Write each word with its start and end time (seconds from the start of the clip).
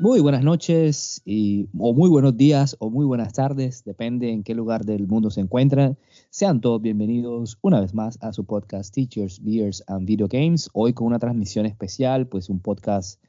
Muy 0.00 0.20
buenas 0.20 0.44
noches 0.44 1.20
y, 1.24 1.66
o 1.76 1.92
muy 1.92 2.08
buenos 2.08 2.36
días 2.36 2.76
o 2.78 2.88
muy 2.88 3.04
buenas 3.04 3.32
tardes, 3.32 3.82
depende 3.82 4.30
en 4.30 4.44
qué 4.44 4.54
lugar 4.54 4.84
del 4.84 5.08
mundo 5.08 5.28
se 5.28 5.40
encuentran. 5.40 5.98
Sean 6.30 6.60
todos 6.60 6.80
bienvenidos 6.80 7.58
una 7.62 7.80
vez 7.80 7.94
más 7.94 8.16
a 8.22 8.32
su 8.32 8.44
podcast 8.44 8.94
Teachers, 8.94 9.42
Beers 9.42 9.82
and 9.88 10.06
Video 10.06 10.28
Games. 10.28 10.70
Hoy 10.72 10.92
con 10.92 11.08
una 11.08 11.18
transmisión 11.18 11.66
especial, 11.66 12.28
pues 12.28 12.48
un 12.48 12.60
podcast 12.60 13.20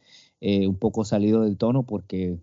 eh, 0.41 0.67
un 0.67 0.75
poco 0.75 1.05
salido 1.05 1.41
del 1.41 1.57
tono 1.57 1.81
porque 1.81 2.37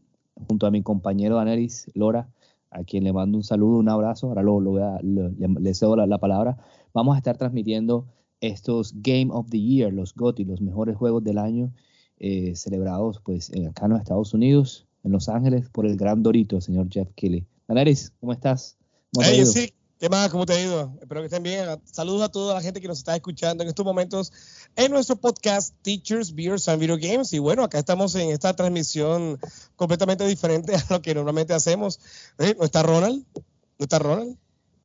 junto 0.49 0.67
a 0.67 0.73
mi 0.73 0.83
compañero 0.83 1.37
Daneris 1.37 1.89
Lora, 1.95 2.29
a 2.73 2.83
quien 2.83 3.05
le 3.05 3.13
mando 3.13 3.39
un 3.39 3.45
saludo, 3.45 3.79
un 3.79 3.89
abrazo, 3.89 4.27
ahora 4.27 4.43
lo, 4.43 4.61
voy 4.61 4.83
a, 4.83 4.99
le, 5.03 5.73
cedo 5.75 5.95
la, 5.95 6.09
la, 6.09 6.19
palabra, 6.19 6.59
vamos 6.93 7.15
a 7.15 7.19
estar 7.19 7.37
transmitiendo 7.37 8.09
estos 8.41 8.93
Game 9.03 9.29
of 9.31 9.51
the 9.51 9.61
Year, 9.61 9.93
los 9.93 10.17
GOTY, 10.17 10.47
los 10.47 10.61
mejores 10.61 10.97
juegos 10.97 11.23
del 11.23 11.39
año 11.39 11.71
eh, 12.19 12.55
celebrados 12.57 13.21
pues 13.25 13.51
acá 13.69 13.87
en 13.87 13.93
los 13.93 14.01
Estados 14.01 14.35
Unidos, 14.35 14.87
en 15.05 15.13
Los 15.13 15.29
Ángeles, 15.29 15.69
por 15.69 15.87
el 15.87 15.97
gran 15.97 16.23
Dorito, 16.23 16.61
señor 16.61 16.89
Jeff 16.91 17.09
Kelly. 17.15 17.47
Danaris, 17.69 18.13
¿cómo 18.21 18.33
estás? 18.33 18.77
¿Cómo 19.13 19.27
hey, 19.27 19.45
sí, 19.45 19.73
¿qué 19.99 20.09
más? 20.09 20.31
¿Cómo 20.31 20.47
te 20.47 20.53
ha 20.55 20.61
ido? 20.61 20.93
Espero 21.01 21.21
que 21.21 21.27
estén 21.27 21.43
bien. 21.43 21.67
Saludos 21.85 22.23
a 22.23 22.29
toda 22.29 22.55
la 22.55 22.63
gente 22.63 22.81
que 22.81 22.89
nos 22.89 22.99
está 22.99 23.15
escuchando 23.15 23.63
en 23.63 23.69
estos 23.69 23.85
momentos 23.85 24.33
en 24.77 24.93
nuestro 24.93 25.17
podcast 25.17 25.75
Teachers, 25.83 26.35
Beers 26.35 26.69
and 26.69 26.81
Video 26.81 26.97
Games. 26.99 27.33
Y 27.33 27.39
bueno, 27.39 27.65
acá 27.65 27.79
estamos 27.79 28.15
en 28.15 28.31
esta 28.31 28.55
transmisión 28.55 29.39
completamente 29.75 30.27
diferente 30.27 30.75
a 30.75 30.85
lo 30.91 31.03
que 31.03 31.15
normalmente 31.15 31.55
hacemos. 31.55 32.01
¿Eh? 32.39 32.55
¿No 32.59 32.65
está 32.65 32.83
Ronald? 32.83 33.25
¿No 33.35 33.43
está 33.85 33.99
Ronald? 33.99 34.37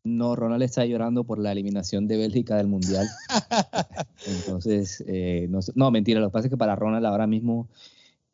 No, 0.03 0.35
Ronald 0.35 0.63
está 0.63 0.83
llorando 0.85 1.23
por 1.23 1.37
la 1.37 1.51
eliminación 1.51 2.07
de 2.07 2.17
Bélgica 2.17 2.55
del 2.55 2.67
Mundial. 2.67 3.07
Entonces, 4.25 5.03
eh, 5.07 5.47
no, 5.75 5.91
mentira, 5.91 6.19
lo 6.19 6.27
que 6.27 6.33
pasa 6.33 6.47
es 6.47 6.49
que 6.49 6.57
para 6.57 6.75
Ronald 6.75 7.05
ahora 7.05 7.27
mismo 7.27 7.67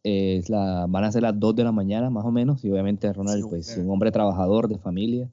eh, 0.03 0.37
es 0.37 0.49
la, 0.49 0.85
van 0.87 1.03
a 1.03 1.11
ser 1.11 1.23
las 1.23 1.37
2 1.37 1.55
de 1.57 1.63
la 1.65 1.73
mañana 1.73 2.09
más 2.09 2.23
o 2.23 2.31
menos, 2.31 2.63
y 2.63 2.71
obviamente 2.71 3.11
Ronald 3.11 3.39
es 3.39 3.47
pues, 3.47 3.77
un 3.77 3.89
hombre 3.89 4.11
trabajador 4.11 4.69
de 4.69 4.77
familia 4.77 5.29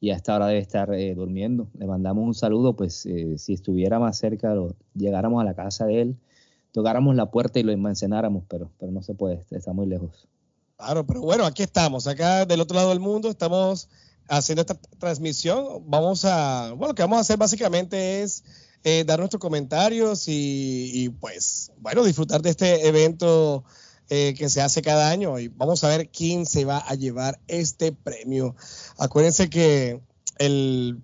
y 0.00 0.10
a 0.10 0.16
esta 0.16 0.36
hora 0.36 0.46
debe 0.46 0.60
estar 0.60 0.92
eh, 0.94 1.14
durmiendo. 1.14 1.68
Le 1.78 1.86
mandamos 1.86 2.24
un 2.24 2.34
saludo, 2.34 2.74
pues 2.74 3.06
si 3.36 3.52
estuviera 3.52 3.98
más 3.98 4.16
cerca, 4.16 4.54
llegáramos 4.94 5.42
a 5.42 5.44
la 5.44 5.54
casa 5.54 5.84
de 5.84 6.00
él, 6.00 6.16
tocáramos 6.72 7.14
la 7.14 7.30
puerta 7.30 7.58
y 7.58 7.62
lo 7.62 7.72
enmancenáramos, 7.72 8.44
pero, 8.48 8.70
pero 8.78 8.90
no 8.90 9.02
se 9.02 9.14
puede, 9.14 9.44
está 9.50 9.74
muy 9.74 9.86
lejos. 9.86 10.28
Claro, 10.78 11.04
pero 11.04 11.20
bueno, 11.20 11.44
aquí 11.44 11.62
estamos, 11.62 12.06
acá 12.06 12.46
del 12.46 12.60
otro 12.60 12.76
lado 12.76 12.90
del 12.90 13.00
mundo, 13.00 13.28
estamos 13.28 13.90
haciendo 14.28 14.60
esta 14.60 14.74
transmisión, 14.98 15.82
vamos 15.86 16.24
a, 16.24 16.70
bueno, 16.70 16.88
lo 16.88 16.94
que 16.94 17.02
vamos 17.02 17.18
a 17.18 17.20
hacer 17.22 17.36
básicamente 17.36 18.22
es 18.22 18.44
eh, 18.84 19.04
dar 19.04 19.18
nuestros 19.18 19.40
comentarios 19.40 20.24
y, 20.26 21.08
pues, 21.20 21.72
bueno, 21.78 22.04
disfrutar 22.04 22.42
de 22.42 22.50
este 22.50 22.86
evento 22.86 23.64
eh, 24.08 24.34
que 24.38 24.48
se 24.48 24.60
hace 24.60 24.82
cada 24.82 25.10
año 25.10 25.38
y 25.38 25.48
vamos 25.48 25.82
a 25.82 25.88
ver 25.88 26.10
quién 26.10 26.46
se 26.46 26.64
va 26.64 26.78
a 26.78 26.94
llevar 26.94 27.40
este 27.48 27.92
premio. 27.92 28.54
Acuérdense 28.98 29.50
que 29.50 30.00
el, 30.38 31.02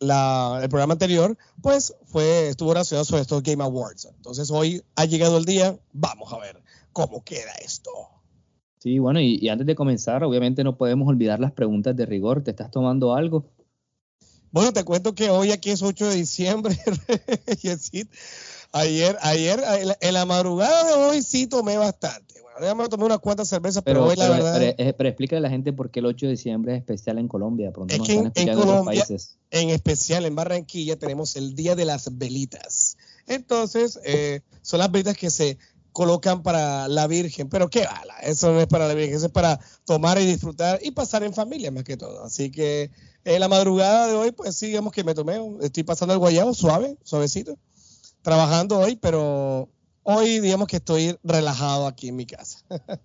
el 0.00 0.68
programa 0.68 0.94
anterior, 0.94 1.36
pues, 1.62 1.94
fue, 2.06 2.48
estuvo 2.48 2.72
relacionado 2.72 3.04
sobre 3.04 3.22
estos 3.22 3.42
Game 3.42 3.62
Awards. 3.62 4.06
Entonces, 4.16 4.50
hoy 4.50 4.82
ha 4.96 5.04
llegado 5.04 5.38
el 5.38 5.44
día, 5.44 5.78
vamos 5.92 6.32
a 6.32 6.38
ver 6.38 6.60
cómo 6.92 7.22
queda 7.22 7.52
esto. 7.64 8.15
Sí, 8.86 9.00
bueno, 9.00 9.20
y, 9.20 9.48
antes 9.48 9.66
de 9.66 9.74
comenzar, 9.74 10.22
obviamente 10.22 10.62
no 10.62 10.76
podemos 10.78 11.08
olvidar 11.08 11.40
las 11.40 11.50
preguntas 11.50 11.96
de 11.96 12.06
rigor. 12.06 12.44
¿Te 12.44 12.52
estás 12.52 12.70
tomando 12.70 13.16
algo? 13.16 13.44
Bueno, 14.52 14.72
te 14.72 14.84
cuento 14.84 15.12
que 15.12 15.28
hoy 15.28 15.50
aquí 15.50 15.70
es 15.70 15.82
8 15.82 16.08
de 16.08 16.14
diciembre. 16.14 16.78
ayer, 18.72 19.16
ayer, 19.22 19.60
en 20.00 20.14
la 20.14 20.24
madrugada 20.24 20.84
de 20.84 20.92
hoy 21.02 21.22
sí 21.22 21.48
tomé 21.48 21.76
bastante. 21.76 22.40
Bueno, 22.40 22.60
ya 22.60 22.74
me 22.76 22.88
tomé 22.88 23.06
unas 23.06 23.18
cuantas 23.18 23.48
cervezas, 23.48 23.82
pero, 23.82 24.06
hoy 24.06 24.14
la 24.14 24.28
verdad. 24.28 24.56
Pero, 24.76 24.96
pero, 24.96 25.08
explícale 25.08 25.38
a 25.38 25.40
la 25.40 25.50
gente 25.50 25.72
por 25.72 25.90
qué 25.90 25.98
el 25.98 26.06
8 26.06 26.26
de 26.26 26.30
diciembre 26.30 26.74
es 26.74 26.78
especial 26.78 27.18
en 27.18 27.26
Colombia. 27.26 27.72
Pronto 27.72 27.92
es 27.92 28.00
que 28.02 28.12
en, 28.12 28.30
en 28.36 28.54
Colombia, 28.54 29.04
en 29.50 29.70
especial 29.70 30.26
en 30.26 30.36
Barranquilla, 30.36 30.96
tenemos 30.96 31.34
el 31.34 31.56
Día 31.56 31.74
de 31.74 31.86
las 31.86 32.16
Velitas. 32.16 32.96
Entonces, 33.26 33.98
eh, 34.04 34.42
son 34.62 34.78
las 34.78 34.92
velitas 34.92 35.16
que 35.16 35.28
se 35.30 35.58
colocan 35.96 36.42
para 36.42 36.88
la 36.88 37.06
Virgen, 37.06 37.48
pero 37.48 37.70
qué 37.70 37.86
bala, 37.86 38.18
eso 38.22 38.52
no 38.52 38.60
es 38.60 38.66
para 38.66 38.86
la 38.86 38.92
Virgen, 38.92 39.16
eso 39.16 39.26
es 39.26 39.32
para 39.32 39.58
tomar 39.86 40.20
y 40.20 40.26
disfrutar 40.26 40.78
y 40.82 40.90
pasar 40.90 41.22
en 41.22 41.32
familia 41.32 41.70
más 41.70 41.84
que 41.84 41.96
todo. 41.96 42.22
Así 42.22 42.50
que 42.50 42.90
en 43.24 43.40
la 43.40 43.48
madrugada 43.48 44.06
de 44.06 44.12
hoy, 44.12 44.30
pues 44.30 44.54
sí, 44.56 44.66
digamos 44.66 44.92
que 44.92 45.04
me 45.04 45.14
tomé, 45.14 45.40
estoy 45.62 45.84
pasando 45.84 46.12
el 46.12 46.18
guayabo 46.18 46.52
suave, 46.52 46.98
suavecito, 47.02 47.56
trabajando 48.20 48.78
hoy, 48.78 48.96
pero 48.96 49.70
hoy 50.02 50.40
digamos 50.40 50.68
que 50.68 50.76
estoy 50.76 51.16
relajado 51.24 51.86
aquí 51.86 52.08
en 52.08 52.16
mi 52.16 52.26
casa. 52.26 52.58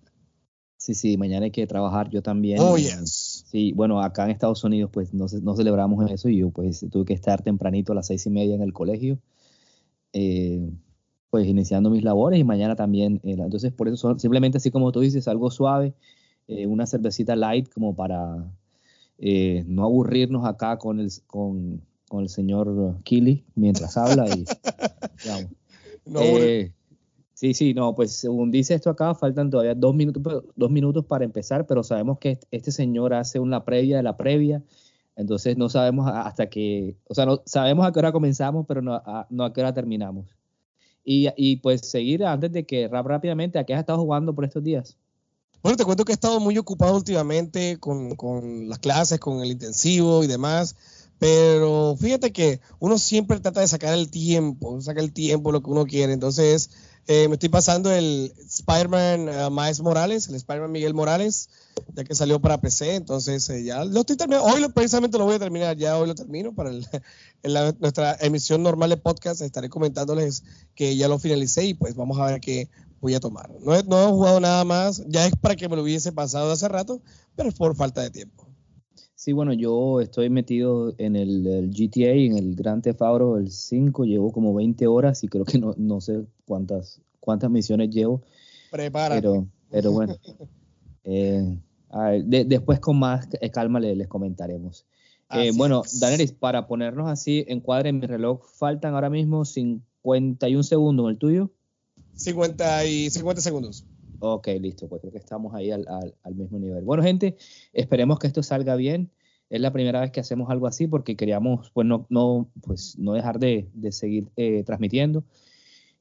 Sí, 0.76 0.96
sí, 0.96 1.16
mañana 1.16 1.44
hay 1.44 1.52
que 1.52 1.64
trabajar, 1.68 2.10
yo 2.10 2.22
también. 2.22 2.58
Oh, 2.58 2.76
yes. 2.76 3.44
Sí, 3.48 3.72
bueno, 3.72 4.02
acá 4.02 4.24
en 4.24 4.32
Estados 4.32 4.64
Unidos 4.64 4.90
pues 4.92 5.14
no, 5.14 5.26
no 5.40 5.54
celebramos 5.54 6.10
eso 6.10 6.28
y 6.28 6.38
yo 6.38 6.50
pues 6.50 6.84
tuve 6.90 7.04
que 7.04 7.14
estar 7.14 7.40
tempranito 7.40 7.92
a 7.92 7.94
las 7.94 8.08
seis 8.08 8.26
y 8.26 8.30
media 8.30 8.56
en 8.56 8.62
el 8.62 8.72
colegio. 8.72 9.20
Eh, 10.12 10.72
pues 11.32 11.46
iniciando 11.46 11.88
mis 11.88 12.04
labores 12.04 12.38
y 12.38 12.44
mañana 12.44 12.76
también. 12.76 13.14
Eh, 13.24 13.36
entonces, 13.38 13.72
por 13.72 13.88
eso 13.88 14.18
simplemente 14.18 14.58
así 14.58 14.70
como 14.70 14.92
tú 14.92 15.00
dices, 15.00 15.26
algo 15.28 15.50
suave, 15.50 15.94
eh, 16.46 16.66
una 16.66 16.86
cervecita 16.86 17.34
light 17.34 17.72
como 17.72 17.96
para 17.96 18.52
eh, 19.16 19.64
no 19.66 19.84
aburrirnos 19.84 20.44
acá 20.44 20.76
con 20.76 21.00
el, 21.00 21.10
con, 21.26 21.80
con 22.10 22.20
el 22.24 22.28
señor 22.28 22.98
Kili 23.04 23.46
mientras 23.54 23.96
habla 23.96 24.28
y 24.28 24.44
sí, 27.32 27.54
sí, 27.54 27.72
no, 27.72 27.94
pues 27.94 28.12
según 28.12 28.50
dice 28.50 28.74
esto 28.74 28.90
acá, 28.90 29.14
faltan 29.14 29.48
todavía 29.48 29.74
dos 29.74 29.94
minutos, 29.94 30.44
dos 30.54 30.70
minutos 30.70 31.06
para 31.06 31.24
empezar, 31.24 31.66
pero 31.66 31.82
sabemos 31.82 32.18
que 32.18 32.40
este 32.50 32.72
señor 32.72 33.14
hace 33.14 33.38
una 33.38 33.64
previa 33.64 33.96
de 33.96 34.02
la 34.02 34.18
previa. 34.18 34.62
Entonces 35.16 35.56
no 35.56 35.70
sabemos 35.70 36.10
hasta 36.12 36.50
que, 36.50 36.94
o 37.08 37.14
sea, 37.14 37.24
no, 37.24 37.40
sabemos 37.46 37.86
a 37.86 37.92
qué 37.92 38.00
hora 38.00 38.12
comenzamos, 38.12 38.66
pero 38.68 38.82
no 38.82 39.00
no 39.30 39.44
a 39.44 39.52
qué 39.54 39.62
hora 39.62 39.72
terminamos. 39.72 40.26
Y, 41.04 41.56
pues 41.56 41.80
seguir 41.82 42.24
antes 42.24 42.52
de 42.52 42.64
que 42.64 42.88
rap 42.88 43.06
rápidamente, 43.06 43.58
¿a 43.58 43.64
qué 43.64 43.74
has 43.74 43.80
estado 43.80 43.98
jugando 43.98 44.34
por 44.34 44.44
estos 44.44 44.62
días? 44.62 44.96
Bueno, 45.62 45.76
te 45.76 45.84
cuento 45.84 46.04
que 46.04 46.12
he 46.12 46.14
estado 46.14 46.40
muy 46.40 46.58
ocupado 46.58 46.96
últimamente 46.96 47.78
con, 47.78 48.16
con 48.16 48.68
las 48.68 48.78
clases, 48.78 49.20
con 49.20 49.40
el 49.40 49.52
intensivo 49.52 50.24
y 50.24 50.26
demás. 50.26 50.76
Pero 51.22 51.94
fíjate 51.96 52.32
que 52.32 52.60
uno 52.80 52.98
siempre 52.98 53.38
trata 53.38 53.60
de 53.60 53.68
sacar 53.68 53.94
el 53.94 54.10
tiempo, 54.10 54.80
sacar 54.80 55.04
el 55.04 55.12
tiempo, 55.12 55.52
lo 55.52 55.62
que 55.62 55.70
uno 55.70 55.86
quiere. 55.86 56.12
Entonces, 56.12 56.70
eh, 57.06 57.28
me 57.28 57.34
estoy 57.34 57.48
pasando 57.48 57.92
el 57.92 58.32
Spider-Man 58.36 59.28
uh, 59.28 59.82
Morales, 59.84 60.26
el 60.26 60.34
Spider-Man 60.34 60.72
Miguel 60.72 60.94
Morales, 60.94 61.48
ya 61.94 62.02
que 62.02 62.16
salió 62.16 62.40
para 62.40 62.60
PC. 62.60 62.96
Entonces, 62.96 63.48
eh, 63.50 63.62
ya 63.62 63.84
lo 63.84 64.00
estoy 64.00 64.16
terminando. 64.16 64.48
Hoy 64.52 64.66
precisamente 64.74 65.16
lo 65.16 65.26
voy 65.26 65.36
a 65.36 65.38
terminar, 65.38 65.76
ya 65.76 65.96
hoy 65.96 66.08
lo 66.08 66.16
termino 66.16 66.56
para 66.56 66.70
en 67.44 67.78
nuestra 67.78 68.16
emisión 68.20 68.64
normal 68.64 68.90
de 68.90 68.96
podcast. 68.96 69.42
Estaré 69.42 69.68
comentándoles 69.68 70.42
que 70.74 70.96
ya 70.96 71.06
lo 71.06 71.20
finalicé 71.20 71.66
y 71.66 71.74
pues 71.74 71.94
vamos 71.94 72.18
a 72.18 72.26
ver 72.26 72.40
qué 72.40 72.68
voy 73.00 73.14
a 73.14 73.20
tomar. 73.20 73.48
No 73.60 73.76
he, 73.76 73.84
no 73.84 74.02
he 74.02 74.10
jugado 74.10 74.40
nada 74.40 74.64
más, 74.64 75.04
ya 75.06 75.24
es 75.24 75.36
para 75.40 75.54
que 75.54 75.68
me 75.68 75.76
lo 75.76 75.84
hubiese 75.84 76.10
pasado 76.10 76.50
hace 76.50 76.66
rato, 76.66 77.00
pero 77.36 77.48
es 77.48 77.54
por 77.54 77.76
falta 77.76 78.00
de 78.00 78.10
tiempo. 78.10 78.51
Sí, 79.22 79.30
bueno, 79.30 79.52
yo 79.52 80.00
estoy 80.00 80.30
metido 80.30 80.96
en 80.98 81.14
el, 81.14 81.70
GTA, 81.70 82.10
en 82.10 82.36
el 82.36 82.56
Grand 82.56 82.82
Theft 82.82 83.02
Auto, 83.02 83.36
el 83.36 83.52
5, 83.52 84.04
llevo 84.04 84.32
como 84.32 84.52
20 84.52 84.84
horas 84.88 85.22
y 85.22 85.28
creo 85.28 85.44
que 85.44 85.60
no, 85.60 85.76
no 85.78 86.00
sé 86.00 86.24
cuántas, 86.44 87.00
cuántas 87.20 87.48
misiones 87.48 87.90
llevo. 87.90 88.20
Prepárate. 88.72 89.20
Pero, 89.20 89.46
pero 89.70 89.92
bueno, 89.92 90.16
eh, 91.04 91.56
después 92.24 92.80
con 92.80 92.98
más 92.98 93.28
calma 93.52 93.78
les, 93.78 94.08
comentaremos. 94.08 94.86
Eh, 95.30 95.52
bueno, 95.54 95.84
Daneris, 96.00 96.32
para 96.32 96.66
ponernos 96.66 97.08
así 97.08 97.44
en 97.46 97.60
cuadre 97.60 97.90
en 97.90 98.00
mi 98.00 98.08
reloj, 98.08 98.44
faltan 98.44 98.94
ahora 98.94 99.08
mismo 99.08 99.44
51 99.44 100.64
segundos, 100.64 101.08
¿el 101.08 101.18
tuyo? 101.18 101.52
50, 102.16 102.86
y 102.86 103.08
50 103.08 103.40
segundos. 103.40 103.84
Ok, 104.24 104.46
listo, 104.60 104.88
pues 104.88 105.00
creo 105.00 105.10
que 105.12 105.18
estamos 105.18 105.52
ahí 105.52 105.72
al, 105.72 105.84
mismo 106.36 106.56
nivel. 106.56 106.84
Bueno, 106.84 107.02
gente, 107.02 107.36
esperemos 107.72 108.20
que 108.20 108.28
esto 108.28 108.40
salga 108.44 108.76
bien. 108.76 109.10
Es 109.50 109.60
la 109.60 109.72
primera 109.72 110.00
vez 110.00 110.12
que 110.12 110.20
hacemos 110.20 110.48
algo 110.48 110.68
así 110.68 110.86
porque 110.86 111.16
queríamos 111.16 111.72
pues 111.72 111.88
no, 111.88 112.06
no, 112.08 112.48
pues, 112.62 112.96
no 113.00 113.14
dejar 113.14 113.40
de, 113.40 113.66
seguir 113.90 114.28
eh, 114.36 114.62
transmitiendo 114.62 115.24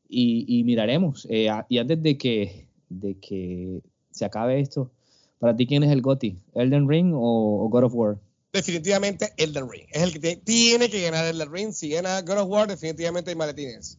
y, 0.07 0.63
miraremos. 0.65 1.25
Eh, 1.31 1.49
y 1.67 1.79
antes 1.79 2.03
de 2.03 2.19
que, 2.19 2.67
de 2.89 3.15
que 3.15 3.81
se 4.11 4.25
acabe 4.25 4.59
esto, 4.59 4.91
Para 5.39 5.55
ti, 5.55 5.65
¿quién 5.65 5.81
es 5.81 5.91
el 5.91 6.03
GOTY? 6.03 6.37
¿Elden 6.53 6.87
Ring 6.87 7.13
o, 7.15 7.65
o 7.65 7.69
God 7.69 7.85
of 7.85 7.95
War? 7.95 8.19
Definitivamente 8.53 9.33
Elden 9.37 9.67
Ring. 9.67 9.87
Es 9.91 10.03
el 10.03 10.13
que 10.13 10.19
te- 10.19 10.35
tiene 10.35 10.91
que 10.91 11.01
ganar 11.01 11.25
Elden 11.25 11.51
Ring. 11.51 11.71
Si 11.73 11.89
gana 11.89 12.21
God 12.21 12.37
of 12.37 12.49
War, 12.49 12.67
definitivamente 12.67 13.31
hay 13.31 13.35
maletines. 13.35 13.97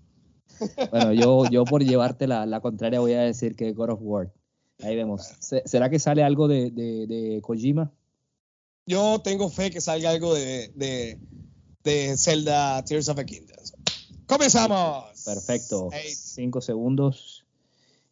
Bueno, 0.90 1.12
yo, 1.12 1.44
yo 1.50 1.64
por 1.64 1.82
llevarte 1.84 2.26
la, 2.26 2.46
la 2.46 2.60
contraria 2.60 3.00
voy 3.00 3.12
a 3.14 3.22
decir 3.22 3.56
que 3.56 3.72
God 3.72 3.90
of 3.90 3.98
War. 4.02 4.32
Ahí 4.82 4.96
vemos. 4.96 5.22
Se- 5.40 5.62
¿Será 5.66 5.88
que 5.90 5.98
sale 5.98 6.22
algo 6.22 6.48
de, 6.48 6.70
de, 6.70 7.06
de 7.06 7.40
Kojima? 7.42 7.92
Yo 8.86 9.20
tengo 9.22 9.48
fe 9.48 9.70
que 9.70 9.80
salga 9.80 10.10
algo 10.10 10.34
de, 10.34 10.72
de, 10.74 11.18
de 11.84 12.16
Zelda 12.16 12.84
Tears 12.84 13.08
of 13.08 13.16
the 13.16 13.24
Kingdom. 13.26 13.56
¡Comenzamos! 14.26 15.22
Perfecto. 15.24 15.90
Cinco 16.14 16.60
segundos 16.60 17.44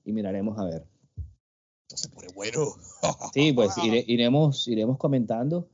y 0.04 0.12
miraremos 0.12 0.58
a 0.58 0.64
ver. 0.64 0.84
esto 1.82 1.96
se 1.96 2.08
pone 2.08 2.28
bueno. 2.34 2.66
Sí, 3.34 3.52
pues 3.52 3.76
ire- 3.78 4.04
iremos, 4.06 4.68
iremos 4.68 4.98
comentando. 4.98 5.66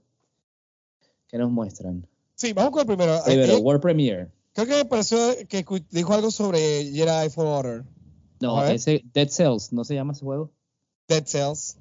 ¿Qué 1.29 1.39
nos 1.39 1.51
muestran? 1.51 2.07
Sí, 2.37 2.53
vamos 2.53 2.71
con 2.71 2.81
el 2.83 2.87
primero. 2.87 3.19
Primero, 3.25 3.59
World 3.59 3.83
Premiere. 3.83 4.29
Creo 4.57 4.67
que 4.67 4.85
me 4.85 4.85
pareció 4.87 5.19
que 5.49 5.65
dijo 5.91 6.15
algo 6.15 6.31
sobre 6.31 6.85
Jedi 6.91 7.29
for 7.29 7.47
Order. 7.47 7.85
No, 8.41 8.65
ese 8.65 9.03
Dead 9.13 9.29
Cells, 9.29 9.73
¿no 9.73 9.85
se 9.85 9.95
llama 9.95 10.13
ese 10.13 10.25
juego? 10.25 10.51
Dead 11.09 11.25
Cells. 11.27 11.79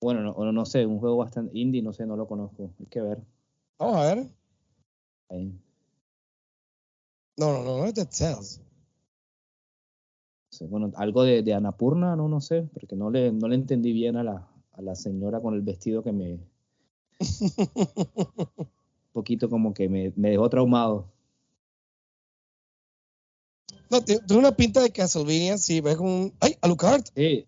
Bueno, 0.00 0.22
no, 0.22 0.52
no 0.52 0.66
sé, 0.66 0.86
un 0.86 0.98
juego 0.98 1.18
bastante 1.18 1.56
indie, 1.56 1.82
no 1.82 1.92
sé, 1.92 2.06
no 2.06 2.16
lo 2.16 2.26
conozco. 2.26 2.74
Hay 2.80 2.86
que 2.86 3.00
ver. 3.02 3.22
Vamos 3.78 3.96
a 3.96 4.14
ver. 4.14 4.26
Ahí. 5.28 5.60
No, 7.36 7.52
no, 7.52 7.62
no, 7.62 7.78
no 7.78 7.84
es 7.84 7.94
Dead 7.94 8.08
Cells. 8.10 8.58
No 8.58 8.64
sé, 10.50 10.66
Bueno, 10.66 10.90
algo 10.96 11.22
de, 11.22 11.42
de 11.42 11.54
Anapurna, 11.54 12.16
no, 12.16 12.28
no 12.28 12.40
sé, 12.40 12.62
porque 12.72 12.96
no 12.96 13.10
le, 13.10 13.30
no 13.30 13.48
le 13.48 13.56
entendí 13.56 13.92
bien 13.92 14.16
a 14.16 14.24
la, 14.24 14.48
a 14.72 14.82
la 14.82 14.94
señora 14.94 15.40
con 15.40 15.54
el 15.54 15.62
vestido 15.62 16.02
que 16.02 16.12
me, 16.12 16.40
un 18.50 19.12
poquito 19.12 19.48
como 19.48 19.74
que 19.74 19.88
me, 19.88 20.12
me 20.16 20.30
dejó 20.30 20.48
traumado. 20.48 21.12
No, 23.92 24.00
tiene 24.02 24.22
una 24.30 24.52
pinta 24.56 24.80
de 24.80 24.90
Castlevania, 24.90 25.58
sí, 25.58 25.82
ves 25.82 25.96
como 25.96 26.22
un... 26.22 26.34
¡Ay, 26.40 26.56
Alucard! 26.62 27.04
Sí. 27.14 27.46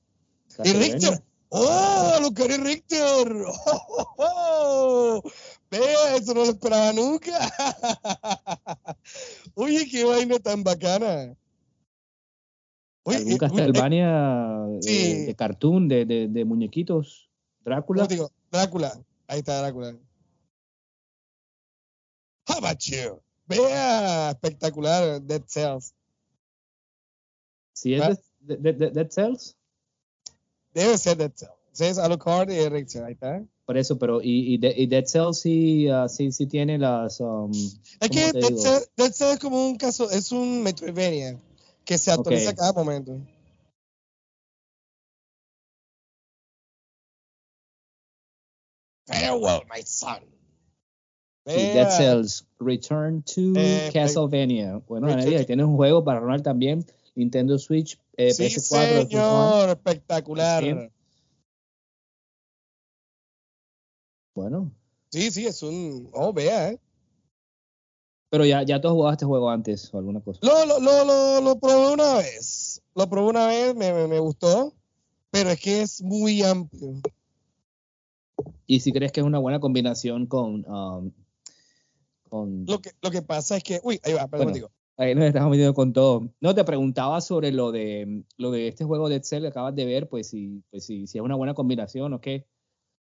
¡Y. 0.62 0.72
Richter! 0.74 1.22
¡Oh, 1.48 2.12
Alucard 2.16 2.50
y 2.50 2.56
Richter! 2.58 3.32
¡Oh, 3.46 3.86
oh, 3.88 4.14
oh! 4.18 5.22
Vea, 5.70 6.16
eso 6.16 6.34
no 6.34 6.44
lo 6.44 6.50
esperaba 6.50 6.92
nunca. 6.92 7.32
Oye, 9.54 9.88
qué 9.90 10.04
vaina 10.04 10.38
tan 10.38 10.62
bacana. 10.62 11.34
Oye, 13.04 13.16
¿Algún 13.16 13.32
eh, 13.32 13.38
Castlevania 13.38 14.66
eh, 14.68 14.78
sí. 14.82 15.24
de 15.24 15.34
cartoon, 15.34 15.88
de, 15.88 16.04
de, 16.04 16.28
de 16.28 16.44
muñequitos? 16.44 17.30
eh, 17.30 17.62
¿Drácula? 17.64 18.02
¿cómo 18.02 18.08
digo? 18.08 18.32
Drácula. 18.52 19.02
Ahí 19.28 19.38
está 19.38 19.60
Drácula. 19.60 19.96
How 22.46 22.58
about 22.58 22.80
you? 22.80 23.22
Vea, 23.46 24.32
espectacular, 24.32 25.22
Dead 25.22 25.42
Cells. 25.46 25.94
¿Sí 27.74 27.92
es 27.94 28.00
Ah. 28.02 28.16
de, 28.40 28.56
de- 28.56 28.72
de- 28.72 28.90
Dead 28.90 29.10
Cells? 29.10 29.56
Debe 30.72 30.96
ser 30.96 31.16
Dead 31.18 31.32
Cells. 31.34 31.52
Sí, 31.72 31.84
es 31.84 31.98
Alucard 31.98 32.50
y 32.50 32.68
Richter, 32.68 33.04
ahí 33.04 33.12
está. 33.14 33.44
Por 33.66 33.76
eso, 33.76 33.98
pero 33.98 34.20
y, 34.22 34.54
y, 34.54 34.58
de- 34.58 34.74
y 34.76 34.86
Dead 34.86 35.04
Cells 35.06 35.40
sí, 35.40 35.88
ah, 35.88 36.08
sí, 36.08 36.30
sí 36.32 36.46
tiene 36.46 36.78
las... 36.78 37.20
um, 37.20 37.50
Es 37.52 37.98
¿cómo 38.08 38.12
que 38.12 38.32
Dead? 38.32 38.56
Cells, 38.56 38.90
Dead 38.96 39.12
Cells 39.12 39.34
es 39.34 39.38
como 39.40 39.66
un 39.66 39.76
caso, 39.76 40.10
es 40.10 40.30
un 40.32 40.62
Metroidvania 40.62 41.38
que 41.84 41.98
se 41.98 42.10
actualiza 42.12 42.50
Ok. 42.50 42.56
cada 42.56 42.72
momento. 42.72 43.18
Farewell, 49.06 49.62
my 49.68 49.82
son. 49.84 50.20
Sí, 51.46 51.72
Dead 51.74 51.90
Cells, 51.90 52.46
Return 52.58 53.22
to 53.22 53.52
Eh, 53.56 53.90
Castlevania. 53.92 54.80
Bueno, 54.88 55.08
to- 55.08 55.44
tienes 55.44 55.66
un 55.66 55.76
juego 55.76 56.02
para 56.02 56.20
Ronald 56.20 56.42
también, 56.42 56.86
Nintendo 57.14 57.58
Switch, 57.58 57.98
eh, 58.16 58.32
Sí, 58.32 58.44
PS4, 58.44 58.50
Xbox 58.60 58.72
One. 58.72 59.06
señor, 59.08 59.68
espectacular. 59.70 60.90
Bueno, 64.34 64.72
Sí, 65.10 65.30
sí, 65.30 65.46
es 65.46 65.62
un. 65.62 66.10
Oh, 66.12 66.32
vea, 66.32 66.70
¿eh? 66.70 66.80
pero 68.30 68.44
ya, 68.44 68.64
ya 68.64 68.80
tú 68.80 68.88
has 68.88 68.94
jugado 68.94 69.12
este 69.12 69.24
juego 69.26 69.48
antes 69.48 69.94
o 69.94 69.98
alguna 69.98 70.20
cosa. 70.20 70.40
Lo, 70.42 70.66
lo, 70.66 70.80
lo, 70.80 71.04
lo, 71.04 71.40
lo 71.40 71.56
probé 71.60 71.92
una 71.92 72.14
vez. 72.14 72.82
Lo 72.96 73.08
probé 73.08 73.28
una 73.30 73.46
vez, 73.46 73.76
me, 73.76 73.92
me, 73.92 74.08
me 74.08 74.18
gustó. 74.18 74.74
Pero 75.30 75.50
es 75.50 75.60
que 75.60 75.82
es 75.82 76.02
muy 76.02 76.42
amplio. 76.42 76.94
Y 78.66 78.80
si 78.80 78.92
crees 78.92 79.12
que 79.12 79.20
es 79.20 79.26
una 79.26 79.38
buena 79.38 79.60
combinación 79.60 80.26
con... 80.26 80.68
um, 80.68 81.12
con 82.28 82.64
Lo 82.66 82.80
que, 82.80 82.90
lo 83.00 83.12
que 83.12 83.22
pasa 83.22 83.56
es 83.56 83.62
que. 83.62 83.80
Uy, 83.84 84.00
ahí 84.02 84.14
va, 84.14 84.26
perdón, 84.26 84.46
Bueno. 84.46 84.54
digo. 84.54 84.70
Ahí 84.96 85.14
nos 85.14 85.24
estamos 85.24 85.50
metiendo 85.50 85.74
con 85.74 85.92
todo. 85.92 86.28
No, 86.40 86.54
te 86.54 86.64
preguntaba 86.64 87.20
sobre 87.20 87.50
lo 87.50 87.72
de 87.72 88.22
lo 88.36 88.50
de 88.52 88.68
este 88.68 88.84
juego 88.84 89.08
de 89.08 89.16
Excel 89.16 89.42
que 89.42 89.48
acabas 89.48 89.74
de 89.74 89.84
ver, 89.84 90.08
pues 90.08 90.28
si, 90.28 90.62
pues 90.70 90.84
si, 90.86 91.06
si 91.06 91.18
es 91.18 91.24
una 91.24 91.34
buena 91.34 91.54
combinación 91.54 92.12
o 92.12 92.20
qué. 92.20 92.46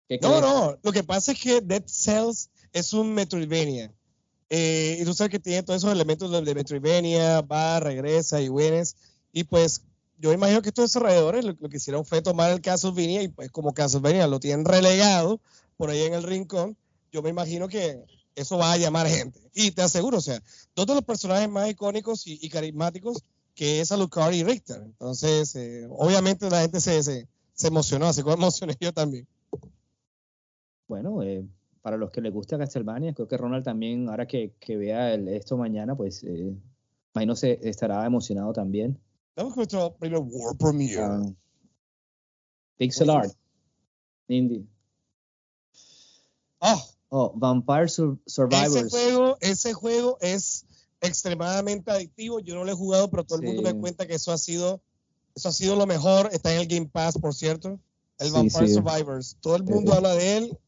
¿Qué 0.09 0.19
No, 0.21 0.29
crees? 0.41 0.43
no, 0.43 0.79
lo 0.83 0.93
que 0.93 1.05
pasa 1.05 1.33
es 1.33 1.41
que 1.41 1.61
Dead 1.61 1.85
Cells 1.87 2.51
es 2.73 2.93
un 2.93 3.15
Metroidvania. 3.15 3.93
Eh, 4.51 4.99
y 5.01 5.05
tú 5.05 5.15
sabes 5.15 5.31
que 5.31 5.39
tiene 5.41 5.63
todos 5.63 5.83
esos 5.83 5.93
elementos 5.93 6.31
de, 6.31 6.41
de 6.43 6.55
Metroidvania, 6.55 7.41
va, 7.43 7.81
regresa 7.81 8.41
y 8.41 8.49
vienes. 8.49 8.97
Y 9.33 9.45
pues 9.45 9.83
yo 10.19 10.33
imagino 10.33 10.63
que 10.63 10.69
estos 10.71 10.87
desarrolladores 10.87 11.45
lo, 11.45 11.57
lo 11.59 11.69
que 11.69 11.77
hicieron 11.77 12.05
fue 12.05 12.23
tomar 12.23 12.51
el 12.53 12.61
Castlevania 12.61 13.23
y 13.23 13.29
pues 13.29 13.51
como 13.51 13.75
Castlevania 13.75 14.27
lo 14.27 14.41
tienen 14.41 14.65
relegado 14.65 15.41
por 15.77 15.91
ahí 15.91 16.03
en 16.03 16.15
el 16.15 16.23
rincón, 16.23 16.77
yo 17.13 17.23
me 17.23 17.31
imagino 17.31 17.69
que 17.69 18.03
eso 18.37 18.57
va 18.59 18.73
a 18.73 18.77
llamar 18.77 19.09
gente. 19.09 19.41
Y 19.55 19.73
te 19.73 19.83
aseguro, 19.83 20.19
o 20.19 20.21
sea, 20.21 20.41
dos 20.77 20.87
de 20.87 20.95
los 20.95 21.03
personajes 21.05 21.49
más 21.51 21.69
icónicos 21.69 22.27
y, 22.29 22.39
y 22.41 22.49
carismáticos 22.49 23.25
que 23.55 23.81
es 23.81 23.91
Alucard 23.91 24.33
y 24.35 24.45
Richter. 24.45 24.83
Entonces, 24.83 25.57
eh, 25.57 25.87
obviamente 25.91 26.49
la 26.51 26.61
gente 26.61 26.81
se, 26.81 27.03
se, 27.03 27.27
se 27.55 27.67
emocionó, 27.69 28.07
así 28.07 28.23
como 28.23 28.35
emocioné 28.35 28.77
yo 28.79 28.93
también. 28.93 29.27
Bueno, 30.89 31.23
eh, 31.23 31.45
para 31.83 31.97
los 31.97 32.11
que 32.11 32.21
les 32.21 32.33
gusta 32.33 32.59
Castlevania, 32.59 33.13
creo 33.15 33.27
que 33.27 33.37
Ronald 33.37 33.65
también, 33.65 34.09
ahora 34.09 34.27
que, 34.27 34.53
que 34.61 34.77
vea 34.77 35.15
el- 35.15 35.29
esto 35.29 35.57
mañana, 35.57 35.97
pues 35.97 36.23
eh, 36.25 36.55
imagino 37.15 37.35
se 37.35 37.59
estará 37.69 38.05
emocionado 38.07 38.53
también. 38.53 38.99
Vamos 39.35 39.55
con 39.55 39.61
nuestro 39.61 39.95
primer 39.97 40.21
World 40.21 40.59
Premiere. 40.59 41.01
Ah, 41.03 41.23
Pixel 42.77 43.11
Art, 43.11 43.33
Indie. 44.29 44.67
Ah, 46.61 46.77
Oh, 46.79 46.96
Vampire 47.11 47.89
Sur- 47.89 48.19
ese 48.27 48.35
Survivors. 48.35 48.91
juego, 48.91 49.37
ese 49.41 49.73
juego 49.73 50.19
es 50.21 50.67
extremadamente 51.01 51.91
adictivo. 51.91 52.41
Yo 52.41 52.55
no 52.55 52.65
lo 52.65 52.73
he 52.73 52.75
jugado, 52.75 53.11
pero 53.11 53.25
todo 53.25 53.39
el 53.41 53.45
mundo 53.47 53.63
me 53.63 53.75
cuenta 53.79 54.07
que 54.07 54.15
eso 54.15 54.33
ha 54.33 54.39
sido, 54.39 54.81
eso 55.35 55.49
ha 55.49 55.53
sido 55.53 55.77
lo 55.77 55.87
mejor. 55.87 56.29
Está 56.33 56.53
en 56.55 56.61
el 56.61 56.67
Game 56.67 56.87
Pass, 56.89 57.19
por 57.19 57.33
cierto. 57.35 57.79
El 58.19 58.29
Sí, 58.29 58.33
Vampire 58.33 58.69
sí. 58.69 58.75
Survivors. 58.75 59.37
Todo 59.41 59.57
el 59.57 59.63
mundo 59.65 59.93
Eh, 59.93 59.97
habla 59.97 60.15
de 60.15 60.37
él. 60.39 60.59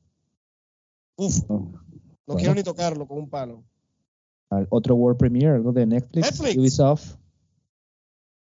Uf, 1.16 1.38
Oh, 1.48 1.54
no 1.58 1.80
bueno. 2.26 2.38
quiero 2.38 2.54
ni 2.54 2.62
tocarlo 2.62 3.06
con 3.08 3.18
un 3.18 3.28
palo. 3.30 3.64
al- 4.50 4.66
Otro 4.70 4.94
World 4.94 5.18
Premiere, 5.18 5.56
algo 5.56 5.72
de 5.72 5.84
Netflix, 5.86 6.24
Netflix. 6.30 6.56
Ubisoft. 6.56 7.16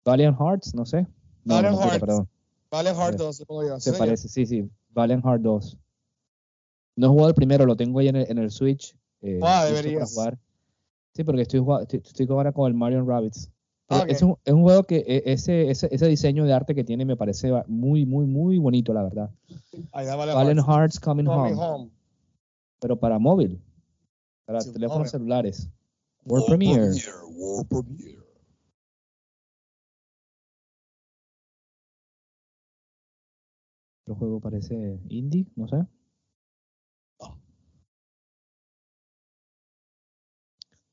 Valiant 0.04 0.38
Hearts, 0.38 0.74
no 0.74 0.84
sé. 0.84 1.06
No, 1.44 1.54
Valiant 1.54 1.78
Hearts. 1.78 2.00
perdón. 2.00 2.28
Hard 2.72 3.14
Eh, 3.14 3.16
2, 3.16 3.38
le 3.40 3.46
pongo 3.46 3.66
yo. 3.66 3.80
Se 3.80 3.92
Sí, 3.92 3.98
parece, 3.98 4.28
sí, 4.28 4.44
sí. 4.44 4.70
Valiant 4.90 5.24
Heart 5.24 5.40
2. 5.42 5.78
No 6.96 7.06
he 7.06 7.10
jugado 7.10 7.28
el 7.28 7.34
primero, 7.34 7.66
lo 7.66 7.76
tengo 7.76 7.98
ahí 8.00 8.08
en 8.08 8.16
el, 8.16 8.30
en 8.30 8.38
el 8.38 8.50
Switch. 8.50 8.96
eh, 9.22 9.40
Ah, 9.42 9.64
deberías. 9.64 10.12
jugar. 10.12 10.38
Sí, 11.14 11.24
porque 11.24 11.42
estoy, 11.42 11.60
jugando, 11.60 11.82
estoy, 11.82 12.00
estoy 12.04 12.26
ahora 12.30 12.52
con 12.52 12.66
el 12.68 12.74
Mario 12.74 13.04
Rabbits. 13.04 13.50
Pero 13.88 14.02
Ok. 14.02 14.10
es, 14.10 14.22
un, 14.22 14.36
es 14.44 14.52
un 14.52 14.62
juego 14.62 14.82
que 14.84 14.96
eh, 15.06 15.22
ese, 15.26 15.70
ese, 15.70 15.88
ese 15.94 16.06
diseño 16.08 16.44
de 16.44 16.52
arte 16.52 16.74
que 16.74 16.84
tiene 16.84 17.04
me 17.04 17.16
parece 17.16 17.52
muy, 17.68 18.04
muy, 18.04 18.26
muy 18.26 18.58
bonito, 18.58 18.92
la 18.92 19.02
verdad. 19.02 19.30
Ahí 19.92 20.06
da 20.06 20.16
Vale 20.16 20.34
Valiant 20.34 20.60
Hearts. 20.60 20.68
Hearts 20.96 21.00
Coming 21.00 21.24
Coming 21.26 21.54
Home, 21.54 21.62
Home. 21.64 21.90
pero 22.80 22.98
para 22.98 23.18
móvil, 23.18 23.60
para 24.44 24.60
Sí, 24.60 24.72
teléfonos 24.72 25.10
celulares. 25.10 25.68
World 26.24 26.46
Premiere. 26.46 26.90
World 27.36 27.68
Premiere. 27.68 28.22
El 34.06 34.14
juego 34.14 34.40
parece 34.40 35.00
indie, 35.08 35.46
no 35.56 35.68
sé. 35.68 35.84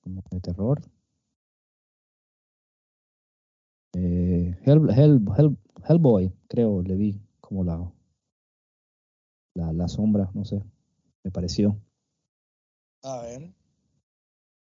Como 0.04 0.22
de 0.30 0.40
terror. 0.42 0.82
Eh, 3.96 4.58
Hell, 4.66 4.90
Hell, 4.90 5.22
Hell- 5.38 5.58
Hellboy, 5.88 6.34
creo, 6.48 6.82
le 6.82 6.96
vi 6.96 7.22
como 7.40 7.64
la, 7.64 7.92
la, 9.56 9.72
la 9.72 9.88
sombra, 9.88 10.30
no 10.34 10.44
sé, 10.44 10.62
me 11.24 11.32
pareció. 11.32 11.80
A 13.04 13.22
ver. 13.22 13.54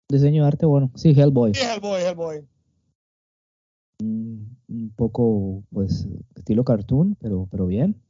Diseño 0.10 0.44
de 0.44 0.48
arte, 0.48 0.66
bueno, 0.66 0.92
sí, 0.96 1.10
Hellboy. 1.10 1.54
Sí, 1.54 1.62
Hellboy, 1.62 2.02
Hellboy. 2.02 2.48
Un, 4.02 4.58
un 4.68 4.90
poco, 4.96 5.64
pues, 5.72 6.08
estilo 6.36 6.64
cartoon, 6.64 7.16
pero, 7.20 7.48
pero 7.52 7.68
bien. 7.68 8.02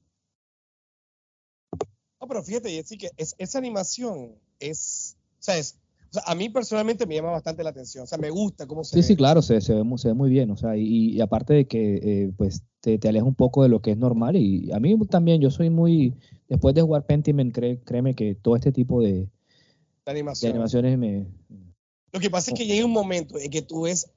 pero 2.29 2.43
fíjate, 2.43 2.69
Jessy, 2.69 2.97
que 2.97 3.09
es, 3.17 3.35
esa 3.39 3.57
animación 3.57 4.35
es, 4.59 5.17
o 5.39 5.41
sea, 5.43 5.57
es, 5.57 5.79
o 6.09 6.13
sea, 6.13 6.23
a 6.25 6.35
mí 6.35 6.49
personalmente 6.49 7.05
me 7.05 7.15
llama 7.15 7.31
bastante 7.31 7.63
la 7.63 7.69
atención, 7.69 8.03
o 8.03 8.07
sea, 8.07 8.17
me 8.17 8.29
gusta 8.29 8.65
cómo 8.67 8.83
se 8.83 8.95
Sí, 8.95 8.99
ve. 9.01 9.03
sí, 9.03 9.15
claro, 9.15 9.41
se, 9.41 9.61
se 9.61 9.73
ve, 9.75 9.83
mu- 9.83 9.97
se 9.97 10.07
ve 10.09 10.13
muy 10.13 10.29
bien, 10.29 10.49
o 10.51 10.57
sea, 10.57 10.75
y, 10.75 11.11
y 11.15 11.21
aparte 11.21 11.53
de 11.53 11.67
que, 11.67 11.95
eh, 12.01 12.31
pues, 12.37 12.63
te, 12.81 12.97
te 12.97 13.09
aleja 13.09 13.25
un 13.25 13.35
poco 13.35 13.61
de 13.63 13.69
lo 13.69 13.81
que 13.81 13.91
es 13.91 13.97
normal, 13.97 14.35
y 14.35 14.71
a 14.71 14.79
mí 14.79 14.97
también, 15.07 15.39
yo 15.41 15.51
soy 15.51 15.69
muy, 15.69 16.15
después 16.47 16.73
de 16.75 16.81
jugar 16.81 17.05
Pentiment, 17.05 17.53
cré- 17.53 17.79
créeme 17.83 18.15
que 18.15 18.35
todo 18.35 18.55
este 18.55 18.71
tipo 18.71 19.01
de, 19.01 19.13
de 20.05 20.11
animación. 20.11 20.51
animaciones 20.51 20.97
me... 20.97 21.27
Lo 22.11 22.19
que 22.19 22.29
pasa 22.31 22.51
es 22.51 22.57
que 22.57 22.65
llega 22.65 22.85
un 22.85 22.91
momento 22.91 23.37
en 23.37 23.51
que 23.51 23.61
tú 23.61 23.83
ves, 23.83 24.09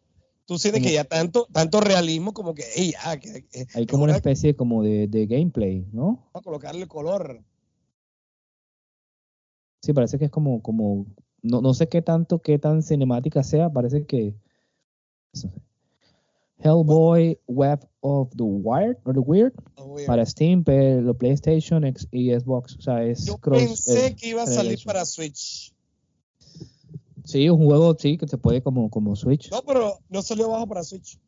tú 0.47 0.57
sientes 0.59 0.83
que 0.83 0.93
ya 0.95 1.05
tanto, 1.05 1.47
tanto 1.53 1.81
realismo 1.81 2.33
como 2.33 2.55
que, 2.55 2.63
ey, 2.75 2.93
ya, 2.93 3.19
que, 3.21 3.45
que- 3.45 3.67
Hay 3.75 3.85
como 3.87 4.05
una 4.05 4.17
especie 4.17 4.57
como 4.57 4.83
de, 4.83 5.09
de 5.09 5.27
gameplay, 5.27 5.87
¿no? 5.93 6.31
a 6.33 6.41
colocarle 6.41 6.87
color. 6.89 7.43
Sí, 9.83 9.93
parece 9.93 10.19
que 10.19 10.27
es 10.27 10.31
como, 10.31 10.63
como, 10.63 11.07
no, 11.43 11.61
no 11.61 11.75
sé 11.75 11.89
qué 11.89 12.03
tanto, 12.03 12.41
qué 12.41 12.59
tan 12.59 12.83
cinemática 12.83 13.43
sea, 13.43 13.71
parece 13.71 14.07
que... 14.07 14.35
sé. 15.33 15.51
Hellboy 16.59 17.39
Web 17.49 17.89
of 18.03 18.31
the 18.37 18.45
Wired, 18.45 18.97
or 19.05 19.15
the 19.15 19.21
Weird, 19.21 19.53
para 20.07 20.25
Steam, 20.25 20.63
pero 20.63 21.13
PlayStation 21.13 21.85
X- 21.85 22.07
y 22.13 22.31
Xbox, 22.31 22.77
o 22.77 22.81
sea, 22.81 23.05
es 23.05 23.27
Yo 23.27 23.37
cross... 23.39 23.59
pensé 23.59 24.07
eh, 24.07 24.15
que 24.15 24.29
iba 24.29 24.45
a 24.45 24.47
salir 24.47 24.79
para 24.85 25.05
Switch. 25.05 25.75
Sí, 27.25 27.49
un 27.49 27.65
juego, 27.65 27.97
sí, 27.99 28.17
que 28.17 28.29
se 28.29 28.39
puede 28.39 28.63
como, 28.63 28.91
como 28.91 29.17
Switch. 29.17 29.51
No, 29.51 29.63
pero 29.63 29.99
no 30.09 30.23
salió 30.23 30.47
abajo 30.47 30.69
para 30.69 30.85
Switch. 30.85 31.19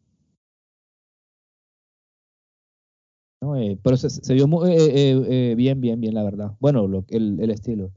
¿no? 3.40 3.56
Eh, 3.56 3.78
pero 3.82 3.96
se, 3.96 4.10
se 4.10 4.34
vio 4.34 4.46
muy, 4.46 4.70
eh, 4.70 4.76
eh, 4.76 5.26
eh, 5.28 5.54
bien, 5.56 5.80
bien, 5.80 6.00
bien, 6.00 6.14
la 6.14 6.22
verdad. 6.22 6.52
Bueno, 6.60 6.86
lo, 6.86 7.04
el, 7.08 7.40
el 7.40 7.50
estilo. 7.50 7.90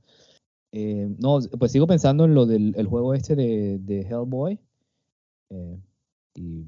Eh, 0.80 1.10
no, 1.18 1.40
pues 1.58 1.72
sigo 1.72 1.88
pensando 1.88 2.26
en 2.26 2.36
lo 2.36 2.46
del 2.46 2.76
el 2.78 2.86
juego 2.86 3.16
este 3.16 3.36
de, 3.36 3.80
de 3.80 4.02
Hellboy. 4.02 4.60
Eh, 5.50 5.82
y, 6.36 6.68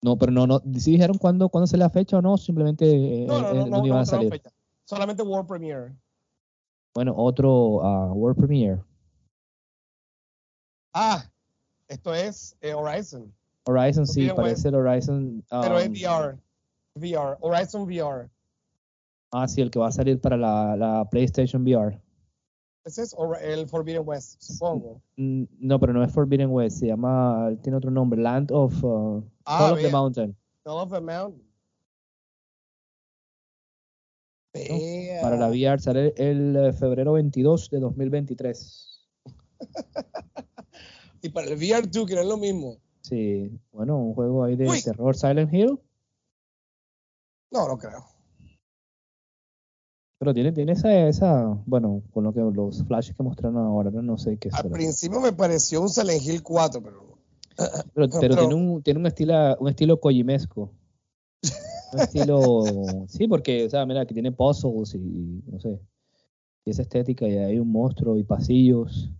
no, 0.00 0.18
pero 0.18 0.32
no, 0.32 0.48
no, 0.48 0.60
¿sí 0.76 0.90
dijeron 0.90 1.18
cuándo, 1.18 1.48
cuándo 1.48 1.68
se 1.68 1.76
la 1.76 1.88
fecha 1.88 2.18
o 2.18 2.22
no? 2.22 2.36
Simplemente 2.36 2.84
eh, 2.90 3.24
No, 3.28 3.40
no, 3.40 3.66
no, 3.66 3.86
iban 3.86 4.00
a 4.00 4.06
salir. 4.06 4.28
fecha. 4.28 4.50
Solamente 4.86 5.22
World 5.22 5.46
Premiere. 5.46 5.92
Bueno, 6.94 7.14
otro 7.16 7.80
ah, 7.84 8.12
World 8.12 8.38
Premiere. 8.38 8.80
Ah, 10.92 11.24
esto 11.86 12.12
es 12.12 12.56
Horizon, 12.74 13.32
Horizon, 13.66 14.04
sí, 14.04 14.28
parece 14.34 14.68
el 14.68 14.74
Horizon. 14.74 15.44
pero 15.48 15.78
es 15.78 15.86
um, 15.86 15.92
VR. 15.92 16.38
VR, 16.96 17.36
Horizon 17.40 17.82
VR. 17.82 18.28
Ah, 19.30 19.46
sí, 19.46 19.60
el 19.60 19.70
que 19.70 19.78
va 19.78 19.86
a 19.86 19.92
salir 19.92 20.20
para 20.20 20.36
la, 20.36 20.74
la 20.76 21.08
PlayStation 21.08 21.62
VR. 21.62 22.02
Ese 22.84 23.02
es 23.02 23.14
el 23.42 23.68
Forbidden 23.68 24.02
West, 24.04 24.40
supongo. 24.42 25.00
No, 25.16 25.78
pero 25.78 25.92
no 25.92 26.02
es 26.02 26.12
Forbidden 26.12 26.50
West, 26.50 26.78
se 26.80 26.88
llama, 26.88 27.50
tiene 27.62 27.76
otro 27.78 27.90
nombre, 27.90 28.20
Land 28.20 28.50
of, 28.50 28.82
uh, 28.82 29.22
Ah, 29.44 29.72
of 29.72 29.80
the. 29.80 29.88
Mountain. 29.90 30.36
Call 30.64 30.78
of 30.78 30.90
the 30.92 31.00
Mountain. 31.00 31.42
Para 35.22 35.36
la 35.36 35.48
VR 35.48 35.80
sale 35.80 36.12
el 36.16 36.56
eh, 36.56 36.72
febrero 36.72 37.12
22 37.14 37.70
de 37.70 37.80
2023. 37.80 38.88
Y 41.24 41.28
para 41.28 41.46
el 41.46 41.54
VR 41.56 41.86
2, 41.88 42.06
que 42.06 42.14
no 42.16 42.20
es 42.22 42.26
lo 42.26 42.36
mismo. 42.36 42.78
Sí, 43.02 43.48
bueno, 43.70 43.96
un 43.96 44.12
juego 44.12 44.42
ahí 44.42 44.56
de 44.56 44.68
Uy. 44.68 44.82
terror, 44.82 45.14
Silent 45.16 45.54
Hill, 45.54 45.78
No, 47.52 47.68
no 47.68 47.78
creo. 47.78 48.04
Pero 50.22 50.32
tiene, 50.34 50.52
tiene 50.52 50.70
esa, 50.70 51.08
esa, 51.08 51.60
bueno, 51.66 52.00
con 52.12 52.22
lo 52.22 52.32
que 52.32 52.38
los 52.38 52.84
flashes 52.84 53.16
que 53.16 53.24
mostraron 53.24 53.56
ahora, 53.56 53.90
no, 53.90 54.02
no 54.02 54.16
sé 54.18 54.36
qué 54.36 54.50
Al 54.52 54.62
será. 54.62 54.72
principio 54.72 55.20
me 55.20 55.32
pareció 55.32 55.82
un 55.82 55.88
Silent 55.88 56.22
Hill 56.22 56.44
4, 56.44 56.80
pero 56.80 57.18
Pero, 57.56 57.74
pero 57.92 58.08
pero- 58.20 58.36
tiene 58.36 58.54
un, 58.54 58.82
tiene 58.84 59.00
un 59.00 59.06
estilo, 59.06 59.56
un 59.58 59.68
estilo 59.68 59.98
kojimesco. 59.98 60.70
Un 61.92 62.00
estilo, 62.00 63.04
sí, 63.08 63.26
porque, 63.26 63.64
o 63.66 63.68
sea, 63.70 63.84
mira, 63.84 64.06
que 64.06 64.14
tiene 64.14 64.30
puzzles 64.30 64.94
y, 64.94 65.42
no 65.44 65.58
sé, 65.58 65.80
y 66.66 66.70
esa 66.70 66.82
estética, 66.82 67.26
y 67.26 67.36
hay 67.38 67.58
un 67.58 67.72
monstruo 67.72 68.16
y 68.16 68.22
pasillos 68.22 69.10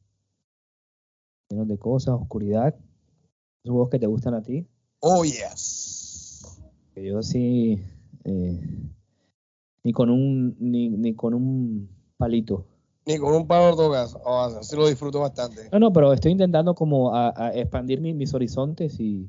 llenos 1.50 1.66
de 1.66 1.78
cosas, 1.78 2.14
oscuridad. 2.14 2.76
Esos 3.64 3.72
juegos 3.72 3.90
que 3.90 3.98
te 3.98 4.06
gustan 4.06 4.34
a 4.34 4.42
ti. 4.42 4.68
oh 5.00 5.24
yes. 5.24 6.62
Yo 6.94 7.20
sí, 7.24 7.82
eh, 8.22 8.60
ni 9.84 9.92
con 9.92 10.10
un, 10.10 10.56
ni, 10.58 10.88
ni 10.90 11.14
con 11.14 11.34
un 11.34 11.88
palito. 12.16 12.66
Ni 13.06 13.18
con 13.18 13.34
un 13.34 13.46
palo 13.48 13.70
de 13.72 13.76
togas. 13.82 14.16
Oh, 14.24 14.38
así 14.42 14.76
lo 14.76 14.86
disfruto 14.86 15.20
bastante. 15.20 15.68
No, 15.72 15.78
no, 15.80 15.92
pero 15.92 16.12
estoy 16.12 16.32
intentando 16.32 16.74
como 16.74 17.14
a, 17.14 17.32
a 17.36 17.54
expandir 17.54 18.00
mi- 18.00 18.14
mis 18.14 18.32
horizontes 18.32 19.00
y, 19.00 19.28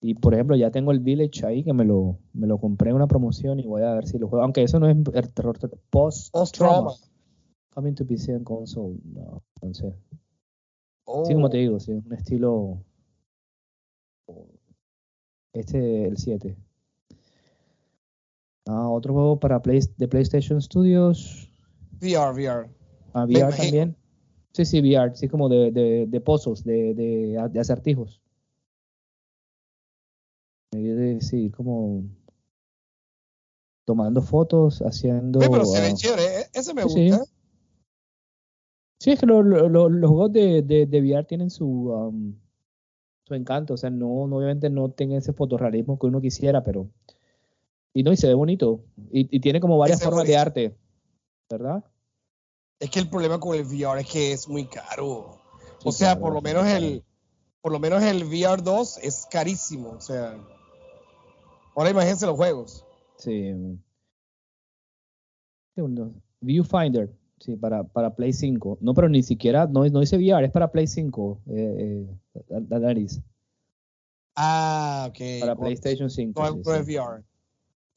y, 0.00 0.14
por 0.14 0.34
ejemplo, 0.34 0.56
ya 0.56 0.70
tengo 0.72 0.90
el 0.90 0.98
Village 1.00 1.46
ahí 1.46 1.62
que 1.62 1.72
me 1.72 1.84
lo, 1.84 2.18
me 2.32 2.46
lo 2.48 2.58
compré 2.58 2.90
en 2.90 2.96
una 2.96 3.06
promoción 3.06 3.60
y 3.60 3.66
voy 3.66 3.82
a 3.82 3.94
ver 3.94 4.06
si 4.08 4.18
lo 4.18 4.26
juego. 4.28 4.42
Aunque 4.44 4.62
eso 4.64 4.80
no 4.80 4.88
es 4.88 4.96
el 5.14 5.32
terror 5.32 5.56
post 5.90 6.32
Post-trauma. 6.32 6.92
Coming 7.72 7.94
to 7.94 8.04
PC 8.04 8.32
and 8.32 8.44
console. 8.44 8.96
No, 9.04 9.42
entonces. 9.56 9.94
Oh. 11.04 11.24
Sí, 11.24 11.34
como 11.34 11.48
te 11.48 11.58
digo, 11.58 11.78
sí, 11.78 11.92
un 11.92 12.12
estilo. 12.12 12.82
Este, 15.52 16.06
el 16.08 16.16
7. 16.18 16.56
Ah, 18.66 18.88
otro 18.88 19.14
juego 19.14 19.38
para 19.38 19.60
Play, 19.62 19.80
de 19.96 20.08
PlayStation 20.08 20.60
Studios. 20.60 21.48
VR, 22.00 22.32
VR. 22.32 22.68
Ah, 23.14 23.26
Me 23.26 23.34
VR 23.34 23.40
imagino. 23.40 23.56
también. 23.56 23.96
Sí, 24.52 24.64
sí, 24.64 24.80
VR, 24.80 25.14
sí, 25.14 25.28
como 25.28 25.48
de, 25.48 25.70
de, 25.70 26.06
de 26.06 26.20
puzzles, 26.20 26.64
de, 26.64 26.94
de, 26.94 27.48
de 27.50 27.60
acertijos. 27.60 28.20
Eh, 30.72 31.18
Sí, 31.20 31.50
como 31.50 32.04
tomando 33.84 34.20
fotos, 34.20 34.80
haciendo. 34.80 35.38
Oye, 35.38 35.48
pero 35.50 35.64
se 35.64 35.80
ve 35.80 35.88
ah, 35.88 35.94
chévere. 35.94 36.22
e- 36.40 36.46
Ese 36.54 36.74
me 36.74 36.82
sí, 36.82 36.88
sí. 36.88 37.10
gusta. 37.10 37.24
Sí, 38.98 39.10
es 39.12 39.20
que 39.20 39.26
lo- 39.26 39.42
lo- 39.42 39.68
lo- 39.68 39.88
los 39.88 40.10
juegos 40.10 40.32
de, 40.32 40.62
de, 40.62 40.86
de 40.86 41.00
VR 41.00 41.24
tienen 41.24 41.50
su, 41.50 41.66
um, 41.90 42.34
su 43.24 43.34
encanto. 43.34 43.74
O 43.74 43.76
sea, 43.76 43.90
no, 43.90 44.26
no- 44.26 44.36
obviamente 44.38 44.70
no 44.70 44.90
tienen 44.90 45.18
ese 45.18 45.32
fotorrealismo 45.32 45.98
que 45.98 46.06
uno 46.06 46.20
quisiera, 46.20 46.62
pero. 46.64 46.88
Y 47.96 48.02
no, 48.02 48.12
y 48.12 48.16
se 48.18 48.26
ve 48.26 48.34
bonito. 48.34 48.84
Y, 49.10 49.34
y 49.34 49.40
tiene 49.40 49.58
como 49.58 49.78
varias 49.78 50.02
formas 50.02 50.26
de 50.26 50.36
arte, 50.36 50.76
¿verdad? 51.48 51.82
Es 52.78 52.90
que 52.90 52.98
el 52.98 53.08
problema 53.08 53.40
con 53.40 53.56
el 53.56 53.64
VR 53.64 54.02
es 54.02 54.06
que 54.06 54.32
es 54.32 54.46
muy 54.48 54.66
caro. 54.66 55.38
Sí, 55.78 55.88
o 55.88 55.92
sea, 55.92 56.08
claro, 56.08 56.20
por 56.20 56.34
lo 56.34 56.42
menos 56.42 56.64
claro. 56.64 56.84
el 56.84 57.02
por 57.62 57.72
lo 57.72 57.80
menos 57.80 58.02
el 58.02 58.24
VR 58.24 58.60
2 58.62 58.98
es 58.98 59.26
carísimo, 59.30 59.92
o 59.92 60.00
sea. 60.02 60.38
Ahora 61.74 61.88
imagínense 61.88 62.26
los 62.26 62.36
juegos. 62.36 62.84
Sí. 63.16 63.54
Viewfinder, 66.42 67.10
sí, 67.40 67.56
para, 67.56 67.82
para 67.82 68.14
Play 68.14 68.34
5. 68.34 68.76
No, 68.82 68.92
pero 68.92 69.08
ni 69.08 69.22
siquiera, 69.22 69.66
no, 69.66 69.86
no 69.88 70.00
dice 70.00 70.18
VR, 70.18 70.44
es 70.44 70.52
para 70.52 70.70
Play 70.70 70.86
5. 70.86 71.40
Eh, 71.48 72.06
eh, 72.34 72.42
la- 72.48 72.60
la 72.68 72.78
nariz. 72.78 73.22
Ah, 74.34 75.06
ok. 75.08 75.40
Para 75.40 75.56
PlayStation 75.56 76.10
5. 76.10 76.42
No, 76.42 76.56
sí, 76.56 76.62
sí. 76.62 76.98
VR. 76.98 77.24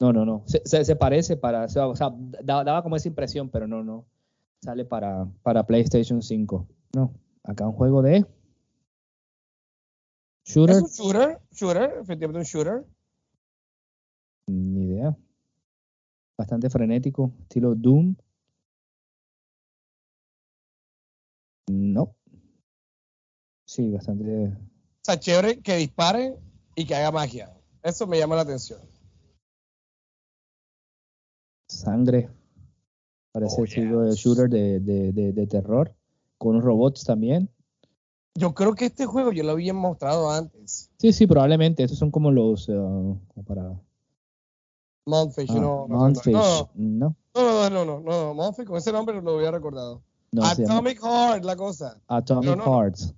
No, 0.00 0.14
no, 0.14 0.24
no. 0.24 0.42
Se, 0.46 0.62
se, 0.64 0.84
se 0.84 0.96
parece 0.96 1.36
para. 1.36 1.64
O 1.64 1.68
sea, 1.68 2.10
daba, 2.42 2.64
daba 2.64 2.82
como 2.82 2.96
esa 2.96 3.08
impresión, 3.08 3.50
pero 3.50 3.68
no, 3.68 3.84
no. 3.84 4.06
Sale 4.62 4.84
para, 4.84 5.26
para 5.42 5.66
PlayStation 5.66 6.22
5. 6.22 6.66
No. 6.94 7.12
Acá 7.44 7.66
un 7.66 7.74
juego 7.74 8.00
de. 8.02 8.26
Shooter. 10.44 10.76
Es 10.76 10.82
un 10.82 10.88
shooter, 10.88 11.40
shooter, 11.52 11.98
efectivamente 12.00 12.38
un 12.38 12.44
shooter. 12.44 12.86
Ni 14.48 14.84
idea. 14.84 15.16
Bastante 16.36 16.70
frenético. 16.70 17.32
Estilo 17.42 17.74
Doom. 17.74 18.16
No. 21.68 22.16
Sí, 23.66 23.90
bastante. 23.90 24.46
O 24.46 25.02
sea, 25.02 25.20
chévere 25.20 25.60
que 25.60 25.76
dispare 25.76 26.36
y 26.74 26.86
que 26.86 26.94
haga 26.94 27.12
magia. 27.12 27.52
Eso 27.82 28.06
me 28.06 28.18
llama 28.18 28.36
la 28.36 28.42
atención. 28.42 28.80
Sangre. 31.70 32.28
Parece 33.32 33.60
Oh, 33.60 33.64
estilo 33.64 34.00
de 34.02 34.10
yes. 34.10 34.18
shooter 34.20 34.48
de, 34.50 34.80
de, 34.80 35.12
de, 35.12 35.32
de 35.32 35.46
terror. 35.46 35.94
Con 36.38 36.52
unos 36.52 36.64
robots 36.64 37.04
también. 37.04 37.48
Yo 38.34 38.54
creo 38.54 38.74
que 38.74 38.86
este 38.86 39.06
juego 39.06 39.32
yo 39.32 39.42
lo 39.44 39.52
había 39.52 39.74
mostrado 39.74 40.30
antes. 40.30 40.90
Sí, 40.98 41.12
sí, 41.12 41.26
probablemente. 41.26 41.82
Estos 41.82 41.98
son 41.98 42.10
como 42.10 42.30
los. 42.30 42.66
como 42.66 43.20
para. 43.46 43.72
Monfish, 45.06 45.50
Ah, 45.50 45.54
no, 45.54 45.86
no, 45.88 46.08
no, 46.08 46.12
no, 46.24 46.70
No, 46.74 47.14
no, 47.34 47.70
no, 47.70 47.70
no, 47.70 47.84
no, 47.84 48.00
no, 48.00 48.34
Monfish, 48.34 48.66
con 48.66 48.76
ese 48.76 48.92
nombre 48.92 49.20
lo 49.20 49.36
había 49.36 49.50
recordado. 49.50 50.02
no, 50.32 50.44
Atomic 50.44 51.00
Heart, 51.02 51.44
la 51.44 51.56
cosa. 51.56 52.00
Atomic 52.06 52.56
no. 52.56 52.64
Hearts. 52.64 53.14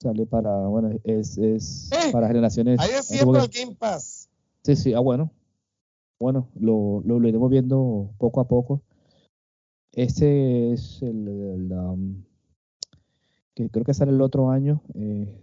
Sale 0.00 0.26
para, 0.26 0.56
bueno, 0.66 0.90
es, 1.04 1.38
es 1.38 1.90
Eh, 1.92 2.10
para 2.10 2.26
generaciones. 2.26 2.80
Ahí 2.80 2.90
antiguas. 2.92 3.24
para 3.26 3.44
el 3.44 3.50
Game 3.50 3.76
Pass. 3.76 4.28
Sí, 4.64 4.74
sí, 4.74 4.94
ah, 4.94 5.00
bueno. 5.00 5.30
Bueno, 6.22 6.46
lo, 6.54 7.02
lo, 7.04 7.18
lo 7.18 7.28
iremos 7.28 7.50
viendo 7.50 8.14
poco 8.16 8.40
a 8.40 8.46
poco. 8.46 8.80
Este 9.90 10.72
es 10.72 11.02
el, 11.02 11.26
el, 11.26 11.72
um, 11.72 12.22
que 13.56 13.68
creo 13.68 13.84
que 13.84 13.92
sale 13.92 14.12
el 14.12 14.20
otro 14.20 14.48
año. 14.48 14.82
Eh, 14.94 15.36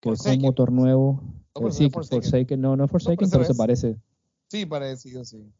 que 0.00 0.08
es 0.08 0.24
un 0.24 0.40
motor 0.40 0.72
nuevo. 0.72 1.20
No, 1.60 1.68
Eh, 1.68 1.70
sí, 1.70 1.84
no 1.84 1.90
Forsaken. 1.90 2.58
No, 2.62 2.76
no 2.76 2.84
es 2.84 2.90
Forsaken, 2.90 3.28
pero 3.28 3.44
se 3.44 3.54
parece. 3.54 4.00
Sí, 4.48 4.64
parecido, 4.64 5.22
sí. 5.22 5.52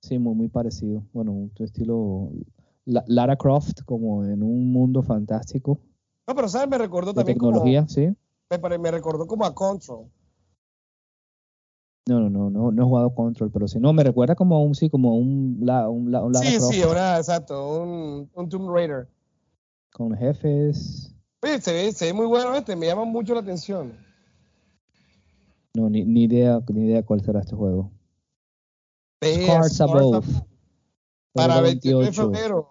Sí, 0.00 0.16
muy, 0.16 0.36
muy 0.36 0.48
parecido. 0.48 1.02
Bueno, 1.12 1.32
un 1.32 1.50
estilo 1.58 2.30
La- 2.84 3.04
Lara 3.08 3.34
Croft, 3.36 3.82
como 3.84 4.24
en 4.24 4.44
un 4.44 4.70
mundo 4.70 5.02
fantástico 5.02 5.80
No, 6.28 6.36
pero 6.36 6.46
¿sabes? 6.48 6.68
Me 6.68 6.78
recordó 6.78 7.12
de 7.12 7.16
también 7.16 7.36
tecnología, 7.36 7.88
sí. 7.88 8.14
me, 8.48 8.78
me 8.78 8.90
recordó 8.92 9.26
como 9.26 9.44
a 9.44 9.52
Control. 9.52 10.06
No, 12.06 12.20
no, 12.20 12.28
no, 12.28 12.50
no, 12.50 12.70
no 12.70 12.82
he 12.82 12.84
jugado 12.86 13.14
Control, 13.14 13.50
pero 13.50 13.66
sí. 13.66 13.78
No, 13.80 13.92
me 13.94 14.04
recuerda 14.04 14.34
como 14.34 14.56
a 14.56 14.60
un, 14.62 14.74
sí, 14.74 14.90
como 14.90 15.16
un, 15.16 15.58
la, 15.62 15.88
un, 15.88 16.12
la- 16.12 16.22
un 16.22 16.34
Sí, 16.34 16.58
sí, 16.60 16.82
ahora, 16.82 17.16
exacto, 17.16 17.78
un, 17.82 18.28
un 18.34 18.48
Tomb 18.50 18.68
Raider. 18.70 19.08
con 19.92 20.14
jefes. 20.14 21.14
Oye, 21.42 21.60
se 21.60 21.72
ve, 21.72 21.92
se 21.92 22.06
ve 22.06 22.12
muy 22.12 22.26
bueno 22.26 22.54
este, 22.54 22.76
me 22.76 22.86
llama 22.86 23.04
mucho 23.04 23.32
la 23.34 23.40
atención. 23.40 23.92
No, 25.74 25.88
ni, 25.88 26.04
ni 26.04 26.24
idea, 26.24 26.60
ni 26.72 26.84
idea 26.86 27.02
cuál 27.02 27.22
será 27.22 27.40
este 27.40 27.56
juego. 27.56 27.90
Scars 29.22 29.80
Above. 29.80 30.26
Para 31.32 31.54
Febrero 31.54 31.62
29 31.62 32.04
de 32.04 32.10
28, 32.10 32.30
febrero. 32.30 32.70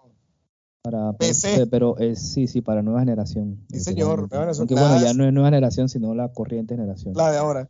Para 0.82 1.12
PC. 1.12 1.48
PC, 1.54 1.66
pero 1.66 1.98
es, 1.98 2.20
sí, 2.20 2.46
sí, 2.46 2.60
para 2.60 2.82
nueva 2.82 3.00
generación. 3.00 3.58
Sí, 3.70 3.80
señor, 3.80 4.18
nueva 4.20 4.28
generación. 4.36 4.62
Aunque 4.62 4.74
bueno, 4.74 5.02
ya 5.02 5.12
no 5.12 5.24
es 5.26 5.32
nueva 5.32 5.48
generación, 5.48 5.88
sino 5.88 6.14
la 6.14 6.32
corriente 6.32 6.74
generación. 6.76 7.14
La 7.16 7.30
de 7.32 7.38
ahora. 7.38 7.68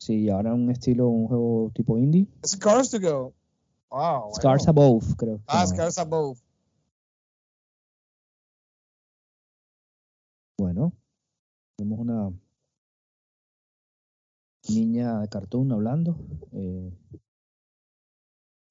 Sí, 0.00 0.30
ahora 0.30 0.54
un 0.54 0.70
estilo, 0.70 1.08
un 1.08 1.28
juego 1.28 1.70
tipo 1.74 1.98
indie. 1.98 2.26
Scars 2.44 2.90
to 2.90 2.98
go. 3.00 3.34
Wow. 3.90 4.20
bueno. 4.20 4.34
Scars 4.34 4.68
Above, 4.68 5.06
creo. 5.16 5.40
Ah. 5.46 5.66
Scars 5.66 5.98
Above. 5.98 6.40
Bueno, 10.58 10.92
tenemos 11.76 11.98
una 12.00 12.32
niña 14.68 15.20
de 15.20 15.28
cartoon 15.28 15.72
hablando. 15.72 16.16
eh, 16.52 16.92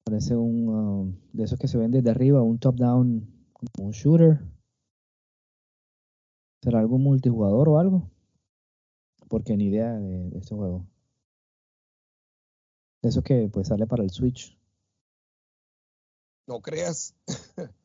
parece 0.04 0.34
un 0.34 0.68
um, 0.68 1.16
de 1.32 1.44
esos 1.44 1.58
que 1.58 1.68
se 1.68 1.78
ven 1.78 1.92
desde 1.92 2.10
arriba, 2.10 2.42
un 2.42 2.58
top-down, 2.58 3.28
como 3.52 3.86
un 3.88 3.92
shooter. 3.92 4.40
¿Será 6.62 6.80
algún 6.80 7.02
multijugador 7.04 7.68
o 7.68 7.78
algo? 7.78 8.10
Porque 9.28 9.56
ni 9.56 9.66
idea 9.66 9.92
de, 9.92 10.30
de 10.30 10.38
este 10.38 10.54
juego. 10.56 10.89
De 13.02 13.08
esos 13.08 13.22
que 13.24 13.48
pues 13.52 13.68
sale 13.68 13.86
para 13.86 14.02
el 14.02 14.10
Switch. 14.10 14.56
No 16.46 16.60
creas. 16.60 17.14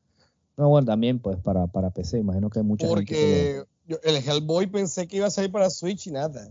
No, 0.58 0.70
bueno, 0.70 0.86
también 0.86 1.20
pues 1.20 1.38
para, 1.42 1.68
para 1.68 1.90
PC, 1.92 2.20
imagino 2.20 2.50
que 2.50 2.60
hay 2.60 2.66
mucha 2.66 2.88
gente 2.88 3.04
que 3.04 3.16
Porque 3.66 3.66
yo- 3.88 3.98
el 4.04 4.16
Hellboy 4.24 4.68
pensé 4.68 5.06
que 5.06 5.18
iba 5.18 5.28
a 5.28 5.30
salir 5.30 5.52
para 5.52 5.70
Switch 5.70 6.08
y 6.08 6.12
nada. 6.12 6.50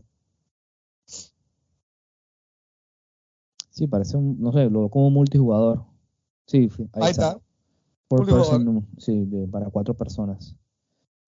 Sí, 3.71 3.87
parece 3.87 4.19
un, 4.19 4.39
no 4.41 4.53
sé, 4.53 4.69
lo 4.71 4.91
como 4.91 5.09
multijugador. 5.11 5.87
Sí, 6.47 6.69
ahí, 6.93 7.03
Ahí 7.05 7.11
está. 7.13 7.41
multijugador. 8.11 8.59
person, 8.65 8.89
sí, 8.99 9.25
de- 9.25 9.49
para 9.49 9.71
cuatro 9.71 9.95
personas. 9.95 10.55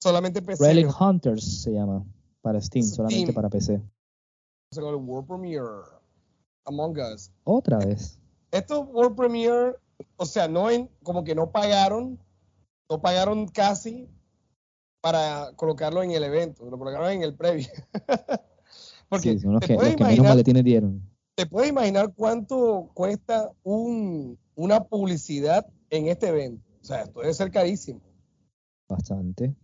Solamente 0.02 0.42
PC. 0.42 0.62
Relic. 0.62 1.00
Hunters 1.00 1.62
se 1.62 1.72
llama 1.72 2.04
para 2.42 2.60
Steam, 2.60 2.84
solamente 2.84 3.32
para 3.32 3.48
PC. 3.48 3.80
Se 4.70 4.80
llama 4.82 4.90
el 4.90 5.02
World 5.02 5.26
Premiere. 5.26 5.64
Among 6.66 6.98
Us. 6.98 7.30
Otra 7.44 7.78
vez. 7.78 8.18
Estos 8.50 8.86
World 8.88 9.16
Premiere, 9.16 9.76
o 10.16 10.26
sea, 10.26 10.48
no 10.48 10.70
en, 10.70 10.88
como 11.02 11.24
que 11.24 11.34
no 11.34 11.50
pagaron, 11.50 12.18
no 12.90 13.00
pagaron 13.00 13.46
casi 13.48 14.08
para 15.00 15.52
colocarlo 15.56 16.02
en 16.02 16.10
el 16.10 16.24
evento, 16.24 16.68
lo 16.68 16.78
colocaron 16.78 17.10
en 17.10 17.22
el 17.22 17.34
previo. 17.34 17.68
Porque 19.08 19.34
Sí, 19.34 19.38
son 19.38 19.52
los 19.52 19.62
te, 19.62 19.68
que, 19.68 19.74
los 19.74 19.80
puedes 19.82 19.96
que 19.96 20.04
menos 20.04 20.18
imaginar, 20.18 20.28
maletines 20.32 20.64
dieron. 20.64 21.02
te 21.36 21.46
puedes 21.46 21.70
imaginar 21.70 22.12
cuánto 22.14 22.90
cuesta 22.94 23.50
un, 23.62 24.38
una 24.56 24.82
publicidad 24.84 25.66
en 25.90 26.08
este 26.08 26.28
evento. 26.28 26.66
O 26.80 26.84
sea, 26.84 27.02
esto 27.02 27.20
debe 27.20 27.34
ser 27.34 27.50
carísimo. 27.50 28.00
Bastante. 28.88 29.54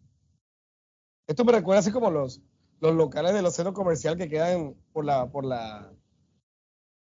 Esto 1.27 1.45
me 1.45 1.53
recuerda 1.53 1.81
así 1.81 1.91
como 1.91 2.11
los, 2.11 2.41
los 2.81 2.95
locales 2.95 3.33
de 3.33 3.43
los 3.43 3.55
centros 3.55 3.75
comerciales 3.75 4.19
que 4.19 4.29
quedan 4.29 4.75
por 4.93 5.05
la, 5.05 5.31
por 5.31 5.45
la, 5.45 5.93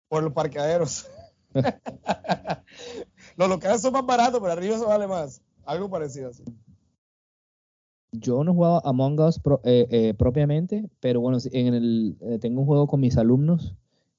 por 0.07 0.23
los 0.23 0.33
parqueaderos. 0.33 1.09
los 3.35 3.49
locales 3.49 3.81
son 3.81 3.93
más 3.93 4.05
baratos, 4.05 4.39
pero 4.39 4.53
arriba 4.53 4.75
eso 4.75 4.87
vale 4.87 5.07
más. 5.07 5.41
Algo 5.65 5.89
parecido 5.89 6.29
así. 6.29 6.43
Yo 8.11 8.43
no 8.43 8.51
he 8.51 8.53
jugado 8.53 8.85
Among 8.85 9.19
Us 9.19 9.39
pro- 9.39 9.61
eh, 9.63 9.87
eh, 9.89 10.13
propiamente, 10.13 10.89
pero 10.99 11.19
bueno, 11.21 11.37
en 11.51 11.73
el, 11.73 12.17
eh, 12.21 12.39
tengo 12.39 12.61
un 12.61 12.67
juego 12.67 12.87
con 12.87 12.99
mis 13.01 13.17
alumnos 13.17 13.75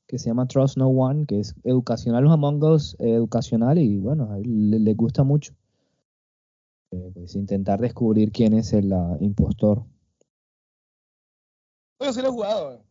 que 0.07 0.19
se 0.19 0.27
llama 0.27 0.47
Trust 0.47 0.77
No 0.77 0.89
One, 0.89 1.27
que 1.27 1.41
es 1.41 1.55
educacional, 1.65 2.25
los 2.25 2.33
Among 2.33 2.63
Us 2.63 2.97
eh, 2.99 3.15
educacional, 3.15 3.79
y 3.79 3.99
bueno, 3.99 4.31
a 4.33 4.39
él 4.39 4.85
le, 4.85 4.95
gusta 4.95 5.25
mucho. 5.25 5.55
Pues 6.91 7.35
intentar 7.35 7.81
descubrir 7.81 8.31
quién 8.31 8.53
es 8.55 8.73
el 8.73 8.93
ah, 8.93 9.17
impostor. 9.21 9.83
Yo 12.01 12.13
sí 12.13 12.23
lo 12.23 12.29
he 12.29 12.33
jugado. 12.33 12.83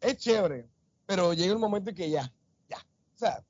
Es 0.00 0.16
chévere, 0.18 0.68
pero 1.06 1.32
llega 1.34 1.54
un 1.54 1.60
momento 1.60 1.90
en 1.90 1.96
que 1.96 2.10
ya, 2.10 2.32
ya. 2.68 2.78
O 3.14 3.18
sea, 3.18 3.42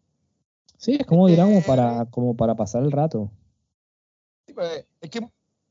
Sí, 0.79 0.97
es 0.99 1.07
como 1.07 1.29
dirán, 1.29 1.47
como 1.49 1.61
Eh, 1.61 1.65
para, 1.67 2.07
como 2.07 2.37
para 2.37 2.55
pasar 2.57 2.83
el 2.83 2.91
rato. 2.91 3.31
sí, 4.47 4.53
pues, 4.53 4.85
es 5.01 5.11
que 5.11 5.21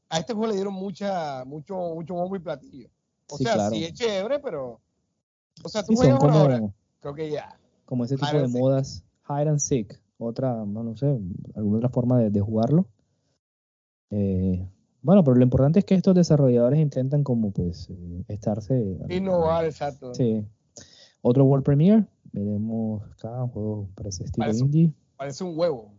a 0.10 0.20
este 0.20 0.34
juego 0.34 0.48
le 0.48 0.56
dieron 0.56 0.74
mucha, 0.74 1.44
mucho, 1.46 1.76
mucho 1.96 2.14
bombo 2.14 2.36
y 2.36 2.40
platillo. 2.40 2.90
O 3.30 3.38
Sí, 3.38 3.44
sea, 3.44 3.54
claro. 3.56 3.76
sí 3.76 3.84
es 3.84 3.94
chévere, 3.94 4.40
pero. 4.40 4.80
O 5.64 5.70
sea, 5.70 5.84
tú 5.84 5.94
Sí, 5.94 5.98
juegas 5.98 6.22
una 6.24 6.44
hora, 6.44 6.62
creo 7.02 7.14
que 7.14 7.30
ya. 7.30 7.58
como 7.86 8.06
ese 8.06 8.16
tipo 8.16 8.28
Hide 8.32 8.42
de 8.42 8.48
modas, 8.48 9.04
hide 9.28 9.50
and 9.50 9.60
seek, 9.60 10.02
otra, 10.18 10.66
no, 10.66 10.82
no 10.84 10.96
sé, 10.96 11.20
alguna 11.56 11.78
otra 11.80 11.90
forma 11.90 12.18
de, 12.20 12.30
de 12.30 12.40
jugarlo. 12.42 12.86
Eh, 14.12 14.66
bueno, 15.02 15.24
pero 15.24 15.36
lo 15.38 15.44
importante 15.44 15.80
es 15.80 15.86
que 15.86 15.96
estos 15.96 16.16
desarrolladores 16.16 16.80
intentan 16.80 17.24
como 17.24 17.52
pues 17.52 17.90
eh, 17.90 18.24
estarse... 18.28 18.98
Innovar, 19.10 19.66
exacto. 19.66 20.14
Sí. 20.14 20.46
Otro 21.22 21.46
World 21.46 21.64
Premiere, 21.64 22.06
veremos 22.32 23.04
acá 23.12 23.44
un 23.44 23.50
juego 23.50 23.90
para 23.96 24.10
ese 24.10 24.24
estilo 24.24 24.46
Parece- 24.46 24.64
indie, 24.66 24.94
Parece 25.18 25.44
un 25.44 25.58
huevo. 25.58 25.92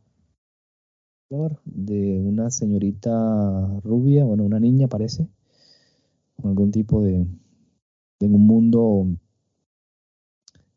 de 1.64 2.20
una 2.20 2.50
señorita 2.50 3.80
rubia, 3.84 4.22
bueno, 4.24 4.44
una 4.44 4.60
niña 4.60 4.86
parece, 4.86 5.26
con 6.36 6.50
algún 6.50 6.70
tipo 6.70 7.00
de, 7.02 7.26
de 8.20 8.26
un 8.26 8.46
mundo 8.46 9.06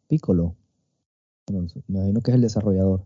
Piccolo. 0.07 0.55
Bueno, 1.47 1.67
me 1.87 1.97
imagino 1.99 2.21
que 2.21 2.31
es 2.31 2.35
el 2.35 2.41
desarrollador. 2.41 3.03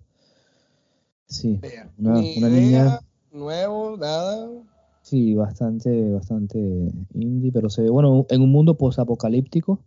Sí, 1.27 1.59
Una- 1.97 2.21
ni 2.21 2.37
una 2.37 2.49
idea, 2.49 2.83
niña- 2.83 2.99
nuevo, 3.31 3.97
nada. 3.97 4.47
sí, 5.01 5.33
bastante, 5.33 6.11
bastante 6.11 6.59
indie, 7.15 7.51
pero 7.51 7.69
se 7.71 7.81
ve, 7.81 7.89
bueno, 7.89 8.27
en 8.29 8.41
un 8.43 8.51
mundo 8.51 8.77
posapocalíptico. 8.77 9.79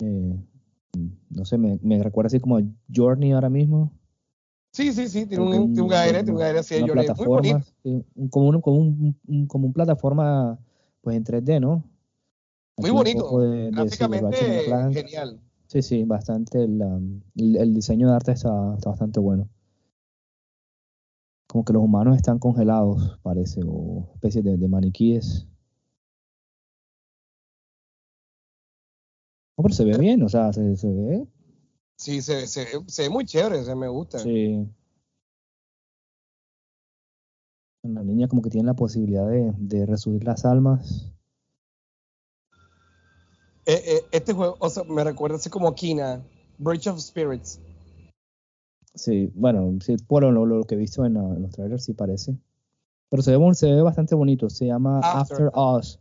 Eh, 0.00 0.36
no 1.34 1.44
sé, 1.44 1.58
me, 1.58 1.78
me 1.82 2.02
recuerda 2.02 2.26
así 2.28 2.40
como 2.40 2.56
a 2.58 2.62
Journey 2.94 3.32
ahora 3.32 3.48
mismo. 3.50 3.92
Sí, 4.72 4.92
sí, 4.92 5.08
sí, 5.08 5.26
tiene 5.26 5.44
un, 5.44 5.52
Algún- 5.52 5.72
tiene 5.74 5.86
un 5.88 5.92
aire, 5.94 6.22
tiene 6.24 6.38
un 6.38 6.42
aire 6.42 6.58
así 6.60 6.74
de 6.76 6.80
Journey. 6.80 6.96
Muy 6.96 7.04
plataforma, 7.06 7.52
bonito. 7.82 8.04
un- 8.14 8.28
como, 8.28 8.48
un, 8.48 8.60
como, 8.60 8.76
un, 8.78 9.16
un- 9.26 9.46
como 9.46 9.66
un 9.66 9.72
plataforma 9.72 10.58
pues 11.02 11.16
en 11.16 11.24
3D, 11.24 11.60
¿no? 11.60 11.84
Muy 12.78 12.88
Aquí 12.88 12.90
un 12.90 12.96
bonito. 12.96 13.38
de- 13.40 13.70
Gráficamente 13.70 14.36
genial. 14.94 15.40
Sí, 15.66 15.82
sí, 15.82 16.04
bastante. 16.04 16.62
El, 16.64 16.80
um, 16.82 17.20
el, 17.36 17.56
el 17.56 17.74
diseño 17.74 18.08
de 18.08 18.14
arte 18.14 18.32
está, 18.32 18.74
está 18.76 18.90
bastante 18.90 19.20
bueno. 19.20 19.48
Como 21.46 21.64
que 21.64 21.72
los 21.74 21.82
humanos 21.82 22.16
están 22.16 22.38
congelados, 22.38 23.18
parece, 23.22 23.60
o 23.66 24.08
especies 24.14 24.44
de, 24.44 24.56
de 24.56 24.68
maniquíes. 24.68 25.46
No, 29.56 29.62
pero 29.62 29.74
se 29.74 29.84
ve 29.84 29.98
bien, 29.98 30.22
o 30.22 30.28
sea, 30.28 30.52
se, 30.52 30.76
se 30.76 30.88
ve. 30.88 31.26
Sí, 31.96 32.22
se, 32.22 32.46
se, 32.46 32.66
se 32.86 33.02
ve 33.02 33.10
muy 33.10 33.24
chévere, 33.24 33.62
se 33.64 33.74
me 33.74 33.88
gusta. 33.88 34.18
Sí. 34.18 34.66
La 37.82 38.02
niña 38.02 38.28
como 38.28 38.42
que 38.42 38.50
tiene 38.50 38.66
la 38.66 38.74
posibilidad 38.74 39.28
de, 39.28 39.52
de 39.58 39.86
resurgir 39.86 40.24
las 40.24 40.44
almas. 40.44 41.12
Eh, 43.66 43.80
eh, 43.86 44.00
este 44.12 44.32
juego, 44.32 44.56
o 44.58 44.70
sea, 44.70 44.84
me 44.84 45.04
recuerda 45.04 45.36
así 45.36 45.50
como 45.50 45.74
Kina, 45.74 46.22
Bridge 46.58 46.86
of 46.88 46.98
Spirits. 47.00 47.60
Sí, 48.94 49.30
bueno, 49.34 49.78
sí, 49.80 49.96
por 49.96 50.22
lo, 50.24 50.44
lo 50.46 50.64
que 50.64 50.74
he 50.74 50.78
visto 50.78 51.04
en, 51.04 51.14
la- 51.14 51.34
en 51.34 51.42
los 51.42 51.52
trailers 51.52 51.84
sí 51.84 51.92
parece. 51.92 52.36
Pero 53.08 53.22
se 53.22 53.36
ve, 53.36 53.54
se 53.54 53.70
ve 53.72 53.82
bastante 53.82 54.14
bonito. 54.14 54.48
Se 54.50 54.66
llama 54.66 55.00
After. 55.00 55.46
After, 55.48 55.50
Us 55.54 55.98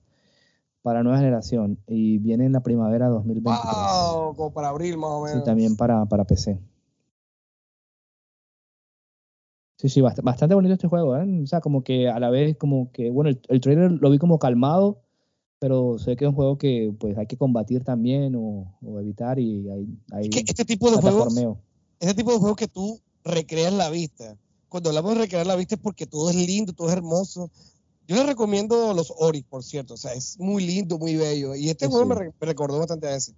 para 0.82 1.04
nueva 1.04 1.18
generación 1.20 1.78
y 1.88 2.18
viene 2.18 2.46
en 2.46 2.54
la 2.54 2.62
primavera 2.62 3.08
2023. 3.08 3.74
Wow, 3.76 4.36
como 4.36 4.52
para 4.54 4.70
abril 4.70 4.98
más 4.98 5.12
o 5.12 5.22
menos. 5.24 5.40
Sí, 5.40 5.44
también 5.46 5.76
para, 5.76 6.06
para 6.06 6.26
PC. 6.26 6.60
Sí, 9.78 9.90
sí, 9.90 10.00
bast- 10.02 10.22
bastante 10.22 10.54
bonito 10.54 10.74
este 10.74 10.88
juego, 10.88 11.18
¿eh? 11.18 11.42
O 11.44 11.48
sea, 11.48 11.60
como 11.60 11.84
que 11.84 12.08
a 12.08 12.20
la 12.20 12.30
vez, 12.30 12.56
como 12.58 12.92
que, 12.92 13.10
bueno, 13.10 13.30
el, 13.32 13.42
el 13.48 13.62
trailer 13.62 13.92
lo 13.92 14.10
vi 14.12 14.20
como 14.20 14.38
calmado, 14.38 15.02
pero 15.60 15.98
sé 15.98 16.16
que 16.16 16.26
es 16.26 16.30
un 16.30 16.36
juego 16.36 16.58
que 16.58 16.94
pues 17.00 17.18
hay 17.18 17.26
que 17.26 17.38
combatir 17.38 17.84
también 17.84 18.36
o, 18.36 18.78
o 18.82 19.00
evitar 19.00 19.40
y 19.40 19.70
hay, 19.70 19.88
hay 20.12 20.24
Es 20.26 20.30
que 20.30 20.40
este 20.48 20.66
tipo 20.66 20.92
de 20.92 20.98
juegos, 20.98 21.34
este 22.00 22.14
tipo 22.16 22.32
de 22.32 22.38
juegos 22.38 22.58
que 22.58 22.68
tú 22.68 23.00
recreas 23.24 23.74
la 23.74 23.90
vista. 23.90 24.36
Cuando 24.70 24.90
hablamos 24.90 25.16
de 25.16 25.22
recrear 25.22 25.46
la 25.48 25.56
vista 25.56 25.76
es 25.76 25.82
porque 25.82 26.06
todo 26.06 26.30
es 26.30 26.36
lindo, 26.36 26.74
todo 26.74 26.88
es 26.90 26.94
hermoso. 26.94 27.50
Yo 28.12 28.18
les 28.18 28.26
recomiendo 28.28 28.94
los 28.94 29.14
Ori, 29.18 29.44
por 29.44 29.64
cierto. 29.64 29.94
O 29.94 29.98
sea, 29.98 30.14
es 30.14 30.38
muy 30.40 30.66
lindo, 30.66 30.98
muy 30.98 31.16
bello. 31.16 31.56
Y 31.56 31.70
este 31.70 31.86
Sí, 31.86 31.92
juego 31.92 32.06
sí. 32.06 32.10
Me, 32.10 32.16
re- 32.16 32.34
me 32.40 32.48
recordó 32.48 32.78
bastante 32.80 33.08
a 33.08 33.16
ese. 33.16 33.34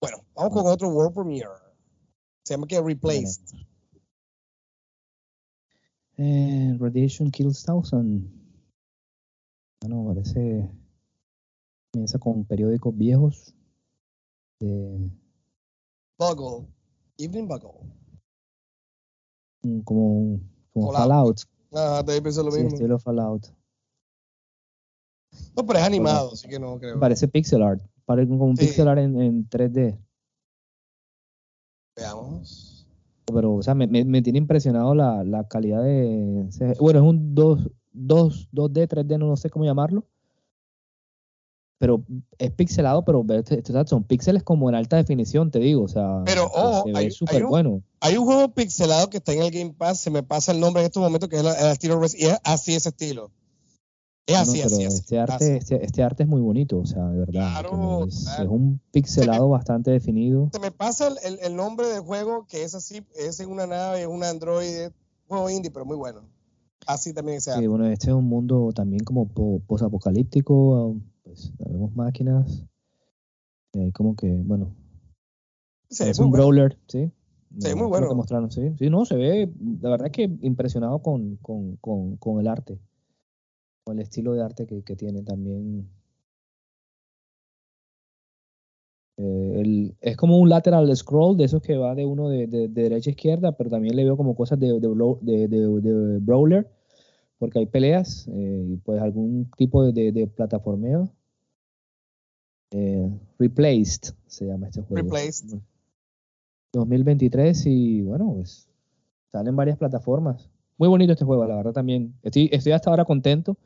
Bueno, 0.00 0.18
vamos 0.34 0.52
con 0.52 0.66
otro 0.70 0.88
World 0.88 1.14
Premiere. 1.14 1.48
Se 2.44 2.54
llama 2.54 2.66
que 2.68 2.80
Replaced. 2.80 3.42
Eh, 6.18 6.76
Radiation 6.78 7.30
Kills 7.30 7.64
Thousand. 7.64 8.30
Bueno, 9.80 10.06
parece. 10.06 10.70
Comienza 11.92 12.18
con 12.18 12.44
periódicos 12.44 12.96
viejos. 12.96 13.54
De, 14.60 15.10
Bugle. 16.18 16.66
Evening 17.18 17.48
Bugle. 17.48 17.70
un- 19.62 19.82
como, 19.82 20.40
como 20.72 20.92
Fallout. 20.92 21.40
Fallout. 21.40 21.40
Ah, 21.72 21.96
también 22.04 22.22
pensé 22.22 22.42
lo 22.42 22.52
Sí, 22.52 22.58
mismo. 22.60 22.74
estilo 22.76 22.98
Fallout. 22.98 23.46
No, 25.56 25.64
pero 25.66 25.78
es 25.78 25.84
animado, 25.84 26.30
así 26.34 26.48
que 26.48 26.58
no 26.58 26.78
creo. 26.78 27.00
Parece 27.00 27.26
pixel 27.28 27.62
art. 27.62 27.82
Parece 28.04 28.28
como 28.28 28.44
un 28.44 28.56
Sí. 28.56 28.66
pixel 28.66 28.88
art 28.88 29.00
en, 29.00 29.20
en 29.20 29.48
3D. 29.48 29.98
Veamos. 31.96 32.86
Pero, 33.32 33.54
o 33.54 33.62
sea, 33.62 33.74
me, 33.74 33.86
me- 33.86 34.04
me 34.04 34.22
tiene 34.22 34.38
impresionado 34.38 34.94
la, 34.94 35.24
la 35.24 35.48
calidad 35.48 35.82
de. 35.82 36.48
Bueno, 36.78 37.00
es 37.00 37.04
un 37.04 37.34
2, 37.34 37.70
2, 37.92 38.48
2D, 38.52 38.86
3D, 38.86 39.18
no 39.18 39.36
sé 39.36 39.50
cómo 39.50 39.64
llamarlo. 39.64 40.04
Pero 41.78 42.02
es 42.38 42.50
pixelado, 42.52 43.04
pero 43.04 43.24
este- 43.28 43.58
este- 43.58 43.86
son 43.86 44.04
píxeles 44.04 44.42
como 44.42 44.68
en 44.68 44.74
alta 44.76 44.96
definición, 44.96 45.50
te 45.50 45.58
digo. 45.58 45.82
O 45.82 45.88
sea, 45.88 46.22
Pero, 46.24 46.44
ojo, 46.46 46.84
se 46.84 46.96
hay- 46.96 47.10
hay 47.28 47.42
un- 47.42 47.48
bueno. 47.48 47.82
Hay 48.00 48.16
un 48.16 48.24
juego 48.24 48.54
pixelado 48.54 49.10
que 49.10 49.18
está 49.18 49.32
en 49.32 49.42
el 49.42 49.50
Game 49.50 49.74
Pass, 49.74 50.00
se 50.00 50.10
me 50.10 50.22
pasa 50.22 50.52
el 50.52 50.60
nombre 50.60 50.82
en 50.82 50.86
estos 50.86 51.02
momentos, 51.02 51.28
que 51.28 51.36
es 51.36 51.44
la- 51.44 51.54
el 51.58 51.72
estilo 51.72 52.00
Res- 52.00 52.14
y 52.18 52.26
es 52.26 52.38
así 52.44 52.74
ese 52.74 52.90
estilo. 52.90 53.30
Es 54.26 54.34
No, 54.34 54.40
así, 54.42 54.60
pero 54.62 54.74
así, 54.74 54.84
así. 54.84 54.96
este 54.98 55.18
arte, 55.20 55.56
este, 55.56 55.84
este 55.84 56.02
arte 56.02 56.22
es 56.24 56.28
muy 56.28 56.40
bonito, 56.40 56.78
o 56.78 56.84
sea, 56.86 57.04
de 57.10 57.18
verdad. 57.18 57.32
Claro, 57.60 58.04
es, 58.06 58.24
claro. 58.24 58.42
es 58.42 58.48
un 58.50 58.80
pixelado 58.90 59.48
bastante 59.48 59.92
definido. 59.92 60.50
Se 60.52 60.58
me 60.58 60.72
pasa 60.72 61.06
el, 61.08 61.16
el- 61.22 61.38
el 61.44 61.54
nombre 61.54 61.86
del 61.86 62.00
juego, 62.00 62.44
que 62.48 62.64
es 62.64 62.74
así, 62.74 63.04
es 63.14 63.38
en 63.38 63.50
una 63.50 63.66
nave, 63.68 64.02
es 64.02 64.08
un 64.08 64.24
androide, 64.24 64.92
juego 65.28 65.48
indie, 65.48 65.70
pero 65.70 65.84
muy 65.84 65.96
bueno. 65.96 66.22
Así 66.88 67.12
también 67.12 67.40
se 67.40 67.52
Sí, 67.52 67.58
hace. 67.58 67.68
bueno, 67.68 67.86
este 67.86 68.08
es 68.08 68.14
un 68.14 68.24
mundo 68.24 68.72
también 68.74 69.04
como 69.04 69.28
po- 69.28 69.60
posapocalíptico, 69.66 70.96
pues 71.22 71.52
vemos 71.58 71.94
máquinas. 71.94 72.64
Y 73.74 73.78
ahí 73.80 73.92
como 73.92 74.16
que, 74.16 74.28
bueno, 74.44 74.74
es 75.90 76.18
un 76.18 76.30
bueno. 76.30 76.44
brawler, 76.44 76.78
¿sí? 76.88 77.10
Se 77.58 77.68
ve 77.68 77.74
No, 77.74 77.82
muy 77.82 77.88
bueno. 77.88 78.08
que 78.08 78.14
mostraron, 78.14 78.50
sí. 78.50 78.72
Sí, 78.78 78.90
no, 78.90 79.04
se 79.04 79.14
ve, 79.16 79.52
la 79.80 79.90
verdad 79.90 80.10
que 80.10 80.24
impresionado 80.42 81.00
con, 81.00 81.36
con, 81.36 81.76
con, 81.76 82.16
con 82.16 82.40
el 82.40 82.48
arte, 82.48 82.78
el 83.92 84.00
estilo 84.00 84.32
de 84.34 84.42
arte 84.42 84.66
que, 84.66 84.82
que 84.82 84.96
tiene 84.96 85.22
también. 85.22 85.88
Eh, 89.18 89.60
el- 89.60 89.96
es 90.00 90.16
como 90.16 90.38
un 90.38 90.48
lateral 90.48 90.94
scroll 90.94 91.36
de 91.36 91.44
esos 91.44 91.62
que 91.62 91.76
va 91.76 91.94
de 91.94 92.04
uno 92.04 92.28
de, 92.28 92.46
de- 92.46 92.68
de 92.68 92.82
derecha 92.82 93.10
a 93.10 93.12
izquierda, 93.12 93.52
pero 93.52 93.70
también 93.70 93.96
le 93.96 94.04
veo 94.04 94.16
como 94.16 94.34
cosas 94.36 94.58
de, 94.60 94.78
de, 94.78 96.18
brawler, 96.20 96.68
porque 97.38 97.60
hay 97.60 97.66
peleas 97.66 98.28
eh, 98.28 98.66
y 98.68 98.76
pues 98.78 99.00
algún 99.00 99.50
tipo 99.56 99.84
de, 99.84 99.92
de, 99.92 100.12
de 100.12 100.26
plataformeo. 100.26 101.08
Eh, 102.72 103.08
Replaced 103.38 104.14
se 104.26 104.46
llama 104.46 104.66
este 104.68 104.82
juego. 104.82 105.04
Replaced. 105.04 105.58
2023 106.72 107.64
y 107.66 108.02
bueno, 108.02 108.34
pues 108.34 108.68
salen 109.32 109.56
varias 109.56 109.78
plataformas. 109.78 110.50
Muy 110.78 110.88
bonito 110.88 111.12
este 111.12 111.24
juego, 111.24 111.46
la 111.46 111.56
verdad 111.56 111.72
también. 111.72 112.18
Estoy, 112.22 112.48
estoy 112.52 112.72
hasta 112.72 112.90
ahora 112.90 113.04
contento 113.04 113.56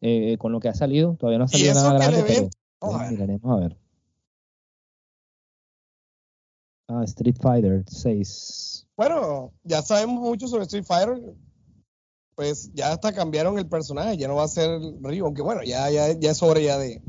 eh, 0.00 0.36
con 0.38 0.52
lo 0.52 0.60
que 0.60 0.68
ha 0.68 0.74
salido. 0.74 1.16
Todavía 1.16 1.38
no 1.38 1.44
ha 1.44 1.48
Y 1.48 1.50
salido 1.50 1.72
eso 1.72 1.82
nada 1.82 1.98
grande, 1.98 2.24
pero 2.26 2.48
a 2.80 2.96
eh, 2.96 2.98
ver. 3.02 3.12
miraremos 3.12 3.52
a 3.52 3.60
ver. 3.60 3.76
Ah, 6.88 7.04
Street 7.04 7.36
Fighter 7.40 7.84
6. 7.86 8.88
Bueno, 8.96 9.52
ya 9.62 9.82
sabemos 9.82 10.20
mucho 10.20 10.48
sobre 10.48 10.64
Street 10.64 10.84
Fighter. 10.84 11.34
Pues 12.34 12.72
ya 12.72 12.92
hasta 12.92 13.12
cambiaron 13.12 13.58
el 13.58 13.68
personaje, 13.68 14.16
ya 14.16 14.26
no 14.26 14.36
va 14.36 14.44
a 14.44 14.48
ser 14.48 14.80
Ryu, 15.02 15.26
aunque 15.26 15.42
bueno, 15.42 15.62
ya, 15.62 15.90
ya, 15.90 16.12
ya 16.12 16.30
es 16.30 16.42
hora 16.42 16.58
ya 16.58 16.78
de, 16.78 17.02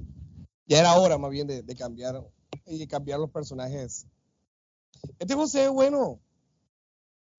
ya 0.66 0.80
era 0.80 0.96
hora 1.00 1.18
más 1.18 1.32
bien 1.32 1.48
de, 1.48 1.62
de 1.64 1.76
cambiar 1.76 2.22
y 2.66 2.86
cambiar 2.88 3.20
los 3.20 3.30
personajes. 3.30 4.08
Este 5.20 5.34
juego 5.34 5.48
se 5.48 5.62
ve 5.62 5.70
bueno, 5.70 6.20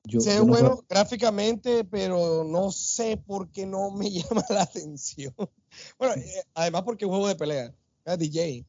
Yo, 0.04 0.20
se 0.20 0.30
ve 0.30 0.36
no 0.38 0.46
bueno 0.46 0.84
gráficamente, 0.88 1.84
pero 1.84 2.44
no 2.44 2.72
sé 2.72 3.16
por 3.16 3.50
qué 3.50 3.66
no 3.66 3.90
me 3.90 4.10
llama 4.10 4.44
la 4.50 4.62
atención. 4.62 5.34
Bueno, 5.98 6.14
eh, 6.14 6.44
además 6.54 6.82
porque 6.82 7.04
es 7.04 7.06
un 7.06 7.12
juego 7.12 7.28
de 7.28 7.36
pelea, 7.36 7.74
es 8.04 8.18
DJ. 8.18 8.66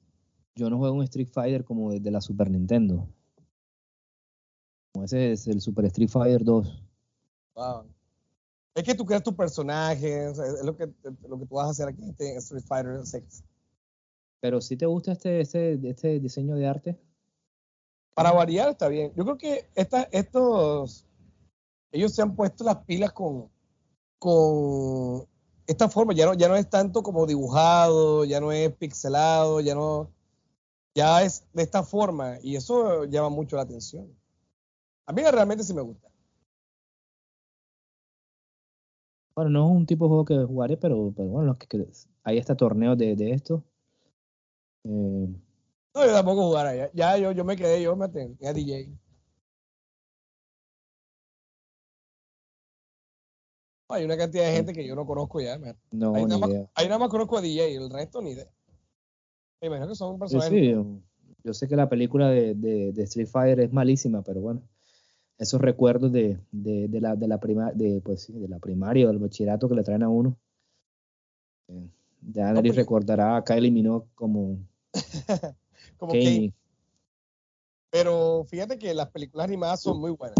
yo 0.56 0.69
no 0.69 0.78
juego 0.78 0.96
un 0.96 1.04
Street 1.04 1.30
Fighter 1.32 1.63
como 1.63 1.91
desde 1.91 2.12
la 2.12 2.22
Super 2.22 2.50
Nintendo. 2.50 3.08
Como 4.91 5.06
ese 5.06 5.32
es 5.32 5.48
el 5.48 5.60
Super 5.60 5.86
Street 5.86 6.10
Fighter 6.10 6.43
2. 6.43 6.84
Wow. 7.56 7.86
Es 8.76 8.84
que 8.84 8.96
tú 8.96 9.06
creas 9.06 9.24
tu 9.24 9.36
personaje, 9.36 10.30
es 10.30 10.38
lo 10.63 10.76
que, 10.76 10.91
lo 11.28 11.39
que 11.39 11.46
tú 11.46 11.56
vas 11.56 11.67
a 11.67 11.72
hacer 11.72 11.88
aquí 11.88 12.04
en 12.04 12.10
este 12.10 12.36
Street 12.38 12.63
Fighter 12.63 13.06
6. 13.06 13.43
Pero 14.39 14.60
si 14.62 14.76
te 14.76 14.86
gusta 14.86 15.13
este, 15.13 15.41
este, 15.41 15.80
este 15.89 16.19
diseño 16.19 16.56
de 16.56 16.67
arte, 16.67 17.00
Para 18.13 18.32
variar 18.32 18.69
está 18.69 18.88
bien. 18.88 19.13
Yo 19.15 19.24
creo 19.24 19.38
que 19.38 19.69
esta, 19.76 20.04
estos, 20.12 21.08
ellos 21.94 22.14
se 22.14 22.22
han 22.24 22.36
puesto 22.36 22.66
las 22.66 22.78
pilas 22.86 23.14
con, 23.14 23.50
con 24.20 25.28
esta 25.68 25.90
forma. 25.90 26.14
Ya 26.14 26.26
no, 26.28 26.34
ya 26.36 26.50
no 26.50 26.56
es 26.58 26.70
tanto 26.70 27.04
como 27.04 27.26
dibujado, 27.28 28.26
ya 28.26 28.42
no 28.42 28.52
es 28.52 28.74
pixelado, 28.76 29.62
ya 29.62 29.76
no, 29.76 30.12
ya 30.96 31.24
es 31.24 31.46
de 31.54 31.64
esta 31.64 31.84
forma 31.84 32.38
y 32.42 32.56
eso 32.58 33.06
llama 33.06 33.30
mucho 33.30 33.56
la 33.58 33.64
atención. 33.64 34.08
A 35.08 35.14
mí 35.14 35.24
realmente 35.24 35.64
sí 35.64 35.74
me 35.74 35.82
gusta. 35.82 36.10
Bueno, 39.36 39.50
no 39.52 39.66
es 39.70 39.76
un 39.78 39.86
tipo 39.86 40.06
de 40.06 40.10
juego 40.10 40.26
que 40.26 40.38
jugaré, 40.46 40.78
pero, 40.78 41.12
pero 41.16 41.30
bueno, 41.30 41.48
los 41.48 41.58
que, 41.58 41.68
que- 41.68 41.88
hay 42.24 42.38
este 42.38 42.56
torneo 42.56 42.96
de, 42.96 43.16
de 43.16 43.32
esto. 43.32 43.64
Eh, 44.86 45.28
No, 45.96 46.06
yo 46.06 46.14
tampoco 46.14 46.44
jugar 46.48 46.68
allá. 46.68 46.90
Ya 46.94 47.18
yo, 47.18 47.32
yo 47.32 47.44
me 47.44 47.56
quedé, 47.56 47.82
yo 47.82 47.96
me 47.96 48.06
atendí 48.06 48.46
a 48.46 48.54
DJ. 48.54 48.92
Hay 53.89 54.06
una 54.06 54.17
cantidad 54.17 54.46
de 54.46 54.54
gente 54.54 54.74
que 54.74 54.86
yo 54.88 54.96
no 54.96 55.06
conozco 55.06 55.39
ya. 55.41 55.58
man. 55.60 55.78
no, 55.91 56.15
Ahí 56.15 56.26
nada, 56.26 56.39
más, 56.39 56.50
idea. 56.50 56.69
ahí 56.76 56.86
nada 56.88 57.00
más 57.00 57.10
conozco 57.10 57.38
a 57.38 57.41
DJ, 57.41 57.76
el 57.76 57.89
resto 57.89 58.22
ni 58.22 58.32
idea. 58.32 58.48
Me 59.62 59.67
imagino 59.67 59.88
que 59.89 59.96
son 59.96 60.15
Sí, 60.15 60.19
personajes. 60.19 60.50
sí, 60.52 60.69
yo, 60.72 60.86
yo 61.43 61.54
sé 61.54 61.67
que 61.67 61.76
la 61.76 61.89
película 61.89 62.30
de, 62.30 62.56
de, 62.56 62.91
de 62.91 63.04
Street 63.04 63.28
Fighter 63.28 63.60
es 63.62 63.72
malísima, 63.74 64.22
pero 64.24 64.41
bueno, 64.41 64.62
esos 65.38 65.62
recuerdos 65.62 66.12
de, 66.12 66.39
de, 66.52 66.88
de 66.88 67.02
la, 67.02 67.15
de, 67.15 67.28
la 67.28 67.39
prima, 67.39 67.72
de, 67.72 68.02
pues, 68.04 68.24
sí, 68.24 68.34
de 68.34 68.48
la 68.48 68.60
primaria 68.60 69.06
o 69.06 69.10
del 69.10 69.19
bachillerato 69.19 69.67
que 69.69 69.76
le 69.76 69.84
traen 69.84 70.04
a 70.04 70.10
uno. 70.10 70.38
Eh, 71.67 71.89
ya 72.32 72.52
nadie 72.54 72.72
pero- 72.72 72.82
recordará 72.82 73.38
a 73.38 73.43
Kylie 73.43 73.72
Minogue 73.72 74.08
como 74.15 74.58
como 75.98 76.12
Kane. 76.13 76.54
pero 77.89 78.43
fíjate 78.46 78.78
que 78.78 78.93
las 78.93 79.10
películas 79.12 79.48
animadas 79.48 79.82
son 79.82 80.00
muy 80.00 80.12
buenas. 80.12 80.38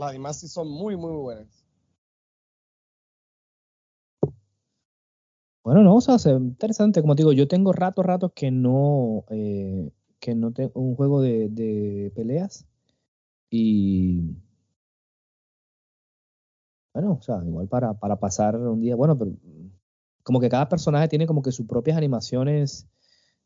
Las 0.00 0.10
animadas 0.10 0.40
sí 0.40 0.48
son 0.48 0.66
muy, 0.70 0.96
muy 0.96 1.12
buenas. 1.12 1.62
Bueno, 5.62 5.82
no, 5.82 5.96
o 5.96 6.00
sea, 6.00 6.18
se 6.18 6.32
ve 6.32 6.38
interesante. 6.38 7.02
Como 7.02 7.14
digo, 7.14 7.32
yo 7.34 7.46
tengo 7.46 7.70
ratos, 7.74 8.06
ratos 8.06 8.32
que 8.34 8.50
no, 8.50 9.26
eh, 9.28 9.90
que 10.18 10.34
no 10.34 10.52
tengo 10.52 10.72
un 10.80 10.96
juego 10.96 11.20
de, 11.20 11.50
de 11.50 12.10
peleas. 12.14 12.66
Y 13.50 14.38
bueno, 16.94 17.18
o 17.20 17.22
sea, 17.22 17.44
igual 17.44 17.68
para, 17.68 17.92
para 17.92 18.16
pasar 18.16 18.56
un 18.56 18.80
día, 18.80 18.96
bueno, 18.96 19.18
pero 19.18 19.32
como 20.22 20.40
que 20.40 20.48
cada 20.48 20.70
personaje 20.70 21.08
tiene 21.08 21.26
como 21.26 21.42
que 21.42 21.52
sus 21.52 21.66
propias 21.66 21.98
animaciones 21.98 22.88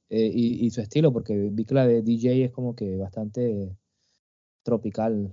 eh, 0.09 0.31
y, 0.33 0.65
y 0.65 0.71
su 0.71 0.81
estilo, 0.81 1.13
porque 1.13 1.51
vi 1.51 1.65
que 1.65 1.75
la 1.75 1.85
de 1.85 2.03
DJ 2.03 2.45
es 2.45 2.53
como 2.53 2.77
que 2.77 2.97
bastante 2.97 3.77
tropical 4.63 5.33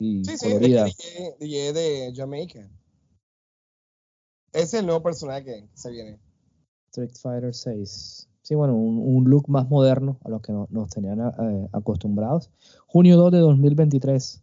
y 0.00 0.24
Sí, 0.24 0.36
sí. 0.36 0.58
DJ, 0.58 1.36
DJ 1.38 1.72
de 1.72 2.12
Jamaica. 2.16 2.68
Ese 4.52 4.64
es 4.64 4.74
el 4.74 4.86
nuevo 4.86 5.02
personaje 5.02 5.44
que 5.44 5.68
se 5.74 5.90
viene. 5.90 6.18
Street 6.88 7.12
Fighter 7.22 7.54
6. 7.54 8.28
Sí, 8.42 8.54
bueno, 8.56 8.74
un, 8.74 9.30
look 9.30 9.48
más 9.48 9.68
moderno 9.68 10.18
a 10.24 10.28
lo 10.28 10.40
que 10.40 10.52
nos 10.52 10.90
tenían 10.90 11.20
eh, 11.20 11.68
acostumbrados. 11.72 12.50
Junio 12.86 13.16
2 13.16 13.32
de 13.32 13.38
2023. 13.38 14.42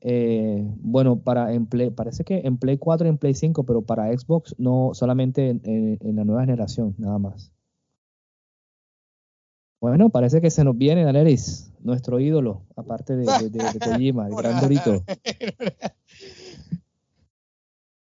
Eh, 0.00 0.64
bueno, 0.80 1.18
para 1.18 1.52
en 1.52 1.66
Play, 1.66 1.90
parece 1.90 2.22
que 2.22 2.42
en 2.44 2.58
Play 2.58 2.78
4 2.78 3.06
y 3.06 3.10
en 3.10 3.18
Play 3.18 3.34
5, 3.34 3.64
pero 3.64 3.82
para 3.82 4.16
Xbox 4.16 4.54
no 4.58 4.90
solamente 4.92 5.48
en, 5.48 6.16
la 6.16 6.24
nueva 6.24 6.42
generación, 6.42 6.94
nada 6.98 7.18
más. 7.18 7.50
Bueno, 9.80 10.10
parece 10.10 10.40
que 10.40 10.50
se 10.50 10.64
nos 10.64 10.76
viene, 10.76 11.04
Daleris, 11.04 11.70
nuestro 11.80 12.18
ídolo, 12.18 12.62
aparte 12.76 13.16
de, 13.16 13.50
de, 13.50 13.78
Kojima, 13.78 14.26
el 14.26 14.34
gran 14.36 14.60
Dorito. 14.60 15.04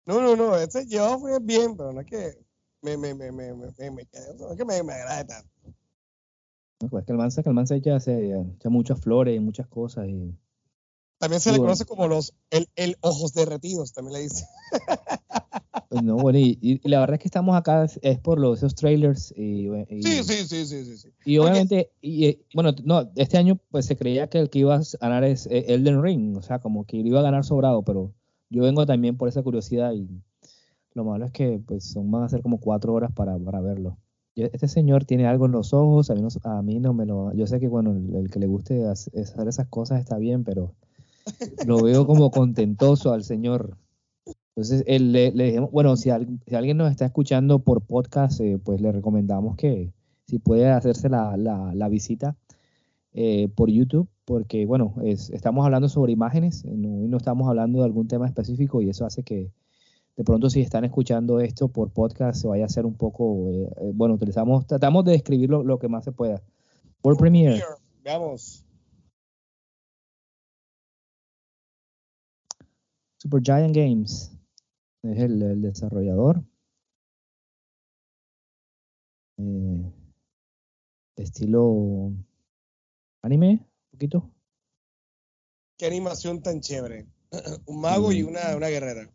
No, 0.06 0.22
no, 0.22 0.36
no, 0.36 0.58
ese 0.58 0.86
yo 0.86 1.18
fue 1.18 1.40
bien, 1.40 1.78
pero 1.78 1.94
no 1.94 2.02
es 2.02 2.08
que 2.08 2.38
me, 2.82 2.98
me, 2.98 3.14
me, 3.14 3.32
me, 3.32 3.54
me, 3.54 3.72
me, 3.92 4.08
no 4.38 4.52
es 4.52 4.58
que 4.58 4.66
me, 4.66 4.84
me 4.84 4.92
agrade 4.92 5.24
tanto. 5.24 5.50
No, 6.82 6.90
pues 6.90 7.06
que 7.06 7.14
el 7.14 7.18
man, 7.18 7.32
que 7.32 7.50
el 7.50 7.56
man 7.56 7.68
se 7.68 7.78
echa, 7.78 7.98
se 8.02 8.38
echa 8.38 8.70
muchas 8.70 9.00
flores 9.00 9.34
y 9.34 9.40
muchas 9.40 9.66
cosas 9.68 10.10
y 10.10 10.38
también 11.24 11.40
se 11.40 11.54
le 11.54 11.60
conoce 11.60 11.86
como 11.86 12.10
los 12.10 12.34
el, 12.50 12.68
el, 12.76 12.98
ojos 13.00 13.34
derretidos, 13.34 13.94
también 13.94 14.16
le 14.16 14.24
dice. 14.24 14.46
No, 16.02 16.18
bueno, 16.18 16.40
y, 16.40 16.82
la 16.84 17.00
verdad 17.00 17.16
es 17.16 17.22
que 17.22 17.28
estamos 17.28 17.56
acá 17.56 17.86
es, 18.02 18.20
por 18.20 18.40
los, 18.40 18.60
esos 18.60 18.76
trailers. 18.76 19.34
Y, 19.38 19.68
sí, 20.02 20.24
sí, 20.24 20.46
sí, 20.46 20.66
sí, 20.66 20.98
sí, 20.98 21.10
Y 21.26 21.38
obviamente, 21.38 21.92
y, 22.02 22.40
bueno, 22.54 22.74
no, 22.84 23.12
este 23.16 23.38
año 23.38 23.60
pues 23.70 23.86
se 23.86 23.96
creía 23.96 24.28
que 24.28 24.40
el 24.40 24.50
que 24.50 24.60
iba 24.60 24.76
a 24.76 24.82
ganar 25.00 25.24
es 25.24 25.48
Elden 25.52 26.02
Ring, 26.02 26.38
o 26.38 26.42
sea, 26.42 26.60
como 26.60 26.86
que 26.86 26.98
iba 26.98 27.20
a 27.20 27.24
ganar 27.24 27.44
sobrado, 27.44 27.84
pero 27.84 28.14
yo 28.50 28.64
vengo 28.64 28.86
también 28.86 29.18
por 29.18 29.30
esa 29.30 29.44
curiosidad 29.44 29.94
y 29.94 30.08
lo 30.94 31.04
malo 31.04 31.26
es 31.26 31.32
que 31.32 31.60
pues 31.66 31.86
son, 31.86 32.12
van 32.12 32.24
a 32.24 32.30
ser 32.30 32.42
como 32.42 32.60
cuatro 32.60 32.94
horas 32.94 33.12
para, 33.12 33.38
para 33.38 33.62
verlo. 33.62 33.98
Este 34.36 34.68
señor 34.68 35.06
tiene 35.06 35.28
algo 35.28 35.46
en 35.46 35.52
los 35.52 35.74
ojos, 35.74 36.10
a 36.10 36.16
mí 36.16 36.22
no, 36.22 36.30
a 36.44 36.62
mí 36.64 36.80
no 36.80 36.94
me 36.94 37.06
lo... 37.06 37.34
Yo 37.34 37.46
sé 37.46 37.60
que 37.60 37.68
bueno, 37.68 37.96
el 38.18 38.32
que 38.32 38.40
le 38.40 38.48
guste 38.48 38.88
hacer 38.88 39.48
esas 39.48 39.68
cosas 39.68 40.00
está 40.00 40.18
bien, 40.18 40.44
pero 40.44 40.74
lo 41.68 41.82
veo 41.82 42.08
como 42.08 42.32
contentoso 42.32 43.14
al 43.14 43.24
Señor. 43.24 43.78
Entonces, 44.56 44.84
él, 44.86 45.12
le, 45.12 45.32
le 45.32 45.60
bueno, 45.60 45.96
si, 45.96 46.12
si, 46.46 46.56
alguien 46.56 46.78
nos 46.78 46.92
está 46.92 47.06
escuchando 47.06 47.60
por 47.60 47.82
podcast, 47.82 48.40
eh, 48.40 48.60
pues 48.64 48.82
le 48.82 48.92
recomendamos 48.92 49.56
que 49.56 49.92
si 50.28 50.38
puede 50.38 50.70
hacerse 50.70 51.10
la, 51.10 51.36
la, 51.38 51.90
visita 51.90 52.38
eh, 53.14 53.50
por 53.56 53.72
YouTube, 53.72 54.08
porque, 54.26 54.68
bueno, 54.68 54.94
estamos 55.04 55.66
hablando 55.66 55.90
sobre 55.90 56.14
imágenes, 56.14 56.66
no, 56.66 57.08
no 57.08 57.18
estamos 57.18 57.50
hablando 57.50 57.80
de 57.80 57.86
algún 57.86 58.08
tema 58.08 58.28
específico 58.28 58.80
y 58.82 58.90
eso 58.90 59.06
hace 59.08 59.24
que 59.24 59.52
de 60.16 60.24
pronto 60.24 60.52
si 60.52 60.62
están 60.62 60.86
escuchando 60.86 61.40
esto 61.40 61.70
por 61.70 61.92
podcast 61.92 62.40
se 62.40 62.48
vaya 62.48 62.64
a 62.64 62.68
hacer 62.68 62.86
un 62.86 62.96
poco, 62.96 63.50
eh, 63.50 63.92
bueno, 63.96 64.14
utilizamos, 64.14 64.68
tratamos 64.68 65.04
de 65.04 65.14
describir 65.14 65.50
lo, 65.50 65.80
que 65.80 65.88
más 65.88 66.04
se 66.04 66.12
pueda. 66.12 66.44
Por 67.02 67.18
Premiere. 67.18 67.64
Veamos. 68.04 68.64
Supergiant 73.18 73.76
Games 73.76 74.34
es 75.04 75.20
el, 75.20 75.62
desarrollador. 75.62 76.44
Eh, 79.38 79.92
estilo 81.18 82.12
anime, 83.22 83.52
un 83.52 83.90
poquito. 83.92 84.30
Qué 85.78 85.86
animación 85.86 86.42
tan 86.42 86.62
chévere. 86.62 87.08
un 87.66 87.82
mago 87.82 88.12
y 88.12 88.24
una, 88.24 88.56
una 88.56 88.68
guerrera. 88.68 89.10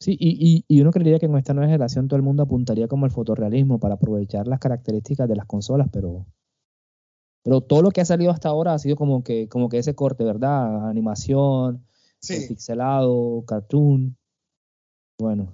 Sí, 0.00 0.16
y, 0.20 0.64
y, 0.68 0.80
uno 0.82 0.90
creería 0.90 1.18
que 1.18 1.26
en 1.26 1.36
esta 1.36 1.54
nueva 1.54 1.68
generación 1.68 2.08
todo 2.08 2.16
el 2.16 2.22
mundo 2.22 2.42
apuntaría 2.42 2.88
como 2.88 3.06
el 3.06 3.12
fotorrealismo 3.12 3.78
para 3.80 3.94
aprovechar 3.94 4.46
las 4.46 4.58
características 4.58 5.26
de 5.26 5.36
las 5.36 5.46
consolas, 5.46 5.88
pero, 5.90 6.26
pero 7.42 7.62
todo 7.62 7.80
lo 7.80 7.90
que 7.90 8.02
ha 8.02 8.04
salido 8.04 8.30
hasta 8.30 8.50
ahora 8.50 8.74
ha 8.74 8.78
sido 8.78 8.96
como 8.96 9.24
que, 9.24 9.48
como 9.48 9.70
que 9.70 9.78
ese 9.78 9.94
corte, 9.94 10.24
¿verdad? 10.24 10.90
Animación, 10.90 11.86
pixelado, 12.26 13.44
cartoon. 13.46 14.16
Bueno. 15.18 15.52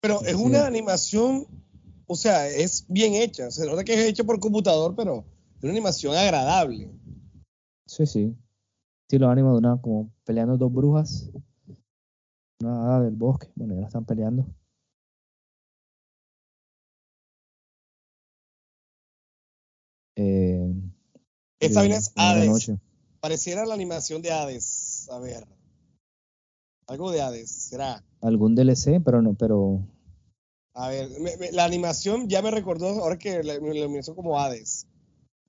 Pero 0.00 0.22
es 0.22 0.34
una 0.34 0.66
animación, 0.66 1.46
o 2.06 2.16
sea, 2.16 2.48
es 2.48 2.86
bien 2.88 3.14
hecha. 3.14 3.50
Se 3.50 3.66
nota 3.66 3.84
que 3.84 3.94
es 3.94 4.00
hecho 4.00 4.24
por 4.24 4.40
computador, 4.40 4.94
pero 4.96 5.24
es 5.58 5.62
una 5.62 5.72
animación 5.72 6.14
agradable. 6.14 6.90
Sí, 7.86 8.06
sí. 8.06 8.34
Estilo 9.02 9.28
ánimo 9.28 9.52
de 9.52 9.58
una, 9.58 9.80
como 9.80 10.10
peleando 10.24 10.56
dos 10.56 10.72
brujas. 10.72 11.30
Una 12.62 12.84
hada 12.84 13.00
del 13.02 13.16
bosque. 13.16 13.48
Bueno, 13.56 13.74
ya 13.74 13.80
la 13.80 13.86
están 13.88 14.04
peleando. 14.04 14.46
Eh, 20.16 20.74
Esta 21.58 21.80
viene 21.80 21.96
es 21.96 22.12
Hades. 22.14 22.72
Pareciera 23.20 23.64
la 23.64 23.74
animación 23.74 24.22
de 24.22 24.30
Hades. 24.30 24.64
A 25.08 25.18
ver. 25.18 25.46
Algo 26.86 27.10
de 27.12 27.22
Hades, 27.22 27.50
¿será? 27.50 28.04
Algún 28.20 28.54
DLC, 28.54 29.00
pero 29.04 29.22
no, 29.22 29.34
pero. 29.34 29.80
A 30.74 30.88
ver, 30.88 31.08
la 31.52 31.64
animación 31.64 32.28
ya 32.28 32.42
me 32.42 32.50
recordó 32.50 32.88
ahora 32.88 33.16
que 33.16 33.42
lo 33.42 33.60
lo 33.60 34.14
como 34.14 34.38
Hades. 34.38 34.86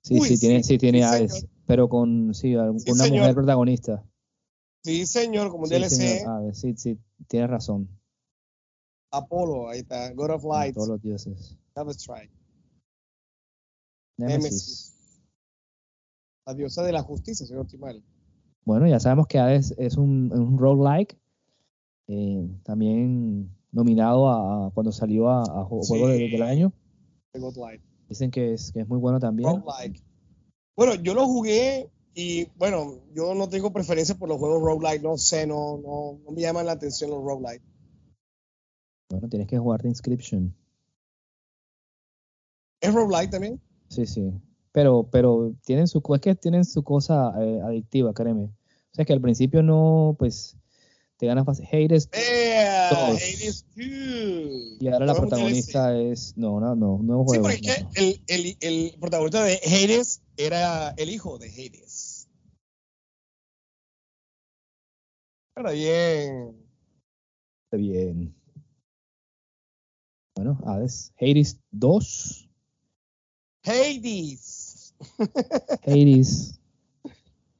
Sí, 0.02 0.20
sí, 0.20 0.38
tiene, 0.38 0.62
sí, 0.62 0.78
tiene 0.78 1.04
Hades, 1.04 1.46
pero 1.66 1.88
con 1.88 2.34
sí, 2.34 2.54
una 2.54 2.72
mujer 2.72 3.34
protagonista. 3.34 4.04
Sí, 4.84 5.06
señor, 5.06 5.50
como 5.50 5.64
un 5.64 5.70
DLC. 5.70 6.24
Hades, 6.26 6.58
sí, 6.58 6.74
sí, 6.76 6.98
tienes 7.28 7.50
razón. 7.50 7.88
Apolo, 9.12 9.68
ahí 9.68 9.80
está, 9.80 10.12
God 10.12 10.30
of 10.30 10.44
Light. 10.44 10.74
Todos 10.74 10.88
los 10.88 11.02
dioses. 11.02 11.56
Nemesis. 11.74 12.08
Nemesis. 14.16 14.94
La 16.46 16.54
diosa 16.54 16.82
de 16.82 16.92
la 16.92 17.02
justicia, 17.02 17.46
señor 17.46 17.66
Timal. 17.66 18.02
Bueno, 18.64 18.86
ya 18.86 19.00
sabemos 19.00 19.26
que 19.26 19.38
Hades 19.38 19.74
es 19.78 19.96
un, 19.96 20.32
un 20.32 20.58
roguelike. 20.58 21.18
Eh, 22.08 22.48
también 22.64 23.50
nominado 23.70 24.28
a, 24.28 24.70
cuando 24.72 24.92
salió 24.92 25.30
a, 25.30 25.64
Juego 25.64 26.08
del 26.08 26.42
Año. 26.42 26.72
Dicen 28.08 28.30
que 28.30 28.52
es, 28.52 28.72
que 28.72 28.80
es 28.80 28.88
muy 28.88 28.98
bueno 28.98 29.18
también. 29.18 29.48
Roguelike. 29.48 30.02
Bueno, 30.76 30.94
yo 30.94 31.14
lo 31.14 31.26
jugué 31.26 31.90
y 32.14 32.46
bueno, 32.56 33.00
yo 33.14 33.34
no 33.34 33.48
tengo 33.48 33.72
preferencia 33.72 34.14
por 34.14 34.28
los 34.28 34.38
juegos 34.38 34.62
roguelike, 34.62 35.02
no 35.02 35.16
sé, 35.16 35.46
no, 35.46 35.78
no, 35.78 36.20
no 36.24 36.30
me 36.30 36.40
llaman 36.40 36.66
la 36.66 36.72
atención 36.72 37.10
los 37.10 37.22
roguelike. 37.22 37.62
Bueno, 39.10 39.28
tienes 39.28 39.48
que 39.48 39.58
jugar 39.58 39.82
de 39.82 39.88
Inscription. 39.88 40.54
¿Es 42.80 42.92
roguelike 42.92 43.30
también? 43.30 43.60
Sí, 43.88 44.06
sí 44.06 44.32
pero, 44.72 45.08
pero 45.10 45.54
tienen 45.64 45.86
su, 45.86 46.02
es 46.14 46.20
que 46.20 46.34
tienen 46.34 46.64
su 46.64 46.82
cosa 46.82 47.32
eh, 47.40 47.60
adictiva, 47.62 48.12
créeme. 48.14 48.44
O 48.44 48.94
sea, 48.94 49.04
que 49.04 49.12
al 49.12 49.20
principio 49.20 49.62
no, 49.62 50.16
pues, 50.18 50.56
te 51.18 51.26
ganas 51.26 51.46
fácil. 51.46 51.66
Hades 51.70 52.10
yeah, 52.10 52.88
Hades 52.88 53.64
2. 53.76 54.78
Y 54.80 54.88
ahora 54.88 55.06
la 55.06 55.14
protagonista 55.14 55.96
es, 55.96 56.36
no, 56.36 56.58
no, 56.58 56.74
no, 56.74 56.98
no 57.02 57.24
juego. 57.24 57.48
Sí, 57.48 57.60
porque 57.62 57.86
el, 57.94 58.24
el, 58.26 58.56
el, 58.60 58.98
protagonista 58.98 59.44
de 59.44 59.60
Hades 59.64 60.22
era 60.36 60.90
el 60.96 61.10
hijo 61.10 61.38
de 61.38 61.48
Hades. 61.48 62.28
Está 65.56 65.70
bien. 65.70 66.56
Está 67.66 67.76
bien. 67.76 68.34
Bueno, 70.34 70.58
Hades. 70.64 71.12
Hades 71.20 71.60
2. 71.70 72.48
Hades. 73.64 74.61
Hades, 75.84 76.60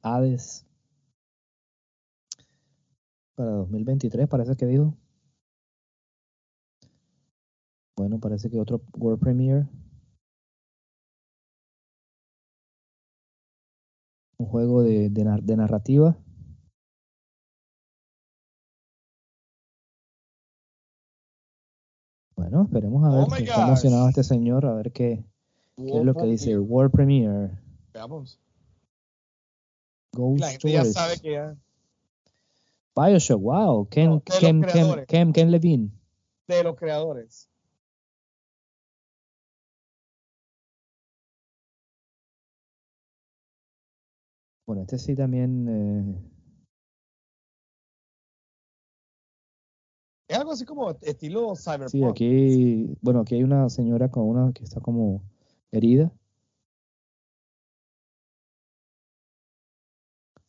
Hades. 0.01 0.65
Para 3.35 3.51
2023 3.51 4.27
parece 4.27 4.55
que 4.55 4.65
dijo. 4.65 4.95
Bueno, 7.95 8.19
parece 8.19 8.49
que 8.49 8.59
otro 8.59 8.81
World 8.97 9.19
Premiere. 9.19 9.67
Un 14.37 14.47
juego 14.47 14.83
de, 14.83 15.09
de, 15.09 15.57
narrativa. 15.57 16.17
Bueno, 22.35 22.63
esperemos 22.63 23.03
a 23.05 23.09
ver. 23.09 23.27
Oh 23.29 23.35
está 23.35 23.67
emocionado 23.67 24.09
este 24.09 24.23
señor, 24.23 24.65
a 24.65 24.73
ver 24.73 24.91
qué, 24.91 25.23
¿Qué 25.75 25.97
es 25.97 26.05
lo 26.05 26.13
que 26.13 26.25
dice? 26.25 26.57
World 26.57 26.91
Premiere. 26.91 27.51
Veamos. 27.93 28.39
Ghost 30.13 30.39
La 30.41 30.51
gente 30.51 30.71
ya 30.71 30.85
sabe 30.85 31.19
que 31.19 31.31
ya. 31.31 31.55
Bioshock, 32.95 33.41
wow. 33.41 33.87
Ken, 33.89 34.09
no, 34.09 34.21
Ken, 34.21 34.61
Ken, 34.61 35.05
Ken, 35.07 35.33
Ken 35.33 35.51
Levine. 35.51 35.89
De 36.47 36.63
los 36.63 36.75
creadores. 36.75 37.49
Bueno, 44.67 44.83
este 44.83 44.99
sí 44.99 45.15
también. 45.15 45.67
Eh... 45.67 46.29
Es 50.27 50.37
algo 50.37 50.51
así 50.51 50.65
como 50.65 50.91
estilo 51.01 51.55
cyberpunk. 51.55 51.89
Sí, 51.89 52.03
aquí, 52.03 52.97
bueno, 53.01 53.21
aquí 53.21 53.35
hay 53.35 53.43
una 53.43 53.69
señora 53.69 54.09
con 54.09 54.23
una 54.23 54.53
que 54.53 54.63
está 54.63 54.79
como 54.79 55.21
herida. 55.73 56.11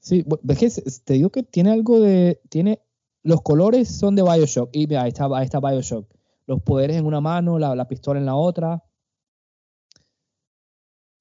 Sí, 0.01 0.25
ves 0.43 0.59
que 0.59 0.71
te 1.03 1.15
digo 1.15 1.31
que 1.31 1.43
tiene 1.43 1.73
algo 1.73 1.99
de, 1.99 2.41
tiene, 2.51 2.83
los 3.23 3.41
colores 3.41 3.89
son 3.89 4.15
de 4.15 4.23
Bioshock 4.23 4.69
y 4.73 4.87
mira, 4.87 5.03
ahí 5.03 5.09
está, 5.09 5.27
ahí 5.35 5.47
está 5.47 5.61
Bioshock. 5.61 6.07
Los 6.47 6.61
poderes 6.61 6.99
en 6.99 7.07
una 7.07 7.23
mano, 7.23 7.59
la, 7.59 7.75
la 7.75 7.89
pistola 7.89 8.21
en 8.21 8.27
la 8.27 8.37
otra. 8.37 8.85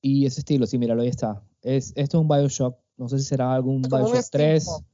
Y 0.02 0.26
ese 0.26 0.42
estilo, 0.42 0.66
sí, 0.66 0.78
míralo, 0.78 1.02
ahí 1.02 1.08
está. 1.08 1.42
Es, 1.62 1.94
esto 1.96 2.18
es 2.18 2.22
un 2.22 2.28
Bioshock, 2.28 2.78
no 2.98 3.08
sé 3.08 3.20
si 3.20 3.24
será 3.24 3.54
algún 3.54 3.84
Bioshock 3.84 4.26
3 4.30 4.64
steampunk. 4.64 4.86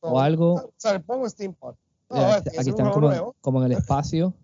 o 0.00 0.18
algo. 0.18 0.54
O 0.54 1.28
steampunk. 1.28 1.76
No, 2.10 2.16
Mira, 2.16 2.42
tiene 2.42 2.54
que 2.56 2.60
aquí 2.60 2.70
están 2.70 2.90
como, 2.90 3.34
como 3.40 3.64
en 3.64 3.70
el 3.70 3.78
espacio. 3.78 4.34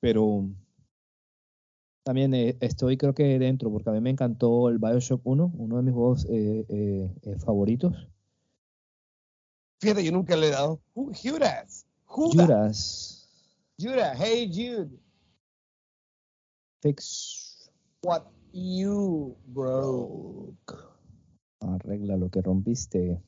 Pero 0.00 0.48
también 2.04 2.32
eh, 2.32 2.56
estoy 2.60 2.96
creo 2.96 3.14
que 3.14 3.38
dentro, 3.38 3.70
porque 3.70 3.90
a 3.90 3.92
mí 3.92 4.00
me 4.00 4.10
encantó 4.10 4.68
el 4.68 4.78
Bioshock 4.78 5.20
1, 5.24 5.52
uno 5.58 5.76
de 5.76 5.82
mis 5.82 5.92
juegos 5.92 6.24
eh, 6.30 6.64
eh, 6.68 7.14
eh, 7.22 7.38
favoritos. 7.38 8.08
Fíjate, 9.80 10.04
yo 10.04 10.12
nunca 10.12 10.36
le 10.36 10.48
he 10.48 10.50
dado. 10.50 10.80
Judas. 10.94 11.86
Judas. 12.06 13.28
Judas. 13.78 14.18
Hey, 14.18 14.50
Jude. 14.52 14.90
fix, 16.80 17.70
What 18.02 18.24
you, 18.52 19.36
bro. 19.46 20.54
arregla 21.60 22.16
lo 22.16 22.30
que 22.30 22.40
rompiste. 22.40 23.20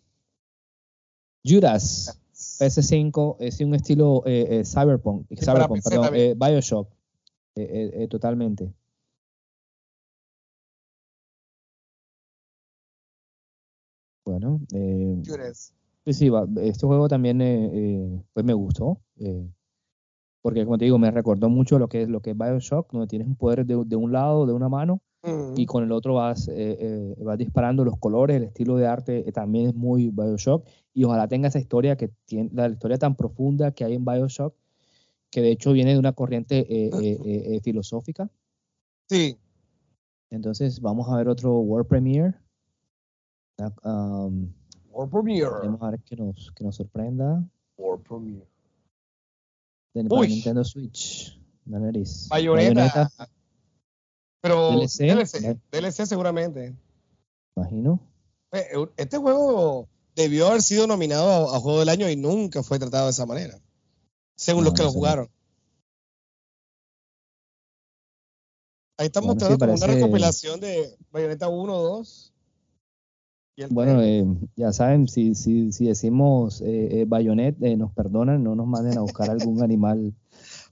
Judas, 1.44 2.19
PS5, 2.40 3.36
es 3.38 3.60
un 3.60 3.74
estilo 3.74 4.22
eh, 4.26 4.60
eh, 4.60 4.64
Cyberpunk, 4.64 5.26
Cyberpunk, 5.38 5.82
perdón, 5.82 6.14
eh, 6.14 6.34
Bioshock, 6.36 6.88
totalmente. 8.08 8.72
Bueno, 14.24 14.60
eh, 14.72 15.22
sí, 16.04 16.12
sí, 16.12 16.30
este 16.62 16.86
juego 16.86 17.08
también 17.08 18.24
pues 18.32 18.46
me 18.46 18.54
gustó, 18.54 19.00
eh, 19.18 19.48
porque 20.40 20.64
como 20.64 20.78
te 20.78 20.86
digo, 20.86 20.98
me 20.98 21.10
recordó 21.10 21.48
mucho 21.48 21.78
lo 21.78 21.88
que 21.88 22.02
es 22.02 22.08
lo 22.08 22.20
que 22.20 22.30
es 22.30 22.38
Bioshock, 22.38 22.90
donde 22.92 23.06
tienes 23.06 23.28
un 23.28 23.36
poder 23.36 23.66
de, 23.66 23.82
de 23.84 23.96
un 23.96 24.12
lado, 24.12 24.46
de 24.46 24.52
una 24.52 24.68
mano, 24.68 25.02
Mm. 25.22 25.52
y 25.54 25.66
con 25.66 25.84
el 25.84 25.92
otro 25.92 26.14
vas, 26.14 26.48
eh, 26.48 26.78
eh, 26.80 27.14
vas 27.18 27.36
disparando 27.36 27.84
los 27.84 27.98
colores, 27.98 28.38
el 28.38 28.44
estilo 28.44 28.76
de 28.76 28.86
arte 28.86 29.28
eh, 29.28 29.32
también 29.32 29.68
es 29.68 29.74
muy 29.74 30.08
Bioshock 30.08 30.66
y 30.94 31.04
ojalá 31.04 31.28
tenga 31.28 31.48
esa 31.48 31.58
historia 31.58 31.96
que 31.96 32.10
tiene, 32.24 32.48
la 32.54 32.68
historia 32.68 32.96
tan 32.96 33.14
profunda 33.14 33.70
que 33.72 33.84
hay 33.84 33.94
en 33.94 34.04
Bioshock, 34.04 34.54
que 35.30 35.42
de 35.42 35.50
hecho 35.50 35.72
viene 35.72 35.92
de 35.92 35.98
una 35.98 36.12
corriente 36.12 36.60
eh, 36.60 36.90
eh, 37.24 37.60
filosófica. 37.62 38.30
Sí. 39.10 39.36
Entonces 40.30 40.80
vamos 40.80 41.06
a 41.10 41.16
ver 41.16 41.28
otro 41.28 41.58
World 41.58 41.86
Premiere. 41.86 42.34
Ah, 43.58 44.24
um, 44.24 44.50
World 44.90 45.12
Premiere. 45.12 45.50
vamos 45.64 45.82
a 45.82 45.90
ver 45.90 46.00
que 46.00 46.16
nos, 46.16 46.50
que 46.52 46.64
nos 46.64 46.76
sorprenda 46.76 47.44
World 47.76 48.04
Premiere. 48.04 48.46
de, 49.92 50.04
para. 50.04 50.26
Nintendo 50.26 50.64
Switch. 50.64 51.38
La 51.66 51.78
nariz. 51.78 52.26
Bayonetta. 52.30 53.10
Pero 54.42 54.70
DLC, 54.70 55.58
DLC, 55.70 56.06
seguramente. 56.06 56.74
imagino. 57.56 58.00
Eh, 58.52 58.66
Este 58.96 59.18
juego 59.18 59.86
debió 60.16 60.48
haber 60.48 60.62
sido 60.62 60.86
nominado 60.86 61.50
a, 61.52 61.56
a 61.56 61.60
Juego 61.60 61.80
del 61.80 61.88
Año 61.88 62.08
y 62.08 62.16
nunca 62.16 62.62
fue 62.62 62.78
tratado 62.78 63.04
de 63.06 63.10
esa 63.10 63.26
manera. 63.26 63.58
Según 64.36 64.64
los 64.64 64.72
que 64.72 64.80
no 64.82 64.86
lo 64.86 64.90
sé. 64.92 64.98
jugaron. 64.98 65.28
Ahí 68.98 69.06
están 69.06 69.24
Bueno, 69.24 69.40
sí, 69.40 69.44
mostrando 69.52 69.66
como 69.66 69.74
una 69.76 69.86
recopilación 69.86 70.60
de 70.60 70.96
Bayonetta 71.10 71.48
1, 71.48 71.72
2. 71.74 72.32
Y 73.56 73.62
el 73.62 73.68
Bueno, 73.70 74.02
eh, 74.02 74.24
ya 74.56 74.72
saben, 74.72 75.08
si, 75.08 75.34
si, 75.34 75.72
si 75.72 75.86
decimos 75.86 76.60
eh, 76.60 77.00
eh, 77.00 77.04
Bayonet, 77.06 77.56
eh, 77.62 77.76
nos 77.76 77.92
perdonan, 77.92 78.42
no 78.42 78.54
nos 78.54 78.66
manden 78.66 78.98
a 78.98 79.02
buscar 79.02 79.30
algún 79.30 79.62
animal. 79.62 80.14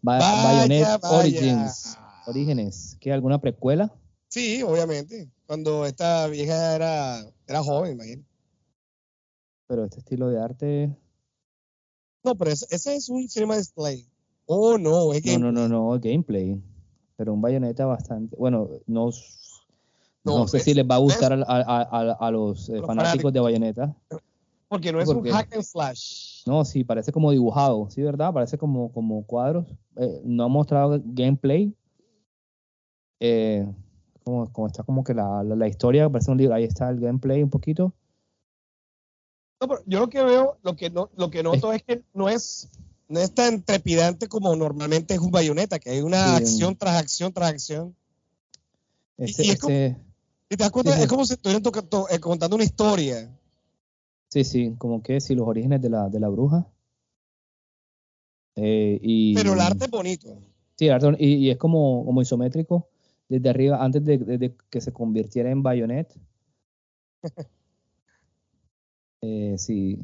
Ba- 0.02 0.18
Vaya, 0.18 0.42
Bayonet 0.42 1.00
vaya. 1.02 1.18
Origins. 1.18 1.98
Orígenes. 2.28 2.96
¿Qué? 3.00 3.10
¿Alguna 3.12 3.40
precuela? 3.40 3.90
Sí, 4.28 4.62
obviamente. 4.62 5.30
Cuando 5.46 5.86
esta 5.86 6.26
vieja 6.26 6.74
era, 6.76 7.20
era 7.46 7.62
joven, 7.62 7.92
imagino. 7.92 8.22
Pero 9.66 9.84
este 9.84 10.00
estilo 10.00 10.28
de 10.28 10.38
arte. 10.42 10.96
No, 12.22 12.34
pero 12.36 12.50
ese, 12.50 12.66
ese 12.70 12.94
es 12.96 13.08
un 13.08 13.28
cinema 13.28 13.56
display. 13.56 14.06
Oh, 14.46 14.76
no, 14.76 15.12
es 15.14 15.22
que 15.22 15.38
No, 15.38 15.50
no, 15.50 15.68
no, 15.68 15.68
no, 15.68 15.98
gameplay. 15.98 16.60
Pero 17.16 17.32
un 17.32 17.40
bayoneta 17.40 17.86
bastante. 17.86 18.36
Bueno, 18.36 18.68
no, 18.86 19.10
no, 20.24 20.38
No, 20.40 20.48
sé 20.48 20.58
es- 20.58 20.64
si 20.64 20.74
les 20.74 20.84
va 20.84 20.96
a 20.96 20.98
es- 20.98 21.04
gustar 21.04 21.32
a, 21.32 21.36
a- 21.46 21.82
a- 21.82 22.12
a 22.12 22.30
los, 22.30 22.68
eh, 22.68 22.76
Los 22.76 22.86
fanáticos 22.86 23.32
de 23.32 23.40
bayoneta. 23.40 23.94
porque 24.68 24.92
no 24.92 25.00
es 25.00 25.06
¿por 25.06 25.16
un 25.16 25.24
hack 25.30 25.50
and 25.54 25.62
slash. 25.62 26.42
No, 26.46 26.62
sí, 26.64 26.84
parece 26.84 27.10
como 27.10 27.30
dibujado, 27.30 27.88
¿sí, 27.90 28.02
verdad? 28.02 28.32
Parece 28.34 28.58
como, 28.58 28.92
como 28.92 29.24
cuadros. 29.24 29.66
Eh, 29.96 30.20
no 30.24 30.44
ha 30.44 30.48
mostrado 30.48 31.00
gameplay. 31.04 31.74
Eh, 33.20 33.66
como, 34.24 34.52
como 34.52 34.66
está 34.66 34.83
como 34.83 35.02
que 35.04 35.14
la, 35.14 35.42
la, 35.42 35.57
la 35.57 35.68
historia, 35.68 36.09
parece 36.09 36.31
un 36.31 36.38
libro. 36.38 36.54
Ahí 36.54 36.64
está 36.64 36.88
el 36.90 37.00
gameplay 37.00 37.42
un 37.42 37.50
poquito. 37.50 37.92
No, 39.61 39.68
pero 39.68 39.83
yo 39.87 39.98
lo 40.00 40.09
que 40.09 40.22
veo, 40.22 40.59
lo 40.62 40.76
que 40.76 40.90
no, 40.90 41.11
lo 41.16 41.31
que 41.31 41.42
noto 41.42 41.72
es 41.72 41.83
que 41.83 42.02
no 42.14 42.28
es, 42.28 42.68
no 43.09 43.18
es 43.18 43.35
tan 43.35 43.62
trepidante 43.62 44.28
como 44.28 44.54
normalmente 44.54 45.14
es 45.14 45.20
un 45.20 45.31
bayoneta, 45.33 45.78
que 45.78 45.90
hay 45.90 46.00
una 46.00 46.28
Sí, 46.37 46.44
acción 46.44 46.76
tras 46.76 46.96
acción 46.96 47.33
tras 47.33 47.50
acción. 47.50 47.96
Este, 49.16 49.46
y 49.46 49.50
es 49.50 49.59
como- 49.59 49.74
este- 49.74 50.00
Y 50.50 50.57
te 50.57 50.62
das 50.64 50.70
cuenta, 50.70 50.92
Sí, 50.96 51.02
es 51.02 51.09
como 51.09 51.24
si 51.26 51.35
estuvieran 51.35 51.62
to- 51.62 52.09
eh, 52.09 52.20
contando 52.20 52.54
una 52.57 52.64
historia. 52.64 53.28
sí, 54.28 54.44
sí, 54.44 54.74
como 54.78 55.02
que 55.02 55.20
sí, 55.20 55.35
los 55.35 55.46
orígenes 55.48 55.83
de 55.83 55.90
la, 55.90 56.09
de 56.09 56.20
la 56.20 56.28
bruja. 56.28 56.66
Eh, 58.57 58.98
y, 59.02 59.35
Pero 59.35 59.54
el 59.54 59.61
arte 59.61 59.85
es 59.87 59.90
bonito. 59.90 60.38
Sí, 60.76 60.87
el 60.87 60.92
arte- 60.92 61.16
y, 61.18 61.35
y 61.35 61.50
es 61.50 61.57
como, 61.59 62.04
como 62.04 62.22
isométrico, 62.22 62.88
desde 63.28 63.48
arriba, 63.50 63.82
antes 63.82 64.04
de, 64.04 64.18
de- 64.18 64.38
de 64.38 64.56
que 64.70 64.80
se 64.80 64.92
convirtiera 64.92 65.50
en 65.50 65.62
bayonet. 65.62 66.12
Eh, 69.20 69.56
sí. 69.58 69.98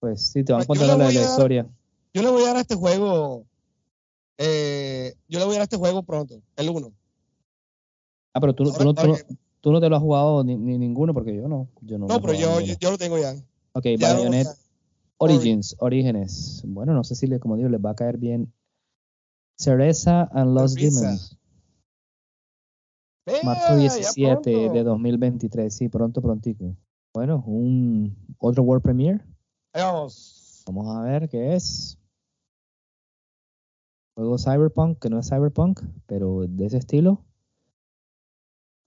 Pues 0.00 0.20
sí, 0.32 0.44
te 0.44 0.52
van 0.52 0.60
le 0.60 0.66
contando 0.66 0.98
la, 0.98 1.04
dar- 1.04 1.12
historia. 1.14 1.66
Yo 2.12 2.22
le 2.22 2.30
voy 2.30 2.42
a 2.42 2.48
dar 2.48 2.56
a 2.56 2.60
este 2.60 2.74
juego, 2.74 3.46
eh, 4.36 5.14
yo 5.28 5.38
le 5.38 5.44
voy 5.46 5.54
a 5.54 5.56
dar 5.56 5.60
a 5.62 5.64
este 5.64 5.78
juego 5.78 6.02
pronto, 6.02 6.42
el 6.56 6.68
1. 6.68 6.92
Ah, 8.34 8.40
pero 8.40 8.54
tú, 8.54 8.64
no- 8.64 8.72
tú, 8.72 8.84
no, 8.84 8.94
tú, 8.94 9.06
no, 9.06 9.16
tú 9.62 9.72
no 9.72 9.80
te 9.80 9.88
lo 9.88 9.96
has 9.96 10.02
jugado 10.02 10.44
ni, 10.44 10.56
ni 10.56 10.76
ninguno, 10.76 11.14
porque 11.14 11.34
yo 11.34 11.48
no. 11.48 11.68
Yo 11.80 11.96
no, 11.98 12.06
No, 12.06 12.20
pero 12.20 12.34
yo, 12.34 12.60
yo, 12.60 12.74
yo 12.78 12.90
lo 12.90 12.98
tengo 12.98 13.16
ya. 13.18 13.34
Ok, 13.72 13.84
Ya 13.98 14.12
Bayonet. 14.14 14.48
Origins, 15.18 15.76
Orígenes. 15.78 16.62
Bueno, 16.66 16.92
no 16.94 17.04
sé 17.04 17.14
si, 17.14 17.26
le, 17.28 17.38
como 17.38 17.56
digo, 17.56 17.68
les 17.68 17.80
va 17.80 17.90
a 17.90 17.94
caer 17.96 18.18
bien. 18.18 18.52
Cereza 19.58 20.28
and 20.32 20.54
Lost. 20.54 20.78
Demons. 20.78 21.38
Marzo 23.44 23.68
ya 23.68 23.76
17 23.76 24.42
pronto. 24.42 24.72
de 24.72 24.82
2023. 24.82 25.74
Sí, 25.74 25.88
pronto, 25.88 26.20
prontico. 26.20 26.76
Bueno, 27.14 27.42
un 27.46 28.16
otro 28.38 28.62
World 28.62 28.82
Premiere. 28.82 29.20
Ahí 29.72 29.82
vamos. 29.82 30.64
Vamos 30.66 30.96
a 30.96 31.02
ver 31.02 31.28
qué 31.28 31.54
es. 31.54 31.98
Juego 34.14 34.38
Cyberpunk, 34.38 34.98
que 34.98 35.08
no 35.08 35.18
es 35.18 35.28
Cyberpunk, 35.28 35.80
pero 36.06 36.46
de 36.46 36.66
ese 36.66 36.78
estilo. 36.78 37.24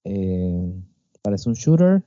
Eh, 0.04 0.84
parece 1.22 1.50
un 1.50 1.56
shooter. 1.56 2.04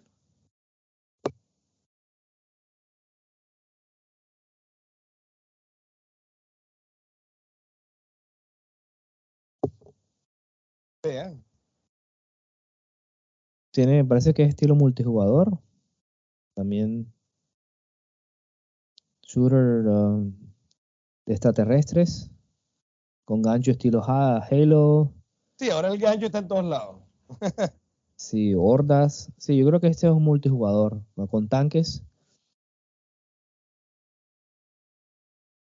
Tiene, 13.70 14.04
parece 14.04 14.34
que 14.34 14.42
es 14.42 14.48
estilo 14.50 14.74
multijugador. 14.74 15.58
También 16.54 17.12
shooter 19.22 19.86
um, 19.86 20.32
de 21.26 21.32
extraterrestres. 21.34 22.30
Con 23.24 23.42
gancho 23.42 23.70
estilo 23.72 24.02
Ha- 24.02 24.38
Halo. 24.50 25.12
Sí, 25.58 25.70
ahora 25.70 25.88
el 25.88 25.98
gancho 25.98 26.26
está 26.26 26.38
en 26.38 26.48
todos 26.48 26.64
lados. 26.64 27.02
Sí, 28.20 28.52
hordas. 28.52 29.30
Sí, 29.36 29.56
yo 29.56 29.64
creo 29.68 29.78
que 29.78 29.86
este 29.86 30.08
es 30.08 30.12
un 30.12 30.24
multijugador, 30.24 31.00
¿no? 31.14 31.28
con 31.28 31.46
tanques. 31.48 32.02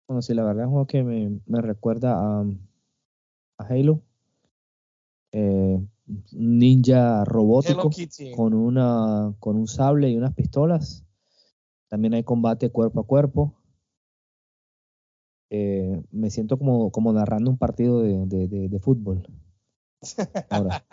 Bueno, 0.07 0.21
sí, 0.21 0.35
la 0.35 0.45
verdad 0.45 0.65
es 0.65 0.67
un 0.67 0.73
juego 0.73 0.87
que 0.87 1.03
me, 1.03 1.41
me 1.47 1.63
recuerda 1.63 2.13
a, 2.15 2.43
a 2.43 3.65
Halo. 3.65 4.03
Eh, 5.33 5.79
ninja 6.33 7.25
robótico 7.25 7.91
con 8.37 8.53
una 8.55 9.35
con 9.41 9.57
un 9.57 9.67
sable 9.67 10.11
y 10.11 10.17
unas 10.17 10.35
pistolas. 10.35 11.05
También 11.89 12.15
hay 12.15 12.23
combate 12.25 12.71
cuerpo 12.71 13.01
a 13.01 13.07
cuerpo. 13.07 13.55
Eh, 15.51 16.03
me 16.11 16.31
siento 16.31 16.59
como, 16.59 16.91
como 16.91 17.13
narrando 17.13 17.51
un 17.51 17.59
partido 17.59 18.01
de, 18.03 18.25
de- 18.27 18.49
de- 18.49 18.69
de 18.69 18.79
fútbol. 18.79 19.27
Ahora, 20.51 20.85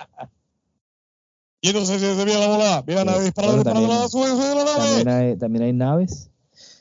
Y 1.62 1.74
no 1.74 1.80
sé 1.86 2.00
si 2.00 2.06
se 2.06 2.26
viene 2.26 2.40
la 2.40 2.48
bola. 2.48 2.84
Disparando, 2.86 3.12
Bueno, 3.14 3.24
disparando, 3.26 3.64
también- 3.64 3.90
la 3.90 4.08
sube, 4.08 4.28
sube 4.28 4.56
la 4.56 4.66
también 4.78 5.06
nave. 5.06 5.28
hay, 5.32 5.38
también 5.38 5.64
hay 5.64 5.74
naves. 5.74 6.30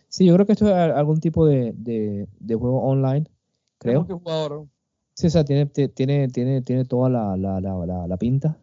Sí, 0.08 0.24
yo 0.26 0.34
creo 0.34 0.46
que 0.46 0.52
esto 0.52 0.66
es 0.68 0.74
algún 0.74 1.20
tipo 1.20 1.46
de, 1.46 1.72
de- 1.76 2.28
de 2.40 2.54
juego 2.54 2.82
online, 2.82 3.26
creo. 3.78 4.00
Multijugador. 4.00 4.66
Sí, 5.18 5.26
o 5.26 5.30
sea, 5.30 5.44
tiene, 5.44 5.66
tiene, 5.66 6.28
tiene, 6.28 6.62
tiene 6.62 6.84
toda 6.84 7.10
la, 7.10 7.36
la, 7.36 7.60
la, 7.60 8.06
la, 8.06 8.16
pinta 8.18 8.56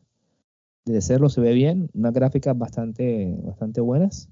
de 0.85 1.01
serlo, 1.01 1.27
se 1.27 1.41
ve 1.41 1.51
bien, 1.51 1.89
unas 1.93 2.13
gráficas 2.13 2.57
bastante, 2.57 3.37
bastante 3.43 3.81
buenas. 3.81 4.29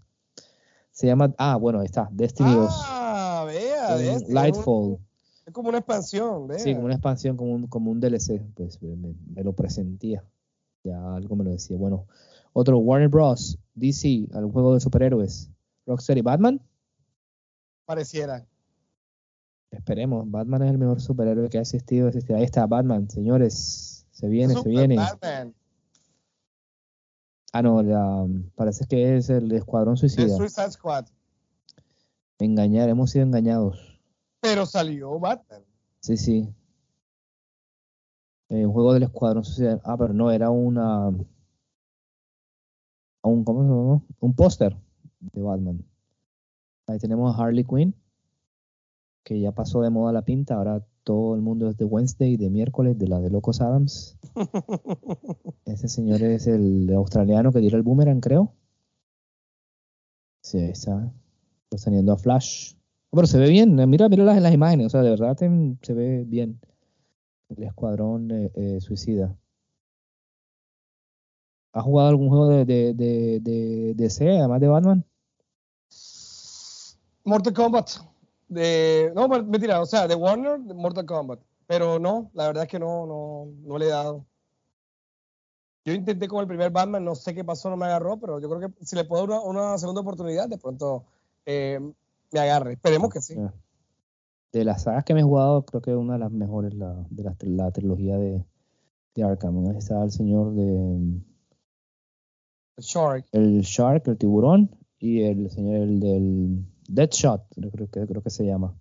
Se 0.92 1.06
llama, 1.06 1.36
ah, 1.38 1.58
bueno, 1.58 1.82
ahí 1.82 1.86
está, 1.86 2.08
Destiny 2.14 2.54
2. 2.54 2.72
Ah, 2.86 3.44
vea. 3.46 3.88
un 3.92 3.98
de 3.98 4.14
este, 4.14 4.34
Lightfall. 4.34 4.92
un- 4.92 5.00
Es 5.46 5.52
como 5.52 5.68
una 5.68 5.80
expansión, 5.80 6.48
vea. 6.48 6.60
Sí, 6.60 6.74
como 6.74 6.86
una 6.86 6.94
expansión, 6.94 7.36
como 7.36 7.56
un, 7.56 7.68
como 7.68 7.92
un 7.92 8.00
DLC, 8.00 8.42
pues 8.56 8.80
me 8.82 9.44
lo 9.44 9.52
presentía. 9.52 10.24
Ya 10.86 11.16
algo 11.16 11.36
me 11.36 11.44
lo 11.44 11.52
decía. 11.52 11.76
Bueno, 11.78 12.08
otro 12.54 12.78
Warner 12.78 13.10
Bros. 13.10 13.60
DC, 13.76 14.30
algún 14.32 14.54
juego 14.54 14.74
de 14.74 14.80
superhéroes. 14.80 15.52
Rocksteady 15.86 16.22
Batman. 16.22 16.62
Pareciera. 17.86 18.48
Esperemos, 19.74 20.30
Batman 20.30 20.62
es 20.64 20.72
el 20.72 20.78
mejor 20.78 21.02
superhéroe 21.02 21.50
que 21.50 21.58
ha 21.58 21.62
existido. 21.62 22.10
Ahí 22.36 22.44
está 22.44 22.66
Batman, 22.68 23.10
señores. 23.10 24.06
Se 24.12 24.28
viene, 24.28 24.54
se 24.54 24.70
viene. 24.70 24.96
Batman. 24.96 25.54
Ah, 27.52 27.62
no, 27.62 27.82
la- 27.82 28.28
parece 28.56 28.86
que 28.86 29.18
es 29.18 29.30
el 29.30 29.52
Escuadrón 29.52 29.98
Suicida. 29.98 30.36
Suicide 30.38 30.72
Squad. 30.72 31.06
Engañar, 32.40 32.90
hemos 32.90 33.12
sido 33.12 33.26
engañados. 33.26 34.00
Pero 34.42 34.66
salió 34.66 35.20
Batman. 35.20 35.64
Sí, 36.02 36.18
sí. 36.18 36.48
Eh, 38.50 38.66
un 38.66 38.74
juego 38.74 38.94
del 38.94 39.04
Escuadrón 39.04 39.44
Suicida. 39.44 39.80
Ah, 39.84 39.98
pero 39.98 40.14
no, 40.14 40.30
era 40.32 40.50
una. 40.52 41.08
Un, 43.24 43.44
¿Cómo 43.44 43.64
se 43.64 43.70
llama? 43.70 44.02
Un 44.20 44.34
póster 44.36 44.78
de 45.20 45.42
Batman. 45.42 45.84
Ahí 46.88 47.00
tenemos 47.00 47.34
a 47.34 47.42
Harley 47.44 47.64
Quinn, 47.64 47.96
que 49.24 49.40
ya 49.40 49.52
pasó 49.52 49.82
de 49.82 49.90
moda 49.90 50.12
la 50.14 50.24
pinta. 50.24 50.56
Ahora 50.56 50.86
todo 51.04 51.36
el 51.36 51.42
mundo 51.42 51.70
es 51.70 51.78
de 51.78 51.86
Wednesday, 51.86 52.38
de 52.38 52.50
miércoles, 52.50 52.98
de 52.98 53.08
la 53.08 53.20
de 53.20 53.30
Locos 53.30 53.62
Adams. 53.62 54.18
Ese 55.66 55.88
señor 55.88 56.22
es 56.24 56.48
el 56.48 56.92
australiano 56.94 57.52
que 57.52 57.60
dio 57.60 57.76
el 57.76 57.84
boomerang, 57.84 58.20
creo. 58.22 58.54
Sí, 60.42 60.58
ahí 60.60 60.70
está. 60.72 61.12
Sosteniendo 61.72 62.12
a 62.14 62.18
Flash. 62.18 62.74
Pero 63.12 63.28
se 63.28 63.38
ve 63.40 63.50
bien, 63.50 63.80
eh, 63.80 63.88
mira, 63.88 64.10
mira 64.10 64.24
las, 64.24 64.42
las 64.42 64.54
imágenes, 64.54 64.88
o 64.88 64.90
sea, 64.90 65.02
de 65.02 65.10
verdad 65.12 65.36
te- 65.36 65.78
se 65.82 65.94
ve 65.94 66.24
bien. 66.26 66.60
El 67.50 67.64
escuadrón 67.64 68.32
eh, 68.32 68.52
eh, 68.56 68.82
suicida. 68.82 69.36
¿Has 71.74 71.84
jugado 71.84 72.10
algún 72.10 72.30
juego 72.30 72.50
de, 72.50 72.66
de, 72.66 72.94
de, 72.94 73.40
de 73.40 73.94
DC, 73.96 74.38
además 74.38 74.62
de 74.62 74.68
Batman? 74.68 75.06
Mortal 77.26 77.54
Kombat. 77.54 77.90
De, 78.54 79.12
no, 79.16 79.28
mentira, 79.28 79.82
o 79.82 79.86
sea, 79.86 80.08
de 80.08 80.16
Warner, 80.16 80.60
de 80.60 80.74
Mortal 80.74 81.06
Kombat. 81.06 81.40
Pero 81.66 82.00
no, 82.00 82.30
la 82.34 82.48
verdad 82.48 82.64
es 82.64 82.70
que 82.70 82.80
no, 82.80 83.06
no, 83.06 83.48
no 83.66 83.78
le 83.78 83.86
he 83.86 83.90
dado. 83.90 84.26
Yo 85.86 85.94
intenté 85.94 86.28
con 86.28 86.40
el 86.40 86.48
primer 86.48 86.72
Batman, 86.72 87.04
no 87.04 87.16
sé 87.16 87.34
qué 87.34 87.44
pasó, 87.44 87.70
no 87.70 87.78
me 87.78 87.86
agarró, 87.86 88.18
pero 88.18 88.40
yo 88.40 88.50
creo 88.50 88.70
que 88.70 88.86
si 88.86 88.96
le 88.96 89.04
puedo 89.04 89.28
dar 89.28 89.40
una, 89.40 89.50
una 89.50 89.78
segunda 89.78 90.02
oportunidad, 90.02 90.48
de 90.48 90.58
pronto 90.58 91.04
eh, 91.46 91.80
me 92.32 92.40
agarre. 92.40 92.74
Esperemos 92.74 93.10
que 93.10 93.22
sí. 93.22 93.36
De 94.52 94.64
las 94.64 94.84
sagas 94.84 95.04
que 95.04 95.14
me 95.14 95.22
he 95.22 95.24
jugado, 95.24 95.66
creo 95.66 95.82
que 95.82 95.92
es 95.92 95.98
una 95.98 96.14
de 96.14 96.20
las 96.20 96.32
mejores, 96.32 96.74
la, 96.74 97.06
de 97.10 97.24
la, 97.24 97.36
la 97.42 97.72
trilogía 97.72 98.18
de, 98.18 98.46
de 99.16 99.24
Arkham. 99.24 99.72
Está 99.76 100.04
el 100.04 100.12
señor 100.12 100.54
de 100.54 101.22
Shark. 102.78 103.26
el 103.32 103.62
Shark, 103.62 104.08
el 104.08 104.18
tiburón, 104.18 104.70
y 105.00 105.24
el 105.24 105.50
señor 105.50 105.76
el 105.76 106.00
del 106.00 106.66
Deadshot, 106.88 107.44
creo, 107.56 107.72
creo 107.72 107.88
que 107.90 108.06
creo 108.08 108.22
que 108.22 108.30
se 108.30 108.46
llama. 108.46 108.74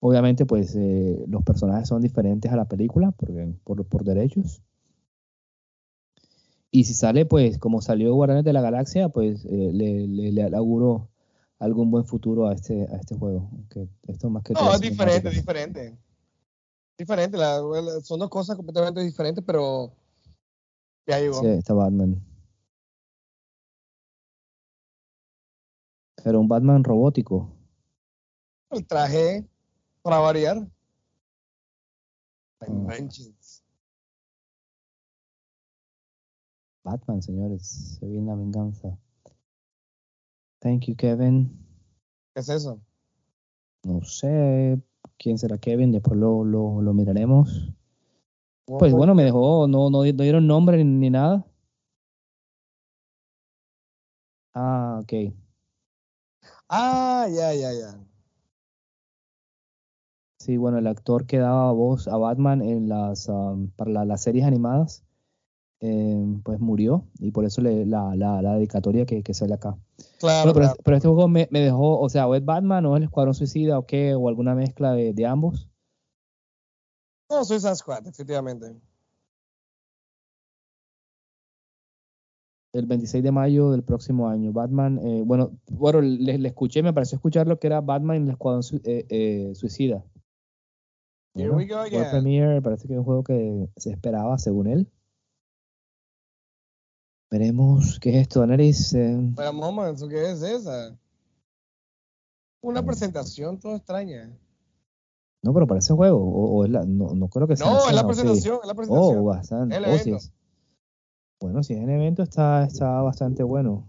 Obviamente, 0.00 0.44
pues 0.46 0.74
eh, 0.76 1.24
los 1.26 1.42
personajes 1.42 1.88
son 1.88 2.02
diferentes 2.02 2.52
a 2.52 2.56
la 2.56 2.66
película 2.66 3.12
porque, 3.12 3.54
por, 3.64 3.84
por 3.86 4.04
derechos. 4.04 4.62
Y 6.70 6.84
si 6.84 6.94
sale, 6.94 7.24
pues, 7.24 7.58
como 7.58 7.80
salió 7.80 8.14
Guardianes 8.14 8.44
de 8.44 8.52
la 8.52 8.60
Galaxia, 8.60 9.08
pues 9.08 9.44
eh, 9.46 9.70
le, 9.72 10.06
le, 10.06 10.32
le 10.32 10.56
auguro 10.56 11.08
algún 11.58 11.90
buen 11.90 12.04
futuro 12.04 12.48
a 12.48 12.52
este, 12.54 12.82
a 12.92 12.96
este 12.96 13.14
juego. 13.16 13.48
aunque 13.52 13.88
esto 14.06 14.28
más 14.28 14.42
que 14.42 14.52
No, 14.52 14.74
es 14.74 14.80
diferente, 14.80 15.30
diferente. 15.30 15.96
Diferente, 16.98 17.36
la- 17.38 17.60
la- 17.60 18.00
son 18.02 18.18
dos 18.20 18.28
cosas 18.28 18.56
completamente 18.56 19.00
diferentes, 19.00 19.42
pero 19.46 19.92
ya 21.06 21.18
llegó. 21.18 21.40
Sí, 21.40 21.46
está 21.46 21.72
Batman. 21.72 22.20
Pero 26.26 26.40
un 26.40 26.48
Batman 26.48 26.82
robótico. 26.82 27.52
El 28.70 28.84
traje, 28.84 29.48
para 30.02 30.18
variar. 30.18 30.68
Vengeance. 32.58 33.62
Batman, 36.82 37.22
señores. 37.22 37.62
Se 38.00 38.06
viene 38.08 38.26
la 38.26 38.34
venganza. 38.34 38.98
Thank 40.58 40.86
you, 40.86 40.96
Kevin. 40.96 41.64
¿Qué 42.34 42.40
es 42.40 42.48
eso? 42.48 42.80
No 43.84 44.02
sé 44.02 44.82
quién 45.18 45.38
será 45.38 45.58
Kevin, 45.58 45.92
después 45.92 46.18
lo, 46.18 46.42
lo, 46.42 46.82
lo 46.82 46.92
miraremos. 46.92 47.72
Pues 48.64 48.92
bueno, 48.92 49.14
me 49.14 49.22
dejó, 49.22 49.68
no, 49.68 49.90
no, 49.90 50.02
no 50.02 50.02
dieron 50.02 50.48
nombre 50.48 50.84
ni, 50.84 50.90
ni 50.90 51.08
nada. 51.08 51.46
Ah, 54.54 54.98
ok. 55.04 55.45
Ah, 56.68 57.26
ya, 57.30 57.54
ya, 57.54 57.72
ya. 57.72 57.94
Sí, 60.38 60.56
bueno, 60.56 60.78
el 60.78 60.86
actor 60.86 61.26
que 61.26 61.38
daba 61.38 61.72
voz 61.72 62.08
a 62.08 62.16
Batman 62.16 62.62
en 62.62 62.88
las, 62.88 63.28
um, 63.28 63.70
para 63.70 63.90
la- 63.90 64.04
las 64.04 64.22
series 64.22 64.44
animadas, 64.44 65.04
eh, 65.80 66.24
pues 66.44 66.60
murió 66.60 67.06
y 67.18 67.30
por 67.32 67.44
eso 67.44 67.60
le- 67.62 67.86
la, 67.86 68.14
la, 68.16 68.42
la 68.42 68.54
dedicatoria 68.54 69.06
que, 69.06 69.22
que 69.22 69.34
sale 69.34 69.54
acá. 69.54 69.76
Claro, 70.18 70.52
Bueno, 70.52 70.54
pero, 70.54 70.66
claro. 70.66 70.80
pero 70.84 70.96
este 70.96 71.08
juego 71.08 71.28
me, 71.28 71.48
me 71.50 71.60
dejó, 71.60 71.98
o 72.00 72.08
sea, 72.08 72.26
o 72.28 72.34
es 72.34 72.44
Batman 72.44 72.86
o 72.86 72.94
es 72.94 72.98
el 72.98 73.04
Escuadrón 73.04 73.34
Suicida 73.34 73.78
o 73.78 73.86
qué, 73.86 74.14
o 74.14 74.28
alguna 74.28 74.54
mezcla 74.54 74.92
de, 74.92 75.12
de 75.12 75.26
ambos. 75.26 75.68
No, 77.30 77.44
Suicide 77.44 77.74
Squad, 77.76 78.02
definitivamente. 78.02 78.76
El 82.78 82.86
26 82.86 83.22
de 83.24 83.32
mayo 83.32 83.70
del 83.70 83.82
próximo 83.82 84.28
año. 84.28 84.52
Batman, 84.52 84.98
eh, 85.02 85.22
bueno, 85.24 85.52
bueno, 85.70 86.00
le, 86.00 86.38
le 86.38 86.48
escuché, 86.48 86.82
me 86.82 86.92
pareció 86.92 87.16
escuchar 87.16 87.46
lo 87.46 87.58
que 87.58 87.66
era 87.68 87.80
Batman 87.80 88.16
en 88.18 88.22
el 88.24 88.30
Escuadrón 88.30 88.62
Su- 88.62 88.80
eh, 88.84 89.06
eh, 89.08 89.52
Suicida. 89.54 90.04
Here 91.34 91.48
Bueno, 91.50 91.56
we 91.56 91.66
go 91.66 91.78
again. 91.80 92.10
Premiere, 92.10 92.60
parece 92.62 92.86
que 92.86 92.94
es 92.94 92.98
un 92.98 93.04
juego 93.04 93.24
que 93.24 93.68
se 93.76 93.90
esperaba, 93.90 94.38
según 94.38 94.66
él. 94.66 94.88
Veremos 97.30 97.98
qué 98.00 98.10
es 98.10 98.22
esto. 98.22 98.44
Eh, 98.44 99.32
Pero, 99.36 99.52
moments, 99.52 100.04
¿qué 100.08 100.30
es 100.30 100.42
esa? 100.42 100.96
Una 102.62 102.84
presentación 102.84 103.58
toda 103.58 103.76
extraña. 103.76 104.30
no, 105.42 105.52
pero 105.54 105.66
para 105.66 105.78
ese 105.78 105.92
juego, 105.94 106.18
o, 106.18 106.56
o 106.58 106.64
es 106.64 106.70
la, 106.70 106.84
no, 106.84 107.14
no 107.14 107.28
creo 107.28 107.46
que 107.46 107.56
sea. 107.56 107.66
No, 107.70 107.88
es 107.88 107.94
la 107.94 108.06
presentación, 108.06 108.58
es 108.62 108.66
la 108.66 108.72
Oh, 108.72 108.76
presentación. 108.76 109.24
bastante. 109.24 109.76
El 109.76 109.84
oh, 109.84 109.88
sí 109.98 110.10
evento. 110.10 110.16
es. 110.16 110.32
Bueno, 111.40 111.62
si 111.62 111.74
es 111.74 111.80
en 111.80 111.90
evento, 111.90 112.22
está, 112.22 112.64
está 112.64 113.02
bastante 113.02 113.42
bueno. 113.42 113.86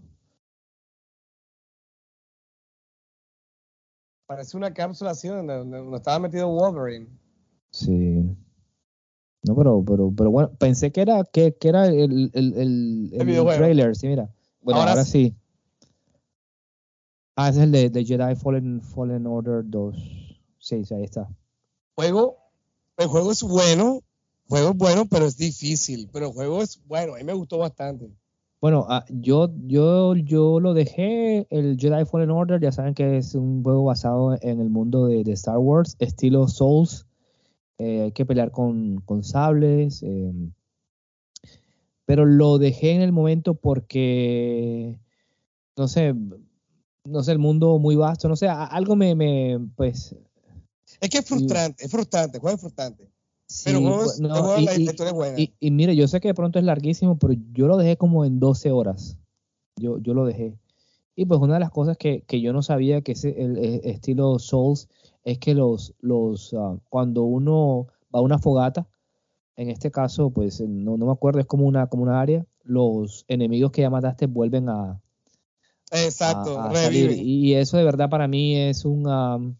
Parece 4.26 4.56
una 4.56 4.72
cápsula 4.74 5.12
así 5.12 5.28
donde, 5.28 5.54
donde- 5.54 5.78
donde 5.78 5.96
estaba 5.96 6.18
metido 6.18 6.48
Wolverine. 6.48 7.08
Sí. 7.70 8.36
No, 9.42 9.56
pero, 9.56 9.82
pero, 9.86 10.12
pero 10.14 10.30
bueno, 10.30 10.50
pensé 10.58 10.92
que 10.92 11.00
era, 11.00 11.24
que, 11.24 11.56
que 11.56 11.68
era 11.68 11.86
el, 11.86 12.30
el, 12.34 12.54
el, 12.54 13.10
el 13.14 13.26
videojuego. 13.26 13.58
trailer, 13.58 13.96
sí, 13.96 14.08
mira. 14.08 14.28
Bueno, 14.60 14.80
Ahora 14.80 14.90
ahora, 14.92 15.04
sí. 15.04 15.34
Ah, 17.36 17.48
ese 17.48 17.60
es 17.60 17.64
el 17.64 17.72
de, 17.72 17.88
de 17.90 18.04
Jedi 18.04 18.34
Fallen, 18.34 18.82
Fallen 18.82 19.26
Order 19.26 19.62
2. 19.64 19.96
Sí, 20.58 20.84
sí, 20.84 20.92
ahí 20.94 21.04
está. 21.04 21.28
Juego, 21.94 22.36
el 22.96 23.06
juego 23.06 23.30
es 23.32 23.42
bueno, 23.42 24.00
el 24.00 24.07
juego 24.48 24.70
es 24.70 24.76
bueno, 24.76 25.06
pero 25.06 25.26
es 25.26 25.36
difícil. 25.36 26.08
Pero 26.12 26.26
el 26.26 26.32
juego 26.32 26.62
es 26.62 26.80
bueno, 26.86 27.14
a 27.14 27.18
mí 27.18 27.24
me 27.24 27.32
gustó 27.32 27.58
bastante. 27.58 28.10
Bueno, 28.60 28.86
ah, 28.88 29.04
yo, 29.08 29.52
yo, 29.66 30.16
yo 30.16 30.58
lo 30.58 30.74
dejé, 30.74 31.46
el 31.50 31.76
Jedi 31.78 32.04
Fallen 32.04 32.30
Order, 32.30 32.60
ya 32.60 32.72
saben 32.72 32.94
que 32.94 33.18
es 33.18 33.36
un 33.36 33.62
juego 33.62 33.84
basado 33.84 34.36
en 34.40 34.60
el 34.60 34.68
mundo 34.68 35.06
de, 35.06 35.22
de 35.22 35.32
Star 35.32 35.58
Wars, 35.58 35.94
estilo 36.00 36.48
Souls. 36.48 37.06
Eh, 37.78 38.02
hay 38.02 38.12
que 38.12 38.26
pelear 38.26 38.50
con, 38.50 39.00
con 39.02 39.22
sables. 39.22 40.02
eh, 40.02 40.32
pero 42.08 42.24
lo 42.24 42.56
dejé 42.56 42.92
en 42.92 43.02
el 43.02 43.12
momento 43.12 43.52
porque, 43.52 44.98
no 45.76 45.88
sé, 45.88 46.14
no 47.04 47.22
sé, 47.22 47.32
el 47.32 47.38
mundo 47.38 47.78
muy 47.78 47.96
vasto, 47.96 48.30
no 48.30 48.34
sé, 48.34 48.48
algo 48.48 48.96
me, 48.96 49.14
me 49.14 49.60
pues... 49.76 50.16
Es 51.02 51.10
que 51.10 51.18
es 51.18 51.26
frustrante, 51.26 51.84
es 51.84 51.90
frustrante, 51.90 52.38
juego 52.38 52.54
es 52.54 52.60
frustrante. 52.62 53.10
Pero 53.64 53.80
no, 53.80 54.58
y, 54.58 54.64
la, 54.64 54.74
historia 54.74 55.10
es 55.10 55.14
buena. 55.14 55.36
Y, 55.38 55.70
mire, 55.70 55.96
yo 55.96 56.06
sé 56.06 56.20
que 56.20 56.28
de 56.28 56.34
pronto 56.34 56.58
es 56.58 56.64
larguísimo, 56.64 57.18
pero 57.18 57.34
yo 57.52 57.66
lo 57.66 57.76
dejé 57.76 57.96
como 57.96 58.24
en 58.24 58.40
12 58.40 58.70
horas. 58.72 59.16
Yo, 59.76 59.98
yo 59.98 60.12
lo 60.12 60.26
dejé. 60.26 60.58
Y 61.16 61.24
pues 61.24 61.40
una 61.40 61.54
de 61.54 61.60
las 61.60 61.70
cosas 61.70 61.96
que, 61.96 62.22
que 62.22 62.40
yo 62.40 62.52
no 62.52 62.62
sabía 62.62 63.00
que 63.00 63.12
ese, 63.12 63.42
el, 63.42 63.56
estilo 63.84 64.38
Souls 64.38 64.88
es 65.24 65.38
que 65.38 65.54
los, 65.54 65.94
los 66.00 66.54
ah, 66.54 66.76
cuando 66.88 67.24
uno 67.24 67.86
va 68.14 68.20
a 68.20 68.22
una 68.22 68.38
fogata, 68.38 68.86
en 69.56 69.70
este 69.70 69.90
caso, 69.90 70.30
pues 70.30 70.60
no, 70.60 70.96
no, 70.96 71.06
me 71.06 71.12
acuerdo, 71.12 71.40
es 71.40 71.46
como 71.46 71.66
una, 71.66 71.88
como 71.88 72.04
una 72.04 72.20
área, 72.20 72.46
los 72.62 73.24
enemigos 73.28 73.72
que 73.72 73.82
ya 73.82 73.90
mataste 73.90 74.26
vuelven 74.26 74.68
a... 74.68 75.00
Exacto, 75.90 76.70
Y 76.92 77.54
eso 77.54 77.78
de 77.78 77.84
verdad 77.84 78.10
para 78.10 78.28
mí 78.28 78.56
es 78.56 78.84
un... 78.84 79.06
Um, 79.06 79.56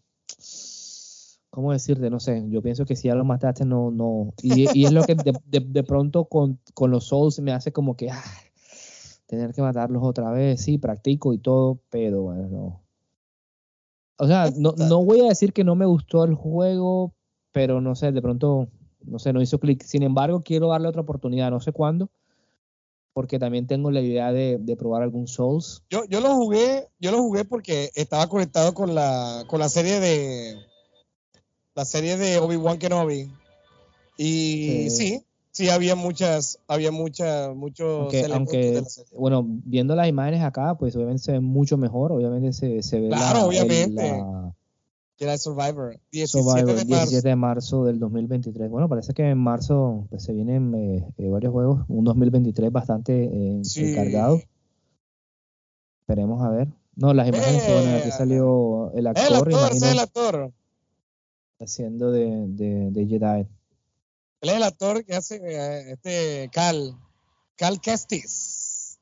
¿Cómo 1.49 1.71
decirte? 1.71 2.09
No 2.09 2.19
sé, 2.19 2.45
yo 2.49 2.61
pienso 2.61 2.85
que 2.85 2.95
si 2.95 3.07
ya 3.07 3.15
los 3.15 3.25
mataste, 3.25 3.65
no... 3.65 3.91
no 3.91 4.33
y, 4.41 4.79
y 4.79 4.85
es 4.85 4.91
lo 4.91 5.03
que 5.03 5.15
de, 5.15 5.59
de, 5.59 5.83
pronto 5.83 6.25
con, 6.25 6.59
con, 6.73 6.91
los 6.91 7.05
Souls 7.05 7.39
me 7.39 7.51
hace 7.51 7.71
como 7.71 7.95
que... 7.95 8.11
Ah, 8.11 8.23
tener 9.25 9.53
que 9.53 9.61
matarlos 9.61 10.01
otra 10.03 10.31
vez, 10.31 10.61
sí, 10.61 10.79
practico 10.79 11.33
y 11.33 11.37
todo, 11.37 11.79
pero 11.91 12.23
bueno, 12.23 12.47
no. 12.47 12.81
O 14.17 14.27
sea, 14.27 14.51
no, 14.57 14.73
no 14.75 15.05
voy 15.05 15.21
a 15.21 15.29
decir 15.29 15.53
que 15.53 15.63
no 15.63 15.75
me 15.75 15.85
gustó 15.85 16.23
el 16.23 16.33
juego, 16.33 17.13
pero 17.51 17.79
no 17.79 17.95
sé, 17.95 18.11
de 18.11 18.21
pronto 18.21 18.69
no 19.05 19.19
sé, 19.19 19.33
no 19.33 19.41
hizo 19.41 19.59
clic. 19.59 19.83
Sin 19.83 20.03
embargo, 20.03 20.43
quiero 20.43 20.69
darle 20.69 20.87
otra 20.87 21.01
oportunidad, 21.01 21.51
no 21.51 21.59
sé 21.59 21.71
cuándo, 21.71 22.09
porque 23.13 23.39
también 23.39 23.67
tengo 23.67 23.91
la 23.91 24.01
idea 24.01 24.31
de, 24.31 24.75
probar 24.77 25.03
algún 25.03 25.27
Souls. 25.27 25.83
Yo, 25.89 26.03
yo 26.09 26.21
lo 26.21 26.35
jugué, 26.35 26.87
yo 26.99 27.11
lo 27.11 27.19
jugué 27.19 27.45
porque 27.45 27.89
estaba 27.95 28.27
conectado 28.27 28.73
con 28.73 28.95
la, 28.95 29.43
con 29.47 29.59
la 29.59 29.69
serie 29.69 29.99
de 29.99 30.57
la 31.75 31.85
serie 31.85 32.17
de 32.17 32.39
Obi-Wan 32.39 32.77
Kenobi. 32.77 33.29
Y 34.17 34.89
sí, 34.89 35.23
sí, 35.51 35.69
había 35.69 35.95
muchas, 35.95 36.59
había 36.67 36.91
muchas, 36.91 37.55
muchos 37.55 38.13
aunque, 38.31 38.83
bueno, 39.17 39.45
viendo 39.47 39.95
las 39.95 40.09
imágenes 40.09 40.43
acá, 40.43 40.75
pues 40.77 40.95
obviamente 40.95 41.23
se 41.23 41.31
ve 41.33 41.39
mucho 41.39 41.77
mejor, 41.77 42.11
obviamente 42.11 42.51
se, 42.51 42.83
se 42.83 42.99
ve 42.99 43.07
claro, 43.07 43.45
obviamente. 43.45 44.23
Jedi 45.19 45.37
Survivor, 45.37 45.99
17, 46.13 47.21
de, 47.21 47.35
marzo. 47.35 47.83
del 47.83 47.99
2023. 47.99 48.69
Bueno, 48.69 48.87
parece 48.87 49.13
que 49.13 49.29
en 49.29 49.37
marzo 49.37 50.07
pues, 50.09 50.23
se 50.23 50.31
vienen 50.31 50.73
eh, 50.73 51.05
eh, 51.17 51.29
varios 51.29 51.51
juegos, 51.51 51.83
un 51.89 52.05
2023 52.05 52.71
bastante 52.71 53.25
eh, 53.25 53.61
cargado. 53.95 54.39
Esperemos 55.99 56.41
a 56.41 56.49
ver. 56.51 56.69
No, 56.95 57.13
las 57.13 57.27
imágenes 57.27 57.63
son 57.63 57.95
aquí 57.95 58.11
salió 58.11 58.91
el 58.93 59.07
actor. 59.07 59.25
El 59.27 59.55
actor, 59.55 59.91
el 59.91 59.99
actor. 59.99 60.53
Haciendo 61.59 62.11
de, 62.11 62.45
de, 62.91 63.05
Jedi. 63.05 63.47
Él 64.41 64.49
es 64.49 64.55
el 64.55 64.63
actor 64.63 65.03
que 65.03 65.15
hace 65.15 65.91
este 65.91 66.49
Cal, 66.53 66.97
Cal 67.57 67.81
Kestis. 67.81 68.99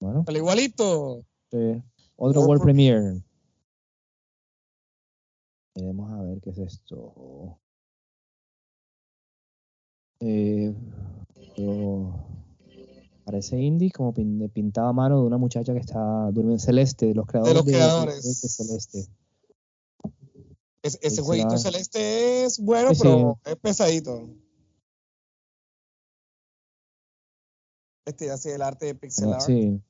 Bueno. 0.00 0.24
El 0.26 0.36
igualito. 0.36 1.24
Sí. 1.50 1.82
Otro 2.16 2.42
World 2.42 2.62
Premiere. 2.62 3.22
Vamos 5.74 6.12
a 6.12 6.22
ver 6.22 6.40
qué 6.40 6.50
es 6.50 6.58
esto. 6.58 7.58
Eh, 10.20 10.72
parece 13.24 13.58
indie, 13.58 13.90
como 13.90 14.12
pintaba 14.12 14.90
a 14.90 14.92
mano 14.92 15.20
de 15.20 15.26
una 15.26 15.38
muchacha 15.38 15.72
que 15.72 15.80
está 15.80 16.30
durmiendo 16.30 16.58
celeste, 16.58 17.06
de 17.06 17.14
los 17.14 17.26
creadores 17.26 17.64
de, 17.64 17.72
los 17.72 17.80
creadores. 17.80 18.42
de, 18.42 18.48
celeste. 18.48 19.06
Ese 20.82 21.22
jueguito 21.22 21.56
celeste 21.58 22.44
es 22.44 22.58
bueno, 22.58 22.90
pero 23.00 23.38
es 23.44 23.56
pesadito. 23.56 24.28
Este 28.04 28.30
así 28.30 28.48
el 28.48 28.62
arte 28.62 28.86
de 28.86 28.94
pixel 28.96 29.32
art. 29.32 29.42
Sí. 29.42 29.80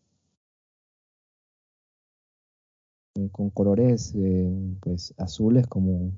Eh, 3.14 3.28
con 3.30 3.50
colores 3.50 4.14
eh, 4.16 4.76
pues 4.80 5.14
azules 5.18 5.66
como 5.66 6.12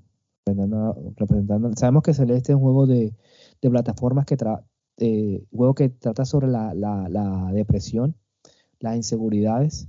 representando, 1.16 1.72
sabemos 1.74 2.02
que 2.02 2.12
Celeste 2.12 2.52
es 2.52 2.56
un 2.56 2.62
juego 2.62 2.86
de, 2.86 3.14
plataformas 3.60 4.26
que 4.26 4.36
eh, 4.98 5.42
juego 5.50 5.74
que 5.74 5.88
trata 5.88 6.26
sobre 6.26 6.48
la, 6.48 7.50
depresión 7.52 8.14
las 8.78 8.94
inseguridades 8.94 9.88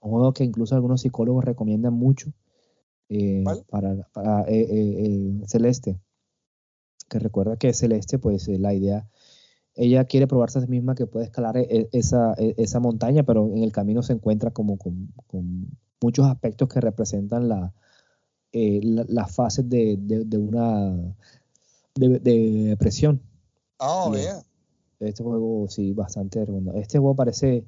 un 0.00 0.12
juego 0.12 0.32
que 0.32 0.44
incluso 0.44 0.74
algunos 0.74 1.02
psicólogos 1.02 1.44
recomiendan 1.44 1.92
mucho 1.92 2.32
para, 3.70 4.08
para 4.12 4.44
Celeste 5.46 5.98
que 7.08 7.18
recuerda 7.18 7.56
que 7.56 7.74
Celeste 7.74 8.18
pues 8.18 8.48
la 8.48 8.72
idea 8.72 9.06
ella 9.74 10.04
quiere 10.04 10.26
probarse 10.26 10.58
a 10.58 10.62
sí 10.62 10.68
misma 10.68 10.94
que 10.94 11.06
puede 11.06 11.26
escalar 11.26 11.56
esa, 11.56 12.34
esa 12.38 12.80
montaña, 12.80 13.22
pero 13.22 13.46
en 13.46 13.62
el 13.62 13.72
camino 13.72 14.02
se 14.02 14.12
encuentra 14.12 14.50
como 14.50 14.76
con, 14.76 15.12
muchos 16.00 16.26
aspectos 16.26 16.68
que 16.68 16.80
representan 16.80 17.48
la, 17.48 17.72
eh, 18.52 18.80
las 18.82 19.34
fases 19.34 19.68
de, 19.68 19.96
de, 19.98 20.38
una 20.38 21.14
de, 21.94 22.18
depresión. 22.18 23.22
Oh, 23.78 24.12
Este 25.00 25.22
juego, 25.22 25.68
sí, 25.68 25.92
bastante. 25.92 26.44
Este 26.74 26.98
juego 26.98 27.14
parece 27.14 27.64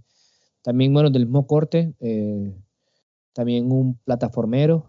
también, 0.62 0.92
bueno, 0.92 1.10
del 1.10 1.26
mismo 1.26 1.46
corte, 1.46 1.94
eh, 2.00 2.52
también 3.32 3.70
un 3.70 3.94
plataformero. 4.04 4.84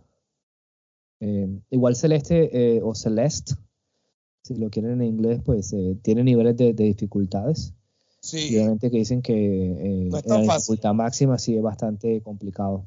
Eh, 1.19 1.47
igual 1.69 1.95
Celeste 1.95 2.81
o 2.83 2.93
Celeste, 2.93 3.55
si 4.41 4.55
lo 4.55 4.69
quieren 4.69 5.01
en 5.01 5.03
inglés, 5.03 5.41
pues 5.43 5.75
tiene 6.01 6.23
niveles 6.23 6.55
de, 6.57 6.73
dificultades. 6.73 7.73
Sí. 8.19 8.55
obviamente 8.55 8.89
que 8.89 8.97
dicen 8.97 9.21
que 9.21 10.09
la 10.11 10.41
dificultad 10.41 10.93
máxima 10.93 11.37
sí 11.37 11.55
es 11.55 11.61
bastante 11.61 12.21
complicado. 12.21 12.85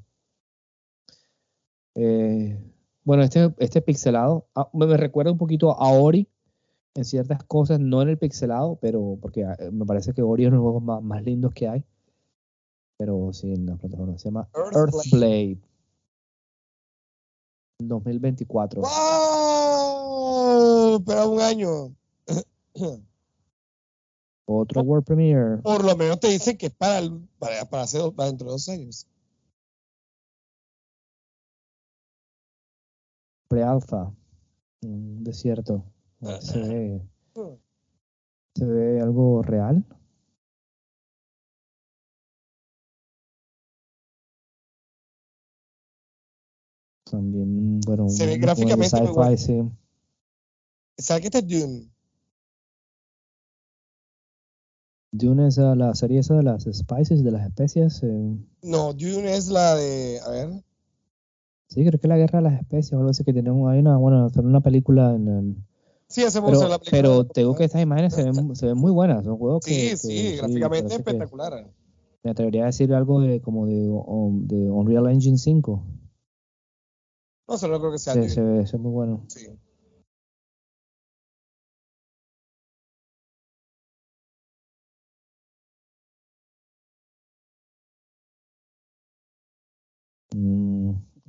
Eh, 2.01 2.57
bueno, 3.03 3.25
este, 3.25 3.53
este 3.59 3.83
pixelado 3.83 4.47
ah, 4.55 4.71
me, 4.73 4.97
recuerda 4.97 5.33
un 5.33 5.39
poquito 5.39 5.73
a 5.73 5.91
Ori 5.91 6.29
en 6.95 7.05
ciertas 7.05 7.43
cosas, 7.43 7.81
no 7.81 8.03
en 8.03 8.11
el 8.11 8.19
pixelado, 8.19 8.77
pero 8.81 9.19
porque 9.21 9.45
ah, 9.45 9.57
me 9.73 9.85
parece 9.85 10.15
que 10.15 10.23
Ori 10.23 10.45
es 10.45 10.49
uno 10.49 10.59
de 10.59 10.63
los 10.63 10.83
juegos 10.83 11.03
más, 11.03 11.23
lindos 11.25 11.53
que 11.53 11.67
hay. 11.67 11.85
Pero 12.99 13.33
sí, 13.33 13.53
en 13.53 13.67
la 13.67 13.77
plataforma 13.77 14.17
se 14.17 14.27
llama 14.27 14.49
Earthblade. 14.55 15.59
2024. 17.79 18.83
¡Wow! 18.83 19.03
Pero 21.05 21.31
un 21.31 21.41
año. 21.41 21.95
Otro 24.47 24.83
World 24.83 25.05
Premiere. 25.05 25.59
Por 25.59 25.85
lo 25.85 25.95
menos 25.97 26.19
te 26.21 26.29
dicen 26.29 26.57
que 26.57 26.67
es 26.67 26.73
para, 26.73 27.03
para, 27.39 27.65
para, 27.69 27.83
hacer, 27.83 28.13
para 28.15 28.29
dentro 28.29 28.47
de 28.47 28.53
dos 28.53 28.69
años. 28.69 29.07
pre-alpha, 33.49 34.13
un 34.83 35.25
desierto. 35.25 35.85
Se 36.41 36.61
ve, 36.61 37.03
se 38.55 38.65
ve 38.65 39.01
algo 39.01 39.43
real. 39.43 39.85
También, 47.11 47.68
bueno, 47.89 48.09
se 48.09 48.27
ve 48.27 48.39
gráficamente 48.39 49.01
muy 49.01 49.13
bueno. 49.13 49.37
Sí. 49.37 49.63
¿Sabes 50.99 51.21
qué 51.23 51.29
este 51.29 51.39
es 51.39 51.47
Dune? 51.47 51.91
Dune 55.11 55.47
es 55.47 55.57
la 55.57 55.95
serie 55.95 56.19
esa 56.19 56.35
de 56.35 56.43
las 56.43 56.65
spices, 56.65 57.25
de 57.25 57.31
las 57.31 57.47
especias. 57.47 58.03
Eh. 58.03 58.37
No, 58.63 58.93
Dune 58.93 59.35
es 59.35 59.49
la 59.49 59.75
de, 59.75 60.21
a 60.25 60.31
ver, 60.31 60.65
Sí, 61.69 61.85
creo 61.85 62.01
que 62.01 62.09
la 62.09 62.17
guerra 62.17 62.39
de 62.39 62.51
las 62.51 62.61
especies 62.61 62.95
o 62.95 62.99
algo 62.99 63.11
así 63.11 63.25
que 63.25 63.33
tenemos 63.33 63.71
ahí 63.71 63.79
una, 63.81 63.99
bueno, 63.99 64.29
una 64.37 64.61
película 64.61 65.15
en 65.15 65.29
el, 65.29 65.57
Sí, 66.09 66.23
hacemos 66.25 66.51
pero, 66.51 66.69
la 66.69 66.79
película. 66.79 67.03
Pero 67.03 67.25
tengo 67.27 67.55
que 67.55 67.65
estas 67.65 67.83
imágenes 67.83 68.15
se 68.15 68.25
ven, 68.25 68.57
se 68.57 68.67
ven 68.67 68.79
muy 68.79 68.91
buenas, 68.91 69.25
son 69.25 69.37
juegos 69.37 69.65
que... 69.65 69.97
Sí, 69.97 70.09
sí, 70.09 70.37
gráficamente 70.37 70.95
espectacular. 70.95 71.71
Me 72.23 72.31
atrevería 72.31 72.63
a 72.63 72.67
decir 72.67 72.93
algo 72.95 73.21
de 73.21 73.41
como 73.41 73.67
de, 73.67 73.75
de 73.75 74.71
Unreal 74.71 75.11
Engine 75.11 75.37
5. 75.37 75.83
No, 77.49 77.57
solo 77.57 77.81
creo 77.81 77.93
que 77.93 77.99
sea. 77.99 78.13
Sí, 78.13 78.29
se 78.29 78.43
ve, 78.43 78.67
se 78.67 78.77
ve 78.77 78.83
muy 78.83 78.93
bueno. 78.93 79.25
Sí. 79.29 79.49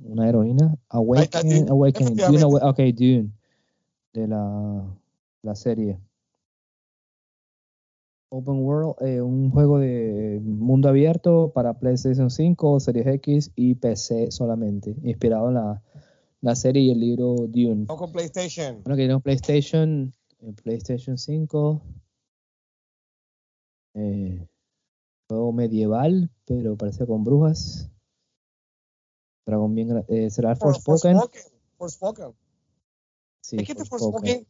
una 0.02 0.28
heroína. 0.28 0.76
Awakening, 0.90 1.70
Awakening. 1.70 2.16
Dune, 2.16 2.44
ok, 2.44 2.78
Dune. 2.94 3.30
De 4.12 4.28
la, 4.28 4.84
la 5.42 5.54
serie. 5.54 5.98
Open 8.28 8.62
World, 8.62 8.94
eh, 9.00 9.20
un 9.20 9.50
juego 9.50 9.78
de 9.78 10.40
mundo 10.44 10.88
abierto 10.88 11.50
para 11.52 11.74
PlayStation 11.74 12.30
5, 12.30 12.78
Series 12.78 13.06
X 13.06 13.50
y 13.56 13.74
PC 13.74 14.30
solamente, 14.30 14.94
inspirado 15.02 15.48
en 15.48 15.54
la, 15.54 15.82
la 16.42 16.54
serie 16.56 16.82
y 16.82 16.90
el 16.90 17.00
libro 17.00 17.34
Dune. 17.48 17.86
No 17.88 17.96
con 17.96 18.12
PlayStation. 18.12 18.82
Bueno, 18.82 18.96
que 18.96 19.02
tenemos 19.02 19.22
PlayStation, 19.22 20.14
eh, 20.40 20.52
PlayStation 20.62 21.18
5, 21.18 21.82
eh, 23.94 24.46
juego 25.28 25.52
medieval, 25.52 26.30
pero 26.46 26.76
parece 26.76 27.06
con 27.06 27.24
brujas. 27.24 27.90
Dragón 29.46 29.74
bien, 29.74 30.04
eh, 30.08 30.30
será 30.30 30.56
For- 30.56 30.80
Forspoken. 30.80 31.18
Forspoken. 31.76 32.34
Sí, 33.42 33.56
es 33.58 33.66
que 33.66 33.72
este. 33.72 33.84
Forspoken. 33.84 34.46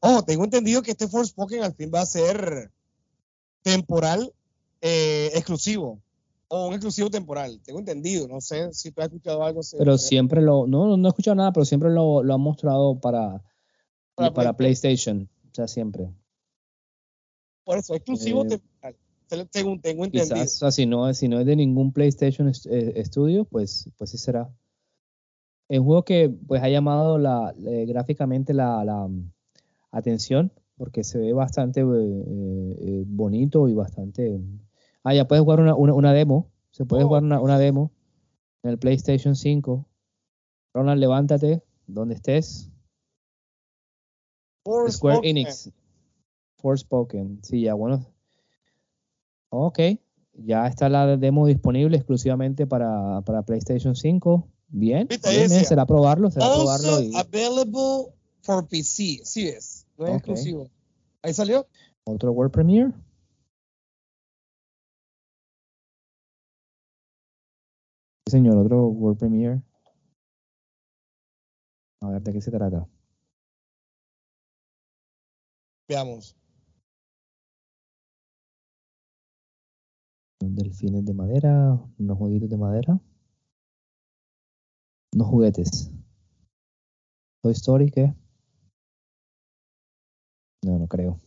oh, 0.00 0.22
tengo 0.26 0.44
entendido 0.44 0.82
que 0.82 0.92
este 0.92 1.08
Forspoken 1.08 1.62
al 1.62 1.74
fin 1.74 1.90
va 1.94 2.02
a 2.02 2.06
ser 2.06 2.70
temporal 3.62 4.32
eh, 4.80 5.30
exclusivo. 5.34 6.00
O 6.48 6.68
un 6.68 6.74
exclusivo 6.74 7.10
temporal. 7.10 7.60
Tengo 7.64 7.80
entendido. 7.80 8.28
No 8.28 8.40
sé 8.40 8.72
si 8.72 8.92
tú 8.92 9.00
has 9.00 9.08
escuchado 9.08 9.42
algo. 9.42 9.60
Pero 9.76 9.98
siempre 9.98 10.40
lo, 10.40 10.66
no, 10.66 10.96
no 10.96 11.08
he 11.08 11.10
escuchado 11.10 11.34
nada, 11.34 11.52
pero 11.52 11.64
siempre 11.64 11.90
lo, 11.90 12.22
lo 12.22 12.34
han 12.34 12.40
mostrado 12.40 13.00
para, 13.00 13.42
Para 14.14 14.32
para, 14.32 14.56
PlayStation. 14.56 15.28
O 15.50 15.54
sea, 15.54 15.66
siempre. 15.66 16.08
Por 17.64 17.78
eso, 17.78 17.94
exclusivo 17.94 18.44
Eh, 18.44 18.48
temporal. 18.48 18.96
Se- 19.26 19.48
Según 19.50 19.80
tengo 19.80 20.04
entendido. 20.04 20.36
Quizás, 20.36 20.54
o 20.54 20.58
sea, 20.58 20.70
si 20.70 20.86
no, 20.86 21.12
si 21.12 21.26
no 21.26 21.40
es 21.40 21.46
de 21.46 21.56
ningún 21.56 21.92
PlayStation 21.92 22.48
eh, 22.70 23.02
Studio, 23.04 23.44
pues, 23.44 23.90
pues 23.98 24.10
sí 24.10 24.18
será. 24.18 24.48
Es 25.68 25.80
un 25.80 25.86
juego 25.86 26.04
que 26.04 26.28
pues 26.28 26.62
ha 26.62 26.68
llamado 26.68 27.18
la, 27.18 27.52
eh, 27.66 27.86
gráficamente 27.86 28.54
la, 28.54 28.84
la, 28.84 29.08
mm, 29.08 29.32
atención 29.90 30.52
porque 30.76 31.02
se 31.02 31.18
ve 31.18 31.32
bastante 31.32 31.80
eh, 31.80 33.04
bonito 33.06 33.66
y 33.68 33.74
bastante... 33.74 34.38
Ah, 35.08 35.14
ya 35.14 35.28
puedes 35.28 35.42
jugar 35.44 35.60
una, 35.60 35.72
una, 35.76 35.94
una 35.94 36.12
demo. 36.12 36.50
Se 36.72 36.84
puede 36.84 37.04
Oh, 37.04 37.06
jugar 37.06 37.22
una, 37.22 37.40
una 37.40 37.60
demo 37.60 37.92
en 38.64 38.70
el 38.70 38.78
PlayStation 38.78 39.36
5. 39.36 39.86
Ronald, 40.74 40.98
levántate 40.98 41.62
donde 41.86 42.14
estés. 42.16 42.68
Square 44.66 44.86
Forspoken. 44.90 45.24
Enix. 45.30 45.70
Forspoken. 46.56 47.38
Sí, 47.44 47.62
ya, 47.62 47.74
bueno. 47.74 48.04
Ok. 49.50 49.78
Ya 50.32 50.66
está 50.66 50.88
la 50.88 51.16
demo 51.16 51.46
disponible 51.46 51.96
exclusivamente 51.96 52.66
para, 52.66 53.20
para 53.22 53.42
PlayStation 53.42 53.94
5. 53.94 54.48
Bien. 54.68 55.06
Bien, 55.06 55.20
decía. 55.22 55.62
será 55.62 55.86
probarlo, 55.86 56.32
será 56.32 56.52
probarlo. 56.52 57.00
Y 57.00 57.14
available 57.14 58.12
for 58.42 58.66
PC. 58.66 59.20
Sí 59.22 59.46
es. 59.46 59.86
No 59.96 60.06
es 60.08 60.16
exclusivo. 60.16 60.68
Ahí 61.22 61.32
salió. 61.32 61.64
otro 62.04 62.32
World 62.32 62.52
Premiere. 62.52 62.92
Señor, 68.28 68.56
otro 68.56 68.88
World 68.88 69.18
Premiere. 69.18 69.62
A 72.02 72.08
ver, 72.10 72.22
¿de 72.22 72.32
qué 72.32 72.40
se 72.40 72.50
trata? 72.50 72.86
Veamos. 75.88 76.36
Delfines 80.40 81.04
de 81.04 81.14
madera, 81.14 81.80
unos 81.98 82.18
jueguitos 82.18 82.50
de 82.50 82.56
madera. 82.56 83.00
Unos 85.14 85.28
juguetes. 85.28 85.90
Toy 87.42 87.52
Story, 87.52 87.90
¿qué? 87.90 88.14
No, 90.64 90.78
no 90.78 90.88
creo. 90.88 91.20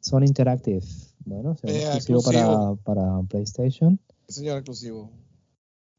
Son 0.00 0.24
Interactive. 0.24 0.84
Bueno, 1.24 1.56
se 1.56 1.68
Eh, 1.68 1.94
exclusivo 1.94 2.22
para, 2.22 2.74
para 2.82 3.22
PlayStation. 3.22 3.98
Señor 4.28 4.58
exclusivo. 4.58 5.10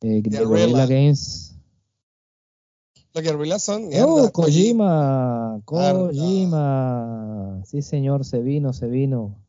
Eh, 0.02 0.22
de 0.22 0.30
Guerrilla. 0.30 0.48
Guerrilla 0.50 0.86
Games. 0.86 1.56
Los 3.14 3.24
guerrillas 3.24 3.64
son. 3.64 3.90
Oh, 4.06 4.32
Kojima. 4.32 5.62
Kojima. 5.66 7.64
Sí, 7.66 7.82
señor, 7.82 8.24
se 8.26 8.42
vino, 8.42 8.74
se 8.74 8.88
vino. 8.88 9.44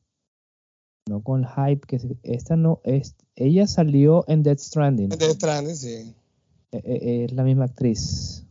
No 1.08 1.22
con 1.22 1.40
el 1.44 1.48
hype 1.48 1.86
que 1.86 1.98
se- 1.98 2.16
esta 2.22 2.56
no 2.56 2.80
es. 2.84 3.14
Ella 3.34 3.66
salió 3.66 4.24
en 4.28 4.42
Death 4.42 4.58
Stranding. 4.60 5.08
De 5.10 5.30
Stranding, 5.30 5.76
sí. 5.76 6.14
Eh, 6.72 6.82
eh, 6.84 7.24
es 7.24 7.32
la 7.32 7.44
misma 7.44 7.64
actriz. 7.66 8.44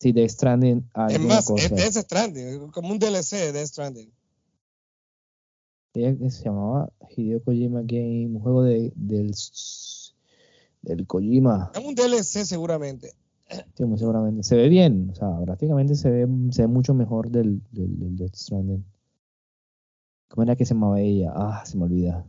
Sí, 0.00 0.12
Death 0.12 0.30
Stranding. 0.30 0.88
Es 1.08 1.20
más, 1.20 1.46
cosa. 1.46 1.64
es 1.64 1.70
de 1.70 1.76
Death 1.76 2.04
Stranding. 2.04 2.68
Como 2.70 2.90
un 2.92 2.98
DLC 2.98 3.36
de 3.36 3.52
Death 3.52 3.66
Stranding. 3.68 4.12
Ella 5.94 6.16
que 6.16 6.30
se 6.30 6.44
llamaba 6.44 6.90
Hideo 7.16 7.42
Kojima 7.44 7.82
Game, 7.82 8.26
un 8.28 8.40
juego 8.40 8.62
de, 8.62 8.92
del, 8.96 9.34
del 10.82 11.06
Kojima. 11.06 11.72
Es 11.74 11.84
un 11.84 11.94
DLC 11.94 12.44
seguramente. 12.44 13.12
Sí, 13.76 13.84
muy 13.84 13.98
seguramente. 13.98 14.42
Se 14.42 14.56
ve 14.56 14.68
bien, 14.68 15.10
o 15.10 15.14
sea, 15.14 15.28
gráficamente 15.40 15.94
se 15.94 16.10
ve, 16.10 16.28
se 16.50 16.62
ve 16.62 16.68
mucho 16.68 16.94
mejor 16.94 17.30
del, 17.30 17.62
del, 17.70 17.98
del 17.98 18.16
Death 18.16 18.34
Stranding. 18.34 18.84
¿Cómo 20.28 20.44
era 20.44 20.56
que 20.56 20.64
se 20.64 20.72
llamaba 20.72 21.00
ella? 21.00 21.32
Ah, 21.34 21.62
se 21.66 21.76
me 21.76 21.84
olvida. 21.84 22.26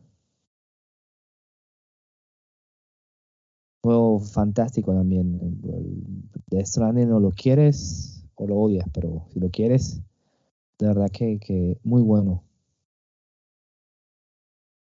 Juego 3.81 4.19
fantástico 4.19 4.93
también. 4.93 5.39
El 5.63 6.41
Death 6.47 6.65
Stranding 6.65 7.11
o 7.11 7.19
lo 7.19 7.31
quieres 7.31 8.25
o 8.35 8.47
lo 8.47 8.57
odias, 8.57 8.87
pero 8.93 9.25
si 9.31 9.39
lo 9.39 9.49
quieres, 9.49 10.01
de 10.79 10.87
verdad 10.87 11.09
que, 11.09 11.39
que 11.39 11.77
muy 11.83 12.01
bueno. 12.01 12.43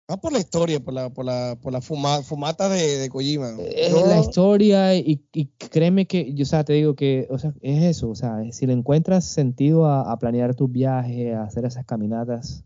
Va 0.09 0.15
por 0.15 0.31
la 0.31 0.39
historia, 0.39 0.79
por 0.79 0.93
la, 0.93 1.09
por 1.09 1.25
la, 1.25 1.57
por 1.61 1.73
la 1.73 1.81
fuma- 1.81 2.23
fumata 2.23 2.69
de, 2.69 2.97
de 2.97 3.09
Kojima. 3.09 3.57
Es 3.59 3.91
Yo- 3.91 4.05
la 4.05 4.19
historia 4.19 4.95
y, 4.95 5.21
y 5.33 5.45
créeme 5.47 6.07
que, 6.07 6.33
yo, 6.33 6.43
o 6.43 6.45
sea, 6.45 6.63
te 6.63 6.73
digo 6.73 6.95
que, 6.95 7.27
o 7.29 7.37
sea, 7.37 7.53
es 7.61 7.83
eso, 7.83 8.09
o 8.09 8.15
sea, 8.15 8.37
si 8.51 8.65
le 8.65 8.73
encuentras 8.73 9.25
sentido 9.25 9.85
a, 9.85 10.09
a 10.09 10.17
planear 10.17 10.55
tus 10.55 10.71
viajes, 10.71 11.35
a 11.35 11.43
hacer 11.43 11.65
esas 11.65 11.85
caminatas, 11.85 12.63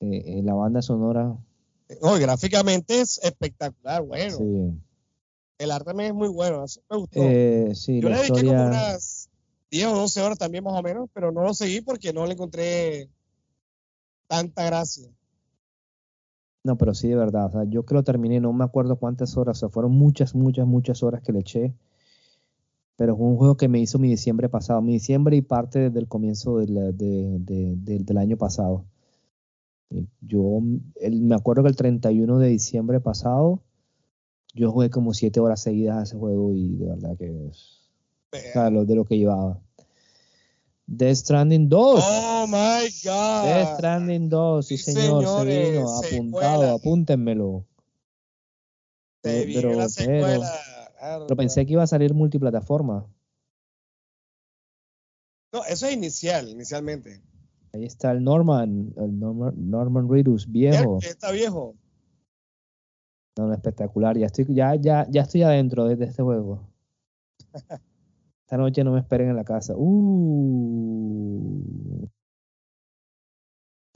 eh, 0.00 0.22
eh, 0.38 0.42
la 0.42 0.54
banda 0.54 0.82
sonora, 0.82 1.36
no, 2.02 2.18
gráficamente 2.18 3.00
es 3.00 3.18
espectacular, 3.22 4.02
bueno. 4.02 4.36
sí, 4.36 4.72
El 5.58 5.70
arte 5.70 5.86
también 5.86 6.10
es 6.10 6.14
muy 6.14 6.28
bueno, 6.28 6.64
eso 6.64 6.80
me 6.90 6.96
gustó. 6.96 7.20
Eh, 7.20 7.72
sí, 7.74 8.00
Yo 8.00 8.08
le 8.08 8.16
dediqué 8.16 8.32
como 8.32 8.52
historia, 8.52 8.66
unas 8.66 9.28
10 9.70 9.86
o 9.86 9.94
12 9.94 10.20
horas 10.22 10.38
también 10.38 10.64
más 10.64 10.78
o 10.78 10.82
menos, 10.82 11.08
pero 11.12 11.30
no 11.32 11.42
lo 11.42 11.54
seguí 11.54 11.80
porque 11.80 12.12
no 12.12 12.26
le 12.26 12.32
encontré 12.32 13.08
tanta 14.26 14.64
gracia. 14.64 15.08
No, 16.64 16.76
pero 16.76 16.94
sí, 16.94 17.08
de 17.08 17.16
verdad, 17.16 17.46
o 17.46 17.50
sea, 17.50 17.64
yo 17.64 17.84
que 17.84 17.94
lo 17.94 18.02
terminé, 18.04 18.40
no 18.40 18.52
me 18.52 18.64
acuerdo 18.64 18.96
cuántas 18.96 19.36
horas, 19.36 19.58
o 19.58 19.60
sea, 19.60 19.68
fueron 19.70 19.92
muchas, 19.92 20.34
muchas, 20.34 20.66
muchas 20.66 21.02
horas 21.02 21.22
que 21.22 21.32
le 21.32 21.40
eché, 21.40 21.74
pero 22.96 23.16
fue 23.16 23.26
un 23.26 23.36
juego 23.36 23.56
que 23.56 23.68
me 23.68 23.80
hizo 23.80 23.98
mi 23.98 24.08
diciembre 24.08 24.48
pasado, 24.50 24.82
mi 24.82 24.92
diciembre 24.92 25.36
y 25.36 25.40
parte 25.42 25.88
del 25.90 26.06
comienzo 26.06 26.58
del, 26.58 26.74
de- 26.96 27.38
de- 27.38 27.76
del- 27.76 28.04
del 28.04 28.18
año 28.18 28.36
pasado. 28.36 28.84
Yo 30.20 30.60
el- 31.00 31.20
me 31.22 31.34
acuerdo 31.34 31.62
que 31.62 31.68
el 31.70 31.76
31 31.76 32.38
de 32.38 32.48
diciembre 32.48 33.00
pasado, 33.00 33.62
yo 34.54 34.70
jugué 34.70 34.90
como 34.90 35.14
siete 35.14 35.40
horas 35.40 35.60
seguidas 35.62 35.96
a 35.98 36.02
ese 36.02 36.16
juego 36.16 36.52
y 36.52 36.76
de 36.76 36.86
verdad 36.86 37.16
que 37.16 37.46
es 37.48 37.80
o 38.32 38.52
sea, 38.52 38.70
lo, 38.70 38.84
de 38.84 38.94
lo 38.94 39.04
que 39.04 39.18
llevaba. 39.18 39.60
Death 40.92 41.18
Stranding 41.18 41.68
2. 41.68 42.04
Oh 42.04 42.46
my 42.48 42.88
God. 43.04 43.44
Death 43.44 43.74
Stranding 43.76 44.28
2, 44.28 44.66
sí, 44.66 44.76
Sí, 44.76 44.92
señor, 44.92 45.22
señores, 45.24 45.54
se 45.54 45.70
vino, 45.70 45.88
secuela. 46.02 46.18
apuntado, 46.18 46.74
apúntenmelo. 46.74 47.64
Se 49.22 49.42
Eh, 49.42 49.52
pero- 49.54 49.74
la 49.74 49.88
secuela. 49.88 50.50
Pero 51.00 51.36
pensé 51.36 51.64
que 51.64 51.72
iba 51.74 51.82
a 51.84 51.86
salir 51.86 52.12
multiplataforma. 52.12 53.06
No, 55.52 55.64
eso 55.64 55.86
es 55.86 55.92
inicial, 55.94 56.48
inicialmente. 56.48 57.22
Ahí 57.72 57.84
está 57.84 58.10
el 58.10 58.22
Norman, 58.24 58.92
el 58.96 59.18
Norman, 59.18 59.54
Norman 59.70 60.08
Reedus, 60.10 60.50
viejo. 60.50 60.98
Está 61.02 61.30
viejo. 61.30 61.74
No, 63.38 63.46
no, 63.46 63.54
espectacular. 63.54 64.18
Ya 64.18 64.26
estoy, 64.26 64.44
ya, 64.48 64.74
ya, 64.74 65.06
ya 65.08 65.22
estoy 65.22 65.42
adentro 65.44 65.84
de, 65.86 65.94
de 65.96 66.04
este 66.06 66.22
juego. 66.22 66.68
Esta 68.50 68.58
noche 68.58 68.82
no 68.82 68.90
me 68.90 68.98
esperen 68.98 69.30
en 69.30 69.36
la 69.36 69.44
casa. 69.44 69.74
Uh. 69.76 70.02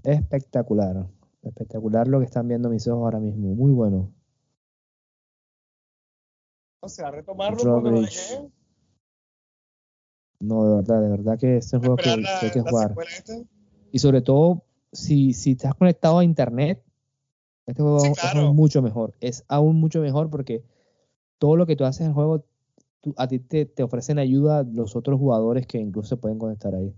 Espectacular. 0.05 1.09
Espectacular 1.42 2.07
lo 2.07 2.20
que 2.20 2.26
están 2.26 2.46
viendo 2.46 2.70
mis 2.70 2.86
ojos 2.86 3.02
ahora 3.02 3.18
mismo. 3.18 3.52
Muy 3.57 3.72
bueno. 3.72 4.14
O 6.78 6.88
sea, 6.88 7.11
retomarlo 7.11 7.64
cuando 7.64 7.90
lo 7.90 8.02
dejé. 8.02 8.48
No, 10.38 10.68
de 10.68 10.76
verdad, 10.76 11.02
de 11.02 11.09
verdad 11.09 11.36
que 11.36 11.57
este 11.57 11.76
es 11.76 11.80
un 11.80 11.80
juego 11.80 11.96
que, 11.96 12.16
la, 12.16 12.38
hay 12.38 12.52
que 12.52 12.61
jugar. 12.61 12.94
Y 13.90 13.98
sobre 13.98 14.22
todo, 14.22 14.62
si, 14.92 15.32
si 15.32 15.50
estás 15.50 15.74
conectado 15.74 16.20
a 16.20 16.24
internet, 16.24 16.80
este 17.66 17.82
juego 17.82 17.98
Sí, 17.98 18.12
es 18.12 18.24
aún 18.24 18.55
mucho 18.55 18.82
mejor. 18.82 19.16
Es 19.18 19.44
aún 19.48 19.80
mucho 19.80 20.00
mejor 20.00 20.30
porque 20.30 20.62
todo 21.38 21.57
lo 21.57 21.66
que 21.66 21.74
tú 21.74 21.84
haces 21.84 22.02
en 22.02 22.07
el 22.07 22.12
juego, 22.12 22.44
tú- 23.05 23.14
a 23.18 23.28
ti 23.28 23.38
te, 23.38 23.66
te 23.66 23.82
ofrecen 23.82 24.18
ayuda 24.18 24.62
los 24.64 24.96
otros 24.96 25.20
jugadores 25.20 25.66
que 25.66 25.78
incluso 25.78 26.09
se 26.09 26.16
pueden 26.16 26.38
conectar 26.38 26.74
ahí. 26.74 26.94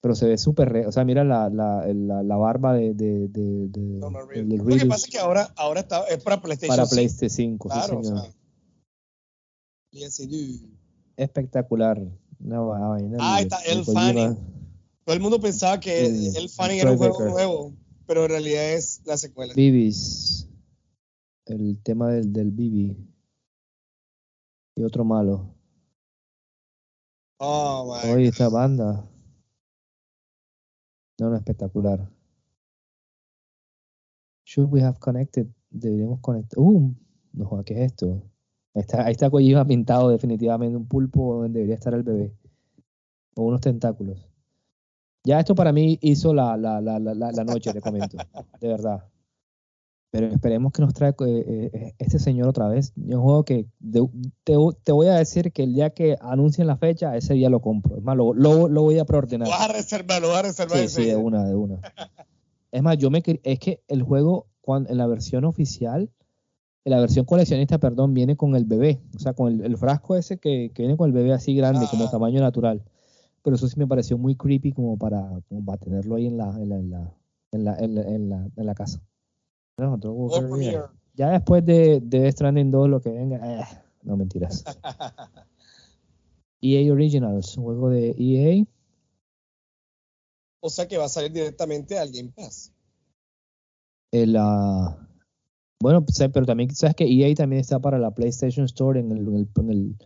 Pero 0.00 0.14
se 0.14 0.26
ve 0.26 0.38
súper, 0.38 0.68
re- 0.70 0.86
o 0.86 0.92
sea, 0.92 1.04
mira 1.04 1.24
la, 1.24 1.50
la, 1.50 1.84
la, 1.92 2.22
la 2.22 2.36
barba 2.36 2.72
de, 2.72 2.94
de, 2.94 3.28
de, 3.28 3.68
del 3.68 4.00
Reedus. 4.28 4.64
Lo 4.64 4.76
que 4.76 4.86
pasa 4.86 5.06
es 5.06 5.12
que 5.12 5.18
ahora, 5.18 5.52
ahora 5.56 5.80
está, 5.80 6.04
es 6.08 6.22
para 6.22 6.40
PlayStation 6.40 6.76
para 6.76 6.86
5, 6.86 6.94
PlayStation 6.94 7.30
5, 7.58 7.68
sí, 7.68 7.74
Claro, 7.78 7.98
o 7.98 8.04
sea. 8.04 8.32
Espectacular. 11.16 12.00
Vaina. 12.38 13.16
Ah, 13.20 13.40
está 13.40 13.58
Kojima. 13.84 14.00
Fanning. 14.00 14.36
Todo 15.04 15.16
el 15.16 15.20
mundo 15.20 15.40
pensaba 15.40 15.80
que 15.80 16.06
El- 16.06 16.36
el 16.36 16.48
Fanning 16.48 16.76
el 16.78 16.82
era 16.82 16.92
un 16.92 16.98
juego 16.98 17.14
Baker. 17.18 17.32
nuevo, 17.32 17.72
pero 18.06 18.24
en 18.24 18.30
realidad 18.30 18.72
es 18.74 19.02
la 19.04 19.16
secuela. 19.16 19.52
Bibis. 19.54 20.48
El 21.46 21.78
tema 21.82 22.08
del, 22.10 22.32
del 22.32 22.50
Bibi. 22.52 22.96
Y 24.78 24.84
otro 24.84 25.04
malo. 25.04 25.56
Oh, 27.40 27.84
God. 27.84 28.18
esta 28.20 28.48
banda. 28.48 29.04
No, 31.18 31.30
no, 31.30 31.36
espectacular. 31.36 32.08
Should 34.44 34.70
we 34.70 34.80
have 34.80 35.00
connected? 35.00 35.48
Deberíamos 35.68 36.20
conectar. 36.20 36.60
Uh, 36.60 36.94
no 37.32 37.64
¿qué 37.64 37.74
es 37.74 37.90
esto? 37.90 38.22
Ahí 38.72 38.82
está, 38.82 39.04
ahí 39.04 39.12
está 39.12 39.30
Kojima 39.30 39.64
pintado 39.64 40.10
definitivamente 40.10 40.76
un 40.76 40.86
pulpo 40.86 41.42
donde 41.42 41.58
debería 41.58 41.74
estar 41.74 41.92
el 41.94 42.04
bebé. 42.04 42.36
O 43.34 43.46
unos 43.46 43.60
tentáculos. 43.60 44.28
Ya 45.24 45.40
esto 45.40 45.56
para 45.56 45.72
mí 45.72 45.98
hizo 46.02 46.32
la, 46.32 46.56
la, 46.56 46.80
la, 46.80 47.00
la, 47.00 47.44
noche, 47.44 47.72
te 47.72 47.80
comento. 47.80 48.16
De 48.60 48.68
verdad. 48.68 49.04
Pero 50.10 50.26
esperemos 50.28 50.72
que 50.72 50.80
nos 50.80 50.94
traiga 50.94 51.16
eh, 51.26 51.70
eh, 51.72 51.94
este 51.98 52.18
señor 52.18 52.48
otra 52.48 52.66
vez. 52.68 52.92
Yo 52.96 53.20
juego 53.20 53.44
que 53.44 53.66
de- 53.78 54.08
te, 54.44 54.54
te 54.82 54.92
voy 54.92 55.06
a 55.08 55.14
decir 55.14 55.52
que 55.52 55.64
el 55.64 55.74
día 55.74 55.90
que 55.90 56.16
anuncien 56.20 56.66
la 56.66 56.76
fecha, 56.78 57.14
ese 57.16 57.34
día 57.34 57.50
lo 57.50 57.60
compro. 57.60 57.96
Es 57.98 58.02
más, 58.02 58.16
lo, 58.16 58.32
lo, 58.32 58.68
lo 58.68 58.82
voy 58.82 58.98
a 58.98 59.04
preordenar. 59.04 59.46
Lo 59.48 59.52
vas 59.52 59.68
a 59.68 59.72
reservar, 59.72 60.22
lo 60.22 60.28
vas 60.28 60.38
a 60.38 60.42
reservar. 60.42 60.78
Sí, 60.78 60.88
sí, 60.88 61.02
de 61.04 61.10
enseguida. 61.12 61.18
una, 61.18 61.44
de 61.44 61.54
una. 61.54 61.80
Es 62.70 62.82
más, 62.82 62.98
yo 62.98 63.10
me 63.10 63.22
es 63.44 63.58
que 63.58 63.80
el 63.88 64.02
juego 64.02 64.46
cuan- 64.60 64.86
en 64.90 64.98
la 64.98 65.06
versión 65.06 65.46
oficial, 65.46 66.10
en 66.84 66.90
la 66.92 67.00
versión 67.00 67.24
coleccionista, 67.24 67.78
perdón, 67.78 68.12
viene 68.12 68.36
con 68.36 68.54
el 68.56 68.66
bebé, 68.66 69.00
o 69.16 69.18
sea, 69.18 69.32
con 69.32 69.50
el, 69.52 69.64
el 69.64 69.78
frasco 69.78 70.16
ese 70.16 70.36
que, 70.36 70.70
que 70.74 70.82
viene 70.82 70.96
con 70.98 71.06
el 71.08 71.14
bebé 71.14 71.32
así 71.32 71.54
grande, 71.56 71.86
como 71.90 72.04
Ah. 72.04 72.10
tamaño 72.10 72.40
natural. 72.42 72.82
Pero 73.42 73.56
eso 73.56 73.68
sí 73.68 73.78
me 73.78 73.86
pareció 73.86 74.18
muy 74.18 74.34
creepy 74.36 74.72
como 74.72 74.98
para, 74.98 75.40
como 75.48 75.64
para 75.64 75.78
tenerlo 75.78 76.16
ahí 76.16 76.26
en 76.26 76.36
la, 76.36 76.50
en 76.60 76.68
la, 76.68 76.76
en 76.78 76.90
la, 76.90 77.74
en 77.78 77.94
la, 77.94 78.02
en 78.02 78.28
la, 78.28 78.48
en 78.56 78.66
la 78.66 78.74
casa. 78.74 79.00
Ya 81.14 81.30
después 81.30 81.64
de, 81.64 82.00
de 82.00 82.20
Death 82.20 82.34
Stranding 82.34 82.70
2, 82.70 82.88
lo 82.88 83.00
que 83.00 83.10
venga, 83.10 83.40
eh, 83.42 83.64
no 84.02 84.16
mentiras. 84.16 84.64
EA 86.60 86.92
Originals, 86.92 87.56
un 87.56 87.64
juego 87.64 87.90
de 87.90 88.14
EA. 88.18 88.64
O 90.60 90.70
sea 90.70 90.88
que 90.88 90.96
va 90.96 91.04
a 91.04 91.08
salir 91.08 91.32
directamente 91.32 91.98
al 91.98 92.10
Game 92.10 92.32
Pass. 92.34 92.72
El, 94.10 94.36
ah, 94.36 95.08
bueno, 95.80 96.04
pero 96.32 96.46
también 96.46 96.74
sabes 96.74 96.96
que 96.96 97.04
EA 97.04 97.32
también 97.34 97.60
está 97.60 97.78
para 97.78 97.98
la 97.98 98.10
PlayStation 98.10 98.64
Store 98.64 98.98
en 98.98 99.12
el, 99.12 99.28
en 99.28 99.36
el, 99.36 99.48
en 99.56 99.70
el, 99.70 99.96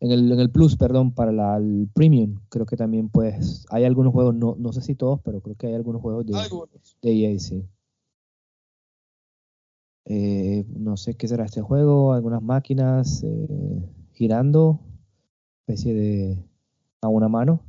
en 0.00 0.10
el, 0.10 0.32
en 0.32 0.40
el 0.40 0.50
Plus, 0.50 0.76
perdón, 0.76 1.12
para 1.14 1.32
la, 1.32 1.56
el 1.58 1.88
Premium. 1.92 2.40
Creo 2.48 2.64
que 2.64 2.76
también 2.76 3.10
pues 3.10 3.66
hay 3.70 3.84
algunos 3.84 4.12
juegos, 4.12 4.34
no, 4.34 4.56
no 4.58 4.72
sé 4.72 4.80
si 4.80 4.94
todos, 4.94 5.20
pero 5.22 5.40
creo 5.42 5.56
que 5.56 5.66
hay 5.66 5.74
algunos 5.74 6.00
juegos 6.00 6.26
de, 6.26 6.34
Algunos. 6.34 6.96
de 7.02 7.12
EA, 7.12 7.38
sí. 7.38 7.66
Eh, 10.04 10.64
no 10.68 10.96
sé 10.96 11.14
qué 11.14 11.28
será 11.28 11.44
este 11.44 11.62
juego, 11.62 12.12
algunas 12.12 12.42
máquinas 12.42 13.22
eh, 13.22 13.88
girando, 14.12 14.80
especie 15.60 15.94
de 15.94 16.44
a 17.00 17.08
una 17.08 17.28
mano, 17.28 17.60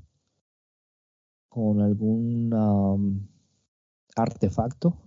con 1.50 1.82
algún 1.82 2.54
um, 2.54 3.28
artefacto. 4.16 4.98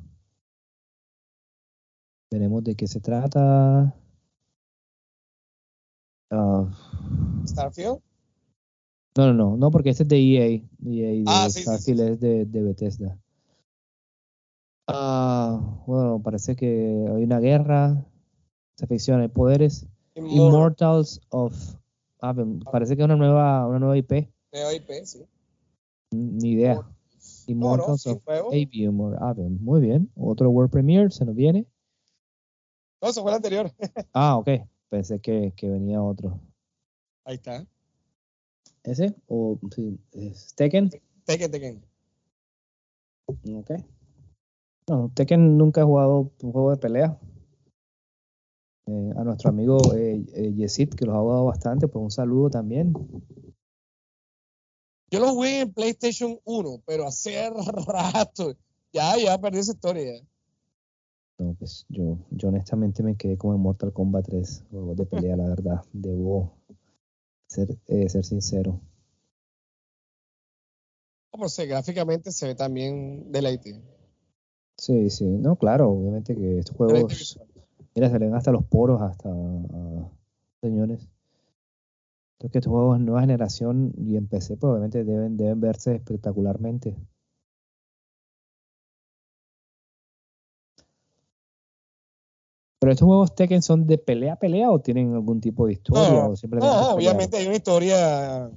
Veremos 2.31 2.63
de 2.65 2.75
qué 2.75 2.87
se 2.87 3.01
trata. 3.01 3.95
Ah, 6.31 6.69
Starfield. 7.47 8.01
no, 9.17 9.27
no, 9.27 9.33
no, 9.33 9.57
no, 9.57 9.71
porque 9.71 9.91
este 9.91 10.03
es 10.03 10.09
de 10.09 10.17
EA. 10.19 10.47
EA 10.85 11.11
de 11.13 11.25
Ah, 11.27 11.49
sí, 11.49 11.59
sí, 11.59 11.63
Starfield 11.63 12.01
sí, 12.01 12.07
sí. 12.07 12.13
es 12.13 12.21
de, 12.21 12.45
de 12.47 12.63
Bethesda. 12.63 13.19
Ah, 14.87 15.83
bueno, 15.87 16.21
parece 16.23 16.55
que 16.55 16.67
hay 16.67 17.25
una 17.25 17.41
guerra. 17.41 18.05
Se 18.77 18.87
ficción, 18.87 19.21
hay 19.21 19.29
poderes. 19.29 19.87
Immortal. 20.15 20.37
Immortals 20.37 21.21
of 21.31 21.77
Aven. 22.21 22.61
Parece 22.61 22.97
que 22.97 23.03
es 23.03 23.07
una 23.07 23.17
nueva, 23.17 23.67
una 23.67 23.79
nueva 23.79 23.97
IP. 23.97 24.29
Neo 24.53 24.73
IP, 24.73 25.05
sí. 25.05 25.27
Ni 26.13 26.53
idea. 26.53 26.75
No, 26.75 26.83
no, 26.83 26.89
Immortals 27.49 28.03
sí, 28.03 28.11
of. 28.11 28.23
Avium 28.29 29.01
or 29.01 29.23
Aven. 29.23 29.63
Muy 29.63 29.81
bien. 29.81 30.11
Otro 30.15 30.51
World 30.51 30.71
Premiere 30.71 31.11
se 31.11 31.25
nos 31.25 31.35
viene. 31.35 31.67
No, 33.03 33.09
eso 33.09 33.23
fue 33.23 33.31
el 33.31 33.37
anterior. 33.37 33.71
Ah, 34.13 34.37
ok. 34.37 34.49
Pensé 34.89 35.21
que, 35.21 35.53
que 35.57 35.69
venía 35.69 36.03
otro. 36.03 36.41
Ahí 37.25 37.35
está. 37.35 37.67
¿Ese? 38.85 39.15
O 39.27 39.59
sí, 39.75 39.99
Tekken. 40.55 40.91
Tekken, 41.25 41.51
Tekken. 41.51 41.85
Ok. 43.27 43.71
No, 44.89 45.11
Tekken 45.15 45.59
nunca 45.59 45.81
he 45.81 45.85
jugado 45.85 46.31
un 46.43 46.53
juego 46.53 46.71
de 46.71 46.77
pelea. 46.77 47.19
Eh, 48.87 49.13
a 49.17 49.25
nuestro 49.25 49.51
amigo 49.51 49.79
eh, 49.95 50.25
eh, 50.33 50.53
Yesid, 50.55 50.91
que 50.91 51.07
los 51.07 51.17
ha 51.17 51.19
jugado 51.19 51.47
bastante, 51.47 51.89
pues 51.89 52.03
un 52.05 52.11
saludo 52.13 52.51
también. 52.51 52.93
Yo 55.11 55.21
lo 55.21 55.31
jugué 55.31 55.61
en 55.61 55.73
PlayStation 55.73 56.39
1, 56.45 56.83
pero 56.87 57.07
hace 57.07 57.51
rato. 57.87 58.55
Ya, 58.93 59.17
ya 59.17 59.37
perdí 59.39 59.59
esa 59.59 59.73
historia. 59.73 60.23
No, 61.39 61.55
pues 61.55 61.85
yo, 61.89 62.19
yo 62.31 62.49
honestamente 62.49 63.03
me 63.03 63.17
quedé 63.17 63.37
como 63.37 63.55
en 63.55 63.61
Mortal 63.61 63.93
Kombat 63.93 64.27
3, 64.27 64.65
juegos 64.71 64.97
de 64.97 65.07
pelea, 65.07 65.37
la 65.37 65.49
verdad. 65.49 65.85
Debo 65.93 66.57
ser, 67.49 67.77
eh, 67.89 68.09
ser 68.09 68.25
sincero. 68.25 68.81
Como 71.31 71.49
sé, 71.49 71.67
gráficamente 71.67 72.31
se 72.31 72.47
ve 72.47 72.55
también 72.55 73.31
deleite. 73.33 73.96
Sí, 74.79 75.11
sí, 75.11 75.25
no, 75.25 75.57
claro, 75.57 75.91
obviamente 75.91 76.37
que 76.37 76.59
estos 76.59 76.77
juegos, 76.77 77.39
mira, 77.95 78.11
se 78.11 78.19
le 78.19 78.33
hasta 78.33 78.53
los 78.53 78.65
poros, 78.65 79.01
hasta 79.01 79.31
señores. 80.61 81.09
Entonces 82.35 82.53
que 82.53 82.59
estos 82.59 82.71
juegos 82.71 82.99
de 82.99 83.05
nueva 83.05 83.23
generación 83.23 83.95
y 83.97 84.17
en 84.17 84.27
PC, 84.27 84.59
pues 84.59 84.71
obviamente 84.71 85.05
deben, 85.05 85.39
deben 85.39 85.61
verse 85.61 85.95
espectacularmente. 85.95 86.95
Pero 92.79 92.93
estos 92.93 93.07
juegos 93.07 93.35
Tekken 93.35 93.63
son 93.63 93.87
de 93.87 93.97
pelea 93.97 94.35
a 94.35 94.39
pelea 94.39 94.71
o 94.71 94.79
tienen 94.81 95.15
algún 95.15 95.41
tipo 95.41 95.67
de 95.67 95.73
historia 95.73 96.25
No, 96.25 96.31
o 96.31 96.37
simplemente 96.37 96.77
No, 96.77 96.95
obviamente 96.95 97.39
hay 97.39 97.47
una 97.47 97.57
historia 97.57 98.51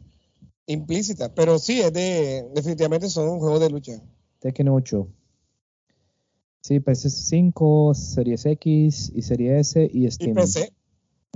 implícita, 0.67 1.33
pero 1.33 1.57
sí, 1.57 1.79
es 1.79 1.93
de, 1.93 2.49
definitivamente 2.53 3.07
son 3.07 3.39
juegos 3.39 3.61
de 3.61 3.69
lucha. 3.69 3.93
Tekken 4.39 4.67
8. 4.67 5.07
Sí, 6.61 6.79
PS5, 6.79 7.93
Series 7.95 8.45
X 8.45 9.11
y 9.15 9.21
Series 9.21 9.67
S 9.75 9.89
y 9.93 10.05
Y 10.05 10.11
Steam. 10.11 10.35
PC, 10.35 10.71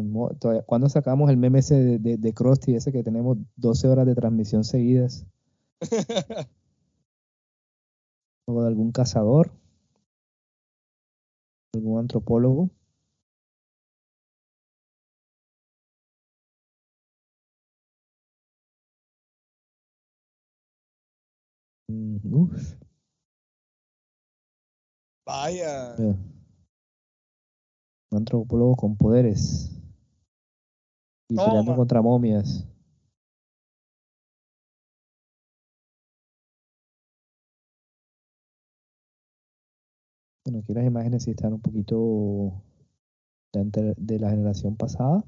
Mo- 0.01 0.29
todavía- 0.39 0.63
¿Cuándo 0.63 0.89
sacamos 0.89 1.29
el 1.29 1.37
meme 1.37 1.59
ese 1.59 1.75
de, 1.75 1.99
de, 1.99 2.17
de 2.17 2.33
Krusty, 2.33 2.75
ese 2.75 2.91
que 2.91 3.03
tenemos 3.03 3.37
12 3.55 3.87
horas 3.87 4.05
de 4.05 4.15
transmisión 4.15 4.63
seguidas? 4.63 5.25
O 8.45 8.61
de 8.61 8.67
algún 8.67 8.91
cazador, 8.91 9.51
algún 11.73 11.99
antropólogo. 11.99 12.69
Mm, 21.89 22.17
uf, 22.33 22.75
vaya. 25.25 25.95
Un 25.97 26.17
antropólogo 28.11 28.75
con 28.75 28.97
poderes. 28.97 29.71
Y 31.29 31.35
peleando 31.35 31.71
Toma. 31.71 31.75
contra 31.75 32.01
momias. 32.01 32.67
Bueno, 40.45 40.59
aquí 40.59 40.73
las 40.73 40.85
imágenes 40.85 41.23
sí 41.23 41.31
están 41.31 41.53
un 41.53 41.61
poquito 41.61 42.61
de, 43.53 44.19
la 44.19 44.29
generación 44.29 44.75
pasada. 44.75 45.23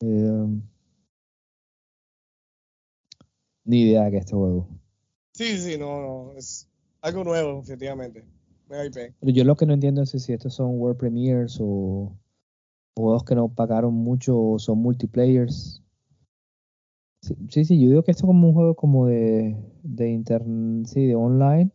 Eh, 0.00 0.62
ni 3.64 3.82
idea 3.82 4.04
de 4.04 4.10
que 4.12 4.16
este 4.18 4.34
juego. 4.34 4.68
Sí, 5.34 5.58
sí, 5.58 5.76
no, 5.76 6.00
no, 6.00 6.32
es 6.34 6.67
algo 7.00 7.24
nuevo, 7.24 7.62
IP. 7.64 9.14
Pero 9.20 9.32
yo 9.32 9.44
lo 9.44 9.56
que 9.56 9.66
no 9.66 9.74
entiendo 9.74 10.02
es 10.02 10.10
si 10.10 10.32
estos 10.32 10.54
son 10.54 10.78
World 10.78 10.98
Premiers 10.98 11.58
o, 11.60 12.12
juegos 12.96 13.24
que 13.24 13.34
no 13.34 13.48
pagaron 13.48 13.94
mucho 13.94 14.38
o 14.38 14.58
son 14.58 14.78
multiplayers. 14.78 15.82
Sí, 17.22 17.34
sí, 17.48 17.64
sí, 17.64 17.80
yo 17.80 17.88
digo 17.88 18.02
que 18.02 18.10
esto 18.10 18.24
es 18.24 18.26
como 18.26 18.48
un 18.48 18.54
juego 18.54 18.74
como 18.74 19.06
de, 19.06 19.56
de 19.82 20.10
internet, 20.10 20.86
sí, 20.86 21.06
de 21.06 21.14
online, 21.14 21.70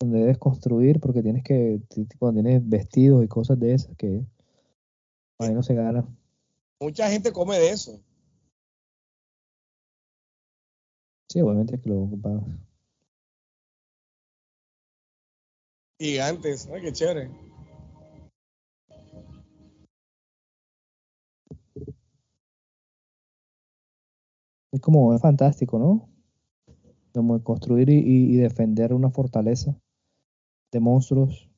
donde 0.00 0.20
debes 0.20 0.38
construir 0.38 1.00
porque 1.00 1.22
tienes 1.22 1.42
que, 1.42 1.80
cuando 2.18 2.42
tienes 2.42 2.66
vestidos 2.66 3.24
y 3.24 3.28
cosas 3.28 3.58
de 3.58 3.74
esas 3.74 3.96
que 3.96 4.24
ahí 5.38 5.54
no 5.54 5.62
se 5.62 5.74
gana. 5.74 6.06
Mucha 6.80 7.10
gente 7.10 7.32
come 7.32 7.58
de 7.58 7.70
eso. 7.70 8.00
Sí, 11.28 11.40
obviamente 11.40 11.80
que 11.80 11.88
lo 11.88 12.02
ocupas. 12.02 12.42
Gigantes, 15.98 16.68
ay, 16.72 16.82
qué 16.82 16.92
chévere. 16.92 17.30
Es 24.72 24.80
como, 24.82 25.14
es 25.14 25.22
fantástico, 25.22 25.78
¿no? 25.78 26.08
Como 27.14 27.42
construir 27.42 27.88
y, 27.88 28.36
defender 28.36 28.92
una 28.92 29.10
fortaleza 29.10 29.74
de 30.70 30.80
monstruos. 30.80 31.48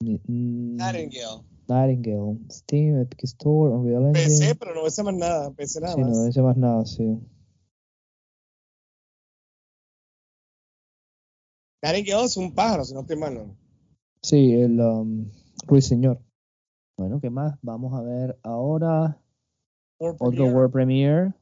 Nightingale. 0.00 1.44
Nightingale, 1.68 2.38
Steam, 2.50 3.00
Epic 3.00 3.24
Store, 3.24 3.70
Unreal 3.72 4.12
PC, 4.12 4.24
Engine. 4.32 4.54
pero 4.56 4.74
no 4.74 4.86
ese 4.86 5.02
más 5.02 5.14
nada, 5.14 5.50
PC 5.52 5.80
nada 5.80 5.94
Sí, 5.94 6.00
más. 6.00 6.10
no 6.10 6.24
dice 6.24 6.42
más 6.42 6.56
nada, 6.56 6.84
sí. 6.86 7.18
Nightingale 11.82 12.24
es 12.26 12.36
un 12.36 12.54
pájaro, 12.54 12.84
si 12.84 12.94
no 12.94 13.00
estoy 13.00 13.16
mal, 13.16 13.34
¿no? 13.34 13.56
Sí, 14.22 14.52
el 14.52 14.80
um, 14.80 15.30
Ruiseñor. 15.66 16.20
Bueno, 16.98 17.20
¿qué 17.20 17.30
más? 17.30 17.56
Vamos 17.62 17.94
a 17.98 18.02
ver 18.02 18.38
ahora 18.42 19.18
World 19.98 20.16
otro. 20.20 20.44
World 20.46 20.72
Premiere. 20.72 21.32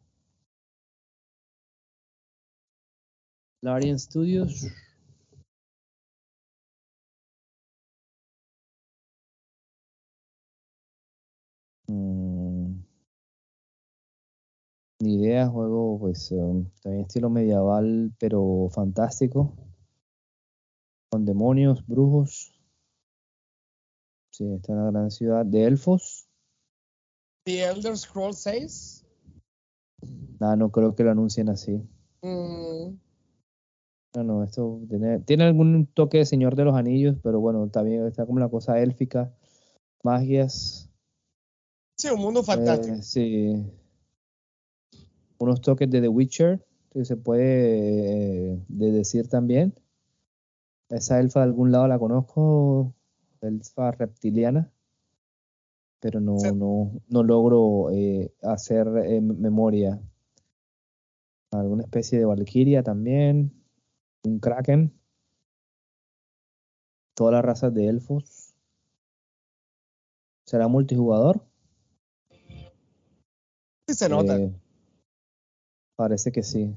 Larian 3.63 3.99
Studios. 3.99 4.67
Ni 15.01 15.15
idea, 15.15 15.47
juego 15.49 15.99
pues 16.01 16.33
um, 16.33 16.65
también 16.83 17.05
estilo 17.05 17.31
medieval, 17.31 18.13
pero 18.19 18.69
fantástico. 18.71 19.55
Con 21.11 21.25
demonios, 21.25 21.87
brujos. 21.87 22.53
Sí, 24.33 24.45
está 24.53 24.73
en 24.73 24.85
la 24.85 24.91
gran 24.91 25.11
ciudad 25.11 25.47
de 25.47 25.65
elfos. 25.65 26.29
The 27.45 27.65
Elder 27.65 27.97
Scrolls 27.97 28.39
6. 28.39 29.05
Nada, 30.41 30.57
no 30.57 30.71
creo 30.71 30.95
que 30.95 31.05
lo 31.05 31.11
anuncien 31.13 31.49
así. 31.49 31.81
Mm, 32.23 32.99
No, 34.17 34.25
no, 34.25 34.43
esto 34.43 34.81
tiene, 34.89 35.21
tiene 35.21 35.45
algún 35.45 35.87
toque 35.87 36.19
de 36.19 36.27
Señor 36.27 36.57
de 36.57 36.65
los 36.65 36.75
Anillos, 36.75 37.17
pero 37.23 37.41
bueno, 37.41 37.69
también 37.69 38.07
está 38.07 38.27
como 38.27 38.41
la 38.41 38.49
cosa 38.49 38.81
élfica, 38.81 39.33
magias, 40.03 40.91
sí, 41.97 42.09
un 42.09 42.21
mundo 42.21 42.43
fantástico. 42.43 42.97
eh, 42.97 43.03
sí, 43.03 43.65
unos 45.39 45.61
toques 45.61 45.91
de 45.91 46.01
The 46.01 46.09
Witcher, 46.09 46.65
que 46.91 47.05
se 47.05 47.17
puede 47.17 48.53
eh, 48.53 48.65
de 48.69 48.93
decir 48.93 49.29
también. 49.29 49.75
Esa 50.89 51.21
elfa 51.21 51.41
de 51.41 51.45
algún 51.47 51.71
lado 51.71 51.87
la 51.87 51.99
conozco, 51.99 52.95
elfa 53.41 53.91
reptiliana, 53.93 54.71
pero 56.01 56.21
no, 56.21 56.39
Sí. 56.39 56.53
no, 56.55 56.93
no 57.09 57.23
logro 57.23 57.91
eh, 57.91 58.33
hacer 58.43 58.89
eh, 59.05 59.21
memoria. 59.21 60.01
Alguna 61.51 61.83
especie 61.83 62.19
de 62.19 62.25
valquiria 62.25 62.83
también, 62.83 63.53
un 64.25 64.39
kraken, 64.39 64.93
todas 67.15 67.33
las 67.33 67.45
razas 67.45 67.73
de 67.75 67.89
elfos. 67.89 68.55
¿Será 70.47 70.69
multijugador? 70.69 71.43
Sí 73.87 73.95
se 73.95 74.09
nota. 74.09 74.39
Parece 75.99 76.31
que 76.31 76.45
sí. 76.45 76.73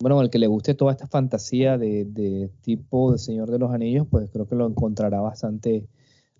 Bueno, 0.00 0.18
al 0.18 0.30
que 0.30 0.40
le 0.40 0.48
guste 0.48 0.74
toda 0.74 0.90
esta 0.90 1.06
fantasía 1.06 1.78
de, 1.78 2.04
de 2.06 2.50
tipo 2.62 3.12
de 3.12 3.18
Señor 3.18 3.52
de 3.52 3.60
los 3.60 3.70
Anillos, 3.72 4.08
pues 4.10 4.28
creo 4.32 4.48
que 4.48 4.56
lo 4.56 4.66
encontrará 4.66 5.20
bastante 5.20 5.86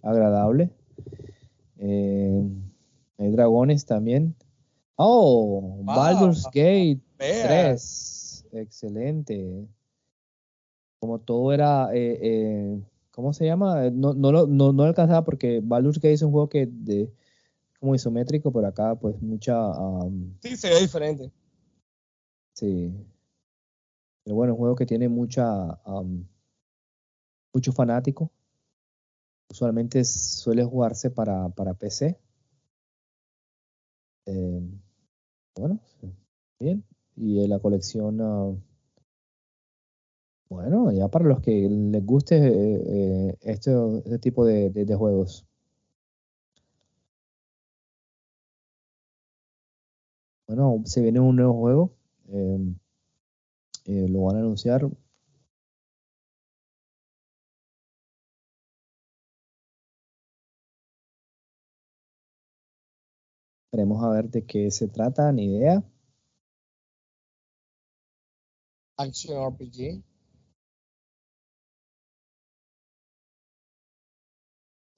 agradable. 0.03 0.71
Eh, 1.79 2.43
hay 3.19 3.31
dragones 3.31 3.87
también. 3.87 4.35
Oh. 4.97 5.79
Baldur's 5.85 6.45
Gate. 6.53 6.99
3. 7.17 8.47
Excelente. 8.51 9.65
Como 10.99 11.21
todo 11.21 11.53
era, 11.53 11.91
eh, 11.95 12.19
eh, 12.21 12.81
¿cómo 13.13 13.33
se 13.33 13.45
llama? 13.47 13.91
No, 13.91 14.13
no, 14.13 14.33
lo- 14.33 14.49
no, 14.49 14.73
no 14.73 14.83
alcanzaba 14.83 15.23
porque 15.25 15.61
Baldur's 15.63 15.99
Gate 15.99 16.15
es 16.15 16.23
un 16.23 16.33
juego 16.33 16.49
que 16.49 16.67
de, 16.67 17.13
como 17.85 17.95
isométrico, 17.95 18.51
pero 18.51 18.67
acá 18.67 18.95
pues 18.95 19.21
mucha, 19.21 19.55
am, 19.73 20.35
Sí, 20.41 20.57
se 20.57 20.71
ve 20.71 20.81
diferente. 20.81 21.31
sí. 22.55 22.91
Pero 24.25 24.37
bueno, 24.37 24.55
un 24.55 24.59
juego 24.59 24.75
que 24.75 24.87
tiene 24.87 25.07
mucha, 25.09 25.71
am, 25.85 26.27
mucho 27.53 27.73
fanático. 27.73 28.31
Usualmente 29.51 30.03
suele 30.05 30.65
jugarse 30.65 31.11
para, 31.11 31.51
para 31.51 31.75
PC. 31.75 32.19
Eh, 34.27 34.61
bueno, 35.55 35.79
bien. 36.59 36.83
Y 37.17 37.47
la 37.47 37.59
colección, 37.59 38.19
ah, 38.23 38.55
bueno, 40.49 40.91
ya 40.91 41.09
para 41.09 41.27
los 41.27 41.41
que 41.41 41.69
les 41.69 42.05
guste 42.05 42.37
eh, 42.39 42.83
eh, 42.87 43.37
este, 43.43 43.73
este 43.99 44.19
tipo 44.19 44.45
de, 44.47 44.71
de- 44.71 44.85
de 44.87 44.95
juegos. 44.97 45.45
Bueno, 50.47 50.83
se 50.87 51.01
viene 51.03 51.21
un 51.21 51.37
nuevo 51.37 51.53
juego. 51.55 51.93
eh, 52.29 52.59
eh, 53.87 54.09
lo 54.09 54.25
van 54.25 54.37
a 54.37 54.39
anunciar. 54.41 54.83
Veremos 63.73 64.03
a 64.03 64.09
ver 64.09 64.31
de 64.31 64.47
qué 64.47 64.71
se 64.71 64.89
trata, 64.89 65.31
ni 65.33 65.57
idea. 65.57 65.83
Action 68.97 69.37
RPG. 69.37 70.03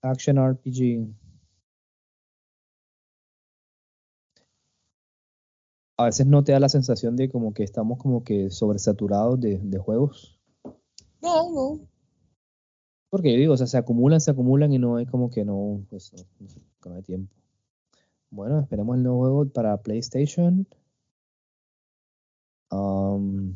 Action 0.03 0.39
RPG. 0.39 1.26
A 5.99 6.05
veces 6.05 6.27
no 6.27 6.45
te 6.45 6.53
da 6.53 6.61
la 6.61 6.69
sensación 6.69 7.17
de 7.17 7.31
como 7.31 7.55
que 7.55 7.63
estamos 7.65 7.99
como 7.99 8.23
que 8.23 8.51
sobresaturados 8.51 9.41
de, 9.41 9.59
de 9.59 9.79
juegos. 9.79 10.39
No, 11.23 11.51
no. 11.53 11.81
Porque 13.11 13.33
yo 13.33 13.39
digo, 13.39 13.55
o 13.55 13.57
sea, 13.57 13.67
se 13.67 13.79
acumulan, 13.79 14.21
se 14.21 14.31
acumulan 14.31 14.73
y 14.73 14.79
no 14.79 14.97
hay 14.97 15.07
como 15.07 15.31
que 15.31 15.45
no, 15.45 15.81
pues 15.89 16.13
no, 16.13 16.51
no 16.91 16.97
hay 16.97 17.03
tiempo. 17.03 17.33
Bueno, 18.31 18.61
esperemos 18.61 18.97
el 18.97 19.05
nuevo 19.05 19.21
juego 19.21 19.49
para 19.49 19.77
PlayStation. 19.79 20.67
Um, 22.71 23.55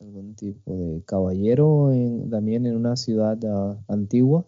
algún 0.00 0.34
tipo 0.36 0.74
de 0.76 1.02
caballero 1.04 1.92
en- 1.92 2.30
también 2.30 2.64
en 2.66 2.76
una 2.76 2.96
ciudad 2.96 3.38
ah, 3.44 3.76
antigua. 3.88 4.46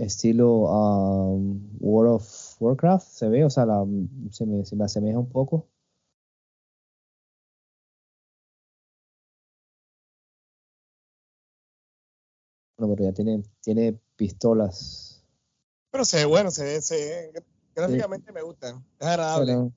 Estilo 0.00 0.62
um, 0.64 1.60
World 1.80 2.14
of 2.14 2.56
Warcraft, 2.62 3.06
se 3.06 3.28
ve, 3.28 3.44
o 3.44 3.50
sea, 3.50 3.66
la- 3.66 3.86
se 4.30 4.46
me, 4.46 4.64
se 4.64 4.76
me 4.76 4.84
asemeja 4.84 5.18
un 5.18 5.28
poco. 5.28 5.68
Bueno, 12.78 12.94
pero 12.96 13.10
ya 13.10 13.14
tiene, 13.14 13.42
tiene 13.60 14.00
pistolas. 14.16 15.22
Pero 15.90 16.04
se 16.04 16.18
ve 16.18 16.24
bueno, 16.24 16.50
se 16.50 16.64
ve, 16.64 16.80
se 16.80 17.30
ve- 17.34 17.44
Gráficamente 17.74 18.32
me 18.32 18.42
gusta. 18.42 18.70
Es 18.98 19.06
agradable. 19.06 19.52
Pero, 19.52 19.72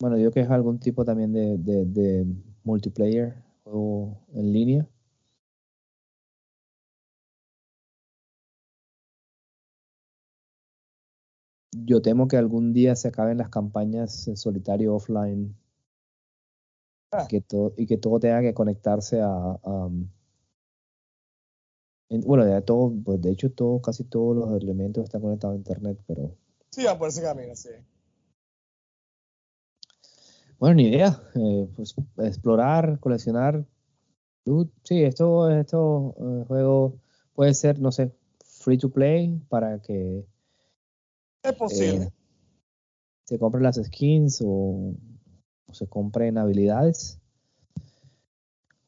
bueno, 0.00 0.18
yo 0.18 0.30
que 0.30 0.40
es 0.40 0.50
algún 0.50 0.78
tipo 0.80 1.04
también 1.04 1.32
de, 1.32 1.58
de, 1.58 1.84
de 1.84 2.26
multiplayer, 2.64 3.42
juego 3.62 4.18
en 4.32 4.52
línea. 4.52 4.88
Yo 11.84 12.02
temo 12.02 12.28
que 12.28 12.36
algún 12.36 12.72
día 12.72 12.96
se 12.96 13.08
acaben 13.08 13.38
las 13.38 13.48
campañas 13.48 14.26
en 14.28 14.36
solitario 14.36 14.94
offline 14.94 15.54
Ah. 17.12 17.26
que 17.28 17.40
todo, 17.40 17.72
y 17.76 17.86
que 17.86 17.96
todo 17.96 18.20
tenga 18.20 18.40
que 18.40 18.54
conectarse 18.54 19.20
a, 19.20 19.26
a, 19.26 19.86
um, 19.86 20.08
en- 22.08 22.20
bueno, 22.20 22.44
de 22.44 22.62
todo, 22.62 22.92
pues 23.04 23.20
de 23.20 23.30
hecho 23.32 23.50
todo, 23.50 23.80
casi 23.82 24.04
todos 24.04 24.36
los 24.36 24.62
elementos 24.62 25.04
están 25.04 25.20
conectados 25.20 25.54
a 25.54 25.58
internet, 25.58 25.98
pero 26.06 26.36
Sí, 26.70 26.84
va 26.84 26.96
por 26.96 27.08
ese 27.08 27.20
camino, 27.22 27.54
sí. 27.56 27.70
bueno, 30.58 30.76
ni 30.76 30.84
idea, 30.88 31.20
eh, 31.34 31.68
pues 31.74 31.94
explorar, 32.18 33.00
coleccionar, 33.00 33.64
loot, 34.44 34.70
sí, 34.84 35.02
esto, 35.02 35.50
esto 35.50 36.14
eh, 36.20 36.44
juego 36.46 36.94
puede 37.34 37.54
ser, 37.54 37.80
no 37.80 37.90
sé, 37.90 38.12
free 38.44 38.78
to 38.78 38.90
play 38.90 39.40
para 39.48 39.80
que 39.80 40.24
Es 41.42 41.52
posible. 41.54 42.04
eh, 42.04 42.12
se 43.24 43.38
compren 43.38 43.62
las 43.62 43.76
skins 43.76 44.42
o, 44.44 44.94
o 45.66 45.74
se 45.74 45.86
compren 45.88 46.36
habilidades. 46.38 47.18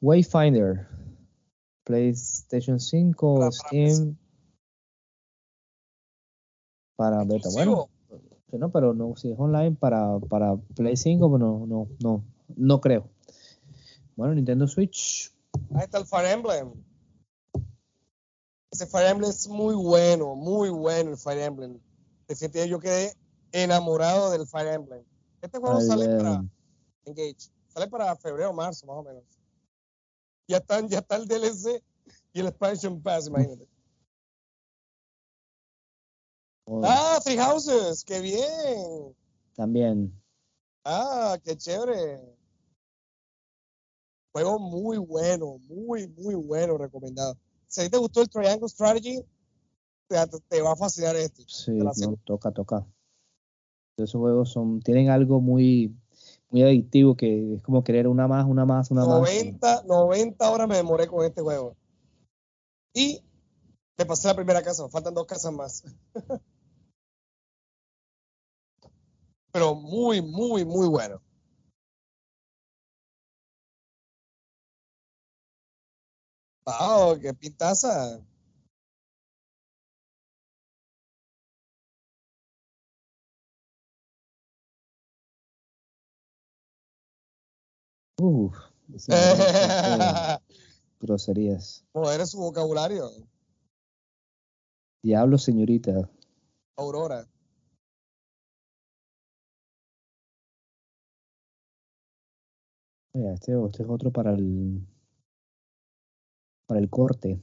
Wayfinder, 0.01 0.89
PlayStation 1.85 2.81
5, 2.81 3.35
Para- 3.35 3.51
para 3.51 3.53
Steam, 3.53 4.17
para 6.97 7.25
beta. 7.25 7.49
Bueno, 7.53 7.89
no, 8.53 8.71
pero 8.71 8.95
no, 8.95 9.15
si 9.17 9.31
es 9.31 9.39
online 9.39 9.77
para, 9.77 10.19
para 10.19 10.57
Play 10.57 10.97
5, 10.97 11.31
pues 11.31 11.41
no, 11.41 11.67
no, 11.67 11.89
no, 12.01 12.25
no 12.57 12.81
creo. 12.81 13.09
Bueno, 14.17 14.35
Nintendo 14.35 14.67
Switch, 14.67 15.33
Ahí 15.75 15.85
está 15.85 15.99
el 15.99 16.07
Fire 16.07 16.27
Emblem. 16.33 16.73
Ese 18.71 18.87
Fire 18.87 19.09
Emblem 19.09 19.31
es 19.31 19.49
muy 19.49 19.75
bueno, 19.75 20.35
muy 20.35 20.69
bueno 20.71 21.11
el 21.13 21.17
Fire 21.17 21.41
Emblem. 21.43 21.79
Definitivamente 22.33 22.70
yo 22.70 22.80
quedé 22.80 23.14
enamorado 23.53 24.30
del 24.30 24.47
Fire 24.47 24.72
Emblem. 24.72 25.05
Este 25.43 25.59
juego 25.59 25.76
al, 25.76 25.87
sale 25.87 26.16
para 26.16 26.45
Engage. 27.05 27.51
Sale 27.68 27.89
para 27.89 28.16
febrero 28.16 28.51
o 28.51 28.53
marzo, 28.55 28.87
más 28.87 28.97
o 28.97 29.03
menos. 29.03 29.24
Ya 30.49 30.57
están, 30.57 30.89
ya 30.89 31.01
está 31.01 31.16
el 31.16 31.26
DLC 31.26 31.83
y 32.33 32.41
el 32.41 32.47
expansion 32.47 33.03
pass, 33.03 33.26
imagínate. 33.26 33.68
Ah, 36.85 37.20
Three 37.22 37.37
Houses, 37.37 38.03
qué 38.05 38.20
bien. 38.20 39.14
también. 39.55 40.22
Ah, 40.85 41.39
qué 41.45 41.57
chévere. 41.57 42.18
Juego 44.33 44.59
muy 44.59 44.97
bueno, 44.97 45.59
muy, 45.68 46.09
muy 46.09 46.35
bueno, 46.35 46.78
recomendado. 46.78 47.37
Si 47.66 47.83
a 47.83 47.85
ti 47.85 47.91
te 47.91 47.99
gustó 47.99 48.22
el 48.22 48.30
Triangle 48.30 48.68
Strategy, 48.68 49.22
te, 50.09 50.17
te 50.49 50.63
va 50.63 50.73
a 50.73 50.77
fascinar 50.77 51.17
este. 51.17 51.45
Sí, 51.47 51.73
Te 51.73 52.07
no, 52.07 52.17
toca, 52.25 52.51
toca. 52.51 52.87
Esos 53.97 54.21
juegos 54.21 54.51
son, 54.51 54.81
tienen 54.81 55.11
algo 55.11 55.41
muy, 55.41 55.95
muy 56.51 56.63
adictivo 56.63 57.17
que 57.17 57.55
es 57.55 57.63
como 57.63 57.85
querer 57.85 58.09
una 58.09 58.27
más, 58.27 58.47
una 58.47 58.65
más, 58.65 58.91
una 58.91 59.05
más. 59.05 59.21
90, 59.21 59.83
90 59.87 60.51
horas 60.51 60.69
me 60.69 60.77
demoré 60.77 61.07
con 61.07 61.25
este 61.25 61.43
juego. 61.43 61.77
Y 62.95 63.23
me 63.99 64.07
pasé 64.07 64.29
la 64.29 64.35
primera 64.35 64.63
casa, 64.63 64.89
faltan 64.89 65.15
dos 65.15 65.27
casas 65.27 65.53
más. 65.53 65.85
Pero 69.53 69.75
muy, 69.75 70.23
muy, 70.23 70.65
muy 70.65 70.89
bueno. 70.89 71.21
Wow, 76.65 77.19
qué 77.21 77.35
pintaza. 77.35 78.21
Uf, 88.25 88.57
groserías. 91.01 91.85
Su 92.25 92.39
vocabulario, 92.39 93.11
Diablo, 95.03 95.39
señorita. 95.39 96.09
Aurora. 96.77 97.27
Mira, 103.12 103.35
este, 103.35 103.53
este 103.66 103.83
es 103.83 103.89
otro 103.89 104.12
para 104.12 104.35
el 104.35 104.87
para 106.68 106.79
el 106.79 106.89
corte. 106.89 107.43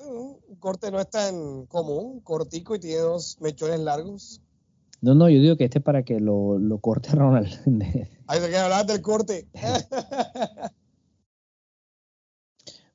Mm, 0.00 0.34
Un 0.48 0.56
corte 0.56 0.90
no 0.90 1.00
es 1.00 1.08
tan 1.08 1.64
común, 1.64 2.20
cortico 2.20 2.74
y 2.74 2.80
tiene 2.80 3.00
dos 3.00 3.40
mechones 3.40 3.80
largos. 3.80 4.42
No, 5.04 5.14
no, 5.14 5.28
yo 5.28 5.38
digo 5.38 5.56
que 5.58 5.64
este 5.64 5.80
es 5.80 5.84
para 5.84 6.02
que 6.02 6.18
lo, 6.18 6.58
lo 6.58 6.78
corte 6.78 7.10
Ronald. 7.14 7.48
Ahí 8.26 8.40
se 8.40 8.48
queda 8.48 8.64
hablar 8.64 8.86
del 8.86 9.02
corte. 9.02 9.46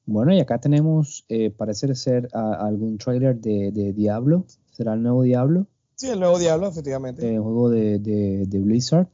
bueno, 0.06 0.34
y 0.34 0.40
acá 0.40 0.60
tenemos, 0.60 1.24
eh, 1.30 1.52
parece 1.52 1.94
ser 1.94 2.28
a- 2.34 2.66
algún 2.66 2.98
trailer 2.98 3.40
de, 3.40 3.72
de 3.72 3.94
Diablo. 3.94 4.46
¿Será 4.72 4.94
el 4.96 5.04
nuevo 5.04 5.22
Diablo? 5.22 5.68
sí, 5.96 6.08
el 6.10 6.20
nuevo 6.20 6.40
diablo, 6.40 6.68
efectivamente. 6.70 7.28
Eh, 7.36 7.38
juego 7.38 7.70
de, 7.70 8.00
de, 8.00 8.46
de 8.48 8.60
Blizzard. 8.60 9.08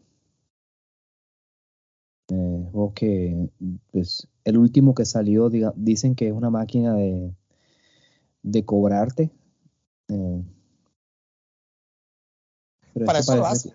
Eh, 2.29 2.65
juego 2.71 2.93
que, 2.93 3.49
pues, 3.91 4.27
el 4.45 4.57
último 4.57 4.93
que 4.95 5.03
salió, 5.05 5.49
diga- 5.49 5.73
dicen 5.75 6.15
que 6.15 6.27
es 6.27 6.33
una 6.33 6.49
máquina 6.49 6.93
de, 6.93 7.33
de 8.43 8.63
cobrarte. 8.63 9.31
Eh, 10.07 10.43
pero 12.95 13.05
Para 13.07 13.19
eso 13.19 13.35
lo 13.35 13.45
hace. 13.45 13.71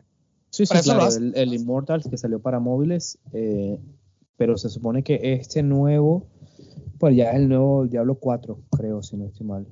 Sí, 0.48 0.64
sí, 0.64 0.74
eso 0.74 0.94
lo 0.94 1.02
hace. 1.02 1.18
el, 1.18 1.36
el 1.36 1.52
Immortals 1.52 2.08
que 2.08 2.16
salió 2.16 2.40
para 2.40 2.58
móviles, 2.58 3.18
eh, 3.34 3.78
pero 4.38 4.56
se 4.56 4.70
supone 4.70 5.02
que 5.04 5.20
este 5.34 5.62
nuevo, 5.62 6.26
pues 6.98 7.14
ya 7.14 7.30
es 7.30 7.36
el 7.36 7.50
nuevo 7.50 7.86
Diablo 7.86 8.14
4, 8.14 8.62
creo, 8.70 9.02
si 9.02 9.18
no 9.18 9.26
estoy 9.26 9.46
mal. 9.46 9.66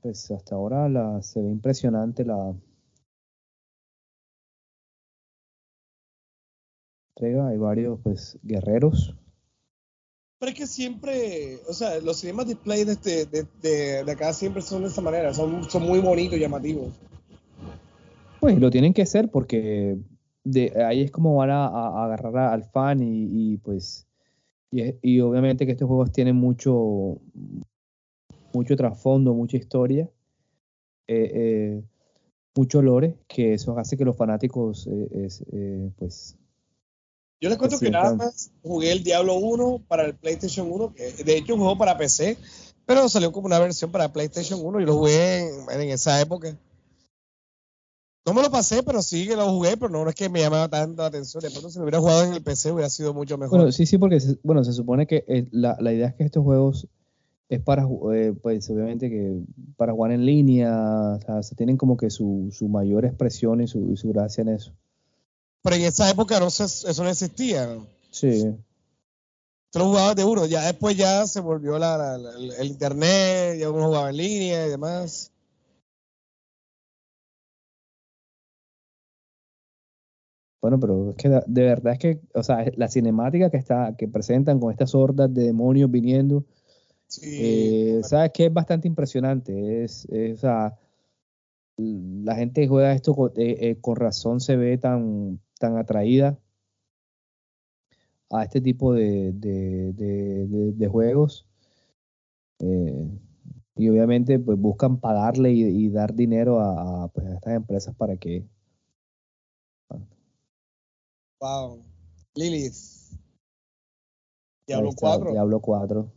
Pues 0.00 0.30
hasta 0.30 0.54
ahora 0.54 0.88
la, 0.88 1.20
se 1.22 1.42
ve 1.42 1.50
impresionante 1.50 2.24
la 2.24 2.54
entrega, 7.16 7.48
hay 7.48 7.58
varios 7.58 7.98
pues 8.00 8.38
guerreros. 8.44 9.16
Pero 10.40 10.50
es 10.50 10.58
que 10.58 10.66
siempre, 10.66 11.58
o 11.68 11.72
sea, 11.72 12.00
los 12.00 12.18
cinemas 12.18 12.48
display 12.48 12.84
de, 12.84 12.92
este, 12.92 13.26
de, 13.26 13.46
de, 13.62 14.04
de 14.04 14.12
acá 14.12 14.32
siempre 14.32 14.62
son 14.62 14.82
de 14.82 14.88
esta 14.88 15.02
manera, 15.02 15.32
son, 15.32 15.62
son 15.70 15.82
muy 15.84 16.00
bonitos 16.00 16.38
llamativos. 16.38 16.88
Pues 18.40 18.58
lo 18.58 18.70
tienen 18.70 18.94
que 18.94 19.02
hacer 19.02 19.30
porque 19.30 19.98
ahí 20.84 21.02
es 21.02 21.10
como 21.10 21.36
van 21.36 21.50
a, 21.50 22.04
agarrar 22.04 22.52
al 22.54 22.64
fan 22.64 23.02
y, 23.02 23.52
y, 23.52 23.56
pues 23.58 24.08
y, 24.72 24.94
y 25.02 25.20
obviamente 25.20 25.66
que 25.66 25.72
estos 25.72 25.86
juegos 25.86 26.10
tienen 26.10 26.36
mucho 26.36 27.18
mucho 28.52 28.76
trasfondo, 28.76 29.34
mucha 29.34 29.56
historia, 29.56 30.08
eh, 31.06 31.30
eh, 31.34 31.82
que 33.28 33.54
eso 33.54 33.78
hace 33.78 33.96
que 33.96 34.04
los 34.04 34.16
fanáticos 34.16 34.86
eh, 34.86 35.28
eh, 35.52 35.90
pues 35.98 36.36
Yo 37.40 37.48
les 37.48 37.56
cuento 37.58 37.78
que 37.78 37.90
nada 37.90 38.14
más 38.14 38.50
jugué 38.62 38.92
el 38.92 39.02
Diablo 39.02 39.36
1 39.36 39.84
para 39.88 40.04
el 40.04 40.14
PlayStation 40.14 40.70
1, 40.70 40.94
que 40.94 41.24
de 41.24 41.36
hecho 41.36 41.54
un 41.54 41.60
juego 41.60 41.78
para 41.78 41.96
PC, 41.96 42.36
pero 42.84 43.08
salió 43.08 43.32
como 43.32 43.46
una 43.46 43.58
versión 43.58 43.90
para 43.90 44.12
PlayStation 44.12 44.60
1 44.62 44.80
y 44.80 44.84
lo 44.84 44.96
jugué 44.96 45.48
en, 45.48 45.80
en 45.80 45.88
esa 45.88 46.20
época. 46.20 46.54
No 48.26 48.34
me 48.34 48.42
lo 48.42 48.50
pasé, 48.50 48.82
pero 48.82 49.00
sí 49.00 49.26
que 49.26 49.34
lo 49.34 49.50
jugué, 49.50 49.76
pero 49.78 49.88
no 49.88 50.06
es 50.08 50.14
que 50.14 50.28
me 50.28 50.40
llamaba 50.40 50.68
tanto 50.68 51.00
la 51.00 51.08
atención. 51.08 51.42
De 51.42 51.50
pronto, 51.50 51.70
si 51.70 51.78
lo 51.78 51.84
hubiera 51.84 52.00
jugado 52.00 52.24
en 52.24 52.34
el 52.34 52.42
PC, 52.42 52.70
hubiera 52.72 52.90
sido 52.90 53.14
mucho 53.14 53.38
mejor. 53.38 53.58
Bueno, 53.58 53.72
sí, 53.72 53.86
sí, 53.86 53.96
porque 53.96 54.20
se, 54.20 54.38
bueno, 54.42 54.62
se 54.62 54.74
supone 54.74 55.06
que 55.06 55.24
eh, 55.26 55.48
la, 55.50 55.76
la 55.80 55.92
idea 55.92 56.08
es 56.08 56.14
que 56.14 56.24
estos 56.24 56.44
juegos 56.44 56.86
es 57.48 57.60
para, 57.60 57.88
eh, 58.12 58.34
pues 58.40 58.68
obviamente 58.70 59.08
que 59.08 59.40
para 59.76 59.92
jugar 59.92 60.12
en 60.12 60.26
línea, 60.26 61.16
o 61.16 61.20
sea, 61.20 61.42
se 61.42 61.54
tienen 61.56 61.76
como 61.76 61.96
que 61.96 62.10
su, 62.10 62.50
su 62.52 62.68
mayor 62.68 63.06
expresión 63.06 63.62
y 63.62 63.66
su, 63.66 63.90
y 63.90 63.96
su 63.96 64.10
gracia 64.10 64.42
en 64.42 64.50
eso. 64.50 64.72
Pero 65.62 65.76
en 65.76 65.82
esa 65.82 66.08
época 66.10 66.40
no 66.40 66.50
se- 66.50 66.64
eso 66.90 67.02
no 67.04 67.10
existía. 67.10 67.78
Sí, 68.10 68.54
Tú 69.72 69.78
lo 69.78 69.84
jugabas 69.86 70.16
de 70.16 70.24
uno, 70.24 70.46
ya 70.46 70.62
después 70.62 70.96
ya 70.96 71.24
se 71.28 71.38
volvió 71.40 71.78
la, 71.78 71.96
la- 71.96 72.18
la- 72.18 72.56
el, 72.56 72.66
internet, 72.66 73.56
ya 73.60 73.70
uno 73.70 73.86
jugaba 73.86 74.10
en 74.10 74.16
línea 74.16 74.66
y 74.66 74.70
demás. 74.70 75.30
bueno, 80.60 80.78
pero 80.78 81.10
es 81.10 81.16
que 81.16 81.28
de 81.28 81.62
verdad 81.62 81.94
es 81.94 81.98
que, 81.98 82.20
o 82.34 82.42
sea, 82.42 82.64
la 82.76 82.88
cinemática 82.88 83.48
que 83.48 83.56
está, 83.56 83.94
que 83.96 84.08
presentan 84.08 84.60
con 84.60 84.70
estas 84.70 84.94
hordas 84.94 85.32
de 85.32 85.44
demonios 85.44 85.90
viniendo, 85.90 86.44
Sí, 87.06 87.36
eh, 87.40 88.00
sabes 88.04 88.30
que 88.32 88.46
es 88.46 88.52
bastante 88.52 88.86
impresionante. 88.86 89.82
Es, 89.84 90.04
es, 90.10 90.34
o 90.38 90.40
sea, 90.42 90.78
la 91.78 92.34
gente 92.36 92.60
que 92.60 92.68
juega 92.68 92.92
esto 92.92 93.14
con, 93.14 93.30
eh, 93.36 93.56
eh, 93.70 93.78
con 93.80 93.96
razón 93.96 94.38
se 94.40 94.56
ve 94.56 94.76
tan, 94.78 95.40
tan 95.60 95.76
atraída 95.76 96.38
a 98.30 98.42
este 98.42 98.60
tipo 98.60 98.94
de, 98.94 99.32
de, 99.32 99.92
de- 99.92 100.72
de- 100.72 100.88
juegos. 100.88 101.46
Eh, 102.60 103.08
y 103.76 103.88
obviamente 103.88 104.38
pues 104.38 104.58
buscan 104.58 104.98
pagarle 104.98 105.52
y, 105.52 105.88
dar 105.90 106.14
dinero 106.14 106.60
a, 106.60 107.08
pues, 107.08 107.26
a, 107.26 107.34
estas 107.34 107.54
empresas 107.54 107.94
para 107.94 108.16
que... 108.16 108.46
Wow. 111.40 111.82
Lilith. 112.34 112.74
Diablo 114.66 114.90
4. 114.94 115.30
Diablo 115.32 115.60
4. 115.60 116.12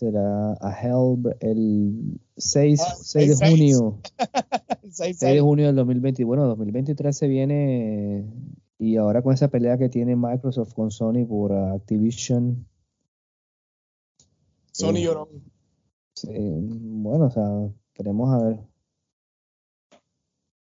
Será 0.00 0.56
a 0.62 0.72
Hell 0.80 1.36
el 1.40 2.18
6, 2.38 2.80
6 3.02 3.42
ah, 3.42 3.44
de 3.44 3.50
junio. 3.50 3.98
6, 4.90 5.18
6 5.18 5.34
de 5.34 5.40
junio 5.42 5.66
del 5.66 5.76
2020. 5.76 6.24
Bueno, 6.24 6.46
2023 6.46 7.14
se 7.14 7.28
viene 7.28 8.24
y 8.78 8.96
ahora 8.96 9.20
con 9.20 9.34
esa 9.34 9.48
pelea 9.48 9.76
que 9.76 9.90
tiene 9.90 10.16
Microsoft 10.16 10.72
con 10.72 10.90
Sony 10.90 11.26
por 11.28 11.52
Activision. 11.52 12.66
Sony 14.72 14.96
eh, 14.96 15.02
lloró. 15.02 15.28
bueno, 16.24 17.26
o 17.26 17.30
sea, 17.30 17.44
queremos 17.92 18.32
a 18.32 18.42
ver. 18.42 18.58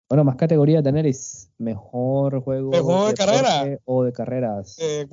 Bueno, 0.10 0.26
más 0.26 0.36
categorías, 0.36 0.84
Daenerys. 0.84 1.50
Mejor 1.58 2.42
juego. 2.44 2.72
¿Mejor 2.72 3.08
de, 3.08 3.14
carrera? 3.14 3.80
O 3.86 4.04
de 4.04 4.12
carreras. 4.12 4.78
Eh, 4.78 5.08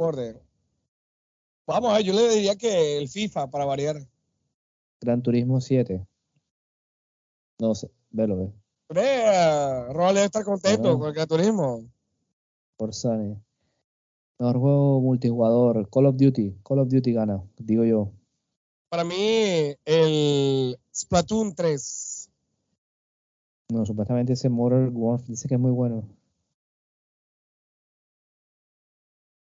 Vamos 1.68 1.90
a 1.90 1.98
ver, 1.98 2.02
yo 2.06 2.14
le 2.14 2.30
diría 2.30 2.56
que 2.56 2.96
el 2.96 3.10
FIFA 3.10 3.50
para 3.50 3.66
variar. 3.66 3.96
Gran 5.02 5.22
Turismo 5.22 5.60
7. 5.60 6.02
No 7.58 7.74
sé, 7.74 7.90
velo, 8.08 8.38
ve. 8.38 8.52
Vea, 8.88 9.92
Roald 9.92 10.14
debe 10.14 10.24
estar 10.24 10.44
contento 10.44 10.98
con 10.98 11.08
el 11.08 11.14
Gran 11.14 11.28
Turismo. 11.28 11.84
Por 12.78 12.94
Sony. 12.94 13.36
Mejor 14.38 14.58
juego 14.58 15.00
multijugador, 15.02 15.90
Call 15.90 16.06
of 16.06 16.16
Duty. 16.16 16.56
Call 16.64 16.78
of 16.78 16.88
Duty 16.88 17.12
gana, 17.12 17.44
digo 17.58 17.84
yo. 17.84 18.12
Para 18.88 19.04
mí, 19.04 19.74
el 19.84 20.80
Splatoon 20.94 21.54
3. 21.54 22.30
No, 23.74 23.84
supuestamente 23.84 24.32
ese 24.32 24.48
Modern 24.48 24.96
Warfare 24.96 25.32
dice 25.32 25.46
que 25.46 25.56
es 25.56 25.60
muy 25.60 25.72
bueno. 25.72 26.08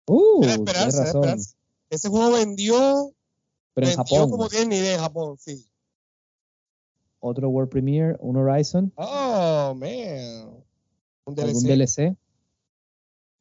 Uh, 0.05 0.41
tienes 0.41 0.97
razón. 0.97 1.39
Ese 1.89 2.09
juego 2.09 2.31
vendió. 2.31 3.13
Pero 3.73 3.87
en 3.87 3.95
Japón. 3.95 4.29
como 4.29 4.49
tiene 4.49 4.65
ni 4.67 4.75
idea 4.77 4.95
en 4.95 5.01
Japón, 5.01 5.37
sí. 5.37 5.65
Otro 7.19 7.49
World 7.49 7.69
Premiere, 7.69 8.15
un 8.19 8.37
Horizon. 8.37 8.93
Oh, 8.95 9.73
man. 9.75 10.63
Un 11.25 11.35
DLC. 11.35 11.47
¿Algún 11.47 11.63
DLC? 11.63 12.17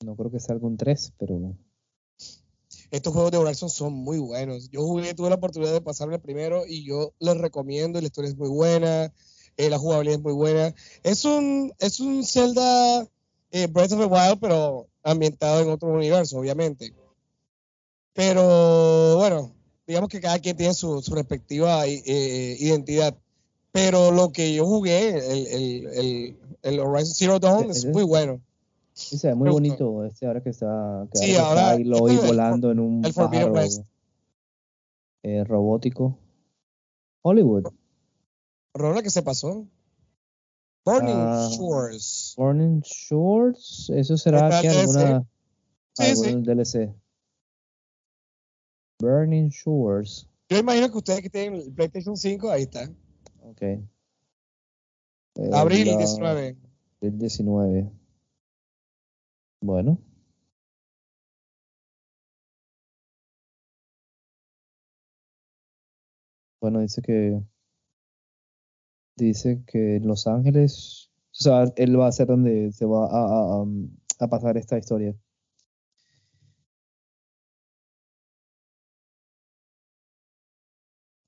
No 0.04 0.16
creo 0.16 0.30
que 0.30 0.40
sea 0.40 0.54
algún 0.54 0.76
3, 0.76 1.12
pero. 1.18 1.56
Estos 2.90 3.12
juegos 3.12 3.30
de 3.30 3.38
Horizon 3.38 3.68
son 3.68 3.92
muy 3.92 4.18
buenos. 4.18 4.70
Yo 4.70 4.82
jugué, 4.82 5.14
tuve 5.14 5.28
la 5.28 5.36
oportunidad 5.36 5.72
de 5.72 5.80
pasarme 5.80 6.14
el 6.14 6.20
primero 6.20 6.64
y 6.66 6.84
yo 6.84 7.12
les 7.18 7.36
recomiendo. 7.36 8.00
La 8.00 8.06
historia 8.06 8.30
es 8.30 8.36
muy 8.36 8.48
buena, 8.48 9.12
eh, 9.56 9.68
la 9.68 9.78
jugabilidad 9.78 10.18
es 10.18 10.22
muy 10.22 10.32
buena. 10.32 10.74
Es 11.02 11.24
un, 11.24 11.72
es 11.78 12.00
un 12.00 12.24
Zelda 12.24 13.06
eh, 13.50 13.66
Breath 13.66 13.92
of 13.92 14.00
the 14.00 14.06
Wild, 14.06 14.38
pero 14.40 14.88
ambientado 15.02 15.60
en 15.60 15.70
otro 15.70 15.92
universo, 15.92 16.38
obviamente. 16.38 16.94
Pero 18.12 19.16
bueno, 19.16 19.52
digamos 19.86 20.08
que 20.08 20.20
cada 20.20 20.38
quien 20.38 20.56
tiene 20.56 20.74
su, 20.74 21.00
respectiva 21.12 21.86
eh, 21.86 22.56
identidad. 22.58 23.16
Pero 23.72 24.10
lo 24.10 24.32
que 24.32 24.54
yo 24.54 24.66
jugué, 24.66 26.34
el, 26.62 26.80
Horizon 26.80 27.14
Zero 27.14 27.38
Dawn, 27.38 27.70
es, 27.70 27.84
muy 27.86 28.02
bueno. 28.02 28.40
Sí, 28.92 29.18
ve 29.22 29.34
muy 29.34 29.50
bonito 29.50 30.04
este 30.04 30.26
ahora 30.26 30.42
que 30.42 30.50
está, 30.50 31.06
sí, 31.12 31.36
ahora, 31.36 31.70
ahí 31.70 31.84
lo 31.84 32.08
este 32.08 32.26
volando 32.26 32.72
en 32.72 32.80
un 32.80 33.02
pájaro, 33.02 33.54
eh, 35.22 35.44
robótico. 35.44 36.18
Hollywood. 37.22 37.66
Rola 38.74 39.02
que 39.02 39.10
se 39.10 39.22
pasó. 39.22 39.66
Burning 40.84 41.14
uh, 41.14 41.50
Shores. 41.50 42.34
Burning 42.36 42.80
Shores, 42.80 43.90
eso 43.94 44.16
será 44.16 44.60
que 44.60 44.68
alguna 44.68 45.24
sí, 45.92 46.16
sí. 46.16 46.34
DLC. 46.34 46.94
Burning 49.00 49.48
Shores. 49.50 50.28
Yo 50.48 50.58
imagino 50.58 50.90
que 50.90 50.98
ustedes 50.98 51.22
que 51.22 51.30
tienen 51.30 51.60
el 51.60 51.72
PlayStation 51.72 52.16
5, 52.16 52.50
ahí 52.50 52.62
está. 52.62 52.90
Ok. 53.42 53.62
Abril 55.52 55.84
19. 55.84 56.56
El 57.00 57.18
19. 57.18 57.92
Bueno. 59.60 59.98
Bueno, 66.60 66.80
dice 66.80 67.00
que 67.02 67.40
dice 69.16 69.62
que 69.66 69.96
en 69.96 70.08
Los 70.08 70.26
Ángeles, 70.26 71.10
o 71.30 71.34
sea, 71.34 71.64
él 71.76 71.98
va 71.98 72.08
a 72.08 72.12
ser 72.12 72.26
donde 72.26 72.72
se 72.72 72.84
va 72.84 73.06
a, 73.06 73.62
a, 73.62 73.66
a 74.18 74.28
pasar 74.28 74.56
esta 74.56 74.76
historia. 74.76 75.14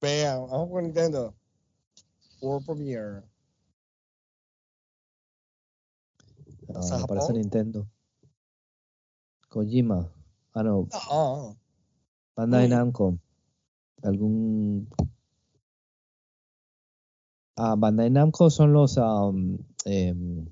Vea, 0.01 0.39
vamos 0.39 0.71
con 0.71 0.85
Nintendo. 0.85 1.35
World 2.41 2.65
Premiere. 2.65 3.23
Ah, 6.75 7.01
aparece 7.03 7.33
Nintendo. 7.35 7.87
Kojima. 9.49 10.11
Ah, 10.55 10.63
no. 10.63 10.89
No. 11.11 11.57
Bandai 12.35 12.69
Namco. 12.69 13.19
Algún. 14.03 14.89
Ah, 17.57 17.75
Bandai 17.77 18.11
Namco 18.11 18.49
son 18.49 18.73
los. 18.73 18.97
Um, 18.97 19.59
em, 19.85 20.47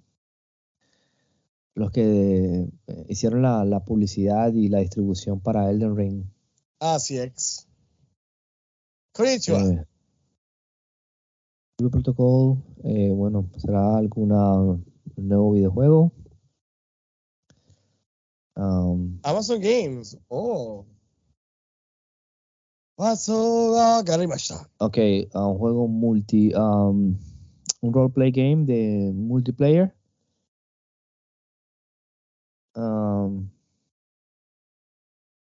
los 1.74 1.92
que 1.92 2.68
eh, 2.88 3.06
hicieron 3.08 3.42
la, 3.42 3.64
la, 3.64 3.84
publicidad 3.84 4.52
y 4.52 4.68
la 4.68 4.80
distribución 4.80 5.40
para 5.40 5.70
Elden 5.70 5.96
Ring. 5.96 6.24
Ah, 6.80 6.98
sí, 6.98 7.18
ex. 9.26 9.48
Eh, 9.48 9.84
Blue 11.78 11.90
Protocol, 11.90 12.58
eh, 12.82 13.12
bueno, 13.14 13.48
será 13.56 13.96
alguna 13.96 14.78
nuevo 15.16 15.52
videojuego. 15.52 16.12
Um, 18.56 19.20
Amazon 19.22 19.60
Games, 19.60 20.18
oh. 20.28 20.84
Ok, 24.78 24.98
un 25.32 25.58
juego 25.58 25.86
multi, 25.86 26.52
um, 26.54 27.16
un 27.80 27.92
roleplay 27.92 28.32
game 28.32 28.66
de 28.66 29.12
multiplayer. 29.14 29.94
Um, 32.74 33.48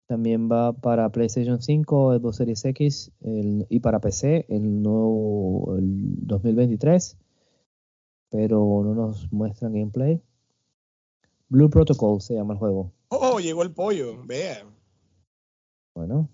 también 0.08 0.50
va 0.50 0.72
para 0.72 1.10
PlayStation 1.10 1.60
5, 1.60 2.18
Xbox 2.18 2.36
Series 2.36 2.64
X 2.64 3.12
y 3.20 3.80
para 3.80 4.00
PC 4.00 4.46
el 4.48 4.82
nuevo 4.82 5.76
el 5.76 6.26
2023. 6.26 7.18
Pero 8.30 8.82
no 8.84 8.94
nos 8.94 9.30
muestran 9.30 9.74
gameplay. 9.74 10.22
Blue 11.50 11.68
Protocol 11.68 12.20
se 12.22 12.34
llama 12.34 12.54
el 12.54 12.58
juego. 12.58 12.92
Oh, 13.08 13.38
llegó 13.38 13.62
el 13.62 13.72
pollo, 13.72 14.24
vea. 14.24 14.66
Bueno. 15.94 16.28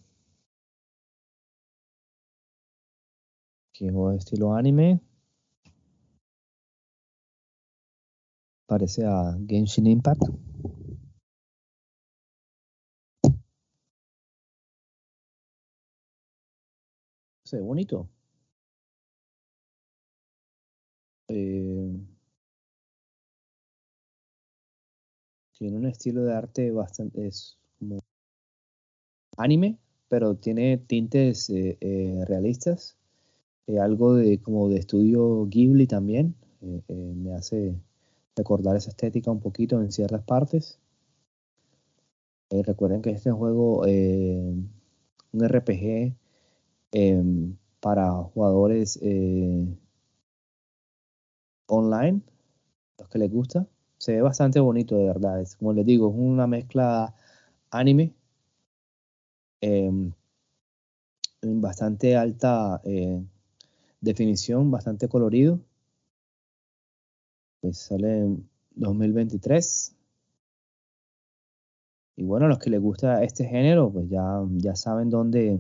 Aquí 3.71 3.89
juego 3.89 4.11
de 4.11 4.19
estilo 4.19 4.55
anime. 4.55 5.01
Parece 8.67 9.05
a 9.05 9.37
Genshin 9.49 9.89
Impact. 9.89 10.23
Bonito. 17.61 18.09
Eh, 21.29 21.91
tiene 25.59 25.77
un 25.77 25.87
estilo 25.87 26.23
de 26.25 26.35
arte 26.35 26.71
bastante, 26.71 27.27
es 27.27 27.59
como 27.79 27.99
anime, 29.37 29.79
pero 30.09 30.37
tiene 30.37 30.79
tintes 30.79 31.51
eh, 31.51 31.77
eh, 31.81 32.25
realistas, 32.27 32.97
algo 33.81 34.15
de 34.15 34.41
como 34.41 34.69
de 34.69 34.79
estudio 34.79 35.47
Ghibli 35.47 35.87
también, 35.87 36.35
me 36.89 37.35
hace 37.35 37.75
recordar 38.37 38.77
esa 38.77 38.91
estética 38.91 39.31
un 39.31 39.41
poquito 39.41 39.81
en 39.81 39.93
ciertas 39.93 40.23
partes. 40.23 40.79
recuerden 42.51 43.03
que 43.03 43.11
este 43.11 43.31
juego, 43.31 43.81
un 43.83 45.45
RPG 45.45 46.15
Em, 46.97 47.57
para 47.81 48.09
jugadores 48.13 49.01
eh, 49.03 49.67
online, 51.67 52.23
los 52.99 53.09
que 53.09 53.19
les 53.19 53.31
gusta. 53.33 53.67
Se 53.99 54.13
ve 54.13 54.23
bastante 54.23 54.61
bonito, 54.61 54.97
de 54.97 55.07
verdad. 55.07 55.41
Es, 55.41 55.57
como 55.57 55.73
les 55.73 55.85
digo, 55.87 56.09
es 56.11 56.15
una 56.17 56.47
mezcla 56.47 57.15
anime. 57.71 58.15
Em, 59.61 60.13
en 61.43 61.61
bastante 61.61 62.17
alta 62.17 62.81
eh, 62.85 63.21
definición, 64.01 64.71
bastante 64.71 65.09
colorido. 65.09 65.61
Pues 67.61 67.79
sale 67.79 68.19
en 68.19 68.49
2023. 68.77 69.97
Y 72.17 72.23
bueno, 72.25 72.47
los 72.47 72.59
que 72.59 72.71
les 72.71 72.81
gusta 72.81 73.25
este 73.25 73.45
género, 73.47 73.91
pues 73.93 74.09
ya, 74.09 74.45
ya 74.59 74.77
saben 74.77 75.11
dónde, 75.11 75.59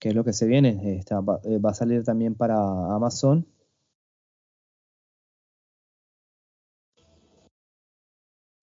qué 0.00 0.08
es 0.08 0.14
lo 0.14 0.24
que 0.24 0.32
se 0.32 0.46
viene. 0.46 0.98
Está, 0.98 1.20
va, 1.20 1.40
eh, 1.44 1.58
va 1.58 1.70
a 1.70 1.74
salir 1.74 2.02
también 2.04 2.34
para 2.34 2.56
Amazon. 2.94 3.46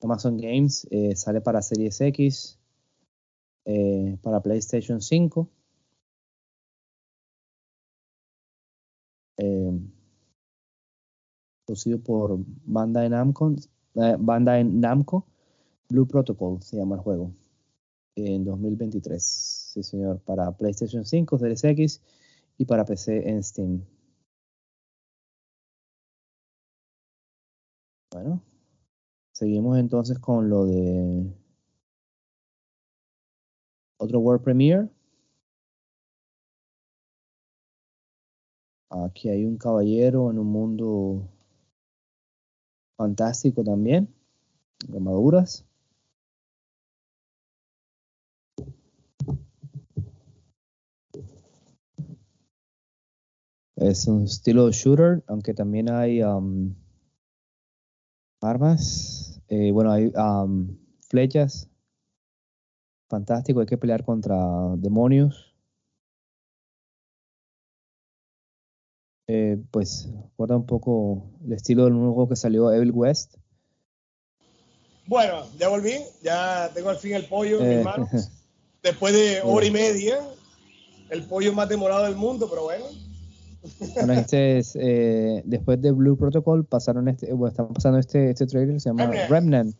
Amazon 0.01 0.37
Games 0.37 0.87
eh, 0.91 1.15
sale 1.15 1.41
para 1.41 1.61
Series 1.61 1.99
X, 2.01 2.59
eh, 3.65 4.17
para 4.21 4.41
PlayStation 4.41 5.01
5. 5.01 5.49
Eh, 9.37 9.71
producido 11.65 11.99
por 11.99 12.39
Bandai 12.65 13.09
Namco, 13.09 13.53
Bandai 13.93 14.63
Namco, 14.63 15.27
Blue 15.89 16.07
Protocol 16.07 16.61
se 16.63 16.77
llama 16.77 16.95
el 16.95 17.01
juego, 17.01 17.31
en 18.15 18.45
2023. 18.45 19.56
Sí, 19.77 19.83
señor, 19.83 20.19
para 20.21 20.51
PlayStation 20.51 21.05
5, 21.05 21.37
Series 21.37 21.63
X 21.63 22.01
y 22.57 22.65
para 22.65 22.83
PC 22.83 23.29
en 23.29 23.43
Steam. 23.43 23.85
Bueno, 28.11 28.41
seguimos 29.33 29.77
entonces 29.77 30.17
con 30.17 30.49
lo 30.49 30.65
de 30.65 31.31
otro 33.99 34.19
World 34.19 34.43
Premiere. 34.43 34.89
Aquí 38.89 39.29
hay 39.29 39.45
un 39.45 39.57
caballero 39.57 40.31
en 40.31 40.39
un 40.39 40.47
mundo 40.47 41.29
fantástico 42.97 43.63
también, 43.63 44.11
armaduras. 44.91 45.67
Es 53.77 54.07
un 54.07 54.23
estilo 54.23 54.71
shooter, 54.71 55.23
aunque 55.27 55.53
también 55.53 55.89
hay 55.91 56.23
um, 56.23 56.73
armas. 58.41 59.39
Eh, 59.49 59.71
bueno, 59.71 59.91
hay 59.91 60.11
um, 60.15 60.75
flechas. 61.07 61.69
Fantástico, 63.07 63.59
hay 63.59 63.67
que 63.67 63.77
pelear 63.77 64.03
contra 64.03 64.35
demonios. 64.77 65.53
Eh, 69.27 69.57
pues 69.71 70.09
recuerda 70.23 70.55
un 70.55 70.65
poco 70.65 71.29
el 71.45 71.53
estilo 71.53 71.83
del 71.83 71.93
nuevo 71.93 72.13
juego 72.13 72.29
que 72.29 72.35
salió 72.35 72.71
Evil 72.71 72.91
West. 72.91 73.35
Bueno, 75.05 75.45
ya 75.59 75.69
volví, 75.69 75.95
ya 76.23 76.71
tengo 76.73 76.89
al 76.89 76.97
fin 76.97 77.13
el 77.13 77.25
pollo 77.25 77.59
en 77.59 77.71
Eh, 77.71 77.75
mis 77.75 77.85
manos. 77.85 78.09
Después 78.81 79.13
de 79.13 79.41
hora 79.43 79.65
y 79.65 79.71
media, 79.71 80.17
el 81.09 81.23
pollo 81.23 81.53
más 81.53 81.69
demorado 81.69 82.05
del 82.05 82.15
mundo, 82.15 82.49
pero 82.49 82.63
bueno. 82.63 82.85
Bueno, 83.95 84.13
este 84.13 84.59
es, 84.59 84.75
eh, 84.75 85.41
después 85.45 85.81
de 85.81 85.91
Blue 85.91 86.17
Protocol 86.17 86.65
pasaron 86.65 87.07
este, 87.07 87.33
bueno, 87.33 87.51
están 87.51 87.73
pasando 87.73 87.99
este, 87.99 88.29
este 88.29 88.45
trailer, 88.45 88.79
se 88.79 88.89
llama 88.89 89.07
Remnant. 89.07 89.29
Remnant 89.29 89.75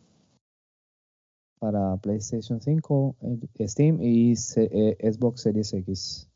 para 1.58 1.96
PlayStation 1.96 2.60
5, 2.60 3.16
eh, 3.58 3.68
Steam 3.68 4.00
y 4.00 4.32
eh, 4.56 4.96
Xbox 5.12 5.42
Series 5.42 5.72
X 5.72 6.28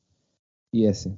y 0.72 0.86
S. 0.86 1.16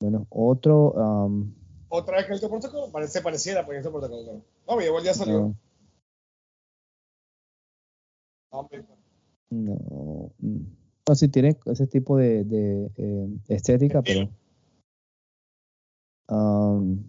Bueno, 0.00 0.26
otro, 0.30 0.92
um, 0.92 1.54
Otra 1.88 2.16
vez 2.16 2.26
que 2.26 2.32
el 2.32 2.40
protocolo, 2.40 2.90
parece 2.90 3.20
pareciera, 3.20 3.64
pues 3.64 3.78
este 3.78 3.90
protocolo. 3.90 4.24
No, 4.24 4.32
no 4.32 4.76
pero 4.76 4.82
igual 4.82 5.04
ya 5.04 5.14
salió. 5.14 5.54
no, 9.50 10.32
mm, 10.40 10.58
no, 11.08 11.14
sí 11.14 11.28
tiene 11.28 11.56
ese 11.66 11.86
tipo 11.86 12.16
de, 12.16 12.44
de, 12.44 12.90
eh, 12.96 13.28
estética, 13.48 14.02
pero 14.02 14.28
um, 16.32 17.04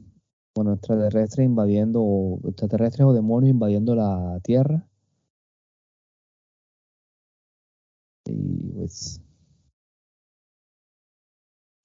bueno, 0.56 0.74
extraterrestres 0.74 1.46
invadiendo, 1.46 2.40
extraterrestres 2.46 3.06
o 3.08 3.14
demonios 3.14 3.52
invadiendo 3.52 3.96
la 3.96 4.40
Tierra. 4.44 4.86
Y 8.26 8.72
pues. 8.74 9.22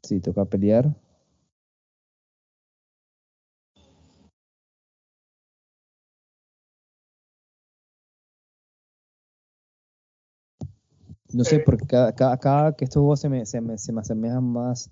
Sí, 0.02 0.20
toca 0.20 0.44
pelear. 0.44 0.94
No 11.32 11.44
sé, 11.44 11.60
porque 11.60 11.86
cada, 11.86 12.12
cada, 12.14 12.38
cada 12.38 12.72
que 12.74 12.84
estos 12.84 13.00
juegos 13.00 13.20
se 13.20 13.28
me, 13.28 13.44
se 13.46 13.60
me, 13.60 13.76
se 13.78 13.92
me 13.92 14.00
asemejan 14.00 14.44
más 14.44 14.90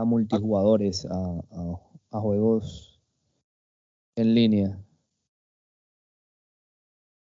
a 0.00 0.04
multijugadores, 0.04 1.04
a, 1.06 1.14
a, 1.14 1.80
a 2.12 2.20
juegos 2.20 3.00
en 4.16 4.34
línea. 4.34 4.78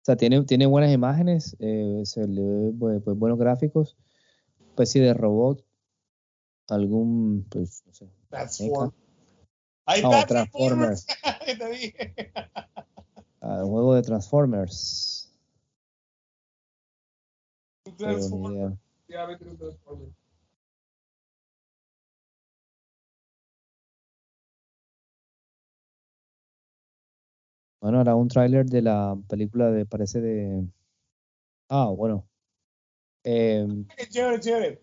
O 0.02 0.04
sea, 0.04 0.16
tiene, 0.16 0.44
tiene 0.46 0.66
buenas 0.66 0.92
imágenes, 0.92 1.56
eh, 1.60 2.02
se 2.06 2.28
le 2.28 2.42
ve 2.42 2.72
bu- 2.74 3.04
pues, 3.04 3.18
buenos 3.18 3.38
gráficos, 3.38 3.98
especie 4.70 5.02
de 5.02 5.14
robot, 5.14 5.64
algún, 6.70 7.46
pues, 7.50 7.84
no 7.86 7.94
sé, 7.94 8.10
No, 10.02 10.10
está 10.14 10.26
Transformers. 10.28 11.06
¿Qué 11.46 11.56
te 11.56 11.70
dije? 11.70 12.16
Ah, 13.42 13.62
juego 13.64 13.94
de 13.96 14.02
Transformers. 14.02 15.32
Pero 17.98 18.78
Bueno, 27.82 28.00
era 28.00 28.16
un 28.16 28.28
tráiler 28.28 28.68
de 28.68 28.84
la 28.84 29.18
película 29.28 29.72
de, 29.72 29.88
parece 29.88 30.22
de... 30.22 30.68
Ah, 31.68 31.90
bueno. 31.90 32.28
Em, 33.24 33.88
Qué 33.98 34.08
chévere, 34.08 34.40
chévere. 34.40 34.82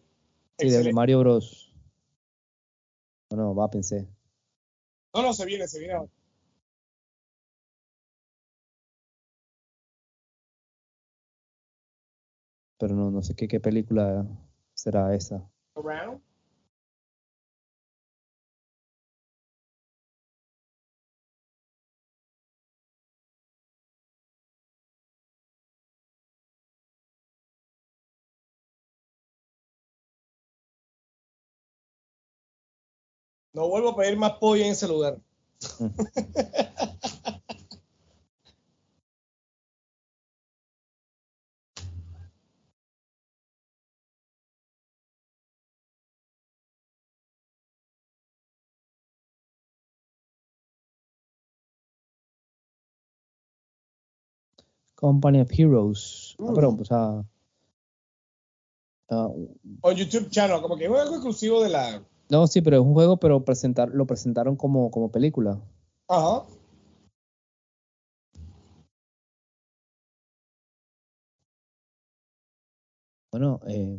sí, 0.59 0.69
de. 0.69 0.93
Mario 0.93 1.21
Bros. 1.21 1.73
Bueno, 3.31 3.55
va, 3.55 3.71
pensé. 3.71 4.09
No, 5.15 5.23
no, 5.23 5.33
se 5.33 5.47
viene, 5.47 5.69
se 5.69 5.79
viene. 5.79 6.09
Pero 12.79 12.95
no, 12.97 13.11
no 13.13 13.23
sé 13.23 13.37
qué, 13.37 13.47
qué 13.47 13.61
película 13.61 14.27
será 14.75 15.15
esa. 15.15 15.49
Around. 15.77 16.21
No 33.59 33.67
vuelvo 33.69 33.89
a 33.89 33.97
pedir 33.97 34.17
más 34.17 34.35
pollo 34.35 34.63
en 34.65 34.71
ese 34.71 34.87
lugar. 34.87 35.19
Company 54.97 55.41
of 55.41 55.51
Heroes. 55.51 56.35
Ah, 56.39 56.43
Mm. 56.51 56.55
pero, 56.55 56.69
o 56.71 56.85
sea, 56.85 57.25
ah, 59.11 59.29
On 59.83 59.95
YouTube 59.95 60.31
Channel, 60.31 60.61
como 60.61 60.77
que 60.77 60.85
es 60.87 60.91
algo 60.91 61.15
exclusivo 61.15 61.63
de 61.63 61.69
la. 61.71 62.03
No, 62.31 62.47
sí, 62.47 62.61
pero 62.61 62.77
es 62.77 62.83
un 62.83 62.95
juego, 62.95 63.17
pero 63.19 63.45
presentar, 63.45 63.91
lo 63.91 64.07
presentaron 64.07 64.57
como, 64.57 64.91
como 64.91 65.11
película. 65.11 65.61
Ajá. 66.09 66.45
Bueno, 73.31 73.61
eh, 73.69 73.99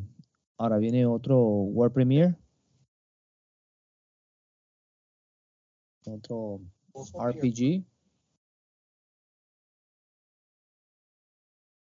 ahora 0.58 0.78
viene 0.78 1.06
otro 1.06 1.40
World 1.40 1.94
Premiere. 1.94 2.36
Otro 6.06 6.62
RPG. 7.14 7.86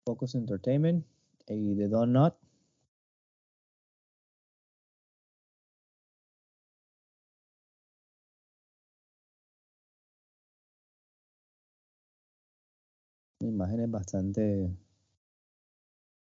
Focus 0.06 0.34
Entertainment 0.34 1.04
y 1.48 1.74
The 1.76 1.88
Donut. 1.88 2.45
Imágenes 13.48 13.90
bastante 13.90 14.70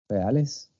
reales. 0.09 0.71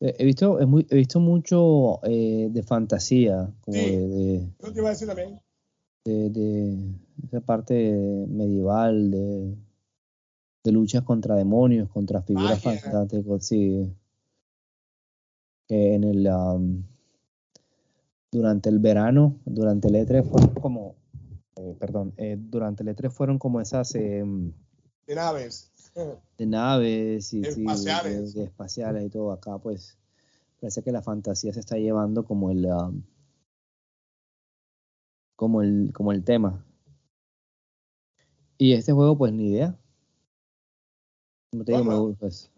Eh, 0.00 0.14
He 0.18 0.24
visto, 0.24 0.58
he 0.60 0.94
visto 0.96 1.20
mucho 1.20 2.00
eh, 2.04 2.48
de 2.50 2.62
fantasía, 2.62 3.50
como 3.62 3.76
Sí. 3.78 3.90
de, 3.90 4.08
de, 4.08 4.34
Eso 4.60 4.72
te 4.72 4.78
iba 4.78 4.88
a 4.88 4.92
decir 4.92 5.08
también. 5.08 5.40
de- 6.04 6.30
de 6.30 6.94
esa 7.26 7.40
parte 7.40 7.74
medieval, 8.28 9.10
de, 9.10 9.54
de 10.64 10.72
luchas 10.72 11.02
contra 11.02 11.34
demonios, 11.34 11.88
contra 11.90 12.22
figuras 12.22 12.64
Magia. 12.64 12.80
fantásticas, 12.80 13.44
sí. 13.46 13.92
Que 15.68 15.94
en 15.94 16.04
el 16.04 16.26
am, 16.28 16.84
durante 18.30 18.68
el 18.68 18.78
verano, 18.78 19.36
durante 19.44 19.88
el 19.88 19.94
E3 19.96 20.24
fueron 20.24 20.54
como, 20.54 20.94
eh, 21.56 21.74
perdón, 21.78 22.12
eh, 22.16 22.36
durante 22.38 22.82
el 22.82 22.88
E3 22.90 23.10
fueron 23.12 23.38
como 23.38 23.60
esas 23.60 23.94
em, 23.94 24.52
De 25.06 25.14
naves. 25.14 25.72
de 26.36 26.46
naves 26.46 27.32
y 27.32 27.44
sí, 27.44 27.62
de- 27.64 27.70
Espaciales. 27.70 28.34
de 28.34 28.44
espaciales 28.44 29.04
y 29.04 29.08
todo. 29.10 29.32
Acá 29.32 29.58
pues 29.58 29.96
parece 30.60 30.82
que 30.82 30.92
la 30.92 31.02
fantasía 31.02 31.52
se 31.52 31.60
está 31.60 31.76
llevando 31.76 32.24
como 32.24 32.50
el 32.50 32.66
um, 32.66 33.02
como 35.36 35.62
el 35.62 35.92
como 35.92 36.12
el 36.12 36.22
tema. 36.24 36.64
Y 38.58 38.72
este 38.72 38.92
juego 38.92 39.16
pues 39.16 39.32
ni 39.32 39.48
idea. 39.50 39.76
Como 41.50 41.64
te 41.64 41.72
digo, 41.72 41.84
me 41.84 41.90
Bueno. 41.90 42.02
gusta, 42.08 42.18
pues, 42.20 42.50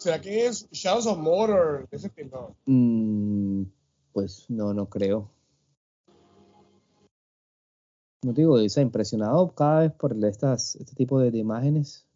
¿Será 0.00 0.18
que 0.18 0.46
es 0.46 0.66
Shadows 0.70 1.06
of 1.06 1.18
Mordor? 1.18 1.86
Ese 1.90 2.08
tipo. 2.08 2.56
mm, 2.64 3.64
pues 4.14 4.46
no, 4.48 4.72
no 4.72 4.88
creo. 4.88 5.30
No 8.22 8.32
te 8.32 8.40
digo, 8.40 8.56
sea, 8.70 8.82
impresionado 8.82 9.54
cada 9.54 9.80
vez 9.80 9.92
por 9.92 10.16
estas, 10.24 10.76
este 10.76 10.94
tipo 10.94 11.20
de, 11.20 11.30
de 11.30 11.36
imágenes. 11.36 12.06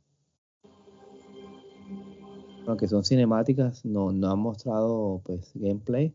Aunque 2.67 2.89
son 2.89 3.05
cinemáticas, 3.05 3.85
no, 3.85 4.13
no 4.13 4.31
han 4.31 4.39
mostrado 4.39 5.21
pues 5.23 5.51
gameplay. 5.55 6.15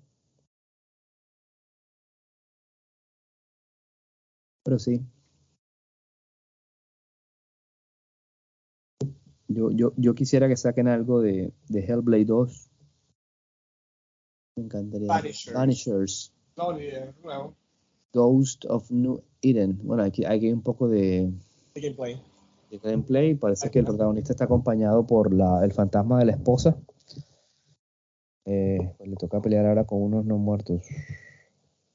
Pero 4.64 4.80
sí. 4.80 5.06
Yo, 9.50 9.72
yo, 9.72 9.94
yo 9.98 10.14
quisiera 10.14 10.48
que 10.48 10.56
saquen 10.56 10.88
algo 10.88 11.22
de, 11.22 11.52
de 11.70 11.80
Hellblade 11.80 12.26
2. 12.26 12.70
Me 14.58 14.64
encantaría. 14.66 15.08
Vanishers. 15.08 15.54
Vanishers. 15.56 16.34
No, 16.56 16.80
idea. 16.80 17.14
No. 17.24 17.56
Ghost 18.14 18.66
of 18.66 18.90
New 18.92 19.24
Eden. 19.42 19.80
Bueno, 19.84 20.04
aquí, 20.04 20.24
aquí 20.24 20.46
hay 20.48 20.54
un 20.54 20.62
poco 20.62 20.88
de, 20.88 21.32
De 21.74 21.82
gameplay. 21.82 22.22
de 22.70 22.78
gameplay. 22.78 23.36
Parece 23.36 23.72
que 23.72 23.80
el 23.80 23.86
protagonista 23.86 24.34
está 24.34 24.46
acompañado 24.46 25.06
por 25.08 25.34
la, 25.34 25.64
el 25.64 25.72
fantasma 25.72 26.20
de 26.20 26.26
la 26.26 26.32
esposa. 26.34 26.78
Eh, 28.46 28.94
pues 28.98 29.10
le 29.10 29.16
toca 29.16 29.42
pelear 29.42 29.66
ahora 29.66 29.86
con 29.86 30.02
unos 30.02 30.26
no 30.26 30.38
muertos. 30.38 30.82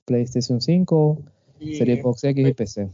PlayStation 0.05 0.60
5, 0.60 1.18
Y, 1.60 1.76
Serie 1.76 2.02
Box 2.02 2.24
X 2.24 2.48
y 2.48 2.52
PC. 2.52 2.90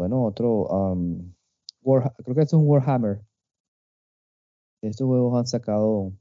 Bueno, 0.00 0.24
otro. 0.24 0.64
um, 0.68 1.34
creo 1.82 2.34
que 2.34 2.40
esto 2.40 2.56
es 2.56 2.62
un 2.62 2.66
Warhammer. 2.66 3.20
Estos 4.80 5.06
juegos 5.06 5.38
han 5.38 5.46
sacado 5.46 6.14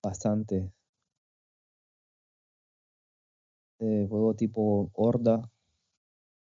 bastante. 0.00 0.70
Eh, 3.80 4.06
juego 4.08 4.34
tipo 4.34 4.92
Horda. 4.94 5.50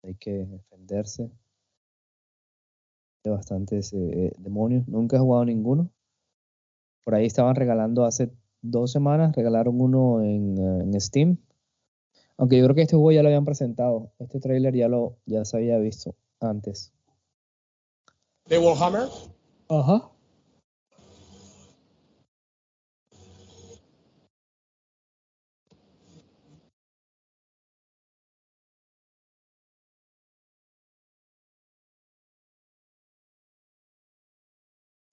Hay 0.02 0.16
que 0.16 0.44
defenderse 0.46 1.30
de 3.22 3.30
bastantes 3.30 3.92
eh, 3.92 4.32
demonios. 4.36 4.88
Nunca 4.88 5.16
he 5.16 5.20
jugado 5.20 5.44
ninguno. 5.44 5.88
Por 7.04 7.14
ahí 7.14 7.26
estaban 7.26 7.54
regalando 7.54 8.04
hace 8.04 8.32
dos 8.60 8.90
semanas, 8.90 9.36
regalaron 9.36 9.80
uno 9.80 10.20
en, 10.20 10.94
eh, 10.94 11.00
Steam. 11.00 11.38
Aunque 12.38 12.58
yo 12.58 12.64
creo 12.64 12.74
que 12.74 12.82
este 12.82 12.96
juego 12.96 13.12
ya 13.12 13.22
lo 13.22 13.28
habían 13.28 13.44
presentado. 13.44 14.10
Este 14.18 14.40
tráiler 14.40 14.74
ya 14.74 14.88
lo 14.88 15.18
ya 15.26 15.44
se 15.44 15.58
había 15.58 15.78
visto 15.78 16.16
antes. 16.44 16.92
¿De 18.46 18.58
Warhammer? 18.58 19.08
Ajá. 19.68 20.10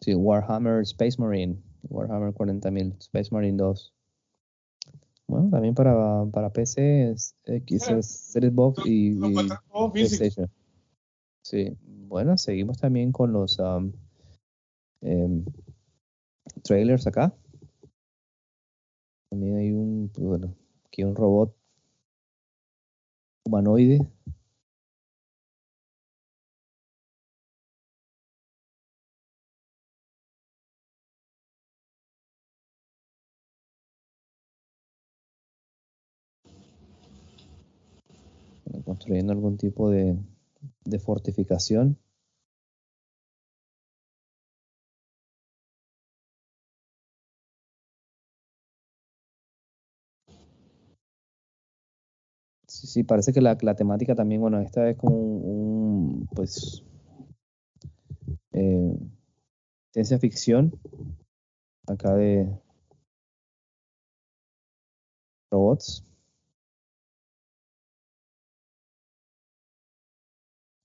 Sí, 0.02 0.16
Warhammer 0.16 0.82
Space 0.82 1.18
Marine. 1.20 1.62
Warhammer 1.90 2.34
40.000, 2.34 2.96
Space 3.00 3.30
Marine 3.32 3.58
2. 3.58 3.94
Bueno, 5.28 5.50
también 5.50 5.74
para, 5.76 6.26
para 6.32 6.50
PC, 6.52 7.12
es- 7.12 7.36
X, 7.46 7.84
Ah. 7.90 7.98
es 8.00 8.08
Series 8.08 8.54
Box 8.54 8.82
y, 8.86 9.12
y. 9.12 9.36
PlayStation. 9.94 10.50
Sí, 11.44 11.78
bueno, 12.08 12.38
seguimos 12.38 12.78
también 12.80 13.12
con 13.12 13.34
los 13.34 13.60
um, 13.60 13.92
trailers 16.64 17.08
acá. 17.08 17.34
También 19.30 19.58
hay 19.58 19.72
un, 19.72 20.10
pues, 20.14 20.28
bueno, 20.28 20.56
aquí 20.86 21.04
un 21.04 21.16
robot 21.16 21.56
humanoide. 23.46 24.08
Construyendo 38.86 39.34
algún 39.34 39.58
tipo 39.58 39.90
de, 39.90 40.18
de 40.86 41.00
fortificación. 41.00 41.98
Sí, 52.68 52.88
sí, 52.88 53.04
parece 53.04 53.34
que 53.34 53.42
la, 53.42 53.56
la 53.62 53.76
temática 53.76 54.16
también, 54.16 54.42
bueno, 54.42 54.60
esta 54.62 54.90
es 54.90 54.98
como 54.98 55.16
un, 55.18 55.44
un, 56.22 56.28
pues, 56.34 56.84
eh, 58.54 58.96
ciencia 59.94 60.20
ficción, 60.20 60.74
acá 61.88 62.16
de 62.16 62.48
robots. 65.52 66.04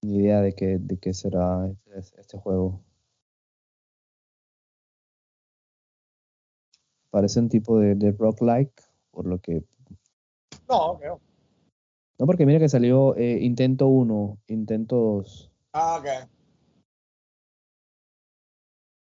Ni 0.06 0.18
idea 0.18 0.40
de 0.40 0.54
qué, 0.54 0.78
de 0.78 0.98
qué 0.98 1.12
será 1.12 1.68
este, 1.96 2.20
este 2.20 2.38
juego. 2.38 2.80
Parece 7.10 7.40
un 7.40 7.48
tipo 7.48 7.80
de, 7.80 7.96
de 7.96 8.12
roguelike, 8.12 8.82
por 9.10 9.26
lo 9.26 9.40
que 9.40 9.64
No, 10.68 10.96
creo. 10.98 11.20
No, 12.20 12.26
porque 12.26 12.46
mira 12.46 12.60
que 12.60 12.68
salió 12.68 13.16
eh, 13.16 13.38
intento 13.42 13.88
1, 13.88 14.38
intento 14.46 14.96
2, 14.96 15.50
Ah, 15.72 15.98
ok. 15.98 16.30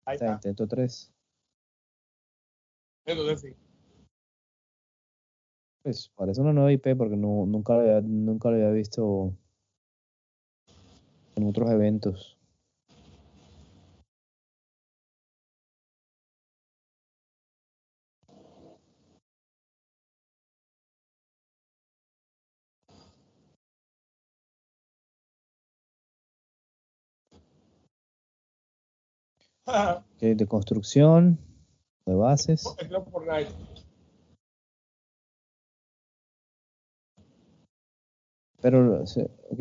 Ahí 0.04 0.14
está. 0.16 0.32
intento 0.32 0.66
3. 0.66 1.12
Entonces 3.06 3.40
sí. 3.40 3.56
Pues 5.84 6.08
parece 6.16 6.40
una 6.40 6.52
nueva 6.52 6.72
IP 6.72 6.96
porque 6.96 7.16
no, 7.16 7.46
nunca, 7.46 7.74
lo 7.74 7.80
había, 7.82 8.00
nunca 8.00 8.50
lo 8.50 8.56
había 8.56 8.70
visto 8.70 9.32
en 11.38 11.46
otros 11.46 11.70
eventos. 11.70 12.36
De 30.20 30.46
construcción, 30.46 31.38
de 32.04 32.14
bases. 32.14 32.64
Pero, 38.60 39.04
ok. 39.50 39.60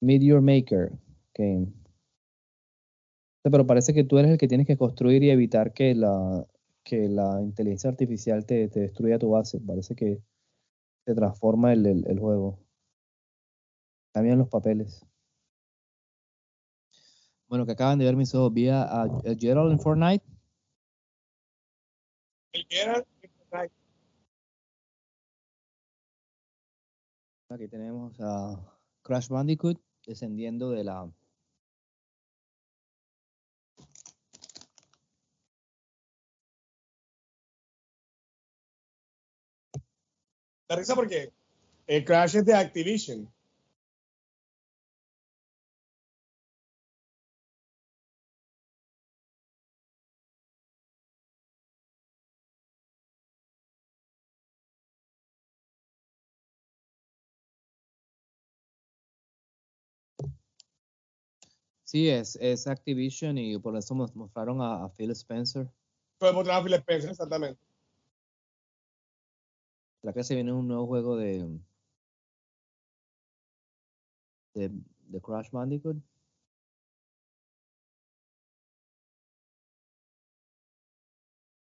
Meteor 0.00 0.40
Maker 0.40 0.92
Game. 1.34 1.72
Pero 3.42 3.66
parece 3.66 3.94
que 3.94 4.04
tú 4.04 4.18
eres 4.18 4.30
el 4.32 4.38
que 4.38 4.48
tienes 4.48 4.66
que 4.66 4.76
construir 4.76 5.22
y 5.22 5.30
evitar 5.30 5.72
que 5.72 5.94
la, 5.94 6.46
que 6.84 7.08
la 7.08 7.40
inteligencia 7.40 7.88
artificial 7.88 8.44
te, 8.44 8.68
te 8.68 8.80
destruya 8.80 9.18
tu 9.18 9.30
base. 9.30 9.60
Parece 9.60 9.94
que 9.94 10.22
se 11.06 11.14
transforma 11.14 11.72
el, 11.72 11.86
el, 11.86 12.06
el 12.06 12.18
juego. 12.18 12.58
Cambian 14.12 14.38
los 14.38 14.48
papeles. 14.48 15.04
Bueno, 17.48 17.64
que 17.64 17.72
acaban 17.72 17.98
de 17.98 18.04
ver 18.04 18.16
mis 18.16 18.34
ojos. 18.34 18.52
Vi 18.52 18.68
a, 18.68 18.82
a 18.82 19.08
Gerald 19.38 19.72
en 19.72 19.80
Fortnite. 19.80 20.24
El 22.52 22.66
Gerald 22.68 23.06
en 23.22 23.30
Fortnite. 23.30 23.74
Aquí 27.50 27.68
tenemos 27.68 28.20
a 28.20 28.78
Crash 29.02 29.28
Bandicoot 29.28 29.80
descendiendo 30.08 30.70
de 30.70 30.84
la 30.84 31.06
La 40.68 40.76
risa 40.76 40.94
porque 40.94 41.32
el 41.86 42.04
Crash 42.04 42.36
es 42.36 42.44
de 42.44 42.54
Activision. 42.54 43.32
Sí, 61.88 62.10
es, 62.10 62.36
es 62.36 62.66
Activision 62.66 63.38
y 63.38 63.58
por 63.58 63.74
eso 63.74 63.94
nos 63.94 64.14
mostraron 64.14 64.60
a, 64.60 64.84
a 64.84 64.90
Phil 64.90 65.10
Spencer. 65.12 65.72
Fue 66.18 66.34
mostrar 66.34 66.60
a 66.60 66.62
Phil 66.62 66.74
Spencer, 66.74 67.10
exactamente. 67.12 67.58
La 70.02 70.12
que 70.12 70.22
se 70.22 70.34
viene 70.34 70.52
un 70.52 70.68
nuevo 70.68 70.86
juego 70.86 71.16
de, 71.16 71.58
de, 74.52 74.70
de 74.70 75.20
Crash 75.22 75.50
Bandicoot. 75.50 75.96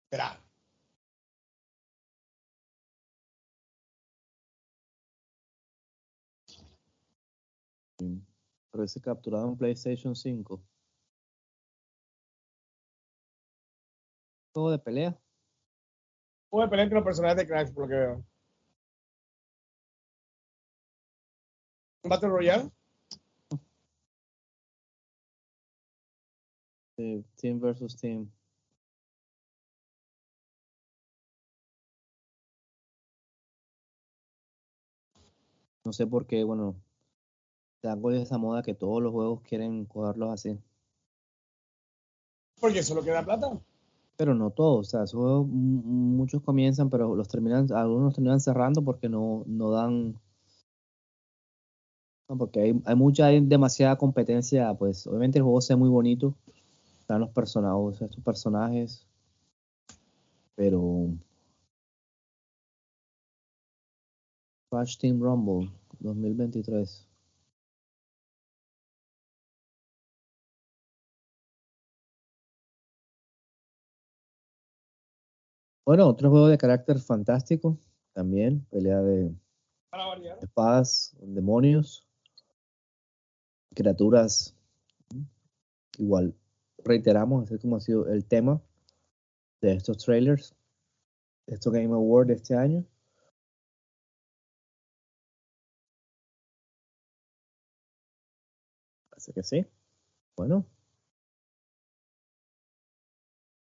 Espera. 0.05 0.40
Parece 8.70 9.01
capturado 9.01 9.48
en 9.48 9.56
PlayStation 9.56 10.14
5. 10.14 10.62
Juego 14.52 14.70
de 14.70 14.78
pelea. 14.78 15.18
Juego 16.51 16.64
de 16.64 16.70
pelea 16.70 16.84
entre 16.84 16.97
los 16.97 17.05
personajes 17.05 17.36
de 17.36 17.47
Crash, 17.47 17.72
por 17.72 17.84
lo 17.84 17.88
que 17.88 17.94
veo. 17.94 18.24
¿Un 22.02 22.09
Battle 22.09 22.28
Royale? 22.28 22.70
Sí, 26.97 27.24
team 27.36 27.60
versus 27.60 27.97
team. 27.97 28.30
No 35.84 35.92
sé 35.92 36.06
por 36.06 36.26
qué, 36.26 36.44
bueno, 36.44 36.76
algo 37.89 38.11
de 38.11 38.23
esa 38.23 38.39
moda 38.39 38.62
que 38.62 38.74
todos 38.74 39.02
los 39.02 39.12
juegos 39.12 39.40
quieren 39.43 39.85
cogerlos 39.86 40.31
así. 40.31 40.59
Porque 42.61 42.81
eso 42.81 42.93
es 42.93 42.97
lo 42.97 43.05
que 43.05 43.11
da 43.11 43.24
plata. 43.24 43.59
Pero 44.16 44.35
no 44.35 44.51
todos, 44.51 44.89
o 44.89 44.90
sea, 44.90 45.05
esos 45.05 45.19
juegos 45.19 45.47
muchos 45.48 46.43
comienzan, 46.43 46.90
pero 46.90 47.15
los 47.15 47.28
terminan, 47.28 47.73
algunos 47.73 48.05
los 48.05 48.15
terminan 48.15 48.40
cerrando 48.40 48.82
porque 48.82 49.09
no, 49.09 49.44
no 49.47 49.70
dan. 49.70 50.20
No, 52.28 52.36
porque 52.36 52.61
hay, 52.61 52.82
hay 52.85 52.94
mucha, 52.94 53.27
hay 53.27 53.40
demasiada 53.40 53.97
competencia, 53.97 54.74
pues 54.74 55.07
obviamente 55.07 55.39
el 55.39 55.44
juego 55.44 55.61
sea 55.61 55.77
muy 55.77 55.89
bonito, 55.89 56.35
están 57.01 57.20
los 57.20 57.31
personajes, 57.31 58.02
estos 58.02 58.23
personajes, 58.23 59.07
pero 60.55 61.09
Crash 64.70 64.98
Team 64.98 65.20
Rumble 65.20 65.73
2023. 65.98 67.10
Bueno, 75.85 76.07
otro 76.07 76.31
juego 76.31 76.48
de 76.48 76.59
carácter 76.59 76.98
fantástico, 76.98 77.78
también, 78.12 78.65
pelea 78.70 79.01
de 79.01 79.35
variar. 79.90 80.39
espadas, 80.43 81.16
demonios, 81.20 82.07
criaturas. 83.74 84.55
Igual, 85.98 86.35
reiteramos, 86.85 87.44
así 87.44 87.59
como 87.59 87.77
ha 87.77 87.81
sido 87.81 88.07
el 88.07 88.24
tema 88.24 88.61
de 89.61 89.73
estos 89.74 89.98
trailers, 89.98 90.55
de 91.47 91.55
estos 91.55 91.73
Game 91.73 91.94
Awards 91.94 92.28
de 92.28 92.35
este 92.35 92.55
año. 92.55 92.85
Parece 99.11 99.32
que 99.32 99.43
sí. 99.43 99.66
Bueno. 100.36 100.65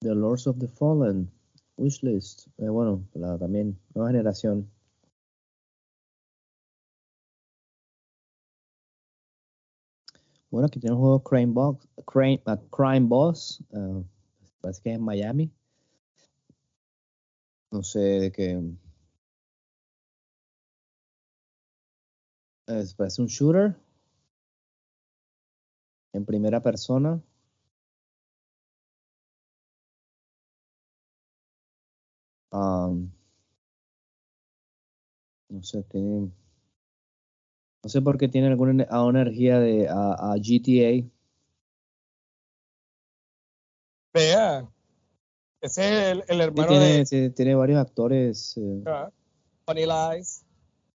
The 0.03 0.15
Lords 0.15 0.47
of 0.47 0.59
the 0.59 0.69
Fallen, 0.69 1.31
Wishlist. 1.81 2.47
Eh, 2.59 2.69
bueno, 2.69 3.09
la, 3.15 3.39
también, 3.39 3.79
nueva 3.95 4.11
generación. 4.11 4.71
Bueno, 10.51 10.67
aquí 10.67 10.81
tenemos 10.81 10.99
un 10.99 11.03
juego 11.03 11.23
Crime 11.23 11.53
Box, 11.53 11.89
Crime, 12.07 12.43
ah, 12.47 12.59
Boss, 13.03 13.65
ah, 13.73 14.03
parece 14.61 14.83
que 14.83 14.91
es 14.91 14.97
en 14.97 15.03
Miami. 15.03 15.51
No 17.73 17.83
sé 17.83 18.01
de 18.01 18.33
qué. 18.33 18.61
Es, 22.67 22.95
parece 22.95 23.23
un 23.23 23.29
shooter 23.29 23.77
en 26.13 26.25
primera 26.25 26.61
persona. 26.61 27.23
No 32.53 33.11
sé, 35.63 35.83
tiene. 35.85 36.31
No 37.83 37.89
sé 37.89 38.03
por 38.03 38.19
qué 38.19 38.29
tiene 38.29 38.49
alguna 38.49 38.85
a 38.91 39.05
una 39.05 39.23
energía 39.23 39.59
de 39.59 39.89
a, 39.89 40.13
a 40.33 40.37
GTA. 40.37 41.09
Vea. 44.13 44.69
Ese 45.61 45.85
es 45.85 46.13
el, 46.13 46.19
el 46.29 46.37
Sí, 46.39 46.43
hermano 46.43 46.69
tiene, 46.69 46.85
de 46.99 47.07
sí, 47.07 47.31
tiene 47.31 47.55
varios 47.55 47.79
actores, 47.81 48.57
eh, 48.57 48.83
ah, 48.87 49.11
Ice. 50.19 50.45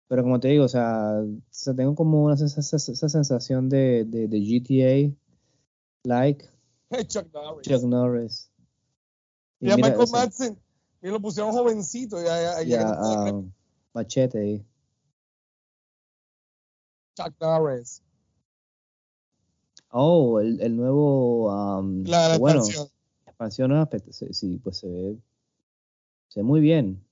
pero 0.07 0.23
como 0.23 0.39
te 0.39 0.47
digo, 0.47 0.65
o 0.65 0.69
sea, 0.69 1.19
o 1.21 1.27
sea, 1.49 1.73
tengo 1.75 1.95
como 1.95 2.23
una, 2.23 2.35
esa, 2.35 2.45
esa- 2.45 2.77
esa 2.91 3.09
sensación 3.09 3.69
de, 3.69 4.05
de, 4.05 4.27
de 4.27 4.39
GTA, 4.39 5.13
like 6.05 6.45
Chuck 7.07 7.27
Norris. 7.33 7.67
Chuck 7.67 7.83
Norris. 7.83 8.51
Y 9.59 9.69
a 9.71 9.75
mira, 9.75 9.89
Michael 9.89 10.09
Madsen. 10.11 10.62
Y 11.03 11.07
lo 11.09 11.19
pusieron 11.19 11.51
jovencito. 11.51 12.19
Y 12.19 12.25
y 12.69 12.73
a 12.73 13.43
Machete 13.93 14.39
ahí. 14.39 14.65
Chuck 17.15 17.33
Norris. 17.39 18.01
Oh, 19.91 20.39
el, 20.39 20.59
el 20.61 20.75
nuevo, 20.75 21.51
am, 21.51 22.03
La, 22.05 22.29
la 22.29 22.37
bueno, 22.39 22.59
expansión. 22.61 22.87
expansión 23.27 23.69
nueva, 23.69 23.85
pe- 23.85 24.01
sí, 24.11 24.25
sí, 24.33 24.57
pues 24.63 24.77
se 24.77 24.87
ve, 24.87 25.17
se 26.29 26.39
ve 26.39 26.43
muy 26.43 26.61
bien. 26.61 27.05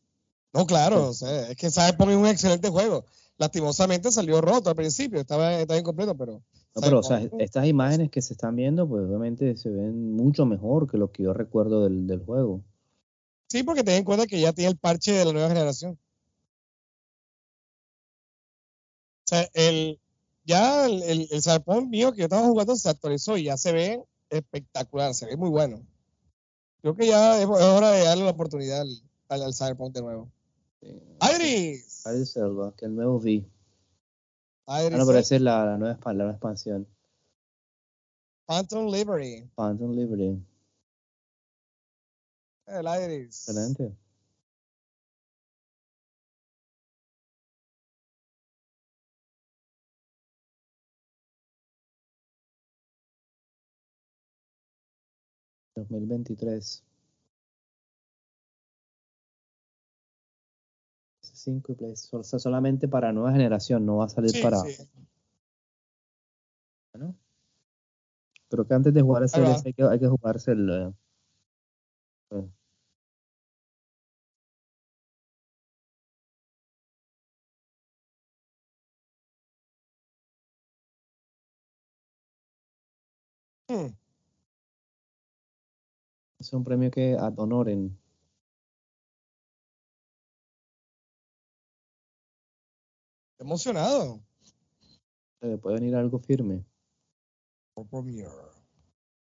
No, 0.53 0.65
claro, 0.65 1.09
o 1.09 1.13
sea, 1.13 1.49
es 1.51 1.55
que 1.57 1.69
Cyberpunk 1.69 2.09
es 2.09 2.15
un 2.18 2.26
excelente 2.26 2.69
juego. 2.69 3.05
Lastimosamente 3.38 4.11
salió 4.11 4.41
roto 4.41 4.72
al 4.72 4.76
principio, 4.76 5.19
estaba, 5.19 5.53
estaba 5.59 5.80
incompleto, 5.80 6.15
pero. 6.18 6.41
No, 6.73 6.81
pero, 6.81 6.99
o 6.99 7.03
sea, 7.03 7.22
estas 7.38 7.68
imágenes 7.68 8.09
que 8.09 8.22
se 8.23 8.34
están 8.34 8.55
viendo, 8.55 8.88
pues 8.89 9.03
obviamente 9.05 9.55
se 9.57 9.69
ven 9.69 10.13
mucho 10.13 10.45
mejor 10.47 10.89
que 10.89 10.97
lo 10.97 11.11
que 11.11 11.22
yo 11.23 11.34
recuerdo 11.34 11.84
del, 11.84 12.07
del 12.07 12.26
juego. 12.26 12.61
Sí, 13.52 13.64
porque 13.64 13.84
ten 13.84 13.95
en 13.95 14.06
cuenta 14.06 14.28
que 14.28 14.40
ya 14.40 14.53
tiene 14.53 14.72
el 14.72 14.78
parche 14.78 15.11
de 15.11 15.26
la 15.26 15.34
nueva 15.34 15.49
generación. 15.49 15.99
O 19.26 19.26
sea, 19.26 19.45
el, 19.53 19.99
ya 20.45 20.86
el, 20.86 21.03
el, 21.03 21.28
el 21.30 21.41
Cyberpunk 21.44 21.90
mío 21.90 22.14
que 22.14 22.19
yo 22.19 22.23
estaba 22.28 22.48
jugando 22.48 22.78
se 22.78 22.88
actualizó 22.88 23.36
y 23.36 23.44
ya 23.44 23.57
se 23.57 23.73
ve 23.73 24.02
espectacular, 24.30 25.14
se 25.14 25.26
ve 25.26 25.36
muy 25.36 25.49
bueno. 25.49 25.86
Creo 26.82 26.95
que 26.95 27.07
ya 27.07 27.40
es, 27.40 27.44
es 27.44 27.49
hora 27.49 27.91
de 27.91 28.06
darle 28.06 28.23
la 28.23 28.32
oportunidad 28.32 28.80
al, 28.80 29.02
al, 29.28 29.41
al 29.44 29.53
Cyberpunk 29.53 29.95
de 29.95 30.02
nuevo. 30.02 30.32
Iris. 31.36 32.06
Idris 32.06 32.32
Selva, 32.32 32.73
que 32.78 32.86
el 32.86 32.95
nuevo 32.95 33.18
V. 33.18 33.45
Ah, 34.65 34.82
Iris 34.82 34.98
no, 34.98 35.06
pero 35.06 35.18
esa 35.18 35.36
es 35.36 35.41
la, 35.41 35.65
la 35.65 35.78
nueva, 35.78 35.99
la 36.06 36.14
nueva 36.14 36.32
expansión. 36.32 36.88
Phantom 38.45 38.88
Liberty. 38.88 39.45
Phantom 39.56 39.91
Liberty. 39.91 40.41
El 42.72 42.85
Iris. 42.88 43.49
Excelente. 43.49 43.95
¿2023? 55.76 56.84
5 61.22 61.72
y 61.72 61.76
Play. 61.76 61.93
O 62.11 62.23
sea, 62.23 62.39
solamente 62.39 62.88
para 62.88 63.11
nueva 63.11 63.31
generación, 63.31 63.85
no 63.85 63.98
va 63.98 64.06
a 64.06 64.10
salir 64.10 64.31
Sí, 64.31 64.41
para. 64.41 64.60
sí. 64.60 64.88
¿no? 66.93 67.15
Creo 68.49 68.68
que 68.68 68.73
antes 68.73 68.93
de 68.93 69.02
jugar 69.02 69.23
va. 69.23 69.39
DLC 69.39 69.68
hay 69.68 69.73
que, 69.73 69.84
hay 69.84 69.99
que 69.99 70.07
jugarse 70.07 70.52
el. 70.52 70.69
eh, 72.31 72.49
Hmm. 83.72 83.88
es 86.39 86.52
un 86.52 86.65
premio 86.65 86.91
que 86.91 87.15
ad 87.18 87.38
honoren. 87.38 87.98
Emocionado. 93.39 94.19
Eh, 95.39 95.57
puede 95.57 95.76
venir 95.76 95.95
algo 95.95 96.19
firme. 96.19 96.65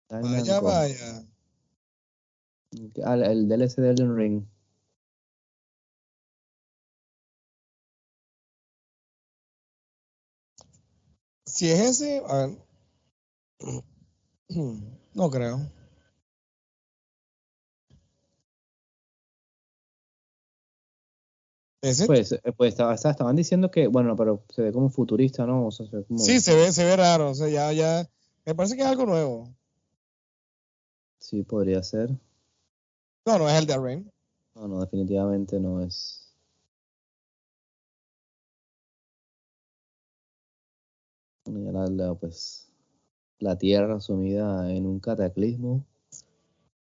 Time 0.09 0.23
Vaya, 0.23 0.61
vaya. 0.61 1.25
Ah, 3.05 3.15
el 3.15 3.49
DLC 3.49 3.81
de 3.81 3.91
Elden 3.91 4.17
Ring. 4.17 4.45
Si 11.47 11.71
es 11.71 11.81
ese, 11.81 12.21
a 12.27 12.47
ver. 12.47 12.59
No 15.15 15.31
creo. 15.31 15.61
¿Ese? 21.83 22.07
Pues, 22.07 22.33
eh, 22.33 22.41
pues 22.57 22.71
estaba- 22.73 22.95
estaba- 22.95 23.13
estaban 23.13 23.37
diciendo 23.37 23.71
que, 23.71 23.87
bueno, 23.89 24.17
pero 24.17 24.43
se 24.49 24.63
ve 24.63 24.73
como 24.73 24.89
futurista, 24.89 25.45
¿no? 25.45 25.67
O 25.67 25.71
sea, 25.71 25.87
se 25.87 25.97
ve 25.99 26.05
como, 26.05 26.19
Sí, 26.19 26.41
se 26.41 26.55
ve, 26.55 26.73
se 26.73 26.85
ve 26.85 26.97
raro. 26.97 27.31
O 27.31 27.35
sea, 27.35 27.49
ya, 27.49 27.73
ya. 27.73 28.09
Me 28.47 28.55
parece 28.55 28.75
que 28.77 28.83
es 28.83 28.89
algo 28.89 29.07
nuevo. 29.07 29.55
sí, 31.19 31.43
podría 31.43 31.83
ser. 31.83 32.11
No, 33.27 33.39
no 33.39 33.49
es 33.49 33.55
el 33.59 33.67
de 33.67 33.79
Rain. 33.79 34.13
No, 34.55 34.69
no, 34.69 34.81
definitivamente 34.81 35.59
no 35.59 35.83
es. 35.83 36.31
Bueno, 41.47 41.61
ya 41.65 41.73
la, 41.73 41.87
la, 42.09 42.15
pues, 42.15 42.64
la 43.39 43.57
Tierra 43.59 44.01
sumida 44.01 44.71
en 44.73 44.87
un 44.87 45.01
cataclismo 45.01 45.85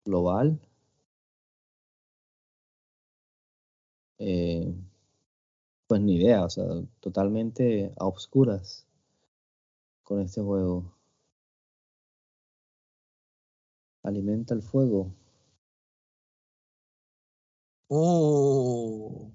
global. 0.04 0.58
Eh, 4.18 4.74
pues 5.86 6.00
ni 6.00 6.16
idea, 6.16 6.44
o 6.44 6.50
sea, 6.50 6.64
totalmente 7.00 7.92
a 7.98 8.06
oscuras 8.06 8.86
con 10.02 10.20
este 10.20 10.40
juego. 10.42 10.92
Alimenta 14.02 14.54
el 14.54 14.62
fuego. 14.62 15.12
Oh. 17.90 19.30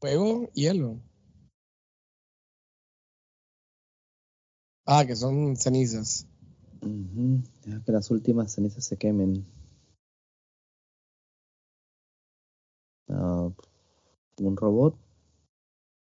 Fuego, 0.00 0.48
hielo. 0.54 1.00
Ah, 4.86 5.04
que 5.06 5.16
son 5.16 5.56
cenizas. 5.56 6.26
Ujú, 6.82 7.40
Deja 7.64 7.82
que 7.84 7.92
las 7.92 8.10
últimas 8.10 8.52
cenizas 8.52 8.84
se 8.84 8.96
quemen. 8.96 9.46
Ah, 13.08 13.48
un 14.38 14.56
robot. 14.56 14.96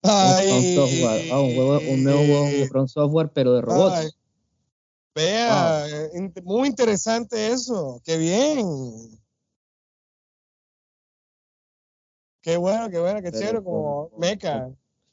Ay. 0.03 0.76
Software. 0.76 1.30
Ah, 1.31 1.41
un, 1.41 1.53
juego, 1.56 1.80
un 1.91 2.03
nuevo 2.03 2.26
juego 2.26 2.45
de 2.45 2.68
From 2.68 2.88
Software, 2.88 3.31
pero 3.34 3.53
de 3.53 3.61
robots. 3.61 3.95
Ay. 3.97 4.10
Vea, 5.15 5.88
eh, 5.89 6.31
muy 6.43 6.69
interesante 6.69 7.51
eso. 7.51 7.99
Qué 8.06 8.18
bien. 8.18 8.65
Qué 12.41 12.56
bueno, 12.56 12.89
qué 12.89 12.99
bueno, 12.99 13.22
qué 13.22 13.31
Pero 13.31 13.39
chévere, 13.39 13.64
como 13.64 14.10
con- 14.10 14.19
mecha. 14.22 14.69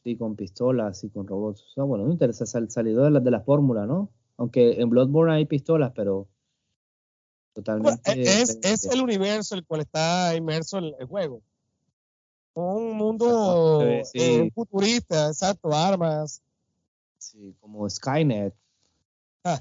Sí, 0.07 0.17
con 0.17 0.37
pistolas 0.37 1.03
y 1.03 1.11
con 1.11 1.27
robots. 1.27 1.65
O 1.65 1.69
sea, 1.71 1.83
bueno, 1.83 2.05
no 2.05 2.13
interesa 2.13 2.47
sal, 2.47 2.71
salido 2.71 3.03
de 3.03 3.11
la, 3.11 3.19
de 3.19 3.31
la 3.33 3.41
fórmula, 3.41 3.87
¿no? 3.87 4.09
Aunque 4.37 4.81
en 4.81 4.89
Bloodborne 4.89 5.35
hay 5.35 5.47
pistolas, 5.47 5.91
pero 5.97 6.29
totalmente. 7.55 8.13
e- 8.13 8.23
es, 8.23 8.57
es 8.63 8.85
el 8.85 9.03
universo 9.03 9.57
el 9.57 9.67
cual 9.67 9.81
está 9.81 10.37
inmerso 10.37 10.79
el, 10.79 10.95
el 11.01 11.07
juego. 11.09 11.43
Un 12.55 12.93
mundo 12.93 13.81
sí. 14.05 14.19
eh, 14.21 14.53
futurista, 14.55 15.27
exacto, 15.27 15.75
armas. 15.75 16.41
Sí, 17.19 17.57
como 17.59 17.91
Skynet. 17.91 18.55
Ah. 19.43 19.61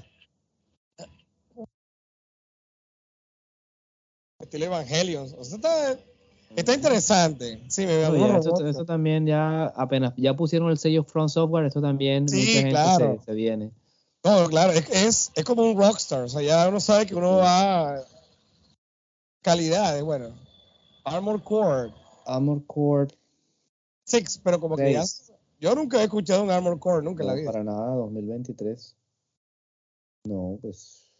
Estilo 4.38 4.66
Evangelion. 4.66 5.26
O 5.36 5.42
sea, 5.42 5.56
está, 5.56 5.98
está 6.56 6.74
interesante. 6.74 7.62
Sí, 7.68 7.86
me 7.86 8.02
No, 8.02 8.12
veo 8.12 8.28
ya, 8.28 8.38
eso, 8.38 8.66
eso 8.66 8.84
también 8.84 9.26
ya 9.26 9.66
apenas 9.66 10.12
ya 10.16 10.34
pusieron 10.34 10.70
el 10.70 10.78
sello 10.78 11.04
From 11.04 11.28
Software, 11.28 11.66
eso 11.66 11.80
también 11.80 12.28
Sí, 12.28 12.36
mucha 12.36 12.50
gente 12.52 12.70
claro. 12.70 13.18
se, 13.20 13.24
se 13.26 13.34
viene. 13.34 13.70
No, 14.24 14.48
claro, 14.48 14.72
es, 14.72 14.90
es, 14.90 15.32
es 15.34 15.44
como 15.44 15.62
un 15.62 15.76
rockstar. 15.78 16.22
O 16.22 16.28
sea, 16.28 16.42
ya 16.42 16.68
uno 16.68 16.80
sabe 16.80 17.06
que 17.06 17.14
uno 17.14 17.36
va. 17.36 18.02
Calidad, 19.42 20.02
bueno. 20.02 20.34
Armor 21.04 21.40
Core 21.44 21.92
Armor 22.26 22.66
Core 22.66 23.14
6, 24.04 24.40
pero 24.42 24.58
como 24.58 24.76
que 24.76 24.92
ya. 24.92 25.04
Yo 25.60 25.74
nunca 25.74 26.00
he 26.00 26.04
escuchado 26.04 26.42
un 26.42 26.50
Armor 26.50 26.78
Core, 26.78 27.02
nunca 27.02 27.22
en 27.22 27.28
la 27.28 27.32
no, 27.34 27.40
vida. 27.40 27.52
para 27.52 27.64
nada, 27.64 27.94
2023. 27.94 28.96
No, 30.24 30.58
pues, 30.60 31.10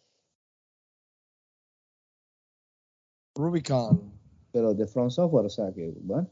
Rubicon. 3.35 4.16
Pero 4.57 4.73
de 4.73 4.87
From 4.87 5.11
Software, 5.11 5.45
o 5.45 5.51
sea 5.51 5.71
que, 5.71 5.93
bueno. 6.01 6.31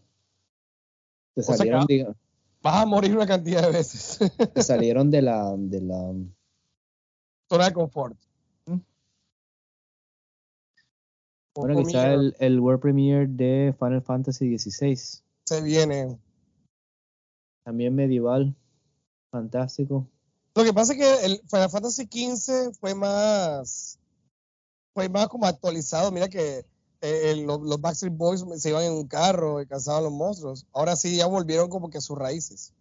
Te 1.35 1.43
salieron, 1.43 1.87
Vas 2.63 2.77
a 2.77 2.87
morir 2.87 3.15
una 3.15 3.27
cantidad 3.27 3.61
de 3.61 3.71
veces. 3.71 4.19
te 4.55 4.63
salieron 4.63 5.11
de 5.11 5.21
la, 5.21 5.55
de 5.59 5.83
la, 5.83 6.11
Zona 7.51 7.67
de 7.67 7.73
confort. 7.75 8.17
Mm. 8.65 8.79
Bueno, 11.55 11.83
quizá 11.85 12.15
el, 12.15 12.35
el 12.39 12.59
World 12.59 12.81
Premiere 12.81 13.27
de 13.27 13.75
Final 13.79 14.01
Fantasy 14.01 14.59
XVI, 14.59 14.97
Se 15.45 15.61
viene. 15.63 16.19
también 17.63 17.95
medieval, 17.95 18.57
fantástico. 19.31 20.09
Lo 20.55 20.65
que 20.65 20.73
pasa 20.73 20.95
es 20.95 20.99
que 20.99 21.27
el 21.27 21.43
Final 21.47 21.69
Fantasy 21.69 22.05
XV 22.05 22.73
fue 22.81 22.95
más. 22.95 23.99
Fue 24.95 25.11
más 25.11 25.29
como 25.29 25.45
actualizado. 25.45 26.11
Mira 26.11 26.31
que 26.31 26.65
eh, 27.05 27.31
el- 27.33 27.43
los, 27.45 27.61
los 27.61 27.81
Backstreet 27.81 28.17
Boys 28.17 28.45
se 28.57 28.71
iban 28.71 28.85
en 28.85 28.93
un 28.93 29.07
carro 29.07 29.61
y 29.61 29.67
cazaban 29.67 30.05
los 30.05 30.13
monstruos. 30.13 30.67
Ahora 30.73 30.97
sí 30.97 31.17
ya 31.17 31.27
volvieron 31.27 31.69
como 31.69 31.91
que 31.91 31.99
a 31.99 32.01
sus 32.01 32.17
raíces. 32.19 32.73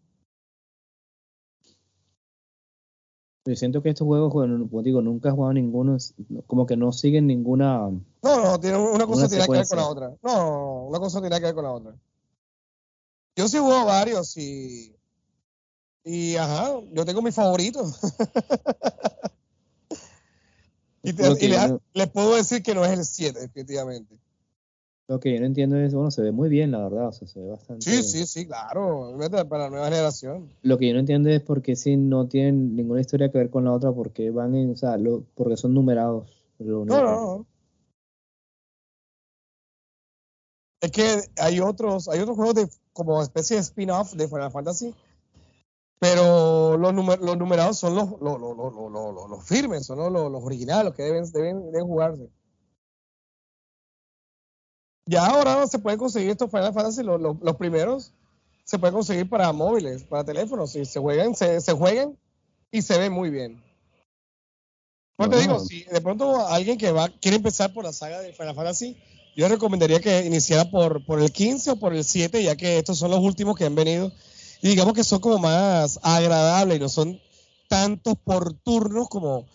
Yo 3.45 3.55
siento 3.57 3.83
que 3.83 3.89
estos 3.89 4.05
juegos, 4.07 4.31
bueno, 4.31 4.67
como 4.69 4.81
digo, 4.81 5.01
nunca 5.01 5.27
he 5.27 5.31
jugado 5.33 5.53
ninguno, 5.53 5.97
como 6.47 6.65
que 6.65 6.77
no 6.77 6.93
siguen 6.93 7.27
ninguna, 7.27 7.89
No, 7.89 8.01
no, 8.41 8.57
tiene 8.59 8.77
una 8.77 9.05
cosa 9.05 9.27
tiene 9.27 9.45
que 9.45 9.51
ver 9.51 9.67
con 9.67 9.77
la 9.77 9.87
otra. 9.89 10.09
No, 10.21 10.35
no, 10.37 10.45
no, 10.51 10.83
una 10.85 10.99
cosa 10.99 11.19
tiene 11.19 11.37
que 11.39 11.45
ver 11.47 11.55
con 11.55 11.63
la 11.65 11.71
otra. 11.73 11.93
Yo 13.35 13.47
sí 13.49 13.57
juego 13.57 13.85
varios 13.85 14.37
y. 14.37 14.95
Y 16.05 16.35
ajá, 16.37 16.79
yo 16.91 17.03
tengo 17.05 17.21
mi 17.21 17.31
favorito. 17.31 17.83
y 21.03 21.13
te- 21.13 21.45
y 21.45 21.47
le- 21.49 21.57
no- 21.67 22.07
puedo 22.11 22.35
decir 22.35 22.63
que 22.63 22.73
no 22.73 22.83
es 22.85 22.91
el 22.97 23.05
7, 23.05 23.39
definitivamente. 23.41 24.15
Lo 25.09 25.19
que 25.19 25.33
yo 25.33 25.39
no 25.41 25.45
entiendo 25.45 25.77
es, 25.77 25.93
bueno, 25.93 26.11
se 26.11 26.21
ve 26.21 26.31
muy 26.31 26.47
bien, 26.47 26.71
la 26.71 26.79
verdad, 26.79 27.09
o 27.09 27.11
sea, 27.11 27.27
se 27.27 27.39
ve 27.41 27.49
bastante. 27.49 27.83
Sí, 27.83 28.01
sí, 28.03 28.25
sí, 28.25 28.47
claro. 28.47 29.15
Para 29.49 29.65
la 29.65 29.69
nueva 29.69 29.85
generación. 29.89 30.49
Lo 30.61 30.77
que 30.77 30.87
yo 30.87 30.93
no 30.93 31.01
entiendo 31.01 31.29
es 31.29 31.41
por 31.41 31.61
qué 31.61 31.75
si 31.75 31.97
no 31.97 32.27
tienen 32.27 32.75
ninguna 32.75 33.01
historia 33.01 33.29
que 33.29 33.37
ver 33.37 33.49
con 33.49 33.65
la 33.65 33.73
otra, 33.73 33.91
por 33.91 34.11
qué 34.11 34.31
van 34.31 34.55
en, 34.55 34.71
o 34.71 34.75
sea, 34.77 34.97
lo, 34.97 35.23
porque 35.35 35.57
son 35.57 35.73
numerados. 35.73 36.29
No, 36.57 36.85
no, 36.85 37.01
no. 37.03 37.45
Es 40.79 40.91
que 40.91 41.21
hay 41.37 41.59
otros, 41.59 42.07
hay 42.07 42.19
otros 42.19 42.35
juegos 42.37 42.55
de 42.55 42.69
como 42.93 43.21
especie 43.21 43.55
de 43.57 43.61
spin-off 43.61 44.13
de 44.13 44.27
Final 44.27 44.51
Fantasy 44.51 44.93
Pero 45.99 46.42
los, 46.79 46.93
los 46.93 47.37
numerados 47.37 47.77
son 47.77 47.95
los, 47.95 48.09
los, 48.21 48.39
los, 48.39 49.29
los 49.29 49.47
firmes, 49.47 49.85
son 49.85 50.13
los, 50.13 50.43
originales, 50.43 50.85
los 50.85 50.95
que 50.95 51.03
deben, 51.03 51.31
deben, 51.31 51.71
deben 51.71 51.87
jugarse. 51.87 52.29
Ya 55.05 55.25
ahora 55.25 55.67
se 55.67 55.79
pueden 55.79 55.99
conseguir 55.99 56.29
estos 56.29 56.49
Final 56.49 56.73
Fantasy, 56.73 57.03
los, 57.03 57.19
los, 57.19 57.55
primeros, 57.57 58.13
se 58.63 58.79
pueden 58.79 58.95
conseguir 58.95 59.29
para 59.29 59.51
móviles, 59.51 60.03
para 60.03 60.23
teléfonos, 60.23 60.75
y 60.75 60.85
se 60.85 60.99
juegan, 60.99 61.35
se, 61.35 61.59
se 61.59 61.73
juegan 61.73 62.17
y 62.71 62.81
se 62.81 62.97
ven 62.97 63.11
muy 63.11 63.29
bien. 63.29 63.61
Pues 65.15 65.29
te 65.29 65.39
digo, 65.39 65.59
si 65.59 65.83
de 65.83 66.01
pronto 66.01 66.47
alguien 66.47 66.77
que 66.77 66.91
va 66.91 67.09
quiere 67.09 67.37
empezar 67.37 67.73
por 67.73 67.83
la 67.83 67.93
saga 67.93 68.21
de 68.21 68.33
Final 68.33 68.55
Fantasy, 68.55 68.97
yo 69.35 69.47
recomendaría 69.47 69.99
que 69.99 70.25
iniciara 70.25 70.69
por, 70.69 71.05
por 71.05 71.21
el 71.21 71.31
15 71.31 71.71
o 71.71 71.75
por 71.75 71.93
el 71.93 72.03
7, 72.03 72.41
ya 72.43 72.55
que 72.55 72.77
estos 72.77 72.97
son 72.97 73.11
los 73.11 73.19
últimos 73.19 73.57
que 73.57 73.65
han 73.65 73.75
venido. 73.75 74.11
Y 74.63 74.69
digamos 74.69 74.93
que 74.93 75.03
son 75.03 75.19
como 75.19 75.39
más 75.39 75.99
agradables 76.01 76.77
y 76.77 76.79
no 76.79 76.87
son 76.87 77.19
tantos 77.67 78.15
por 78.23 78.53
turnos 78.53 79.09
como 79.09 79.45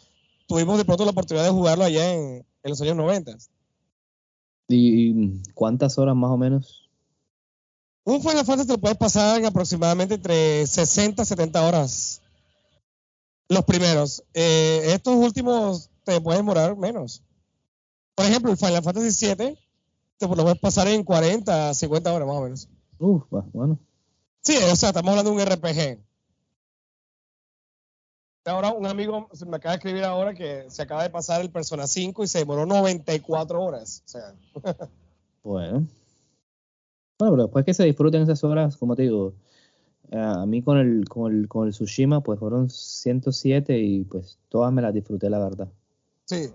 tuvimos 0.47 0.77
de 0.77 0.85
pronto 0.85 1.07
la 1.07 1.13
oportunidad 1.13 1.47
de 1.47 1.51
jugarlo 1.51 1.85
allá 1.85 2.13
en, 2.13 2.45
en 2.63 2.71
los 2.71 2.79
años 2.83 2.97
90. 2.97 3.39
¿Y 4.69 5.41
cuántas 5.55 5.97
horas 5.97 6.15
más 6.15 6.31
o 6.31 6.37
menos? 6.37 6.91
Un 8.05 8.21
Final 8.21 8.45
Fantasy 8.45 8.67
te 8.67 8.75
lo 8.75 8.81
puedes 8.81 8.99
pasar 8.99 9.39
en 9.39 9.47
aproximadamente 9.47 10.17
entre 10.17 10.67
60 10.67 11.23
y 11.23 11.25
70 11.25 11.67
horas. 11.67 12.21
Los 13.49 13.65
primeros. 13.65 14.23
Eh, 14.35 14.93
estos 14.93 15.15
últimos 15.15 15.89
te 16.05 16.21
pueden 16.21 16.41
demorar 16.41 16.77
menos. 16.77 17.23
Por 18.15 18.27
ejemplo, 18.27 18.51
el 18.51 18.59
Final 18.59 18.83
Fantasy 18.83 19.27
VII 19.27 19.59
te 20.19 20.29
lo 20.29 20.35
puedes 20.35 20.59
pasar 20.59 20.87
en 20.89 21.03
40 21.03 21.71
a 21.71 21.73
50 21.73 22.13
horas 22.13 22.29
más 22.29 22.37
o 22.37 22.43
menos. 22.43 22.69
Uf, 22.99 23.23
bueno. 23.55 23.79
Sí, 24.43 24.56
o 24.56 24.77
sea, 24.77 24.90
estamos 24.90 25.10
hablando 25.10 25.31
de 25.31 25.36
un 25.36 25.47
RPG. 25.47 25.98
Ahora 28.44 28.73
un 28.73 28.86
amigo 28.86 29.28
me 29.47 29.56
acaba 29.56 29.73
de 29.73 29.78
escribir 29.78 30.05
ahora 30.05 30.35
que 30.35 30.65
se 30.70 30.82
acaba 30.82 31.02
de 31.02 31.10
pasar 31.10 31.43
el 31.43 31.51
Persona 31.51 31.86
5 31.86 32.24
y 32.24 32.27
se 32.27 32.39
demoró 32.39 32.65
94 32.65 33.62
horas. 33.62 34.02
O 34.06 34.09
sea. 34.09 34.35
bueno. 35.43 35.86
Bueno, 37.19 37.32
pero 37.32 37.43
después 37.43 37.65
que 37.65 37.74
se 37.74 37.85
disfruten 37.85 38.23
esas 38.23 38.43
horas, 38.44 38.77
como 38.77 38.97
te 38.97 39.02
digo, 39.02 39.35
eh, 40.10 40.16
a 40.19 40.47
mí 40.47 40.62
con 40.62 40.78
el, 40.78 41.06
con 41.09 41.32
el, 41.32 41.48
con 41.48 41.66
el 41.66 41.73
Tsushima 41.73 42.23
pues 42.23 42.39
fueron 42.39 42.70
107 42.70 43.78
y 43.78 44.05
pues 44.05 44.39
todas 44.48 44.73
me 44.73 44.81
las 44.81 44.94
disfruté, 44.94 45.28
la 45.28 45.40
verdad. 45.40 45.69
Sí. 46.24 46.48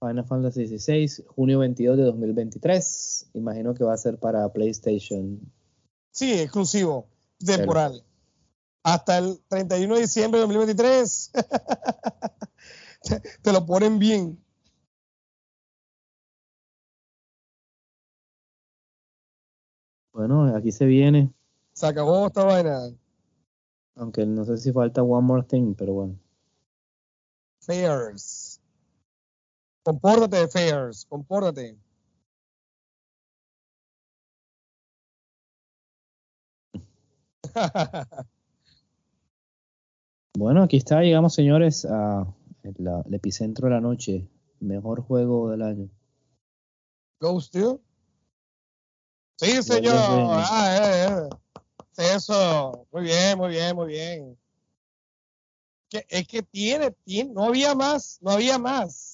Final 0.00 0.24
Fantasy 0.24 0.66
XVI, 0.66 1.24
junio 1.26 1.58
22 1.58 1.96
de 1.96 2.04
2023. 2.04 3.30
Imagino 3.34 3.74
que 3.74 3.84
va 3.84 3.94
a 3.94 3.98
ser 3.98 4.18
para 4.18 4.50
PlayStation. 4.52 5.40
Sí, 6.10 6.32
exclusivo, 6.32 7.06
temporal 7.38 8.02
hasta 8.82 9.18
el 9.18 9.40
31 9.48 9.94
de 9.94 10.00
diciembre 10.00 10.40
de 10.40 10.46
2023. 10.46 11.32
te, 13.42 13.52
lo 13.52 13.66
ponen 13.66 13.98
bien. 13.98 14.42
Bueno, 20.12 20.56
aquí 20.56 20.72
se 20.72 20.86
viene. 20.86 21.32
Se 21.72 21.86
acabó 21.86 22.26
esta 22.26 22.44
vaina. 22.44 22.90
Aunque 23.94 24.26
no 24.26 24.44
sé 24.44 24.56
si 24.58 24.72
falta 24.72 25.02
One 25.02 25.26
More 25.26 25.44
Thing, 25.44 25.74
pero 25.74 25.92
bueno. 25.92 26.18
Fairs. 27.60 28.49
Compórtate, 29.82 30.48
Fairs. 30.48 31.06
Compórtate. 31.06 31.76
Bueno, 40.38 40.62
aquí 40.62 40.76
está, 40.76 41.02
llegamos 41.02 41.34
señores 41.34 41.84
a 41.84 42.24
el 42.62 43.14
epicentro 43.14 43.68
de 43.68 43.74
la 43.74 43.80
noche, 43.80 44.28
mejor 44.60 45.02
juego 45.02 45.50
del 45.50 45.62
año. 45.62 45.90
Ghost, 47.20 47.52
tío. 47.52 47.80
Sí, 49.36 49.62
señor. 49.62 49.94
Ah, 49.96 50.76
eh, 50.78 51.28
eh. 51.28 52.14
Eso. 52.14 52.86
Muy 52.92 53.02
bien, 53.02 53.36
muy 53.36 53.48
bien, 53.50 53.76
muy 53.76 53.88
bien. 53.88 54.38
Que, 55.88 56.06
es 56.08 56.26
que 56.28 56.42
tiene, 56.42 56.92
tiene, 57.04 57.32
no 57.32 57.44
había 57.44 57.74
más, 57.74 58.18
no 58.20 58.30
había 58.30 58.58
más. 58.58 59.09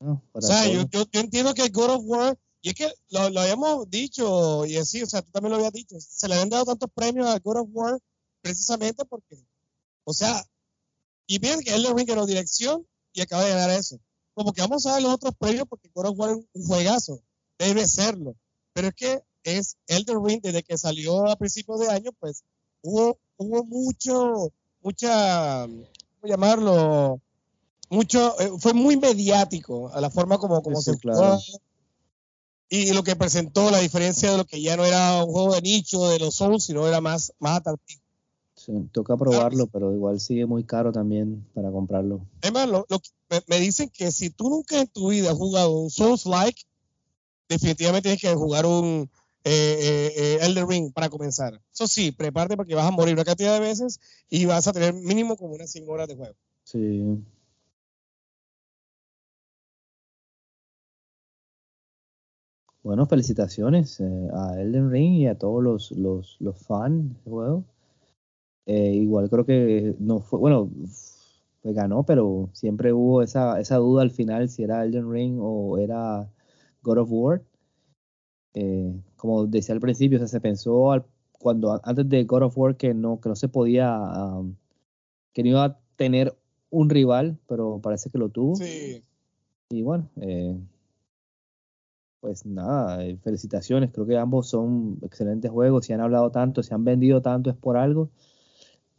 O 0.00 0.40
sea, 0.40 0.66
yo, 0.66 0.82
yo, 0.90 1.04
yo, 1.10 1.20
entiendo 1.20 1.54
que 1.54 1.68
God 1.68 1.90
of 1.90 2.02
War, 2.06 2.38
y 2.62 2.70
es 2.70 2.74
que 2.74 2.92
lo, 3.10 3.30
lo 3.30 3.40
habíamos 3.40 3.88
dicho, 3.90 4.66
y 4.66 4.76
así, 4.76 5.02
o 5.02 5.06
sea, 5.06 5.22
tú 5.22 5.30
también 5.30 5.50
lo 5.50 5.56
habías 5.56 5.72
dicho, 5.72 5.96
se 5.98 6.28
le 6.28 6.34
habían 6.34 6.50
dado 6.50 6.64
tantos 6.64 6.90
premios 6.94 7.28
a 7.28 7.38
God 7.38 7.58
of 7.58 7.68
War 7.72 7.98
precisamente 8.42 9.04
porque 9.04 9.36
o 10.04 10.12
sea, 10.12 10.44
y 11.28 11.38
bien 11.38 11.60
que 11.60 11.74
él 11.74 11.82
le 11.82 12.04
ganó 12.04 12.26
dirección 12.26 12.84
y 13.12 13.20
acaba 13.20 13.44
de 13.44 13.50
ganar 13.50 13.70
eso. 13.70 14.00
Como 14.34 14.52
que 14.52 14.60
vamos 14.60 14.84
a 14.86 14.94
ver 14.94 15.02
los 15.02 15.14
otros 15.14 15.34
premios 15.38 15.66
porque 15.68 15.90
God 15.94 16.06
of 16.06 16.18
War 16.18 16.30
es 16.30 16.44
un 16.52 16.66
juegazo. 16.66 17.22
Debe 17.58 17.86
serlo. 17.86 18.34
Pero 18.72 18.88
es 18.88 18.94
que 18.94 19.22
es 19.44 19.76
Elden 19.86 20.24
Ring 20.24 20.40
desde 20.42 20.64
que 20.64 20.76
salió 20.78 21.28
a 21.28 21.36
principios 21.36 21.78
de 21.78 21.90
año, 21.90 22.10
pues 22.18 22.42
hubo, 22.82 23.18
hubo 23.36 23.64
mucho, 23.64 24.52
mucha, 24.80 25.66
¿cómo 25.66 26.24
llamarlo? 26.24 27.20
Mucho, 27.90 28.40
eh, 28.40 28.50
fue 28.58 28.72
muy 28.72 28.96
mediático 28.96 29.90
a 29.92 30.00
la 30.00 30.10
forma 30.10 30.38
como, 30.38 30.62
como 30.62 30.80
se 30.80 30.96
claro. 30.98 31.38
Y 32.68 32.92
lo 32.92 33.02
que 33.02 33.16
presentó 33.16 33.70
la 33.70 33.80
diferencia 33.80 34.30
de 34.30 34.38
lo 34.38 34.44
que 34.44 34.62
ya 34.62 34.76
no 34.76 34.84
era 34.84 35.24
un 35.24 35.32
juego 35.32 35.54
de 35.54 35.60
nicho 35.60 36.08
de 36.08 36.20
los 36.20 36.36
Souls, 36.36 36.64
sino 36.64 36.86
era 36.86 37.00
más, 37.00 37.32
más 37.40 37.58
atractivo 37.58 38.00
toca 38.92 39.16
probarlo, 39.16 39.66
pero 39.66 39.92
igual 39.94 40.20
sigue 40.20 40.46
muy 40.46 40.64
caro 40.64 40.92
también 40.92 41.46
para 41.54 41.70
comprarlo. 41.70 42.20
Es 42.42 42.52
más, 42.52 42.68
lo, 42.68 42.86
me, 43.46 43.60
dicen 43.60 43.90
que 43.90 44.10
si 44.10 44.30
tú 44.30 44.50
nunca 44.50 44.80
en 44.80 44.88
tu 44.88 45.10
vida 45.10 45.30
has 45.30 45.36
jugado 45.36 45.70
un 45.70 45.90
Souls-like, 45.90 46.62
definitivamente 47.48 48.02
tienes 48.02 48.20
que 48.20 48.34
jugar 48.34 48.66
un 48.66 49.08
eh, 49.44 49.78
eh, 49.80 50.12
eh, 50.16 50.38
Elder 50.42 50.66
Ring 50.66 50.92
para 50.92 51.08
comenzar. 51.08 51.60
Eso 51.72 51.86
sí, 51.86 52.12
prepárate 52.12 52.56
porque 52.56 52.74
vas 52.74 52.86
a 52.86 52.90
morir 52.90 53.14
una 53.14 53.24
cantidad 53.24 53.54
de 53.54 53.60
veces 53.60 54.00
y 54.28 54.44
vas 54.44 54.68
a 54.68 54.72
tener 54.72 54.94
mínimo 54.94 55.36
como 55.36 55.54
unas 55.54 55.70
5 55.70 55.90
horas 55.90 56.08
de 56.08 56.16
juego. 56.16 56.34
Sí. 56.64 57.18
Bueno, 62.82 63.06
felicitaciones 63.06 64.00
a 64.00 64.60
Elden 64.60 64.90
Ring 64.90 65.14
y 65.14 65.26
a 65.26 65.36
todos 65.36 65.62
los, 65.62 65.92
los, 65.92 66.36
los 66.40 66.58
fans 66.66 67.08
del 67.08 67.32
juego. 67.32 67.64
Eh, 68.66 68.92
igual 68.94 69.28
creo 69.28 69.44
que 69.44 69.94
no 69.98 70.20
fue, 70.20 70.38
bueno, 70.38 70.70
pues 71.62 71.74
ganó, 71.74 72.04
pero 72.04 72.48
siempre 72.52 72.92
hubo 72.92 73.22
esa, 73.22 73.60
esa 73.60 73.76
duda 73.76 74.02
al 74.02 74.10
final 74.10 74.48
si 74.48 74.62
era 74.62 74.84
Elden 74.84 75.10
Ring 75.10 75.38
o 75.40 75.78
era 75.78 76.30
God 76.82 76.98
of 76.98 77.08
War. 77.10 77.42
Eh, 78.54 78.94
como 79.16 79.46
decía 79.46 79.74
al 79.74 79.80
principio, 79.80 80.16
o 80.16 80.20
sea, 80.20 80.28
se 80.28 80.40
pensó 80.40 80.92
al, 80.92 81.04
cuando 81.32 81.80
antes 81.84 82.08
de 82.08 82.24
God 82.24 82.44
of 82.44 82.58
War 82.58 82.76
que 82.76 82.94
no, 82.94 83.20
que 83.20 83.28
no 83.28 83.36
se 83.36 83.48
podía, 83.48 83.98
que 85.32 85.42
no 85.42 85.48
iba 85.50 85.64
a 85.64 85.78
tener 85.96 86.34
un 86.70 86.88
rival, 86.88 87.38
pero 87.46 87.80
parece 87.82 88.10
que 88.10 88.18
lo 88.18 88.28
tuvo. 88.28 88.56
Sí. 88.56 89.02
Y 89.70 89.82
bueno, 89.82 90.08
eh, 90.20 90.56
pues 92.20 92.44
nada, 92.44 92.98
felicitaciones, 93.22 93.90
creo 93.92 94.06
que 94.06 94.16
ambos 94.16 94.48
son 94.48 94.98
excelentes 95.02 95.50
juegos, 95.50 95.86
si 95.86 95.92
han 95.92 96.00
hablado 96.00 96.30
tanto, 96.30 96.62
se 96.62 96.74
han 96.74 96.84
vendido 96.84 97.22
tanto 97.22 97.50
es 97.50 97.56
por 97.56 97.76
algo 97.76 98.10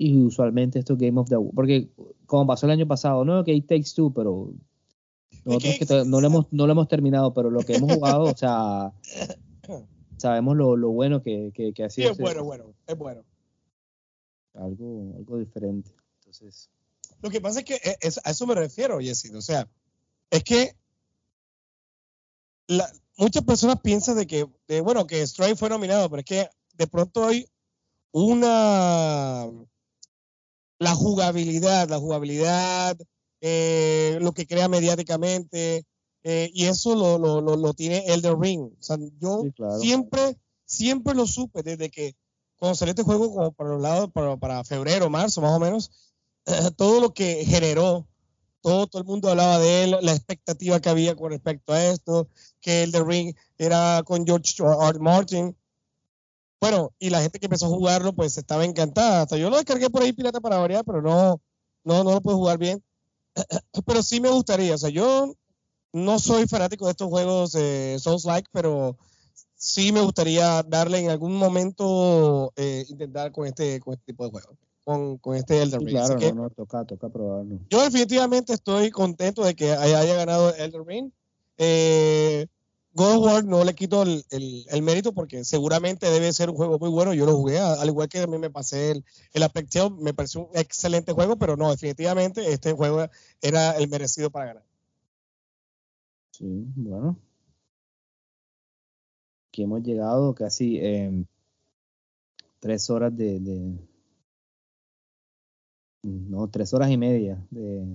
y 0.03 0.19
usualmente 0.19 0.79
esto 0.79 0.97
Game 0.97 1.19
of 1.19 1.29
the 1.29 1.35
porque 1.53 1.91
como 2.25 2.47
pasó 2.47 2.65
el 2.65 2.71
año 2.71 2.87
pasado, 2.87 3.23
no 3.23 3.43
que 3.43 3.53
It 3.53 3.67
Takes 3.67 3.91
Two, 3.95 4.11
pero 4.11 4.51
nosotros 5.45 5.75
que 5.77 6.05
no 6.05 6.21
lo 6.21 6.27
hemos 6.27 6.47
no 6.51 6.65
lo 6.65 6.71
hemos 6.71 6.87
terminado, 6.87 7.35
pero 7.35 7.51
lo 7.51 7.59
que 7.59 7.75
hemos 7.75 7.93
jugado, 7.93 8.23
o 8.23 8.35
sea, 8.35 8.93
sabemos 10.17 10.57
lo, 10.57 10.75
lo 10.75 10.89
bueno 10.89 11.21
que, 11.21 11.51
que, 11.53 11.83
ha 11.83 11.89
sido. 11.91 12.07
Sí, 12.07 12.11
es 12.13 12.17
bueno, 12.17 12.43
bueno, 12.43 12.73
es 12.87 12.97
bueno. 12.97 13.23
Algo, 14.55 15.13
algo 15.17 15.37
diferente. 15.37 15.91
Entonces. 16.19 16.71
Lo 17.21 17.29
que 17.29 17.39
pasa 17.39 17.59
es 17.59 17.65
que 17.65 17.75
e, 17.75 17.95
a 18.23 18.31
eso 18.31 18.47
me 18.47 18.55
refiero, 18.55 18.99
Jesse. 18.99 19.31
O 19.35 19.41
sea, 19.41 19.67
es 20.31 20.43
que 20.43 20.75
la, 22.67 22.91
muchas 23.21 23.43
personas 23.43 23.79
piensan 23.81 24.17
de 24.17 24.27
que, 24.27 24.47
de, 24.67 24.81
bueno, 24.81 25.07
que 25.07 25.25
Stray 25.25 25.55
fue 25.55 25.69
nominado, 25.69 26.09
pero 26.09 26.19
es 26.21 26.25
que 26.25 26.49
de 26.73 26.87
pronto 26.87 27.25
hay 27.25 27.47
una 28.11 29.47
la 30.79 30.95
jugabilidad, 30.95 31.87
la 31.89 31.99
jugabilidad, 31.99 32.97
eh, 33.39 34.17
lo 34.19 34.31
que 34.33 34.47
crea 34.47 34.67
mediáticamente, 34.67 35.85
eh, 36.23 36.49
y 36.53 36.65
eso 36.65 36.95
lo, 36.95 37.19
lo, 37.19 37.55
lo, 37.55 37.73
tiene 37.73 38.05
Elder 38.07 38.35
Ring. 38.37 38.63
O 38.63 38.81
sea, 38.81 38.97
yo 39.19 39.43
siempre, 39.79 40.37
siempre 40.65 41.13
lo 41.13 41.27
supe 41.27 41.61
desde 41.61 41.91
que 41.91 42.15
cuando 42.57 42.75
salió 42.75 42.91
este 42.91 43.03
juego 43.03 43.31
como 43.31 43.51
para 43.51 43.69
los 43.69 43.81
lados, 43.81 44.09
para, 44.11 44.37
para 44.37 44.63
febrero, 44.63 45.09
marzo 45.11 45.41
más 45.41 45.51
o 45.51 45.59
menos, 45.59 45.91
todo 46.77 46.99
lo 46.99 47.13
que 47.13 47.45
generó, 47.45 48.07
todo, 48.61 48.87
todo 48.87 49.01
el 49.01 49.07
mundo 49.07 49.29
hablaba 49.29 49.59
de 49.59 49.83
él, 49.83 49.97
la 50.01 50.13
expectativa 50.13 50.79
que 50.79 50.89
había 50.89 51.15
con 51.15 51.31
respecto 51.31 51.73
a 51.73 51.85
esto, 51.85 52.29
que 52.61 52.83
Elder 52.83 53.05
Ring 53.05 53.35
era 53.57 54.03
con 54.05 54.25
George 54.25 54.55
R. 54.63 54.99
Martin, 54.99 55.55
Bueno, 56.61 56.93
y 56.99 57.09
la 57.09 57.21
gente 57.21 57.39
que 57.39 57.47
empezó 57.47 57.65
a 57.65 57.69
jugarlo, 57.69 58.13
pues 58.13 58.37
estaba 58.37 58.65
encantada. 58.65 59.23
Hasta 59.23 59.37
yo 59.37 59.49
lo 59.49 59.57
descargué 59.57 59.89
por 59.89 60.03
ahí 60.03 60.13
pirata 60.13 60.39
para 60.39 60.57
variar, 60.57 60.85
pero 60.85 61.01
no, 61.01 61.41
no, 61.83 62.03
no 62.03 62.11
lo 62.13 62.21
puedo 62.21 62.37
jugar 62.37 62.57
bien. 62.59 62.83
pero 63.85 64.03
sí 64.03 64.21
me 64.21 64.29
gustaría. 64.29 64.75
O 64.75 64.77
sea, 64.77 64.89
yo 64.89 65.33
no 65.93 66.19
soy 66.19 66.47
fanático 66.47 66.85
de 66.85 66.91
estos 66.91 67.09
juegos 67.09 67.55
eh, 67.55 67.97
Souls-like, 67.99 68.49
pero 68.51 68.97
sí 69.55 69.91
me 69.91 70.01
gustaría 70.01 70.63
darle 70.63 70.99
en 70.99 71.09
algún 71.09 71.35
momento 71.35 72.53
eh, 72.55 72.85
intentar 72.89 73.31
con 73.31 73.47
este, 73.47 73.79
con 73.79 73.93
este 73.93 74.05
tipo 74.05 74.25
de 74.25 74.31
juegos. 74.31 74.57
Con, 74.91 75.17
con 75.17 75.35
este 75.35 75.61
Elder 75.61 75.79
Ring. 75.79 75.89
Claro, 75.89 76.17
que 76.17 76.33
no, 76.33 76.43
no, 76.43 76.49
toca, 76.49 76.85
toca 76.85 77.09
probarlo. 77.09 77.59
yo 77.69 77.81
definitivamente 77.83 78.53
estoy 78.53 78.91
contento 78.91 79.43
de 79.43 79.55
que 79.55 79.71
haya, 79.71 79.99
haya 79.99 80.15
ganado 80.15 80.53
Elder 80.55 80.83
Ring. 80.85 81.11
Eh, 81.57 82.47
God 82.93 83.15
of 83.17 83.23
War 83.25 83.45
no 83.45 83.63
le 83.63 83.73
quito 83.73 84.03
el, 84.03 84.25
el- 84.31 84.65
el 84.69 84.81
mérito 84.81 85.13
porque 85.13 85.45
seguramente 85.45 86.09
debe 86.09 86.33
ser 86.33 86.49
un 86.49 86.57
juego 86.57 86.77
muy 86.77 86.89
bueno. 86.89 87.13
Yo 87.13 87.25
lo 87.25 87.37
jugué, 87.37 87.57
al 87.59 87.87
igual 87.87 88.09
que 88.09 88.19
a 88.19 88.27
mí 88.27 88.37
me 88.37 88.49
pasé 88.49 88.91
el, 88.91 89.05
el 89.33 89.43
Apex 89.43 89.91
me 89.97 90.13
pareció 90.13 90.41
un 90.41 90.49
excelente 90.57 91.13
juego, 91.13 91.37
pero 91.37 91.55
no, 91.55 91.69
definitivamente 91.71 92.51
este 92.51 92.73
juego 92.73 93.07
era 93.41 93.71
el 93.77 93.87
merecido 93.87 94.29
para 94.29 94.45
ganar. 94.47 94.63
Sí, 96.31 96.65
bueno. 96.75 97.17
Aquí 99.49 99.63
hemos 99.63 99.83
llegado 99.83 100.33
casi 100.33 100.79
tres 102.59 102.89
horas 102.89 103.15
de, 103.15 103.39
de- 103.39 103.90
No, 106.03 106.47
tres 106.49 106.73
horas 106.73 106.89
y 106.89 106.97
media 106.97 107.45
de 107.51 107.85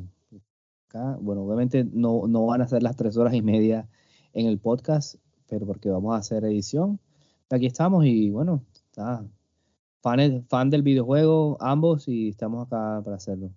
acá. 0.88 1.16
Bueno, 1.20 1.42
obviamente 1.42 1.84
no, 1.84 2.26
no 2.28 2.46
van 2.46 2.62
a 2.62 2.68
ser 2.68 2.82
las 2.82 2.96
tres 2.96 3.16
horas 3.16 3.34
y 3.34 3.42
media 3.42 3.88
en 4.32 4.46
el 4.46 4.58
podcast, 4.58 5.16
pero 5.48 5.66
porque 5.66 5.90
vamos 5.90 6.14
a 6.14 6.18
hacer 6.18 6.44
edición. 6.44 7.00
Aquí 7.50 7.66
estamos 7.66 8.04
y 8.06 8.30
bueno, 8.30 8.62
está. 8.74 9.24
Fan, 10.02 10.46
fan 10.48 10.70
del 10.70 10.82
videojuego, 10.82 11.56
ambos, 11.60 12.06
y 12.08 12.28
estamos 12.28 12.66
acá 12.66 13.02
para 13.04 13.16
hacerlo. 13.16 13.50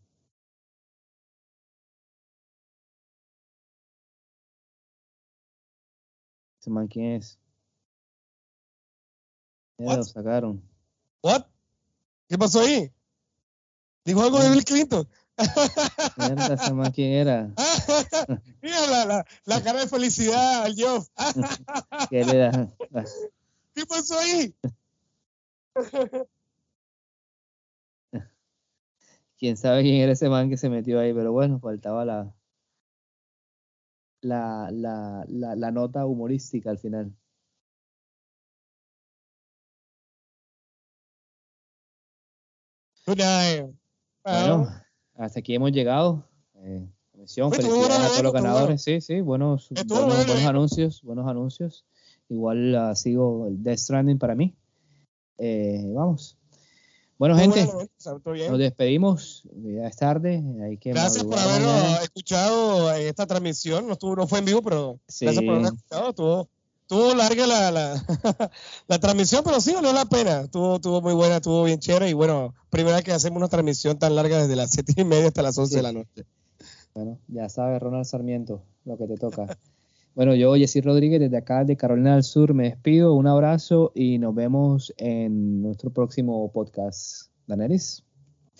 ¿Ese 6.60 6.70
man 6.70 6.88
quién 6.88 7.14
es? 7.14 7.40
Ya 9.78 9.86
What? 9.86 9.98
lo 9.98 10.04
sacaron. 10.04 10.62
¿What? 11.24 11.44
¿Qué 12.28 12.38
pasó 12.38 12.62
ahí? 12.62 12.92
¿Dijo 14.10 14.24
algo 14.24 14.40
de 14.40 14.50
Bill 14.50 14.66
Clinton? 14.66 15.08
Mierda, 16.18 16.56
ese 16.56 16.74
man 16.74 16.92
quién 16.92 17.12
era. 17.12 17.54
Mira 18.64 18.88
la, 18.88 19.06
la, 19.06 19.26
la 19.46 19.62
cara 19.62 19.82
de 19.82 19.88
felicidad 19.88 20.64
al 20.64 20.74
Geoff. 20.74 21.10
¿Qué 22.10 22.26
le 22.26 22.38
da? 22.38 22.68
¿Qué 23.76 23.86
pasó 23.86 24.18
ahí? 24.18 24.56
Quién 29.38 29.58
sabe 29.58 29.84
quién 29.84 30.02
era 30.02 30.14
ese 30.14 30.28
man 30.28 30.50
que 30.50 30.58
se 30.58 30.72
metió 30.72 31.00
ahí, 31.00 31.14
pero 31.14 31.32
bueno, 31.32 31.60
faltaba 31.60 32.04
la 32.04 32.34
la, 34.22 34.70
la, 34.72 35.24
la, 35.28 35.56
la 35.56 35.72
nota 35.72 36.08
humorística 36.08 36.72
al 36.72 36.80
final. 36.80 37.14
Good 43.06 43.20
night. 43.20 43.79
Bueno, 44.32 44.70
hasta 45.16 45.40
aquí 45.40 45.56
hemos 45.56 45.72
llegado. 45.72 46.28
Eh, 46.56 46.88
comisión, 47.12 47.52
felicidades 47.52 48.00
a 48.00 48.08
todos 48.10 48.24
los 48.24 48.34
ganadores. 48.34 48.82
Sí, 48.82 49.02
sí, 49.02 49.22
buenos, 49.22 49.70
buenos, 49.70 49.88
buenos 49.88 50.30
evento. 50.30 50.50
anuncios, 50.50 51.02
buenos 51.02 51.28
anuncios. 51.28 51.86
Igual 52.30 52.76
ah, 52.76 52.96
sigo 52.96 53.48
el 53.48 53.62
Death 53.64 53.80
Stranding 53.80 54.20
para 54.20 54.36
mí. 54.36 54.56
Eh, 55.38 55.84
vamos. 55.88 56.38
Bueno, 57.18 57.36
Muy 57.36 57.44
gente, 57.44 57.66
bueno 57.66 58.50
nos 58.50 58.60
despedimos. 58.60 59.44
Ya 59.54 59.88
es 59.88 59.98
tarde. 59.98 60.42
Hay 60.64 60.78
que 60.78 60.92
Gracias 60.92 61.26
por 61.26 61.38
habernos 61.38 62.02
escuchado 62.04 62.94
en 62.94 63.08
esta 63.08 63.28
transmisión. 63.28 63.88
No, 63.88 63.94
estuvo, 63.94 64.16
no 64.16 64.26
fue 64.26 64.40
en 64.40 64.46
vivo, 64.46 64.62
pero 64.62 65.00
Sí. 65.08 65.26
gracias 65.26 65.44
por 65.44 65.56
habernos 65.56 65.74
escuchado. 65.74 66.10
Estuvo, 66.12 66.50
estuvo 66.90 67.14
larga 67.14 67.46
la, 67.46 67.70
la, 67.70 68.04
la 68.88 69.00
transmisión, 69.00 69.44
pero 69.46 69.62
sí 69.62 69.74
valió 69.76 69.94
la 69.94 70.06
pena. 70.06 70.42
Estuvo, 70.42 70.78
estuvo 70.78 71.02
muy 71.02 71.14
buena, 71.14 71.36
estuvo 71.36 71.64
bien 71.64 71.80
chévere. 71.80 72.10
Y 72.10 72.14
bueno, 72.14 72.56
primera 72.72 72.96
vez 72.96 73.06
que 73.06 73.12
hacemos 73.12 73.38
una 73.38 73.48
transmisión 73.48 74.00
tan 74.00 74.16
larga 74.16 74.40
desde 74.40 74.56
las 74.56 74.72
siete 74.72 74.94
y 74.98 75.04
media 75.04 75.28
hasta 75.28 75.44
las 75.44 75.56
11 75.56 75.70
Sí. 75.70 75.76
de 75.76 75.84
la 75.84 75.92
noche. 75.92 76.26
Bueno, 76.96 77.20
ya 77.28 77.48
sabes, 77.48 77.80
Ronald 77.80 78.06
Sarmiento, 78.06 78.64
lo 78.86 78.98
que 78.98 79.06
te 79.06 79.16
toca. 79.18 79.46
Bueno, 80.16 80.34
yo, 80.36 80.56
Jessy 80.56 80.82
Rodríguez, 80.82 81.20
desde 81.22 81.38
acá 81.38 81.64
de 81.64 81.78
Carolina 81.78 82.16
del 82.16 82.24
Sur, 82.24 82.54
me 82.54 82.64
despido. 82.72 83.14
Un 83.14 83.28
abrazo 83.28 83.92
y 83.96 84.18
nos 84.18 84.36
vemos 84.36 84.92
en 84.98 85.62
nuestro 85.62 85.92
próximo 85.92 86.52
podcast. 86.52 87.28
Danelis. 87.48 88.04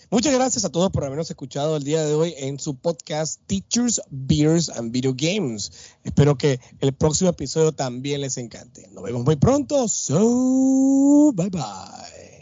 Muchas 0.08 0.32
gracias 0.32 0.64
a 0.64 0.70
todos 0.70 0.90
por 0.90 1.04
habernos 1.04 1.30
escuchado 1.30 1.76
el 1.76 1.84
día 1.84 2.04
de 2.04 2.14
hoy 2.14 2.34
en 2.38 2.58
su 2.58 2.76
podcast 2.76 3.40
Teachers, 3.46 4.00
Beers 4.10 4.68
and 4.70 4.92
Video 4.92 5.14
Games. 5.14 5.72
Espero 6.04 6.38
que 6.38 6.60
el 6.80 6.92
próximo 6.92 7.30
episodio 7.30 7.72
también 7.72 8.20
les 8.20 8.38
encante. 8.38 8.88
Nos 8.92 9.04
vemos 9.04 9.24
muy 9.24 9.36
pronto. 9.36 9.86
So, 9.88 11.32
bye 11.34 11.50
bye. 11.50 12.39